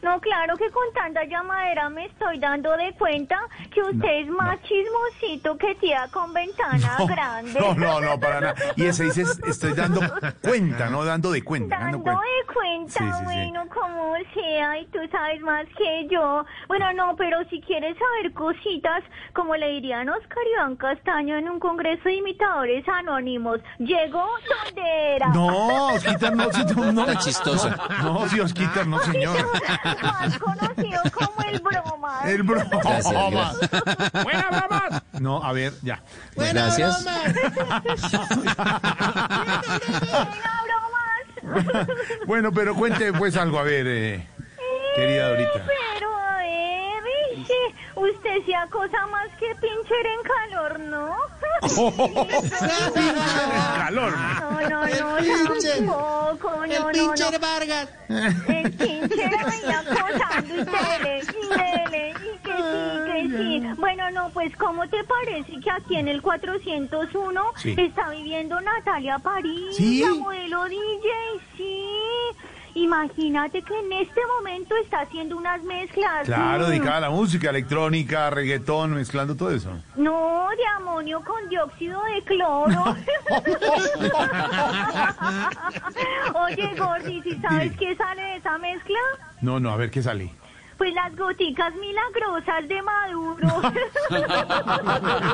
No, 0.00 0.20
claro 0.20 0.56
que 0.56 0.70
con 0.70 0.84
tanta 0.94 1.24
llamadera 1.24 1.88
me 1.88 2.06
estoy 2.06 2.38
dando 2.38 2.76
de 2.76 2.92
cuenta 2.94 3.36
que 3.74 3.82
usted 3.82 4.20
es 4.20 4.28
más 4.28 4.56
chismosito 4.62 5.58
que 5.58 5.74
tía 5.74 6.06
con 6.12 6.32
ventana 6.32 6.96
grande. 7.08 7.58
No, 7.60 7.74
no, 7.74 8.00
no, 8.00 8.18
para 8.20 8.40
nada. 8.40 8.54
Y 8.76 8.84
ese 8.86 9.04
dice, 9.04 9.22
estoy 9.46 9.72
dando 9.74 10.00
cuenta, 10.40 10.88
no 10.88 11.04
dando 11.04 11.32
de 11.32 11.42
cuenta. 11.42 11.76
Dando 11.78 11.98
Dando 11.98 12.04
cuenta. 12.04 12.22
de 12.22 12.54
cuenta, 12.54 12.92
Sí, 12.92 13.04
sí, 13.04 13.18
sí. 13.18 13.24
bueno, 13.24 13.64
como 13.74 14.14
sea, 14.34 14.78
y 14.78 14.86
tú 14.86 14.98
sabes 15.10 15.40
más 15.40 15.66
que 15.76 16.06
yo. 16.08 16.44
Bueno, 16.68 16.92
no, 16.92 17.16
pero 17.16 17.44
si 17.50 17.60
quieres 17.60 17.96
saber 17.98 18.32
cositas, 18.32 19.02
como 19.34 19.56
le 19.56 19.68
dirían 19.70 20.08
Oscar 20.08 20.44
Iván 20.54 20.76
Castaño 20.76 21.36
en 21.36 21.48
un 21.50 21.58
congreso 21.58 22.04
de 22.04 22.14
imitadores 22.14 22.88
anónimos, 22.88 23.60
llegó 23.78 24.24
No, 25.34 25.94
Osquitar, 25.94 26.34
no, 26.36 26.52
sí, 26.52 26.64
no, 26.76 26.92
no. 26.92 27.06
Está 27.06 27.18
chistosa. 27.18 27.76
No, 28.02 28.20
no, 28.20 28.28
sí, 28.28 28.40
Osquitar, 28.40 28.86
no, 28.86 28.98
señor. 29.00 29.36
Más 30.02 30.38
conocido 30.38 31.02
como 31.12 31.42
el 31.48 31.60
broma. 31.60 32.20
El 32.24 32.42
broma. 32.42 32.64
Gracias, 32.82 33.30
gracias. 33.30 33.70
Buena 34.24 34.48
broma. 34.50 35.02
No, 35.20 35.42
a 35.42 35.52
ver, 35.52 35.72
ya. 35.82 36.02
Gracias. 36.36 37.04
Bueno, 42.26 42.52
pero 42.52 42.74
cuente 42.74 43.12
pues 43.12 43.36
algo, 43.36 43.58
a 43.58 43.62
ver, 43.62 43.86
eh, 43.86 44.26
querida 44.94 45.28
Dorita. 45.30 45.64
Pero 45.66 46.14
a 46.14 46.36
ver, 46.38 46.67
que 47.48 47.74
usted 48.00 48.44
se 48.46 48.54
acosa 48.54 49.06
más 49.08 49.28
que 49.38 49.54
pincher 49.56 50.06
en 50.06 50.22
calor, 50.22 50.78
¿no? 50.80 51.16
calor. 53.76 54.12
No, 54.16 54.68
no, 54.68 54.86
El 54.86 55.00
no, 55.00 55.16
pincher. 55.52 55.78
tampoco, 55.78 56.64
El 56.64 56.70
no, 56.70 56.78
no, 56.80 56.88
pincher 56.92 57.32
no. 57.32 57.38
Vargas. 57.40 57.88
El 58.08 58.72
pincher 58.72 59.34
ahí 59.34 59.62
acosando 59.74 60.54
y 60.54 60.56
dele, 60.58 61.22
y 61.22 61.46
dele, 61.48 62.10
y 62.10 62.38
que 62.38 62.56
sí, 62.56 62.88
que 63.06 63.18
sí. 63.36 63.50
Bueno, 63.78 64.04
no, 64.10 64.30
pues, 64.30 64.54
¿cómo 64.56 64.88
te 64.88 65.02
parece 65.04 65.60
que 65.60 65.70
aquí 65.70 65.96
en 65.96 66.08
el 66.08 66.22
401 66.22 67.42
Sí. 67.56 67.74
está 67.78 68.08
viviendo 68.10 68.60
Natalia 68.60 69.18
París, 69.18 69.76
¿Sí? 69.76 70.00
la 70.02 70.14
modelo 70.14 70.64
DJ? 70.64 71.08
Sí. 71.56 71.84
Imagínate 72.78 73.62
que 73.62 73.76
en 73.78 73.92
este 73.92 74.20
momento 74.36 74.74
está 74.84 75.00
haciendo 75.00 75.36
unas 75.36 75.62
mezclas. 75.64 76.26
Claro, 76.26 76.66
Mm. 76.66 76.70
dedicada 76.70 76.96
a 76.98 77.00
la 77.00 77.10
música, 77.10 77.50
electrónica, 77.50 78.30
reggaetón, 78.30 78.94
mezclando 78.94 79.34
todo 79.36 79.50
eso. 79.50 79.70
No, 79.96 80.46
de 80.56 80.66
amonio 80.76 81.20
con 81.24 81.48
dióxido 81.48 82.00
de 82.04 82.22
cloro. 82.24 82.96
Oye, 86.34 86.74
Gordy, 86.78 87.22
¿si 87.22 87.34
sabes 87.40 87.72
Dime. 87.72 87.76
qué 87.76 87.96
sale 87.96 88.22
de 88.22 88.36
esa 88.36 88.58
mezcla? 88.58 88.98
No, 89.40 89.60
no, 89.60 89.70
a 89.70 89.76
ver 89.76 89.90
qué 89.90 90.02
sale. 90.02 90.30
Pues 90.78 90.94
las 90.94 91.14
goticas 91.16 91.74
milagrosas 91.74 92.68
de 92.68 92.80
Maduro. 92.82 93.48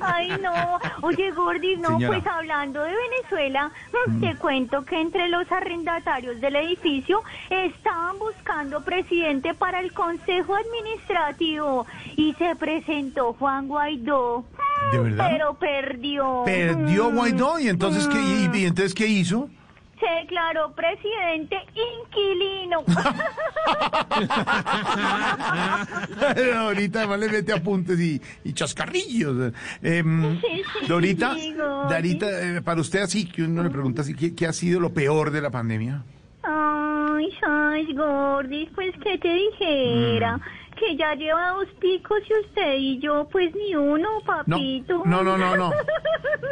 Ay, 0.00 0.32
no. 0.42 0.78
Oye, 1.02 1.30
Gordy, 1.32 1.76
no, 1.76 1.88
Señora. 1.90 2.08
pues 2.08 2.26
hablando 2.26 2.82
de 2.82 2.92
Venezuela, 2.94 3.70
mm, 4.08 4.20
te 4.20 4.36
cuento 4.36 4.84
que 4.84 5.00
entre 5.00 5.28
los 5.28 5.50
arrendatarios 5.50 6.40
del 6.40 6.56
edificio 6.56 7.22
estaban 7.50 8.18
buscando 8.18 8.82
presidente 8.84 9.54
para 9.54 9.80
el 9.80 9.92
Consejo 9.92 10.54
Administrativo 10.56 11.86
y 12.16 12.34
se 12.34 12.54
presentó 12.56 13.32
Juan 13.34 13.68
Guaidó. 13.68 14.44
¿De 14.92 14.98
verdad? 14.98 15.28
Pero 15.32 15.54
perdió. 15.54 16.42
Perdió 16.44 17.10
Mm. 17.10 17.14
Guaidó 17.16 17.58
y 17.58 17.68
entonces 17.68 18.06
qué, 18.08 18.20
y, 18.20 18.50
y 18.54 18.64
entonces 18.66 18.94
qué 18.94 19.06
hizo? 19.06 19.48
Se 19.98 20.06
declaró 20.22 20.72
presidente 20.72 21.56
inquilino. 21.74 22.84
Ahorita 26.56 27.00
además 27.00 27.20
le 27.20 27.28
mete 27.28 27.52
apuntes 27.52 27.98
y, 28.00 28.20
y 28.44 28.52
chascarrillos. 28.52 29.52
Em, 29.82 30.40
Sí, 30.40 30.62
sí, 30.80 30.86
Dorita, 30.86 31.34
sí, 31.34 31.54
Gordy. 31.54 31.90
Darita, 31.92 32.26
eh, 32.56 32.62
para 32.62 32.80
usted 32.80 33.02
así, 33.02 33.26
que 33.26 33.42
uno 33.42 33.62
le 33.62 33.70
pregunta 33.70 34.02
así, 34.02 34.14
¿qué, 34.14 34.34
qué 34.34 34.46
ha 34.46 34.52
sido 34.52 34.80
lo 34.80 34.92
peor 34.92 35.30
de 35.30 35.40
la 35.40 35.50
pandemia? 35.50 36.02
Ay, 36.42 37.28
ay, 37.42 37.92
Gordy, 37.94 38.66
pues 38.74 38.94
que 39.02 39.18
te 39.18 39.28
dijera 39.32 40.38
que 40.76 40.96
ya 40.96 41.14
lleva 41.14 41.50
dos 41.50 41.68
picos 41.80 42.18
y 42.28 42.46
usted 42.46 42.74
y 42.78 42.98
yo, 43.00 43.26
pues 43.30 43.54
ni 43.54 43.74
uno, 43.74 44.08
papito. 44.24 45.02
No, 45.04 45.22
no, 45.22 45.36
no, 45.36 45.56
no. 45.56 45.72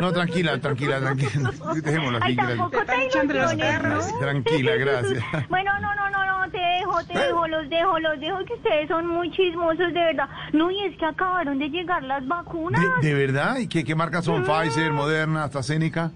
No, 0.00 0.12
tranquila, 0.12 0.58
tranquila, 0.58 0.98
tranquila. 0.98 1.50
Dejémoslo 1.82 2.18
Ay, 2.20 2.36
así. 2.38 2.48
tampoco 2.48 2.70
gracias. 2.70 3.10
te 3.12 3.18
ilusiones, 3.26 3.82
¿no? 3.82 4.18
Tranquila, 4.18 4.76
gracias. 4.76 5.24
Bueno, 5.48 5.70
no, 5.80 5.94
no, 5.94 6.10
no, 6.10 6.24
no, 6.26 6.50
te 6.50 6.58
dejo, 6.58 7.04
te 7.04 7.18
dejo, 7.18 7.46
los 7.46 7.68
dejo, 7.68 7.98
los 8.00 8.20
dejo, 8.20 8.44
que 8.44 8.54
ustedes 8.54 8.88
son 8.88 9.06
muy 9.06 9.30
chismosos, 9.30 9.78
de 9.92 9.92
verdad. 9.92 10.28
No, 10.52 10.70
y 10.70 10.80
es 10.84 10.96
que 10.96 11.04
acabaron 11.06 11.58
de 11.58 11.68
llegar 11.68 12.02
las 12.02 12.26
vacunas. 12.26 12.80
¿De, 13.00 13.08
de 13.08 13.14
verdad? 13.14 13.58
¿Y 13.58 13.68
qué, 13.68 13.84
qué 13.84 13.94
marcas 13.94 14.24
son? 14.24 14.42
Pfizer, 14.44 14.90
Moderna, 14.92 15.44
AstraZeneca. 15.44 16.10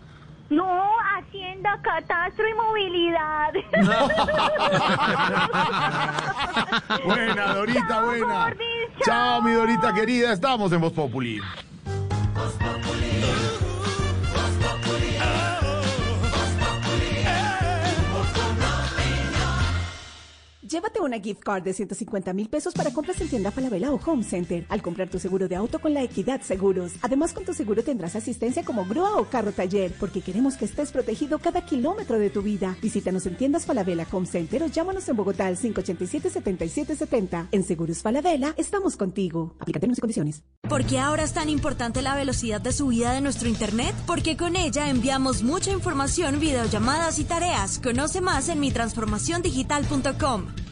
No, 0.50 0.80
Hacienda, 1.14 1.78
Catastro 1.82 2.48
y 2.48 2.54
Movilidad. 2.54 3.52
Buena, 7.04 7.54
Dorita, 7.54 7.86
Chao, 7.88 8.06
buena. 8.06 8.44
Gordy, 8.44 8.64
Chao, 9.04 9.42
mi 9.42 9.52
Dorita 9.52 9.92
querida. 9.92 10.32
Estamos 10.32 10.72
en 10.72 10.80
Voz 10.80 10.92
Populi. 10.92 11.40
Llévate 20.68 21.00
una 21.00 21.18
gift 21.18 21.42
card 21.42 21.62
de 21.62 21.72
150 21.72 22.34
mil 22.34 22.50
pesos 22.50 22.74
para 22.74 22.92
compras 22.92 23.18
en 23.22 23.28
tienda 23.28 23.50
Falabella 23.50 23.90
o 23.90 23.98
Home 24.04 24.22
Center 24.22 24.66
al 24.68 24.82
comprar 24.82 25.08
tu 25.08 25.18
seguro 25.18 25.48
de 25.48 25.56
auto 25.56 25.78
con 25.78 25.94
la 25.94 26.02
Equidad 26.02 26.42
Seguros. 26.42 26.92
Además, 27.00 27.32
con 27.32 27.46
tu 27.46 27.54
seguro 27.54 27.82
tendrás 27.82 28.16
asistencia 28.16 28.62
como 28.62 28.84
grúa 28.84 29.16
o 29.16 29.24
carro 29.24 29.52
taller, 29.52 29.94
porque 29.98 30.20
queremos 30.20 30.58
que 30.58 30.66
estés 30.66 30.92
protegido 30.92 31.38
cada 31.38 31.64
kilómetro 31.64 32.18
de 32.18 32.28
tu 32.28 32.42
vida. 32.42 32.76
Visítanos 32.82 33.24
en 33.24 33.36
tiendas 33.36 33.64
Falabella 33.64 34.06
Home 34.12 34.26
Center 34.26 34.62
o 34.62 34.66
llámanos 34.66 35.08
en 35.08 35.16
Bogotá 35.16 35.46
al 35.46 35.56
587-7770. 35.56 37.48
En 37.50 37.64
Seguros 37.64 38.02
Falabella, 38.02 38.52
estamos 38.58 38.98
contigo. 38.98 39.54
Aplica 39.60 39.80
términos 39.80 39.96
y 39.96 40.02
condiciones. 40.02 40.42
¿Por 40.68 40.84
qué 40.84 40.98
ahora 40.98 41.22
es 41.22 41.32
tan 41.32 41.48
importante 41.48 42.02
la 42.02 42.14
velocidad 42.14 42.60
de 42.60 42.72
subida 42.72 43.12
de 43.12 43.22
nuestro 43.22 43.48
Internet? 43.48 43.94
Porque 44.06 44.36
con 44.36 44.54
ella 44.54 44.90
enviamos 44.90 45.42
mucha 45.42 45.70
información, 45.70 46.40
videollamadas 46.40 47.18
y 47.18 47.24
tareas. 47.24 47.78
Conoce 47.78 48.20
más 48.20 48.50
en 48.50 48.60
mitransformaciondigital.com. 48.60 50.67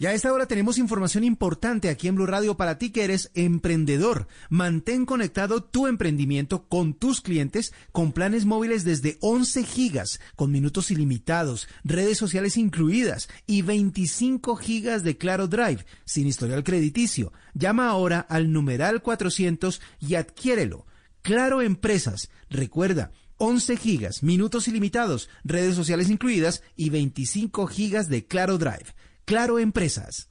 Y 0.00 0.06
a 0.06 0.14
esta 0.14 0.32
hora 0.32 0.46
tenemos 0.46 0.78
información 0.78 1.24
importante 1.24 1.90
aquí 1.90 2.08
en 2.08 2.14
Blue 2.14 2.24
Radio 2.24 2.56
para 2.56 2.78
ti 2.78 2.88
que 2.88 3.04
eres 3.04 3.30
emprendedor. 3.34 4.28
Mantén 4.48 5.04
conectado 5.04 5.62
tu 5.62 5.86
emprendimiento 5.88 6.66
con 6.68 6.94
tus 6.94 7.20
clientes 7.20 7.74
con 7.92 8.12
planes 8.12 8.46
móviles 8.46 8.84
desde 8.84 9.18
11 9.20 9.62
gigas, 9.62 10.18
con 10.36 10.52
minutos 10.52 10.90
ilimitados, 10.90 11.68
redes 11.84 12.16
sociales 12.16 12.56
incluidas 12.56 13.28
y 13.46 13.60
25 13.60 14.56
gigas 14.56 15.04
de 15.04 15.18
Claro 15.18 15.48
Drive, 15.48 15.84
sin 16.06 16.26
historial 16.26 16.64
crediticio. 16.64 17.34
Llama 17.52 17.90
ahora 17.90 18.20
al 18.20 18.52
numeral 18.52 19.02
400 19.02 19.82
y 20.00 20.14
adquiérelo. 20.14 20.86
Claro 21.20 21.60
Empresas. 21.60 22.30
Recuerda, 22.48 23.12
11 23.36 23.76
gigas, 23.76 24.22
minutos 24.22 24.66
ilimitados, 24.66 25.28
redes 25.44 25.74
sociales 25.74 26.08
incluidas 26.08 26.62
y 26.74 26.88
25 26.88 27.66
gigas 27.66 28.08
de 28.08 28.26
Claro 28.26 28.56
Drive. 28.56 28.94
Claro 29.30 29.60
Empresas. 29.60 30.28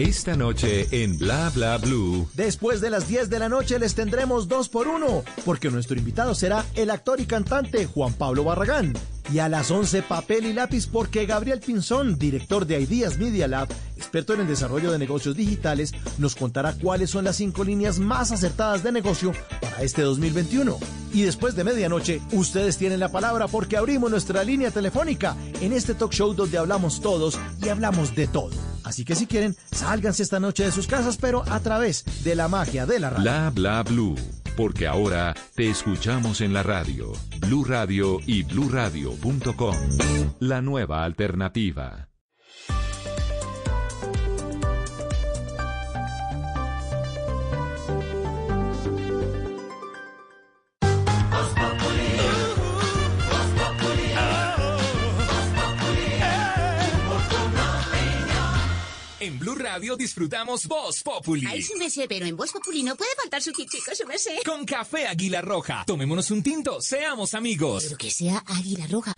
Esta 0.00 0.34
noche 0.34 0.88
en 0.90 1.16
Bla 1.16 1.48
Bla 1.54 1.78
Blue. 1.78 2.28
Después 2.34 2.80
de 2.80 2.90
las 2.90 3.06
10 3.06 3.30
de 3.30 3.38
la 3.38 3.48
noche 3.48 3.78
les 3.78 3.94
tendremos 3.94 4.48
dos 4.48 4.68
por 4.68 4.88
uno, 4.88 5.22
porque 5.44 5.70
nuestro 5.70 5.96
invitado 5.96 6.34
será 6.34 6.66
el 6.74 6.90
actor 6.90 7.20
y 7.20 7.26
cantante 7.26 7.86
Juan 7.86 8.14
Pablo 8.14 8.42
Barragán. 8.42 8.94
Y 9.32 9.38
a 9.38 9.48
las 9.48 9.70
11 9.70 10.02
papel 10.02 10.46
y 10.46 10.52
lápiz 10.52 10.86
porque 10.86 11.26
Gabriel 11.26 11.60
Pinzón, 11.60 12.18
director 12.18 12.66
de 12.66 12.80
Ideas 12.80 13.18
Media 13.18 13.48
Lab, 13.48 13.68
experto 13.96 14.34
en 14.34 14.40
el 14.40 14.48
desarrollo 14.48 14.90
de 14.90 14.98
negocios 14.98 15.36
digitales, 15.36 15.92
nos 16.18 16.34
contará 16.34 16.74
cuáles 16.74 17.10
son 17.10 17.24
las 17.24 17.36
cinco 17.36 17.64
líneas 17.64 17.98
más 17.98 18.32
acertadas 18.32 18.82
de 18.82 18.92
negocio 18.92 19.32
para 19.60 19.82
este 19.82 20.02
2021. 20.02 20.78
Y 21.12 21.22
después 21.22 21.54
de 21.54 21.64
medianoche, 21.64 22.20
ustedes 22.32 22.78
tienen 22.78 23.00
la 23.00 23.10
palabra 23.10 23.48
porque 23.48 23.76
abrimos 23.76 24.10
nuestra 24.10 24.42
línea 24.44 24.70
telefónica 24.70 25.36
en 25.60 25.72
este 25.72 25.94
talk 25.94 26.12
show 26.12 26.34
donde 26.34 26.58
hablamos 26.58 27.00
todos 27.00 27.38
y 27.62 27.68
hablamos 27.68 28.14
de 28.14 28.26
todo. 28.26 28.50
Así 28.84 29.04
que 29.04 29.14
si 29.14 29.26
quieren, 29.26 29.56
sálganse 29.70 30.22
esta 30.22 30.40
noche 30.40 30.64
de 30.64 30.72
sus 30.72 30.86
casas, 30.86 31.16
pero 31.20 31.44
a 31.48 31.60
través 31.60 32.04
de 32.24 32.34
la 32.34 32.48
magia 32.48 32.86
de 32.86 33.00
la 33.00 33.10
radio. 33.10 33.22
Bla 33.22 33.50
Bla 33.50 33.82
Blue. 33.82 34.41
Porque 34.56 34.86
ahora 34.86 35.34
te 35.54 35.68
escuchamos 35.68 36.40
en 36.40 36.52
la 36.52 36.62
radio. 36.62 37.12
Blue 37.40 37.64
Radio 37.64 38.20
y 38.26 38.42
bluradio.com. 38.42 39.76
La 40.40 40.60
nueva 40.60 41.04
alternativa. 41.04 42.11
En 59.22 59.38
Blue 59.38 59.54
Radio 59.54 59.96
disfrutamos 59.96 60.66
Voz 60.66 61.00
Populi. 61.04 61.46
Ay, 61.46 61.62
su 61.62 61.78
merced, 61.78 62.06
pero 62.08 62.26
en 62.26 62.36
Voz 62.36 62.50
Populi 62.50 62.82
no 62.82 62.96
puede 62.96 63.12
faltar 63.14 63.40
su 63.40 63.52
tintico, 63.52 63.94
su 63.94 64.04
merced. 64.04 64.38
Con 64.44 64.64
café 64.64 65.06
Águila 65.06 65.40
Roja. 65.40 65.84
Tomémonos 65.86 66.32
un 66.32 66.42
tinto, 66.42 66.80
seamos 66.80 67.32
amigos. 67.34 67.84
Pero 67.84 67.96
que 67.96 68.10
sea 68.10 68.42
Águila 68.48 68.84
Roja. 68.88 69.12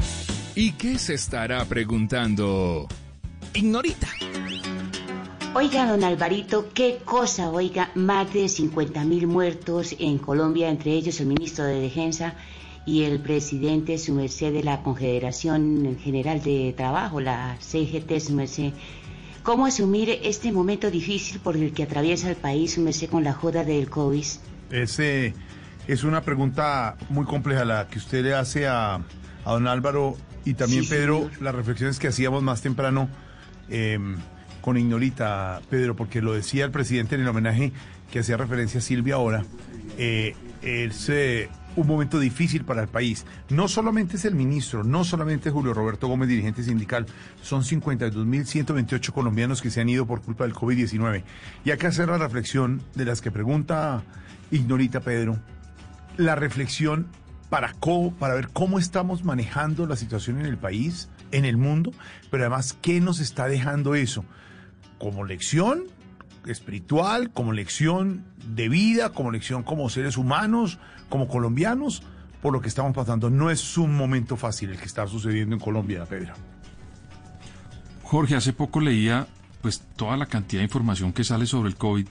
¿Y 0.55 0.73
qué 0.73 0.99
se 0.99 1.15
estará 1.15 1.65
preguntando? 1.65 2.87
Ignorita. 3.55 4.11
Oiga, 5.55 5.87
don 5.89 6.05
Alvarito, 6.05 6.69
qué 6.75 6.99
cosa, 7.03 7.49
oiga, 7.49 7.91
más 7.95 8.31
de 8.35 8.51
50 8.51 9.05
mil 9.05 9.27
muertos 9.27 9.97
en 9.99 10.19
Colombia, 10.19 10.69
entre 10.69 10.93
ellos 10.93 11.19
el 11.21 11.29
ministro 11.29 11.65
de 11.65 11.81
Defensa 11.81 12.35
y 12.85 13.05
el 13.05 13.21
presidente, 13.21 13.97
su 13.97 14.13
merced, 14.13 14.53
de 14.53 14.65
la 14.65 14.83
Confederación 14.83 15.99
General 15.99 16.43
de 16.43 16.75
Trabajo, 16.77 17.23
la 17.23 17.57
CGT, 17.59 18.21
su 18.21 18.35
merced. 18.35 18.75
¿Cómo 19.45 19.67
asumir 19.67 20.09
este 20.23 20.51
momento 20.53 20.91
difícil 20.91 21.39
por 21.39 21.55
el 21.55 21.75
que 21.75 21.83
atraviesa 21.83 22.31
el 22.31 22.37
país, 22.37 22.79
un 22.79 22.85
mes 22.85 23.07
con 23.11 23.23
la 23.25 23.35
joda 23.35 23.63
del 23.63 23.91
COVID? 23.91 24.25
Ese 24.71 25.35
es 25.87 26.03
una 26.03 26.23
pregunta 26.23 26.97
muy 27.11 27.27
compleja 27.27 27.67
la 27.67 27.87
que 27.89 27.99
usted 27.99 28.25
le 28.25 28.33
hace 28.35 28.67
a, 28.67 28.95
a 28.95 29.53
don 29.53 29.69
Álvaro 29.69 30.17
y 30.47 30.55
también 30.55 30.85
Sí, 30.85 30.89
Pedro, 30.89 31.29
señor. 31.29 31.43
las 31.43 31.55
reflexiones 31.55 31.99
que 31.99 32.09
hacíamos 32.09 32.43
más 32.43 32.63
temprano 32.63 33.11
eh, 33.69 33.99
con 34.63 34.79
Ignorita, 34.79 35.61
Pedro, 35.69 35.95
porque 35.95 36.23
lo 36.23 36.33
decía 36.33 36.65
el 36.65 36.71
presidente 36.71 37.15
en 37.17 37.21
el 37.21 37.29
homenaje 37.29 37.71
que 38.11 38.21
hacía 38.21 38.39
referencia 38.39 38.79
a 38.79 38.83
Silvia 38.83 39.17
ahora, 39.17 39.45
eh, 39.99 40.35
es 40.63 41.11
eh, 41.11 41.51
un 41.77 41.87
momento 41.87 42.19
difícil 42.19 42.65
para 42.65 42.83
el 42.83 42.89
país. 42.89 43.27
No 43.49 43.69
solamente 43.69 44.17
es 44.17 44.25
el 44.25 44.35
ministro, 44.35 44.85
no 44.85 45.05
solamente 45.05 45.49
es 45.49 45.53
Julio 45.53 45.75
Roberto 45.75 46.09
Gómez, 46.09 46.29
dirigente 46.29 46.63
sindical, 46.63 47.07
son 47.43 47.63
52.128 47.63 49.13
colombianos 49.13 49.63
que 49.63 49.71
se 49.71 49.81
han 49.81 49.89
ido 49.89 50.07
por 50.07 50.23
culpa 50.23 50.45
del 50.45 50.55
COVID-19. 50.55 51.23
Y 51.65 51.71
hay 51.71 51.79
que 51.79 51.87
hacer 51.87 52.09
la 52.09 52.19
reflexión 52.19 52.83
de 52.95 53.05
las 53.05 53.21
que 53.21 53.31
pregunta 53.31 54.03
Ignorita 54.51 55.01
Pedro, 55.01 55.39
la 56.17 56.35
reflexión 56.35 57.07
para, 57.51 57.73
cómo, 57.75 58.13
para 58.15 58.35
ver 58.35 58.49
cómo 58.49 58.79
estamos 58.79 59.25
manejando 59.25 59.87
la 59.87 59.97
situación 59.97 60.41
en 60.41 60.47
el 60.47 60.59
país, 60.59 61.09
en 61.33 61.45
el 61.45 61.57
mundo, 61.57 61.93
pero 62.31 62.45
además 62.45 62.77
qué 62.81 63.01
nos 63.01 63.21
está 63.21 63.49
dejando 63.49 63.95
eso 63.95 64.25
como 64.99 65.25
lección 65.25 65.85
espiritual, 66.47 67.31
como 67.31 67.53
lección 67.53 68.25
de 68.47 68.69
vida, 68.69 69.11
como 69.11 69.31
lección 69.31 69.63
como 69.63 69.89
seres 69.89 70.17
humanos, 70.17 70.79
como 71.09 71.29
colombianos, 71.29 72.03
por 72.43 72.53
lo 72.53 72.61
que 72.61 72.69
estamos 72.69 72.95
pasando. 72.95 73.31
No 73.31 73.51
es 73.51 73.79
un 73.79 73.97
momento 73.97 74.37
fácil 74.37 74.71
el 74.71 74.79
que 74.79 74.87
está 74.87 75.07
sucediendo 75.07 75.55
en 75.55 75.61
Colombia, 75.61 76.05
Pedro. 76.07 76.35
Jorge, 78.03 78.37
hace 78.37 78.53
poco 78.53 78.81
leía 78.81 79.27
pues 79.63 79.83
toda 79.97 80.17
la 80.17 80.27
cantidad 80.27 80.61
de 80.61 80.65
información 80.65 81.13
que 81.13 81.25
sale 81.25 81.47
sobre 81.47 81.71
el 81.71 81.77
COVID, 81.77 82.07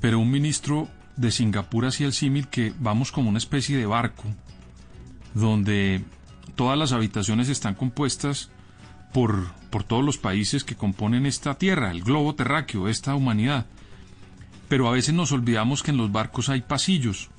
pero 0.00 0.20
un 0.20 0.30
ministro 0.30 0.88
de 1.16 1.30
Singapur 1.30 1.86
hacía 1.86 2.06
el 2.06 2.12
símil 2.12 2.48
que 2.48 2.72
vamos 2.78 3.10
como 3.10 3.28
una 3.28 3.38
especie 3.38 3.76
de 3.76 3.86
barco 3.86 4.24
donde 5.34 6.04
todas 6.54 6.78
las 6.78 6.92
habitaciones 6.92 7.48
están 7.48 7.74
compuestas 7.74 8.50
por, 9.12 9.52
por 9.70 9.84
todos 9.84 10.04
los 10.04 10.18
países 10.18 10.64
que 10.64 10.76
componen 10.76 11.26
esta 11.26 11.54
tierra, 11.56 11.90
el 11.90 12.02
globo 12.02 12.34
terráqueo, 12.34 12.88
esta 12.88 13.14
humanidad. 13.14 13.66
Pero 14.68 14.88
a 14.88 14.92
veces 14.92 15.14
nos 15.14 15.32
olvidamos 15.32 15.82
que 15.82 15.90
en 15.90 15.98
los 15.98 16.10
barcos 16.10 16.48
hay 16.48 16.62
pasillos. 16.62 17.30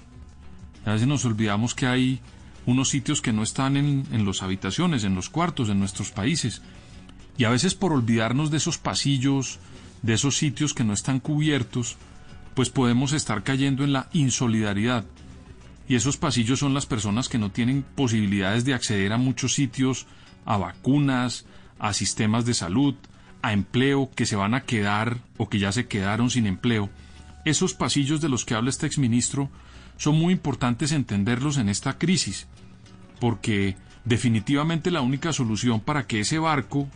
A 0.85 0.93
veces 0.93 1.07
nos 1.07 1.25
olvidamos 1.25 1.73
que 1.73 1.87
hay 1.87 2.19
unos 2.65 2.89
sitios 2.89 3.21
que 3.21 3.33
no 3.33 3.43
están 3.43 3.77
en, 3.77 4.05
en 4.11 4.25
las 4.25 4.41
habitaciones, 4.41 5.03
en 5.03 5.15
los 5.15 5.29
cuartos, 5.29 5.69
en 5.69 5.79
nuestros 5.79 6.11
países. 6.11 6.61
Y 7.37 7.43
a 7.43 7.49
veces 7.49 7.75
por 7.75 7.91
olvidarnos 7.91 8.51
de 8.51 8.57
esos 8.57 8.77
pasillos, 8.77 9.59
de 10.01 10.13
esos 10.13 10.37
sitios 10.37 10.73
que 10.73 10.83
no 10.83 10.93
están 10.93 11.19
cubiertos, 11.19 11.97
pues 12.53 12.69
podemos 12.69 13.13
estar 13.13 13.43
cayendo 13.43 13.83
en 13.83 13.93
la 13.93 14.09
insolidaridad. 14.13 15.05
Y 15.87 15.95
esos 15.95 16.17
pasillos 16.17 16.59
son 16.59 16.73
las 16.73 16.85
personas 16.85 17.29
que 17.29 17.37
no 17.37 17.51
tienen 17.51 17.83
posibilidades 17.83 18.65
de 18.65 18.73
acceder 18.73 19.13
a 19.13 19.17
muchos 19.17 19.53
sitios, 19.53 20.07
a 20.45 20.57
vacunas, 20.57 21.45
a 21.77 21.93
sistemas 21.93 22.45
de 22.45 22.53
salud, 22.53 22.95
a 23.41 23.53
empleo, 23.53 24.09
que 24.15 24.25
se 24.25 24.35
van 24.35 24.55
a 24.55 24.61
quedar 24.61 25.19
o 25.37 25.49
que 25.49 25.59
ya 25.59 25.71
se 25.71 25.87
quedaron 25.87 26.29
sin 26.29 26.47
empleo. 26.47 26.89
Esos 27.43 27.75
pasillos 27.75 28.21
de 28.21 28.29
los 28.29 28.45
que 28.45 28.55
habla 28.55 28.71
este 28.71 28.87
exministro 28.87 29.49
son 29.97 30.17
muy 30.17 30.33
importantes 30.33 30.91
entenderlos 30.91 31.57
en 31.57 31.69
esta 31.69 31.97
crisis, 31.97 32.47
porque 33.19 33.75
definitivamente 34.03 34.91
la 34.91 35.01
única 35.01 35.33
solución 35.33 35.79
para 35.79 36.07
que 36.07 36.19
ese 36.19 36.39
barco 36.39 36.87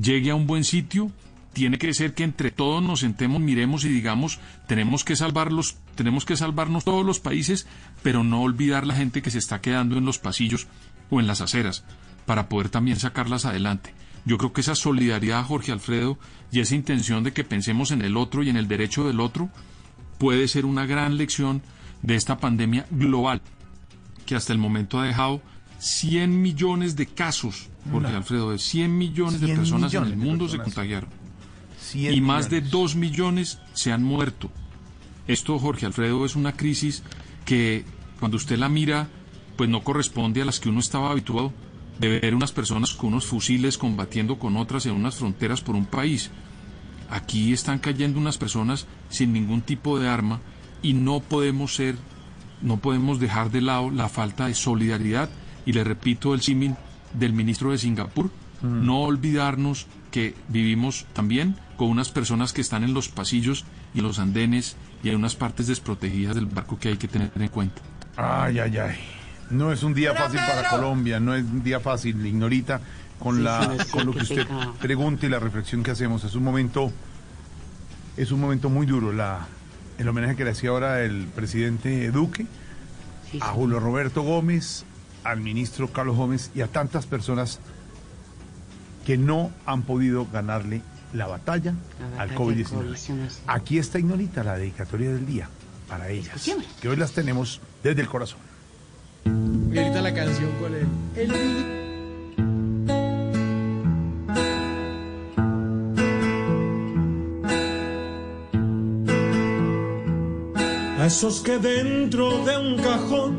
llegue 0.00 0.30
a 0.30 0.34
un 0.34 0.46
buen 0.46 0.64
sitio 0.64 1.10
tiene 1.54 1.78
que 1.78 1.94
ser 1.94 2.14
que 2.14 2.24
entre 2.24 2.50
todos 2.50 2.82
nos 2.82 3.00
sentemos, 3.00 3.40
miremos 3.40 3.84
y 3.84 3.88
digamos, 3.88 4.40
tenemos 4.66 5.04
que 5.04 5.16
salvarlos, 5.16 5.76
tenemos 5.94 6.24
que 6.24 6.36
salvarnos 6.36 6.84
todos 6.84 7.06
los 7.06 7.20
países, 7.20 7.66
pero 8.02 8.24
no 8.24 8.42
olvidar 8.42 8.86
la 8.86 8.96
gente 8.96 9.22
que 9.22 9.30
se 9.30 9.38
está 9.38 9.60
quedando 9.60 9.96
en 9.96 10.04
los 10.04 10.18
pasillos 10.18 10.66
o 11.10 11.20
en 11.20 11.28
las 11.28 11.40
aceras, 11.40 11.84
para 12.26 12.48
poder 12.48 12.68
también 12.68 12.98
sacarlas 12.98 13.44
adelante. 13.44 13.94
Yo 14.26 14.36
creo 14.36 14.52
que 14.52 14.62
esa 14.62 14.74
solidaridad, 14.74 15.44
Jorge 15.44 15.70
Alfredo, 15.70 16.18
y 16.50 16.60
esa 16.60 16.74
intención 16.74 17.22
de 17.22 17.32
que 17.32 17.44
pensemos 17.44 17.92
en 17.92 18.02
el 18.02 18.16
otro 18.16 18.42
y 18.42 18.50
en 18.50 18.56
el 18.56 18.68
derecho 18.68 19.06
del 19.06 19.20
otro, 19.20 19.48
puede 20.18 20.48
ser 20.48 20.66
una 20.66 20.86
gran 20.86 21.16
lección 21.16 21.62
de 22.04 22.16
esta 22.16 22.36
pandemia 22.36 22.86
global, 22.90 23.40
que 24.26 24.34
hasta 24.34 24.52
el 24.52 24.58
momento 24.58 25.00
ha 25.00 25.06
dejado 25.06 25.40
100 25.78 26.40
millones 26.40 26.96
de 26.96 27.06
casos, 27.06 27.68
Jorge 27.90 28.10
No. 28.10 28.16
Alfredo, 28.16 28.50
de 28.50 28.58
100 28.58 28.96
millones 28.96 29.40
de 29.40 29.46
100 29.46 29.58
personas 29.58 29.94
en 29.94 30.04
el 30.04 30.16
mundo 30.16 30.48
se 30.48 30.58
contagiaron. 30.58 31.08
100 31.80 32.14
Y 32.14 32.20
más 32.20 32.50
de 32.50 32.56
millones. 32.56 32.72
2 32.72 32.96
millones 32.96 33.58
se 33.72 33.92
han 33.92 34.02
muerto. 34.02 34.50
Esto, 35.26 35.58
Jorge 35.58 35.86
Alfredo, 35.86 36.26
es 36.26 36.36
una 36.36 36.52
crisis 36.52 37.02
que 37.46 37.84
cuando 38.20 38.36
usted 38.36 38.58
la 38.58 38.68
mira, 38.68 39.08
pues 39.56 39.70
no 39.70 39.82
corresponde 39.82 40.42
a 40.42 40.44
las 40.44 40.60
que 40.60 40.68
uno 40.68 40.80
estaba 40.80 41.10
habituado 41.10 41.52
de 41.98 42.20
ver 42.20 42.34
unas 42.34 42.52
personas 42.52 42.92
con 42.92 43.10
unos 43.10 43.26
fusiles 43.26 43.78
combatiendo 43.78 44.38
con 44.38 44.56
otras 44.56 44.84
en 44.84 44.92
unas 44.92 45.14
fronteras 45.14 45.62
por 45.62 45.74
un 45.74 45.86
país. 45.86 46.30
Aquí 47.08 47.52
están 47.52 47.78
cayendo 47.78 48.18
unas 48.18 48.36
personas 48.36 48.86
sin 49.08 49.32
ningún 49.32 49.62
tipo 49.62 49.98
de 49.98 50.08
arma 50.08 50.40
y 50.84 50.92
no 50.92 51.20
podemos 51.20 51.74
ser, 51.74 51.96
no 52.60 52.76
podemos 52.76 53.18
dejar 53.18 53.50
de 53.50 53.62
lado 53.62 53.90
la 53.90 54.08
falta 54.10 54.46
de 54.46 54.54
solidaridad 54.54 55.30
y 55.64 55.72
le 55.72 55.82
repito 55.82 56.34
el 56.34 56.42
símil 56.42 56.76
del 57.14 57.32
ministro 57.32 57.70
de 57.70 57.78
Singapur, 57.78 58.30
no 58.62 59.00
olvidarnos 59.00 59.86
que 60.10 60.34
vivimos 60.48 61.06
también 61.12 61.56
con 61.76 61.88
unas 61.88 62.10
personas 62.10 62.52
que 62.52 62.60
están 62.60 62.84
en 62.84 62.94
los 62.94 63.08
pasillos 63.08 63.64
y 63.94 63.98
en 63.98 64.04
los 64.04 64.18
andenes 64.18 64.76
y 65.02 65.08
hay 65.08 65.14
unas 65.14 65.36
partes 65.36 65.66
desprotegidas 65.66 66.34
del 66.34 66.46
barco 66.46 66.78
que 66.78 66.88
hay 66.88 66.96
que 66.98 67.08
tener 67.08 67.30
en 67.34 67.48
cuenta. 67.48 67.80
Ay, 68.16 68.58
ay, 68.58 68.76
ay. 68.78 68.96
No 69.50 69.72
es 69.72 69.82
un 69.82 69.92
día 69.94 70.14
fácil 70.14 70.38
para 70.38 70.68
Colombia, 70.70 71.18
no 71.18 71.34
es 71.34 71.44
un 71.44 71.62
día 71.62 71.80
fácil, 71.80 72.24
ignorita, 72.24 72.80
con, 73.18 73.36
Sí, 73.36 73.42
la, 73.42 73.62
sí, 73.62 73.84
sí, 73.84 73.90
con 73.90 74.06
lo 74.06 74.12
que 74.12 74.22
usted 74.22 74.36
pecado. 74.46 74.74
pregunta 74.80 75.26
y 75.26 75.28
la 75.30 75.38
reflexión 75.38 75.82
que 75.82 75.90
hacemos. 75.90 76.24
Es 76.24 76.34
un 76.34 76.44
momento, 76.44 76.90
es 78.16 78.32
un 78.32 78.40
momento 78.40 78.70
muy 78.70 78.86
duro. 78.86 79.12
La, 79.12 79.46
el 79.98 80.08
homenaje 80.08 80.36
que 80.36 80.44
le 80.44 80.50
hacía 80.50 80.70
ahora 80.70 81.02
el 81.02 81.26
presidente 81.34 82.10
Duque 82.10 82.46
a 83.40 83.48
Julio 83.52 83.80
Roberto 83.80 84.22
Gómez, 84.22 84.84
al 85.24 85.40
ministro 85.40 85.88
Carlos 85.92 86.16
Gómez 86.16 86.50
y 86.54 86.60
a 86.60 86.66
tantas 86.68 87.06
personas 87.06 87.58
que 89.06 89.16
no 89.18 89.50
han 89.66 89.82
podido 89.82 90.26
ganarle 90.32 90.82
la 91.12 91.26
batalla, 91.26 91.74
La 92.00 92.22
al 92.22 92.28
batalla 92.28 92.28
del 92.28 92.38
COVID-19. 92.66 92.66
COVID, 92.76 92.94
eso 92.94 93.14
no 93.14 93.24
es- 93.24 93.40
Aquí 93.46 93.78
está 93.78 93.98
Ignorita, 93.98 94.42
la 94.44 94.56
dedicatoria 94.56 95.10
del 95.12 95.26
día 95.26 95.48
para 95.88 96.08
ellas, 96.08 96.48
que 96.80 96.88
hoy 96.88 96.96
las 96.96 97.12
tenemos 97.12 97.60
desde 97.82 98.00
el 98.02 98.08
corazón. 98.08 98.38
Y 99.26 99.78
ahorita 99.78 100.00
la 100.02 100.14
canción, 100.14 100.50
¿cuál 100.60 100.74
es? 100.74 101.83
A 111.04 111.08
esos 111.08 111.40
que 111.40 111.58
dentro 111.58 112.42
de 112.46 112.56
un 112.56 112.76
cajón 112.78 113.36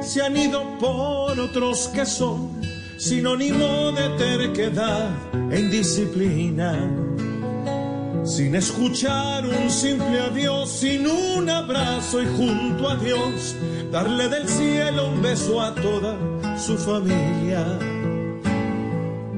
se 0.00 0.22
han 0.22 0.34
ido 0.34 0.62
por 0.78 1.38
otros 1.38 1.88
que 1.88 2.06
son 2.06 2.58
sinónimo 2.96 3.92
de 3.92 4.08
terquedad 4.16 5.10
e 5.50 5.60
indisciplina. 5.60 6.72
Sin 8.24 8.54
escuchar 8.54 9.44
un 9.44 9.68
simple 9.68 10.20
adiós, 10.20 10.70
sin 10.70 11.06
un 11.06 11.50
abrazo 11.50 12.22
y 12.22 12.26
junto 12.28 12.88
a 12.88 12.96
Dios, 12.96 13.56
darle 13.90 14.30
del 14.30 14.48
cielo 14.48 15.10
un 15.10 15.20
beso 15.20 15.60
a 15.60 15.74
toda 15.74 16.16
su 16.56 16.78
familia. 16.78 17.78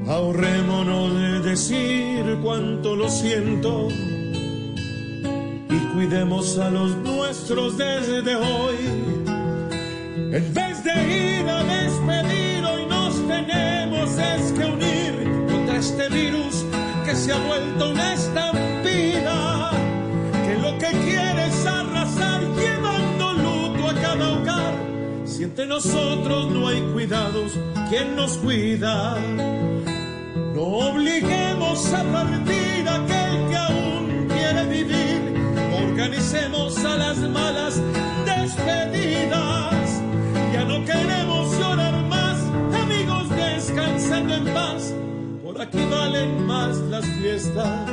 Ahorrémonos 0.07 1.13
de 1.13 1.41
decir 1.41 2.39
cuánto 2.41 2.95
lo 2.95 3.09
siento 3.09 3.89
cuidemos 5.95 6.57
a 6.57 6.69
los 6.69 6.93
nuestros 6.97 7.77
desde 7.77 8.35
hoy. 8.35 8.75
En 10.37 10.53
vez 10.53 10.83
de 10.83 11.39
ir 11.39 11.49
a 11.49 11.63
despedir, 11.63 12.65
hoy 12.65 12.85
nos 12.85 13.15
tenemos 13.25 14.09
es 14.17 14.51
que 14.51 14.65
unir 14.65 15.47
contra 15.49 15.77
este 15.77 16.09
virus 16.09 16.65
que 17.05 17.15
se 17.15 17.31
ha 17.31 17.37
vuelto 17.47 17.91
una 17.91 18.13
estampida, 18.13 19.71
que 20.45 20.57
lo 20.61 20.77
que 20.77 20.91
quiere 21.05 21.45
es 21.47 21.65
arrasar 21.65 22.41
llevando 22.41 23.33
luto 23.33 23.87
a 23.87 23.93
cada 23.93 24.33
hogar. 24.33 24.73
Si 25.23 25.43
entre 25.43 25.65
nosotros 25.65 26.51
no 26.51 26.67
hay 26.67 26.81
cuidados, 26.91 27.53
¿quién 27.89 28.17
nos 28.17 28.37
cuida? 28.39 29.17
No 30.53 30.61
obliguemos 30.61 31.93
a 31.93 32.03
partir 32.03 32.89
aquel 32.89 33.49
que 33.49 33.55
aún 33.55 34.27
quiere 34.27 34.65
vivir. 34.65 35.14
Organicemos 35.97 36.77
a 36.83 36.97
las 36.97 37.17
malas 37.19 37.81
despedidas. 38.25 40.01
Ya 40.51 40.65
no 40.65 40.83
queremos 40.83 41.57
llorar 41.57 41.93
más, 42.09 42.37
amigos 42.81 43.29
descansando 43.29 44.33
en 44.33 44.43
paz. 44.53 44.93
Por 45.41 45.61
aquí 45.61 45.79
valen 45.89 46.45
más 46.45 46.75
las 46.91 47.05
fiestas 47.05 47.89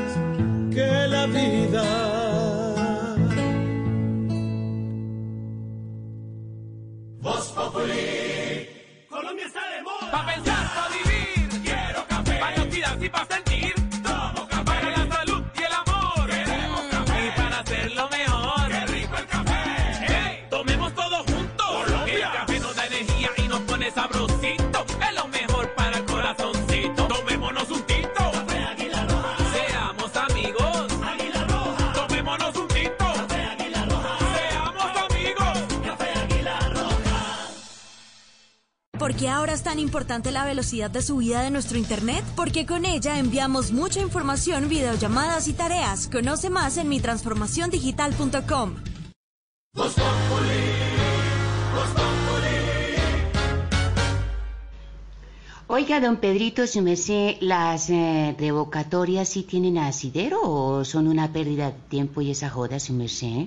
que 0.73 1.07
la 1.09 1.27
vida. 1.27 2.22
Qué 39.23 39.29
ahora 39.29 39.53
es 39.53 39.63
tan 39.63 39.79
importante 39.79 40.33
la 40.33 40.45
velocidad 40.45 40.91
de 40.91 41.01
subida 41.01 41.43
de 41.43 41.51
nuestro 41.53 41.79
Internet? 41.79 42.25
Porque 42.35 42.67
con 42.67 42.85
ella 42.85 43.21
enviamos 43.21 43.71
mucha 43.71 44.01
información, 44.01 44.69
videollamadas 44.69 45.47
y 45.47 45.53
tareas. 45.53 46.09
Conoce 46.09 46.51
más 46.51 46.77
en 46.77 46.89
mitransformaciondigital.com. 46.89 48.75
Oiga, 55.69 56.01
don 56.01 56.17
Pedrito, 56.17 56.67
su 56.67 56.83
merced, 56.83 57.37
¿las 57.41 57.91
eh, 57.91 58.35
revocatorias 58.37 59.29
sí 59.29 59.45
tienen 59.45 59.79
asidero 59.79 60.41
o 60.43 60.85
son 60.85 61.07
una 61.07 61.33
pérdida 61.33 61.71
de 61.71 61.79
tiempo 61.89 62.23
y 62.23 62.33
esa 62.33 62.51
joda, 62.51 62.81
su 62.81 62.93
merced? 62.93 63.47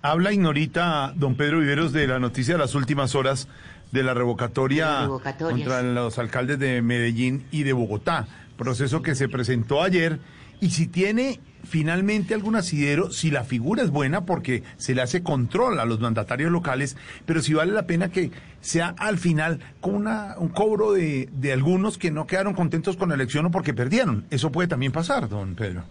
Habla 0.00 0.32
ignorita 0.32 1.12
don 1.16 1.34
Pedro 1.34 1.58
Viveros 1.58 1.92
de 1.92 2.06
la 2.06 2.20
noticia 2.20 2.54
de 2.54 2.58
las 2.58 2.76
últimas 2.76 3.16
horas 3.16 3.48
de 3.90 4.04
la 4.04 4.14
revocatoria 4.14 5.08
contra 5.40 5.82
los 5.82 6.18
alcaldes 6.20 6.60
de 6.60 6.82
Medellín 6.82 7.46
y 7.50 7.64
de 7.64 7.72
Bogotá, 7.72 8.28
proceso 8.56 9.02
que 9.02 9.16
se 9.16 9.28
presentó 9.28 9.82
ayer 9.82 10.20
y 10.60 10.70
si 10.70 10.86
tiene 10.86 11.40
finalmente 11.64 12.34
algún 12.34 12.54
asidero, 12.54 13.10
si 13.10 13.32
la 13.32 13.42
figura 13.42 13.82
es 13.82 13.90
buena 13.90 14.24
porque 14.24 14.62
se 14.76 14.94
le 14.94 15.02
hace 15.02 15.24
control 15.24 15.80
a 15.80 15.84
los 15.84 15.98
mandatarios 15.98 16.52
locales, 16.52 16.96
pero 17.26 17.42
si 17.42 17.54
vale 17.54 17.72
la 17.72 17.86
pena 17.88 18.08
que 18.08 18.30
sea 18.60 18.94
al 18.98 19.18
final 19.18 19.58
con 19.80 19.96
una, 19.96 20.36
un 20.38 20.48
cobro 20.48 20.92
de, 20.92 21.28
de 21.32 21.52
algunos 21.52 21.98
que 21.98 22.12
no 22.12 22.26
quedaron 22.28 22.54
contentos 22.54 22.96
con 22.96 23.08
la 23.08 23.16
elección 23.16 23.46
o 23.46 23.50
porque 23.50 23.74
perdieron. 23.74 24.26
Eso 24.30 24.52
puede 24.52 24.68
también 24.68 24.92
pasar, 24.92 25.28
don 25.28 25.56
Pedro. 25.56 25.82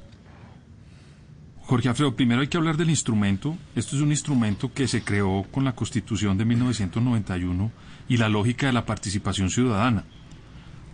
Jorge 1.68 1.90
Alfredo, 1.90 2.16
primero 2.16 2.40
hay 2.40 2.48
que 2.48 2.56
hablar 2.56 2.78
del 2.78 2.90
instrumento. 2.90 3.58
Esto 3.76 3.98
es 3.98 4.02
un 4.02 4.12
instrumento 4.12 4.72
que 4.74 4.88
se 4.88 5.04
creó 5.04 5.46
con 5.52 5.66
la 5.66 5.76
Constitución 5.76 6.38
de 6.38 6.46
1991 6.46 7.72
y 8.08 8.16
la 8.16 8.30
lógica 8.30 8.68
de 8.68 8.74
la 8.74 8.86
participación 8.86 9.50
ciudadana. 9.50 10.06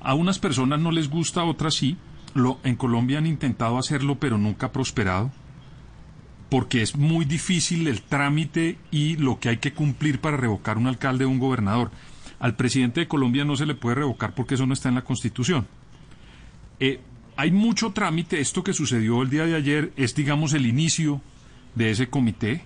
A 0.02 0.16
unas 0.16 0.40
personas 0.40 0.80
no 0.80 0.92
les 0.92 1.12
gusta, 1.12 1.42
a 1.42 1.46
otras 1.46 1.76
sí. 1.76 1.96
Lo, 2.34 2.60
en 2.64 2.76
Colombia 2.76 3.20
han 3.20 3.28
intentado 3.28 3.78
hacerlo, 3.78 4.16
pero 4.16 4.40
nunca 4.40 4.66
ha 4.66 4.72
prosperado, 4.72 5.32
porque 6.50 6.82
es 6.82 6.96
muy 6.96 7.24
difícil 7.24 7.88
el 7.88 8.02
trámite 8.02 8.80
y 8.90 9.16
lo 9.18 9.40
que 9.40 9.50
hay 9.50 9.58
que 9.58 9.74
cumplir 9.74 10.22
para 10.22 10.38
revocar 10.38 10.80
un 10.80 10.88
alcalde 10.88 11.26
o 11.26 11.30
un 11.30 11.38
gobernador. 11.38 11.92
Al 12.40 12.56
presidente 12.56 13.02
de 13.02 13.08
Colombia 13.08 13.46
no 13.46 13.56
se 13.56 13.68
le 13.68 13.76
puede 13.76 13.98
revocar 13.98 14.34
porque 14.34 14.56
eso 14.56 14.66
no 14.66 14.74
está 14.74 14.90
en 14.90 14.96
la 14.96 15.04
Constitución. 15.04 15.68
Eh, 16.80 17.00
hay 17.36 17.52
mucho 17.52 17.92
trámite. 17.92 18.40
Esto 18.40 18.64
que 18.64 18.74
sucedió 18.74 19.22
el 19.22 19.30
día 19.30 19.46
de 19.46 19.56
ayer 19.56 19.92
es, 19.98 20.16
digamos, 20.16 20.54
el 20.54 20.66
inicio 20.66 21.22
de 21.76 21.92
ese 21.92 22.08
comité 22.08 22.64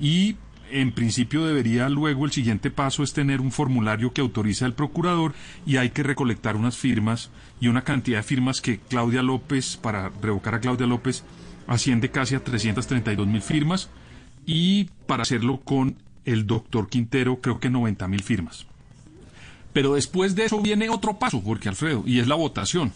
y 0.00 0.36
en 0.70 0.92
principio 0.92 1.46
debería 1.46 1.88
luego 1.88 2.24
el 2.24 2.32
siguiente 2.32 2.70
paso 2.70 3.02
es 3.02 3.12
tener 3.12 3.40
un 3.40 3.52
formulario 3.52 4.12
que 4.12 4.20
autoriza 4.20 4.66
al 4.66 4.74
procurador 4.74 5.34
y 5.66 5.76
hay 5.76 5.90
que 5.90 6.02
recolectar 6.02 6.56
unas 6.56 6.76
firmas 6.76 7.30
y 7.60 7.68
una 7.68 7.82
cantidad 7.82 8.18
de 8.18 8.22
firmas 8.24 8.60
que 8.60 8.78
Claudia 8.78 9.22
López, 9.22 9.76
para 9.76 10.10
revocar 10.20 10.54
a 10.54 10.60
Claudia 10.60 10.86
López, 10.86 11.22
asciende 11.66 12.10
casi 12.10 12.34
a 12.34 12.42
332 12.42 13.26
mil 13.26 13.42
firmas 13.42 13.88
y 14.46 14.90
para 15.06 15.22
hacerlo 15.22 15.60
con 15.60 15.96
el 16.24 16.46
doctor 16.46 16.88
Quintero 16.88 17.40
creo 17.40 17.60
que 17.60 17.70
90 17.70 18.08
mil 18.08 18.22
firmas. 18.22 18.66
Pero 19.72 19.94
después 19.94 20.34
de 20.34 20.46
eso 20.46 20.60
viene 20.60 20.88
otro 20.88 21.18
paso, 21.18 21.40
Jorge 21.40 21.68
Alfredo, 21.68 22.04
y 22.06 22.20
es 22.20 22.28
la 22.28 22.36
votación. 22.36 22.92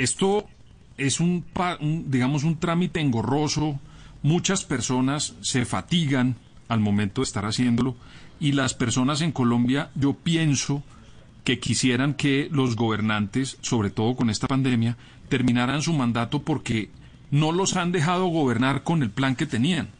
Esto 0.00 0.48
es 0.96 1.20
un, 1.20 1.44
un, 1.80 2.10
digamos, 2.10 2.42
un 2.44 2.58
trámite 2.58 3.00
engorroso. 3.00 3.78
Muchas 4.22 4.64
personas 4.64 5.34
se 5.42 5.66
fatigan 5.66 6.36
al 6.68 6.80
momento 6.80 7.20
de 7.20 7.26
estar 7.26 7.44
haciéndolo 7.44 7.96
y 8.40 8.52
las 8.52 8.72
personas 8.72 9.20
en 9.20 9.30
Colombia, 9.30 9.90
yo 9.94 10.14
pienso 10.14 10.82
que 11.44 11.58
quisieran 11.58 12.14
que 12.14 12.48
los 12.50 12.76
gobernantes, 12.76 13.58
sobre 13.60 13.90
todo 13.90 14.16
con 14.16 14.30
esta 14.30 14.48
pandemia, 14.48 14.96
terminaran 15.28 15.82
su 15.82 15.92
mandato 15.92 16.40
porque 16.40 16.88
no 17.30 17.52
los 17.52 17.76
han 17.76 17.92
dejado 17.92 18.24
gobernar 18.24 18.84
con 18.84 19.02
el 19.02 19.10
plan 19.10 19.36
que 19.36 19.44
tenían. 19.44 19.90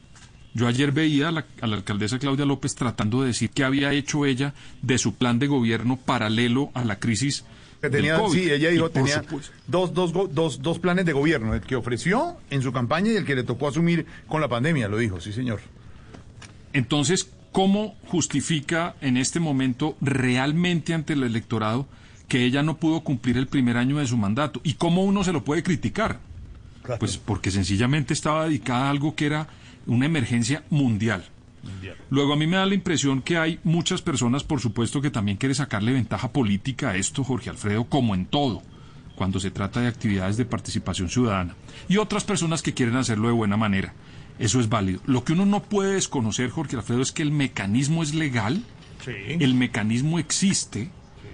Yo 0.55 0.67
ayer 0.67 0.93
veía 0.93 1.29
a 1.29 1.33
la, 1.33 1.45
a 1.61 1.67
la 1.67 1.77
alcaldesa 1.77 2.19
Claudia 2.19 2.47
López 2.47 2.75
tratando 2.75 3.21
de 3.21 3.29
decir 3.29 3.51
qué 3.51 3.65
había 3.65 3.93
hecho 3.93 4.25
ella 4.25 4.55
de 4.81 4.97
su 4.97 5.17
plan 5.17 5.39
de 5.39 5.47
gobierno 5.47 5.99
paralelo 5.99 6.71
a 6.73 6.87
la 6.87 6.99
crisis 6.99 7.45
Que 7.81 7.89
tenía, 7.89 8.19
COVID. 8.19 8.39
sí, 8.39 8.51
ella 8.51 8.69
dijo 8.69 8.91
tenía 8.91 9.25
dos, 9.67 9.95
dos, 9.95 10.13
dos, 10.35 10.61
dos 10.61 10.79
planes 10.79 11.07
de 11.07 11.13
gobierno, 11.13 11.55
el 11.55 11.63
que 11.63 11.77
ofreció 11.77 12.37
en 12.51 12.61
su 12.61 12.73
campaña 12.73 13.11
y 13.11 13.17
el 13.17 13.25
que 13.25 13.35
le 13.35 13.43
tocó 13.43 13.69
asumir 13.69 14.07
con 14.29 14.41
la 14.43 14.49
pandemia, 14.49 14.89
lo 14.89 14.99
dijo, 14.99 15.21
sí 15.21 15.33
señor. 15.33 15.61
Entonces, 16.75 17.31
¿cómo 17.53 17.97
justifica 18.07 18.97
en 19.01 19.17
este 19.17 19.41
momento 19.41 19.97
realmente 20.01 20.93
ante 20.93 21.15
el 21.15 21.23
electorado 21.23 21.87
que 22.29 22.45
ella 22.45 22.63
no 22.63 22.77
pudo 22.77 23.01
cumplir 23.01 23.39
el 23.39 23.47
primer 23.47 23.79
año 23.79 23.99
de 23.99 24.07
su 24.07 24.17
mandato? 24.17 24.61
¿Y 24.63 24.75
cómo 24.75 25.03
uno 25.05 25.25
se 25.25 25.33
lo 25.33 25.43
puede 25.43 25.63
criticar? 25.63 26.21
Pues 26.99 27.17
porque 27.17 27.51
sencillamente 27.51 28.13
estaba 28.13 28.45
dedicada 28.45 28.87
a 28.87 28.91
algo 28.91 29.15
que 29.15 29.27
era 29.27 29.49
una 29.87 30.07
emergencia 30.07 30.65
mundial. 30.71 31.25
Luego 32.09 32.33
a 32.33 32.37
mí 32.37 32.47
me 32.47 32.57
da 32.57 32.67
la 32.67 32.75
impresión 32.75 33.23
que 33.23 33.37
hay 33.37 33.61
muchas 33.65 34.03
personas, 34.03 34.45
por 34.45 34.61
supuesto, 34.61 35.01
que 35.01 35.11
también 35.11 35.37
quieren 35.37 35.55
sacarle 35.55 35.93
ventaja 35.93 36.33
política 36.33 36.91
a 36.91 36.97
esto, 36.97 37.25
Jorge 37.25 37.51
Alfredo, 37.51 37.85
como 37.85 38.15
en 38.15 38.27
todo, 38.27 38.63
cuando 39.15 39.41
se 39.41 39.51
trata 39.51 39.81
de 39.81 39.89
actividades 39.89 40.37
de 40.37 40.45
participación 40.45 41.09
ciudadana. 41.09 41.55
Y 41.89 41.99
otras 41.99 42.25
personas 42.25 42.63
que 42.63 42.75
quieren 42.75 42.97
hacerlo 42.97 43.29
de 43.29 43.35
buena 43.35 43.57
manera. 43.57 43.95
Eso 44.39 44.59
es 44.59 44.71
válido. 44.71 45.01
Lo 45.05 45.23
que 45.23 45.35
uno 45.35 45.45
no 45.45 45.63
puede 45.63 45.95
desconocer, 45.95 46.49
Jorge 46.49 46.77
Alfredo, 46.77 47.03
es 47.03 47.13
que 47.13 47.23
el 47.23 47.31
mecanismo 47.31 48.03
es 48.03 48.15
legal, 48.15 48.65
el 49.07 49.55
mecanismo 49.55 50.19
existe. 50.19 50.91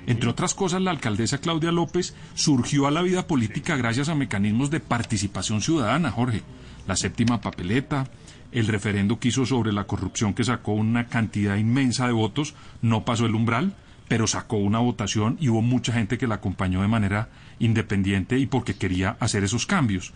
Entre 0.09 0.29
otras 0.29 0.55
cosas, 0.55 0.83
la 0.83 0.93
alcaldesa 0.93 1.39
Claudia 1.39 1.73
López 1.73 2.15
surgió 2.35 2.87
a 2.87 2.91
la 2.91 3.03
vida 3.03 3.27
política 3.27 3.77
gracias 3.77 4.09
a 4.09 4.15
mecanismos 4.15 4.71
de 4.71 4.81
participación 4.81 5.61
ciudadana, 5.61 6.11
Jorge. 6.11 6.43
La 6.87 6.97
séptima 6.97 7.41
papeleta, 7.41 8.09
el 8.53 8.67
referendo 8.69 9.19
que 9.19 9.29
hizo 9.29 9.45
sobre 9.47 9.73
la 9.73 9.85
corrupción 9.85 10.35
que 10.35 10.45
sacó 10.45 10.73
una 10.73 11.07
cantidad 11.07 11.57
inmensa 11.57 12.07
de 12.07 12.13
votos, 12.13 12.55
no 12.83 13.05
pasó 13.05 13.27
el 13.27 13.35
umbral, 13.35 13.75
pero 14.09 14.27
sacó 14.27 14.57
una 14.57 14.79
votación 14.79 15.37
y 15.41 15.49
hubo 15.49 15.63
mucha 15.63 15.93
gente 15.93 16.17
que 16.19 16.27
la 16.29 16.37
acompañó 16.37 16.81
de 16.83 16.89
manera 16.89 17.29
independiente 17.59 18.39
y 18.39 18.47
porque 18.47 18.75
quería 18.75 19.17
hacer 19.21 19.43
esos 19.45 19.67
cambios. 19.67 20.13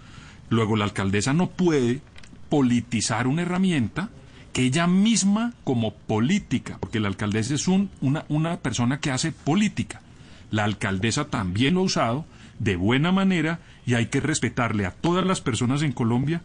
Luego 0.49 0.76
la 0.76 0.84
alcaldesa 0.84 1.33
no 1.33 1.49
puede 1.50 2.00
politizar 2.49 3.26
una 3.26 3.42
herramienta 3.42 4.10
que 4.52 4.62
ella 4.62 4.86
misma 4.86 5.55
como 5.65 5.94
política, 5.94 6.76
porque 6.81 6.99
la 7.00 7.09
alcaldesa 7.09 7.55
es 7.55 7.68
un- 7.68 7.91
una, 8.00 8.25
una 8.28 8.57
persona 8.59 8.99
que 9.00 9.10
hace 9.12 9.31
política. 9.33 10.02
La 10.50 10.65
alcaldesa 10.65 11.26
también 11.26 11.75
lo 11.75 11.81
ha 11.81 11.84
usado 11.84 12.25
de 12.59 12.75
buena 12.76 13.12
manera 13.12 13.60
y 13.86 13.94
hay 13.94 14.07
que 14.07 14.20
respetarle 14.20 14.86
a 14.86 14.91
todas 14.91 15.25
las 15.25 15.41
personas 15.41 15.83
en 15.83 15.92
Colombia 15.92 16.42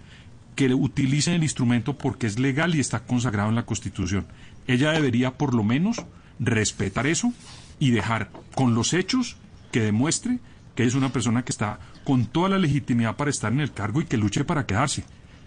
que 0.55 0.73
utilicen 0.73 1.35
el 1.35 1.43
instrumento 1.43 1.97
porque 1.97 2.27
es 2.27 2.39
legal 2.39 2.75
y 2.75 2.79
está 2.79 3.01
consagrado 3.01 3.49
en 3.49 3.55
la 3.55 3.65
Constitución. 3.65 4.25
Ella 4.67 4.91
debería 4.91 5.37
por 5.37 5.53
lo 5.53 5.63
menos 5.63 6.03
respetar 6.39 7.07
eso 7.07 7.33
y 7.79 7.91
dejar 7.91 8.31
con 8.55 8.73
los 8.73 8.93
hechos 8.93 9.37
que 9.71 9.81
demuestre 9.81 10.39
que 10.75 10.83
es 10.83 10.93
una 10.93 11.11
persona 11.11 11.43
que 11.43 11.51
está 11.51 11.79
con 12.03 12.25
toda 12.25 12.49
la 12.49 12.59
legitimidad 12.59 13.15
para 13.15 13.31
estar 13.31 13.51
en 13.51 13.61
el 13.61 13.71
cargo 13.71 14.01
y 14.01 14.05
que 14.05 14.17
luche 14.17 14.43
para 14.43 14.65
quedarse. 14.65 15.05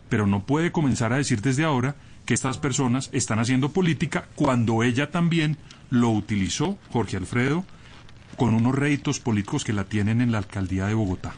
Pero 0.08 0.26
no 0.26 0.44
puede 0.44 0.72
comenzar 0.72 1.12
a 1.12 1.16
decir 1.16 1.42
desde 1.42 1.64
ahora 1.64 1.96
que 2.24 2.34
estas 2.34 2.58
personas 2.58 3.10
están 3.12 3.38
haciendo 3.38 3.70
política 3.70 4.26
cuando 4.34 4.82
ella 4.82 5.10
también 5.10 5.58
lo 5.90 6.10
utilizó, 6.10 6.78
Jorge 6.90 7.18
Alfredo, 7.18 7.64
con 8.36 8.54
unos 8.54 8.74
réditos 8.74 9.20
políticos 9.20 9.64
que 9.64 9.72
la 9.72 9.84
tienen 9.84 10.20
en 10.20 10.32
la 10.32 10.38
alcaldía 10.38 10.86
de 10.86 10.94
Bogotá. 10.94 11.34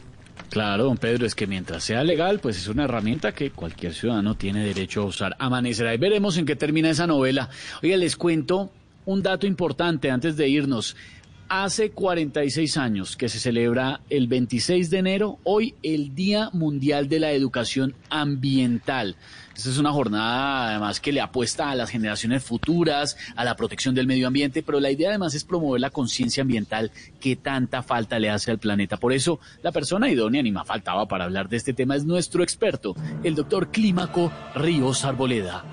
Claro, 0.51 0.83
don 0.83 0.97
Pedro, 0.97 1.25
es 1.25 1.33
que 1.33 1.47
mientras 1.47 1.81
sea 1.81 2.03
legal, 2.03 2.39
pues 2.41 2.57
es 2.57 2.67
una 2.67 2.83
herramienta 2.83 3.31
que 3.31 3.51
cualquier 3.51 3.93
ciudadano 3.93 4.35
tiene 4.35 4.65
derecho 4.65 5.03
a 5.03 5.05
usar. 5.05 5.33
Amanecerá 5.39 5.93
y 5.93 5.97
veremos 5.97 6.37
en 6.37 6.45
qué 6.45 6.57
termina 6.57 6.89
esa 6.89 7.07
novela. 7.07 7.49
Oye, 7.81 7.95
les 7.95 8.17
cuento 8.17 8.69
un 9.05 9.23
dato 9.23 9.47
importante 9.47 10.11
antes 10.11 10.35
de 10.35 10.49
irnos. 10.49 10.97
Hace 11.53 11.91
46 11.91 12.77
años 12.77 13.17
que 13.17 13.27
se 13.27 13.37
celebra 13.37 13.99
el 14.09 14.29
26 14.29 14.89
de 14.89 14.99
enero, 14.99 15.37
hoy 15.43 15.75
el 15.83 16.15
Día 16.15 16.49
Mundial 16.53 17.09
de 17.09 17.19
la 17.19 17.33
Educación 17.33 17.93
Ambiental. 18.09 19.17
Esta 19.53 19.69
es 19.69 19.77
una 19.77 19.91
jornada 19.91 20.69
además 20.69 21.01
que 21.01 21.11
le 21.11 21.19
apuesta 21.19 21.69
a 21.69 21.75
las 21.75 21.89
generaciones 21.89 22.41
futuras, 22.41 23.17
a 23.35 23.43
la 23.43 23.57
protección 23.57 23.93
del 23.93 24.07
medio 24.07 24.27
ambiente, 24.27 24.63
pero 24.63 24.79
la 24.79 24.91
idea 24.91 25.09
además 25.09 25.35
es 25.35 25.43
promover 25.43 25.81
la 25.81 25.89
conciencia 25.89 26.39
ambiental 26.39 26.93
que 27.19 27.35
tanta 27.35 27.83
falta 27.83 28.17
le 28.17 28.29
hace 28.29 28.51
al 28.51 28.59
planeta. 28.59 28.95
Por 28.95 29.11
eso 29.11 29.41
la 29.61 29.73
persona 29.73 30.09
idónea, 30.09 30.41
ni 30.41 30.53
más 30.53 30.65
faltaba 30.65 31.09
para 31.09 31.25
hablar 31.25 31.49
de 31.49 31.57
este 31.57 31.73
tema, 31.73 31.97
es 31.97 32.05
nuestro 32.05 32.43
experto, 32.43 32.95
el 33.25 33.35
doctor 33.35 33.71
Clímaco 33.71 34.31
Ríos 34.55 35.03
Arboleda. 35.03 35.65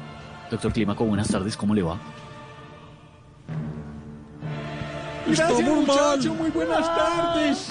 Doctor 0.51 0.73
Clímaco, 0.73 1.05
buenas 1.05 1.29
tardes, 1.29 1.57
¿cómo 1.57 1.73
le 1.73 1.83
va? 1.83 2.01
Gracias, 5.37 5.61
Estamos 5.61 5.87
muchacho, 5.87 6.35
muy 6.35 6.51
buenas 6.51 6.87
tardes. 6.97 7.69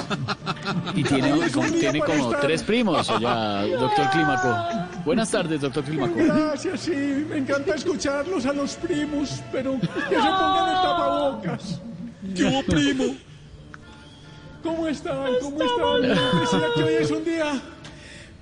Y 0.95 1.03
tiene, 1.03 1.52
como, 1.52 1.68
tiene 1.72 2.00
como 2.00 2.32
estar- 2.32 2.42
tres 2.42 2.64
primos, 2.64 3.08
ya, 3.19 3.66
doctor 3.66 4.10
Clímaco. 4.11 4.56
Buenas 5.06 5.32
tardes, 5.32 5.61
doctor 5.61 5.84
Clímaco. 5.84 6.14
Gracias, 6.16 6.80
sí, 6.82 7.26
me 7.30 7.38
encanta 7.38 7.76
escucharlos 7.76 8.45
a 8.45 8.53
los 8.53 8.76
primos, 8.76 9.42
pero 9.52 9.80
que 9.80 9.88
se 9.88 10.16
pongan 10.16 10.69
el 10.69 10.76
tapabocas. 10.82 11.82
¿Qué 12.36 12.44
hubo, 12.45 12.64
primo? 12.64 13.03
¿Cómo 14.64 14.88
están? 14.88 15.18
¿Cómo 15.42 15.61
están? 15.64 16.02
Decía 16.42 16.68
que 16.76 16.84
hoy 16.84 16.94
es 16.95 17.11
un 17.11 17.24
día 17.24 17.61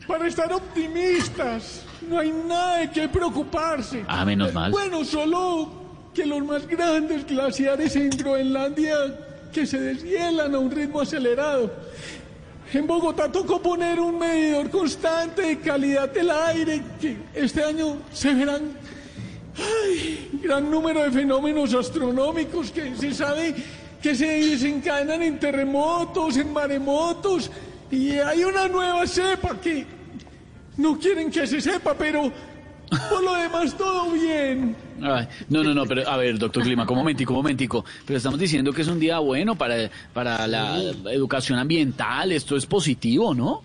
para 0.07 0.27
estar 0.27 0.51
optimistas. 0.51 1.83
No 2.09 2.19
hay 2.19 2.31
nada 2.31 2.77
de 2.79 2.91
qué 2.91 3.07
preocuparse. 3.09 4.03
Ah, 4.07 4.25
menos 4.25 4.53
mal. 4.53 4.71
Bueno, 4.71 5.03
solo 5.03 5.69
que 6.15 6.25
los 6.25 6.43
más 6.45 6.65
grandes 6.65 7.27
glaciares 7.27 7.95
en 7.97 8.09
Groenlandia 8.09 8.95
que 9.51 9.65
se 9.65 9.79
deshielan 9.79 10.55
a 10.55 10.59
un 10.59 10.71
ritmo 10.71 11.01
acelerado. 11.01 11.71
En 12.73 12.87
Bogotá 12.87 13.29
tocó 13.31 13.61
poner 13.61 13.99
un 13.99 14.17
medidor 14.17 14.69
constante 14.69 15.41
de 15.41 15.59
calidad 15.59 16.09
del 16.09 16.31
aire 16.31 16.81
que 16.99 17.17
este 17.33 17.63
año 17.63 17.97
se 18.11 18.33
verán 18.33 18.63
ay, 19.57 20.29
gran 20.41 20.71
número 20.71 21.03
de 21.03 21.11
fenómenos 21.11 21.73
astronómicos 21.73 22.71
que 22.71 22.95
se 22.95 23.13
sabe 23.13 23.53
que 24.01 24.15
se 24.15 24.25
desencadenan 24.25 25.21
en 25.21 25.39
terremotos, 25.39 26.37
en 26.37 26.53
maremotos 26.53 27.51
y 27.91 28.11
hay 28.11 28.43
una 28.43 28.67
nueva 28.67 29.05
cepa 29.05 29.59
que 29.59 29.85
no 30.77 30.97
quieren 30.97 31.29
que 31.29 31.45
se 31.45 31.59
sepa, 31.59 31.93
pero 31.93 32.31
por 33.09 33.23
lo 33.23 33.35
demás 33.35 33.77
todo 33.77 34.11
bien. 34.11 34.84
Ay, 35.01 35.27
no, 35.49 35.63
no, 35.63 35.73
no, 35.73 35.85
pero 35.85 36.07
a 36.07 36.17
ver, 36.17 36.37
doctor 36.37 36.63
Clímaco, 36.63 36.93
un 36.93 36.99
momentico, 36.99 37.33
un 37.33 37.37
momentico. 37.39 37.83
Pero 38.05 38.17
estamos 38.17 38.39
diciendo 38.39 38.71
que 38.71 38.81
es 38.81 38.87
un 38.87 38.99
día 38.99 39.19
bueno 39.19 39.55
para, 39.55 39.89
para 40.13 40.47
la 40.47 40.79
educación 41.11 41.59
ambiental, 41.59 42.31
esto 42.31 42.55
es 42.55 42.65
positivo, 42.65 43.33
¿no? 43.33 43.61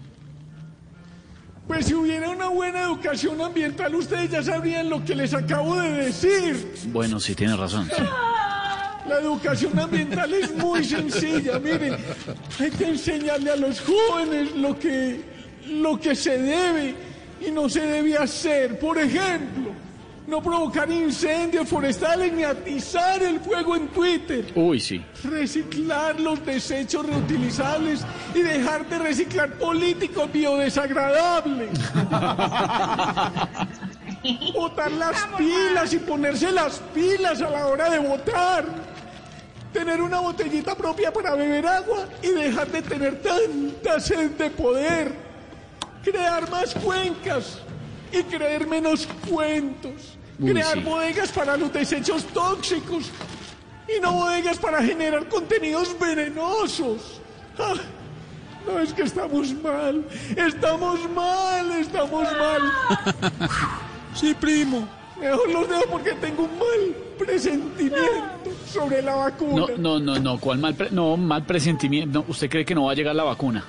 Pues 1.66 1.86
si 1.86 1.94
hubiera 1.94 2.28
una 2.28 2.48
buena 2.48 2.82
educación 2.82 3.40
ambiental, 3.40 3.94
ustedes 3.94 4.30
ya 4.30 4.42
sabrían 4.42 4.90
lo 4.90 5.04
que 5.04 5.14
les 5.14 5.32
acabo 5.32 5.76
de 5.80 5.90
decir. 6.06 6.74
Bueno, 6.88 7.20
sí, 7.20 7.34
tiene 7.36 7.56
razón. 7.56 7.88
sí. 7.96 8.02
La 9.08 9.18
educación 9.18 9.78
ambiental 9.78 10.32
es 10.34 10.54
muy 10.54 10.84
sencilla, 10.84 11.58
miren, 11.58 11.96
hay 12.58 12.70
que 12.70 12.88
enseñarle 12.88 13.50
a 13.50 13.56
los 13.56 13.80
jóvenes 13.80 14.54
lo 14.54 14.78
que, 14.78 15.20
lo 15.68 15.98
que 15.98 16.14
se 16.14 16.38
debe 16.38 16.94
y 17.44 17.50
no 17.50 17.68
se 17.68 17.80
debe 17.80 18.16
hacer. 18.16 18.78
Por 18.78 18.98
ejemplo, 18.98 19.69
no 20.30 20.40
provocar 20.40 20.90
incendios 20.90 21.68
forestales 21.68 22.32
ni 22.32 22.44
atizar 22.44 23.20
el 23.20 23.40
fuego 23.40 23.74
en 23.74 23.88
Twitter. 23.88 24.52
Uy, 24.54 24.78
sí. 24.78 25.04
Reciclar 25.24 26.20
los 26.20 26.46
desechos 26.46 27.04
reutilizables 27.04 28.02
y 28.32 28.40
dejar 28.40 28.88
de 28.88 29.00
reciclar 29.00 29.54
políticos 29.54 30.30
biodesagradables. 30.32 31.70
Botar 34.54 34.92
las 34.92 35.26
pilas 35.36 35.92
y 35.94 35.98
ponerse 35.98 36.52
las 36.52 36.78
pilas 36.94 37.42
a 37.42 37.50
la 37.50 37.66
hora 37.66 37.90
de 37.90 37.98
votar. 37.98 38.64
Tener 39.72 40.00
una 40.00 40.20
botellita 40.20 40.76
propia 40.76 41.12
para 41.12 41.34
beber 41.34 41.66
agua 41.66 42.06
y 42.22 42.28
dejar 42.28 42.68
de 42.68 42.82
tener 42.82 43.20
tanta 43.20 43.98
sed 43.98 44.30
de 44.32 44.50
poder. 44.50 45.12
Crear 46.04 46.48
más 46.50 46.74
cuencas 46.74 47.58
y 48.12 48.22
creer 48.24 48.66
menos 48.66 49.08
cuentos. 49.28 50.18
Uy, 50.40 50.52
Crear 50.52 50.74
sí. 50.74 50.80
bodegas 50.80 51.30
para 51.32 51.56
los 51.56 51.72
desechos 51.72 52.24
tóxicos 52.26 53.10
y 53.94 54.00
no 54.00 54.12
bodegas 54.12 54.58
para 54.58 54.82
generar 54.82 55.28
contenidos 55.28 55.94
venenosos. 55.98 57.20
Ah, 57.58 57.74
no 58.66 58.78
es 58.78 58.92
que 58.92 59.02
estamos 59.02 59.52
mal, 59.62 60.04
estamos 60.36 61.00
mal, 61.10 61.72
estamos 61.72 62.22
mal. 62.38 62.62
Sí, 64.14 64.34
primo. 64.34 64.88
Mejor 65.20 65.50
los 65.50 65.68
dejo 65.68 65.82
porque 65.90 66.12
tengo 66.14 66.42
un 66.44 66.58
mal 66.58 66.96
presentimiento 67.18 68.00
sobre 68.66 69.00
la 69.02 69.14
vacuna. 69.14 69.66
No, 69.76 69.76
no, 69.78 70.00
no, 70.00 70.18
no, 70.18 70.40
¿cuál 70.40 70.58
mal, 70.58 70.74
pre- 70.74 70.90
no, 70.90 71.16
mal 71.16 71.44
presentimiento? 71.44 72.24
¿Usted 72.26 72.50
cree 72.50 72.64
que 72.64 72.74
no 72.74 72.84
va 72.86 72.92
a 72.92 72.94
llegar 72.94 73.14
la 73.14 73.22
vacuna? 73.24 73.64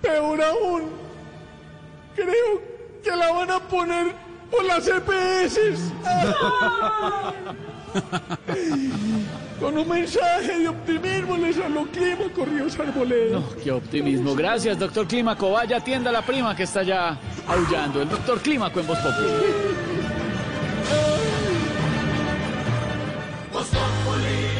Peor 0.00 0.42
aún, 0.42 0.82
creo 2.14 2.60
que 3.02 3.10
la 3.16 3.32
van 3.32 3.50
a 3.50 3.60
poner 3.60 4.12
por 4.52 4.64
las 4.64 4.86
EPS. 4.86 5.58
Con 9.58 9.78
un 9.78 9.88
mensaje 9.88 10.58
de 10.58 10.68
optimismo 10.68 11.36
les 11.36 11.56
habló 11.58 11.86
Clima 11.86 12.24
Corrios 12.34 12.78
Arboleda. 12.78 13.38
No, 13.38 13.44
qué 13.62 13.70
optimismo. 13.70 14.34
Gracias, 14.34 14.78
doctor 14.78 15.06
Clímaco. 15.06 15.52
Vaya, 15.52 15.76
atienda 15.78 16.10
a 16.10 16.12
la 16.12 16.22
prima 16.22 16.54
que 16.54 16.64
está 16.64 16.82
ya 16.82 17.18
aullando. 17.46 18.02
El 18.02 18.08
doctor 18.08 18.40
Clímaco 18.40 18.80
en 18.80 18.86
Voz 18.86 18.98
Populi. 18.98 19.28
Voz 23.52 23.68
Populi, 23.68 24.51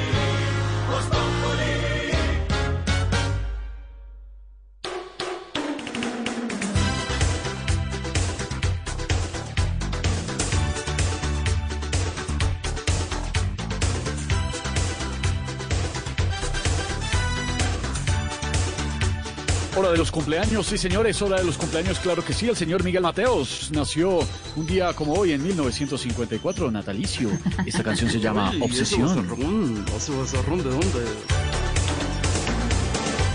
de 19.93 19.99
los 19.99 20.11
cumpleaños, 20.11 20.67
sí 20.67 20.79
señores, 20.79 21.21
hora 21.21 21.37
de 21.37 21.45
los 21.45 21.59
cumpleaños, 21.59 21.99
claro 21.99 22.25
que 22.25 22.33
sí. 22.33 22.49
El 22.49 22.57
señor 22.57 22.83
Miguel 22.83 23.03
Mateos 23.03 23.71
nació 23.73 24.21
un 24.57 24.67
día 24.67 24.95
como 24.95 25.13
hoy 25.13 25.33
en 25.33 25.43
1954, 25.43 26.71
natalicio. 26.71 27.31
Esta 27.67 27.83
canción 27.83 28.11
se 28.11 28.19
llama 28.19 28.51
Uy, 28.53 28.63
Obsesión. 28.63 29.15
¿de 29.15 30.71
dónde? 30.71 31.05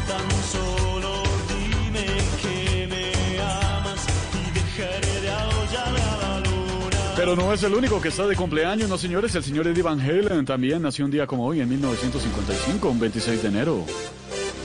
Tan 0.07 0.31
solo 0.51 1.23
dime 1.47 2.05
que 2.41 2.87
me 2.87 3.41
amas 3.41 4.05
y 4.33 4.51
dejaré 4.51 5.21
de 5.21 5.29
aullarle 5.29 6.01
a 6.01 6.17
la 6.17 6.39
luna. 6.39 6.97
Pero 7.15 7.35
no 7.35 7.53
es 7.53 7.61
el 7.61 7.73
único 7.75 8.01
que 8.01 8.09
está 8.09 8.25
de 8.25 8.35
cumpleaños, 8.35 8.89
no 8.89 8.97
señores. 8.97 9.35
El 9.35 9.43
señor 9.43 9.67
Eddie 9.67 9.83
Van 9.83 9.99
Halen 10.01 10.45
también 10.45 10.81
nació 10.81 11.05
un 11.05 11.11
día 11.11 11.27
como 11.27 11.45
hoy 11.45 11.61
en 11.61 11.69
1955, 11.69 12.89
un 12.89 12.99
26 12.99 13.43
de 13.43 13.47
enero. 13.47 13.85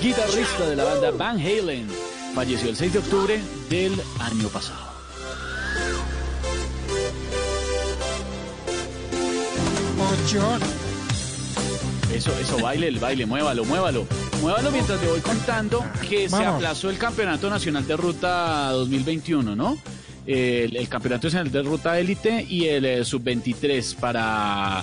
Guitarrista 0.02 0.68
de 0.68 0.74
la 0.74 0.82
banda 0.82 1.12
Van 1.12 1.38
Halen. 1.38 1.86
Falleció 2.34 2.70
el 2.70 2.76
6 2.76 2.92
de 2.92 2.98
octubre 2.98 3.40
del 3.70 3.92
año 4.18 4.48
pasado. 4.48 4.90
Eso, 12.12 12.36
eso, 12.40 12.58
baile, 12.58 12.88
el 12.88 12.98
baile, 12.98 13.26
muévalo, 13.26 13.64
muévalo. 13.64 14.04
Muévalo 14.40 14.72
mientras 14.72 15.00
te 15.00 15.06
voy 15.06 15.20
contando 15.20 15.84
que 16.08 16.28
se 16.28 16.44
aplazó 16.44 16.90
el 16.90 16.98
Campeonato 16.98 17.48
Nacional 17.48 17.86
de 17.86 17.96
Ruta 17.96 18.70
2021, 18.72 19.54
¿no? 19.54 19.78
El, 20.26 20.76
el 20.76 20.88
Campeonato 20.88 21.28
Nacional 21.28 21.52
de 21.52 21.62
Ruta 21.62 22.00
Élite 22.00 22.44
y 22.48 22.66
el 22.66 22.84
eh, 22.84 23.04
Sub-23 23.04 23.94
para 23.94 24.82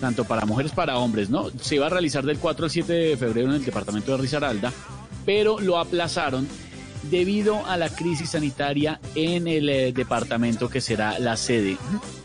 tanto 0.00 0.24
para 0.24 0.46
mujeres 0.46 0.72
para 0.72 0.98
hombres, 0.98 1.30
¿no? 1.30 1.50
Se 1.60 1.76
iba 1.76 1.86
a 1.86 1.90
realizar 1.90 2.24
del 2.24 2.38
4 2.38 2.64
al 2.64 2.70
7 2.70 2.92
de 2.92 3.16
febrero 3.16 3.48
en 3.48 3.56
el 3.56 3.64
departamento 3.64 4.12
de 4.12 4.18
Risaralda, 4.18 4.72
pero 5.24 5.60
lo 5.60 5.78
aplazaron 5.78 6.48
debido 7.04 7.64
a 7.66 7.76
la 7.76 7.88
crisis 7.88 8.30
sanitaria 8.30 9.00
en 9.14 9.46
el 9.48 9.68
eh, 9.68 9.92
departamento 9.92 10.68
que 10.68 10.80
será 10.80 11.18
la 11.18 11.36
sede. 11.36 11.76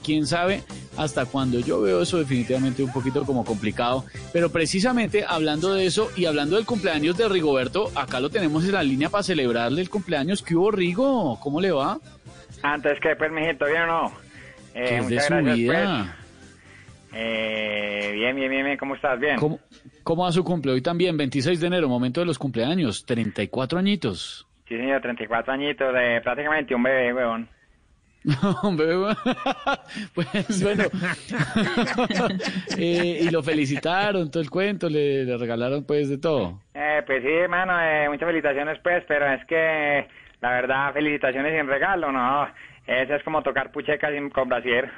Quién 0.04 0.28
sabe 0.28 0.64
hasta 0.98 1.26
cuando 1.26 1.60
yo 1.60 1.82
veo 1.82 2.02
eso 2.02 2.18
definitivamente 2.18 2.84
un 2.84 2.92
poquito 2.92 3.26
como 3.26 3.44
complicado, 3.45 4.06
pero 4.34 4.50
precisamente 4.50 5.26
hablando 5.28 5.74
de 5.74 5.86
eso 5.86 6.10
y 6.16 6.26
hablando 6.26 6.56
del 6.56 6.66
cumpleaños 6.66 7.18
de 7.18 7.28
Rigoberto, 7.28 7.92
acá 7.95 8.20
lo 8.20 8.30
tenemos 8.30 8.64
en 8.66 8.74
la 8.74 8.84
línea 8.84 9.10
para 9.10 9.24
celebrarle 9.24 9.82
el 9.82 9.90
cumpleaños. 9.90 10.42
¿Qué 10.42 10.56
hubo, 10.56 10.72
Rigo? 10.72 11.40
¿Cómo 11.42 11.60
le 11.62 11.72
va? 11.72 12.00
Antes 12.62 13.00
que, 13.02 13.16
pues, 13.16 13.32
mijito, 13.32 13.66
¿bien 13.66 13.84
o 13.84 13.88
no? 13.88 14.08
Eh, 14.74 14.86
¿Qué 14.90 14.98
es 14.98 15.08
de 15.08 15.16
muchas 15.16 15.26
su 15.28 15.34
gracias, 15.34 15.56
vida? 15.58 16.16
pues. 16.16 16.25
Eh, 17.18 18.11
bien, 18.14 18.35
bien, 18.35 18.50
bien, 18.52 18.66
bien, 18.66 18.77
¿cómo 18.77 18.95
estás? 18.95 19.18
Bien. 19.19 19.38
¿Cómo, 19.38 19.60
¿Cómo 20.03 20.24
va 20.24 20.32
su 20.32 20.44
cumple? 20.44 20.74
Hoy 20.74 20.82
también, 20.82 21.16
26 21.16 21.61
de 21.61 21.68
enero, 21.68 21.88
momento 21.88 22.19
de 22.19 22.26
los 22.26 22.38
cumpleaños, 22.38 23.06
34 23.06 23.80
añitos. 23.80 24.45
Sí, 24.68 24.76
señor, 24.76 25.02
34 25.02 25.53
añitos, 25.53 25.94
de 25.94 26.19
prácticamente 26.22 26.76
un 26.76 26.84
bebé, 26.84 27.14
weón. 27.14 27.50
Un 28.64 28.76
bebé, 28.76 28.98
bueno. 28.98 29.16
pues 30.16 30.64
bueno. 30.64 30.84
Eh, 32.77 33.19
y 33.22 33.30
lo 33.30 33.44
felicitaron, 33.44 34.30
todo 34.32 34.42
el 34.42 34.50
cuento, 34.50 34.90
le, 34.90 35.24
le 35.24 35.38
regalaron 35.38 35.85
pues 35.85 36.10
de 36.10 36.18
todo. 36.18 36.60
Eh, 36.74 37.03
pues 37.06 37.22
sí, 37.24 37.30
hermano, 37.30 37.80
eh, 37.80 38.10
muchas 38.10 38.27
felicitaciones, 38.27 38.80
pues, 38.84 39.03
pero 39.08 39.32
es 39.32 39.45
que, 39.45 40.08
la 40.42 40.50
verdad, 40.50 40.94
felicitaciones 40.94 41.56
sin 41.56 41.68
regalo, 41.68 42.11
no. 42.11 42.48
Eso 42.88 43.16
es 43.16 43.24
como 43.24 43.42
tocar 43.44 43.72
pucheca 43.72 44.11
sin, 44.11 44.30
con 44.30 44.50
brasier. 44.50 44.92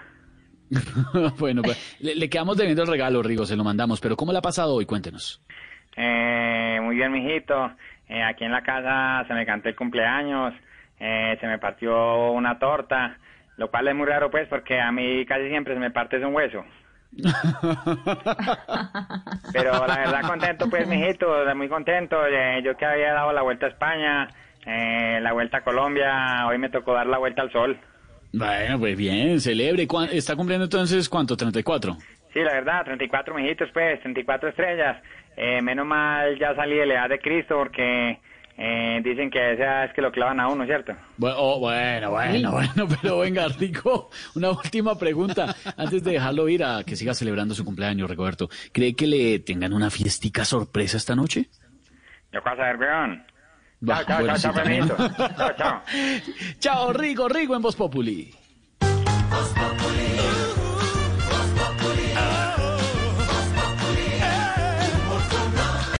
bueno, 1.39 1.61
pues 1.61 1.97
le, 1.99 2.15
le 2.15 2.29
quedamos 2.29 2.57
debiendo 2.57 2.83
el 2.83 2.89
regalo, 2.89 3.23
Rigo, 3.23 3.45
se 3.45 3.55
lo 3.55 3.63
mandamos, 3.63 4.01
pero 4.01 4.15
¿cómo 4.15 4.31
le 4.31 4.39
ha 4.39 4.41
pasado 4.41 4.75
hoy? 4.75 4.85
Cuéntenos. 4.85 5.41
Eh, 5.95 6.79
muy 6.81 6.95
bien, 6.95 7.11
mijito. 7.11 7.71
Eh, 8.09 8.23
aquí 8.23 8.45
en 8.45 8.51
la 8.51 8.61
casa 8.61 9.25
se 9.27 9.33
me 9.33 9.45
cantó 9.45 9.69
el 9.69 9.75
cumpleaños, 9.75 10.53
eh, 10.99 11.37
se 11.39 11.47
me 11.47 11.59
partió 11.59 12.31
una 12.31 12.57
torta, 12.57 13.17
lo 13.57 13.69
cual 13.69 13.87
es 13.87 13.95
muy 13.95 14.05
raro, 14.05 14.31
pues, 14.31 14.47
porque 14.47 14.79
a 14.79 14.91
mí 14.91 15.25
casi 15.25 15.49
siempre 15.49 15.73
se 15.73 15.79
me 15.79 15.91
parte 15.91 16.23
un 16.25 16.33
hueso. 16.33 16.63
Pero 19.53 19.87
la 19.87 19.97
verdad 19.97 20.21
contento, 20.27 20.69
pues, 20.69 20.87
mijito, 20.87 21.27
muy 21.55 21.69
contento. 21.69 22.25
Eh, 22.27 22.61
yo 22.63 22.75
que 22.77 22.85
había 22.85 23.13
dado 23.13 23.33
la 23.33 23.41
vuelta 23.41 23.65
a 23.65 23.69
España, 23.69 24.27
eh, 24.65 25.19
la 25.21 25.33
vuelta 25.33 25.57
a 25.57 25.63
Colombia, 25.63 26.45
hoy 26.47 26.57
me 26.57 26.69
tocó 26.69 26.93
dar 26.93 27.07
la 27.07 27.17
vuelta 27.17 27.41
al 27.41 27.51
sol. 27.51 27.79
Bueno, 28.37 28.79
pues 28.79 28.95
bien, 28.97 29.39
celebre. 29.41 29.87
¿Cuán- 29.87 30.09
¿Está 30.11 30.35
cumpliendo 30.35 30.65
entonces 30.65 31.09
cuánto? 31.09 31.35
¿34? 31.35 31.97
Sí, 32.33 32.39
la 32.41 32.53
verdad, 32.53 32.83
34 32.85 33.33
mijitos, 33.35 33.69
pues, 33.73 33.99
34 34.01 34.49
estrellas. 34.49 35.01
Eh, 35.35 35.61
menos 35.61 35.85
mal 35.85 36.37
ya 36.39 36.55
salí 36.55 36.75
de 36.75 36.85
la 36.85 36.93
edad 36.95 37.09
de 37.09 37.19
Cristo 37.19 37.55
porque 37.57 38.19
eh, 38.57 39.01
dicen 39.03 39.29
que 39.29 39.53
esa 39.53 39.85
es 39.85 39.93
que 39.93 40.01
lo 40.01 40.11
clavan 40.11 40.39
a 40.39 40.47
uno, 40.49 40.65
¿cierto? 40.65 40.93
Bu- 41.17 41.33
oh, 41.37 41.59
bueno, 41.59 42.09
bueno, 42.11 42.51
bueno, 42.51 42.87
pero 43.01 43.19
venga, 43.19 43.47
Rico, 43.59 44.09
una 44.35 44.49
última 44.51 44.97
pregunta. 44.97 45.55
Antes 45.77 46.03
de 46.03 46.11
dejarlo 46.13 46.47
ir 46.49 46.63
a 46.63 46.83
que 46.83 46.95
siga 46.95 47.13
celebrando 47.13 47.53
su 47.55 47.63
cumpleaños, 47.65 48.09
Rigoberto, 48.09 48.49
¿cree 48.71 48.95
que 48.95 49.07
le 49.07 49.39
tengan 49.39 49.73
una 49.73 49.89
fiestica 49.89 50.43
sorpresa 50.45 50.97
esta 50.97 51.15
noche? 51.15 51.45
Yo 52.31 52.41
puedo 52.43 52.57
saber, 52.57 52.77
weón. 52.77 53.23
Chao, 53.85 54.03
chao, 54.05 54.19
bueno, 54.19 54.37
chao, 54.37 54.53
sí, 54.53 54.79
chao. 54.87 54.97
Chao, 55.37 55.55
chao. 55.55 55.81
Chao, 56.59 56.93
Rigo, 56.93 57.27
Rigo 57.29 57.55
en 57.55 57.61
Voz 57.61 57.75
Populi. 57.75 58.33
Voz 59.29 59.49
Populi. 59.49 60.46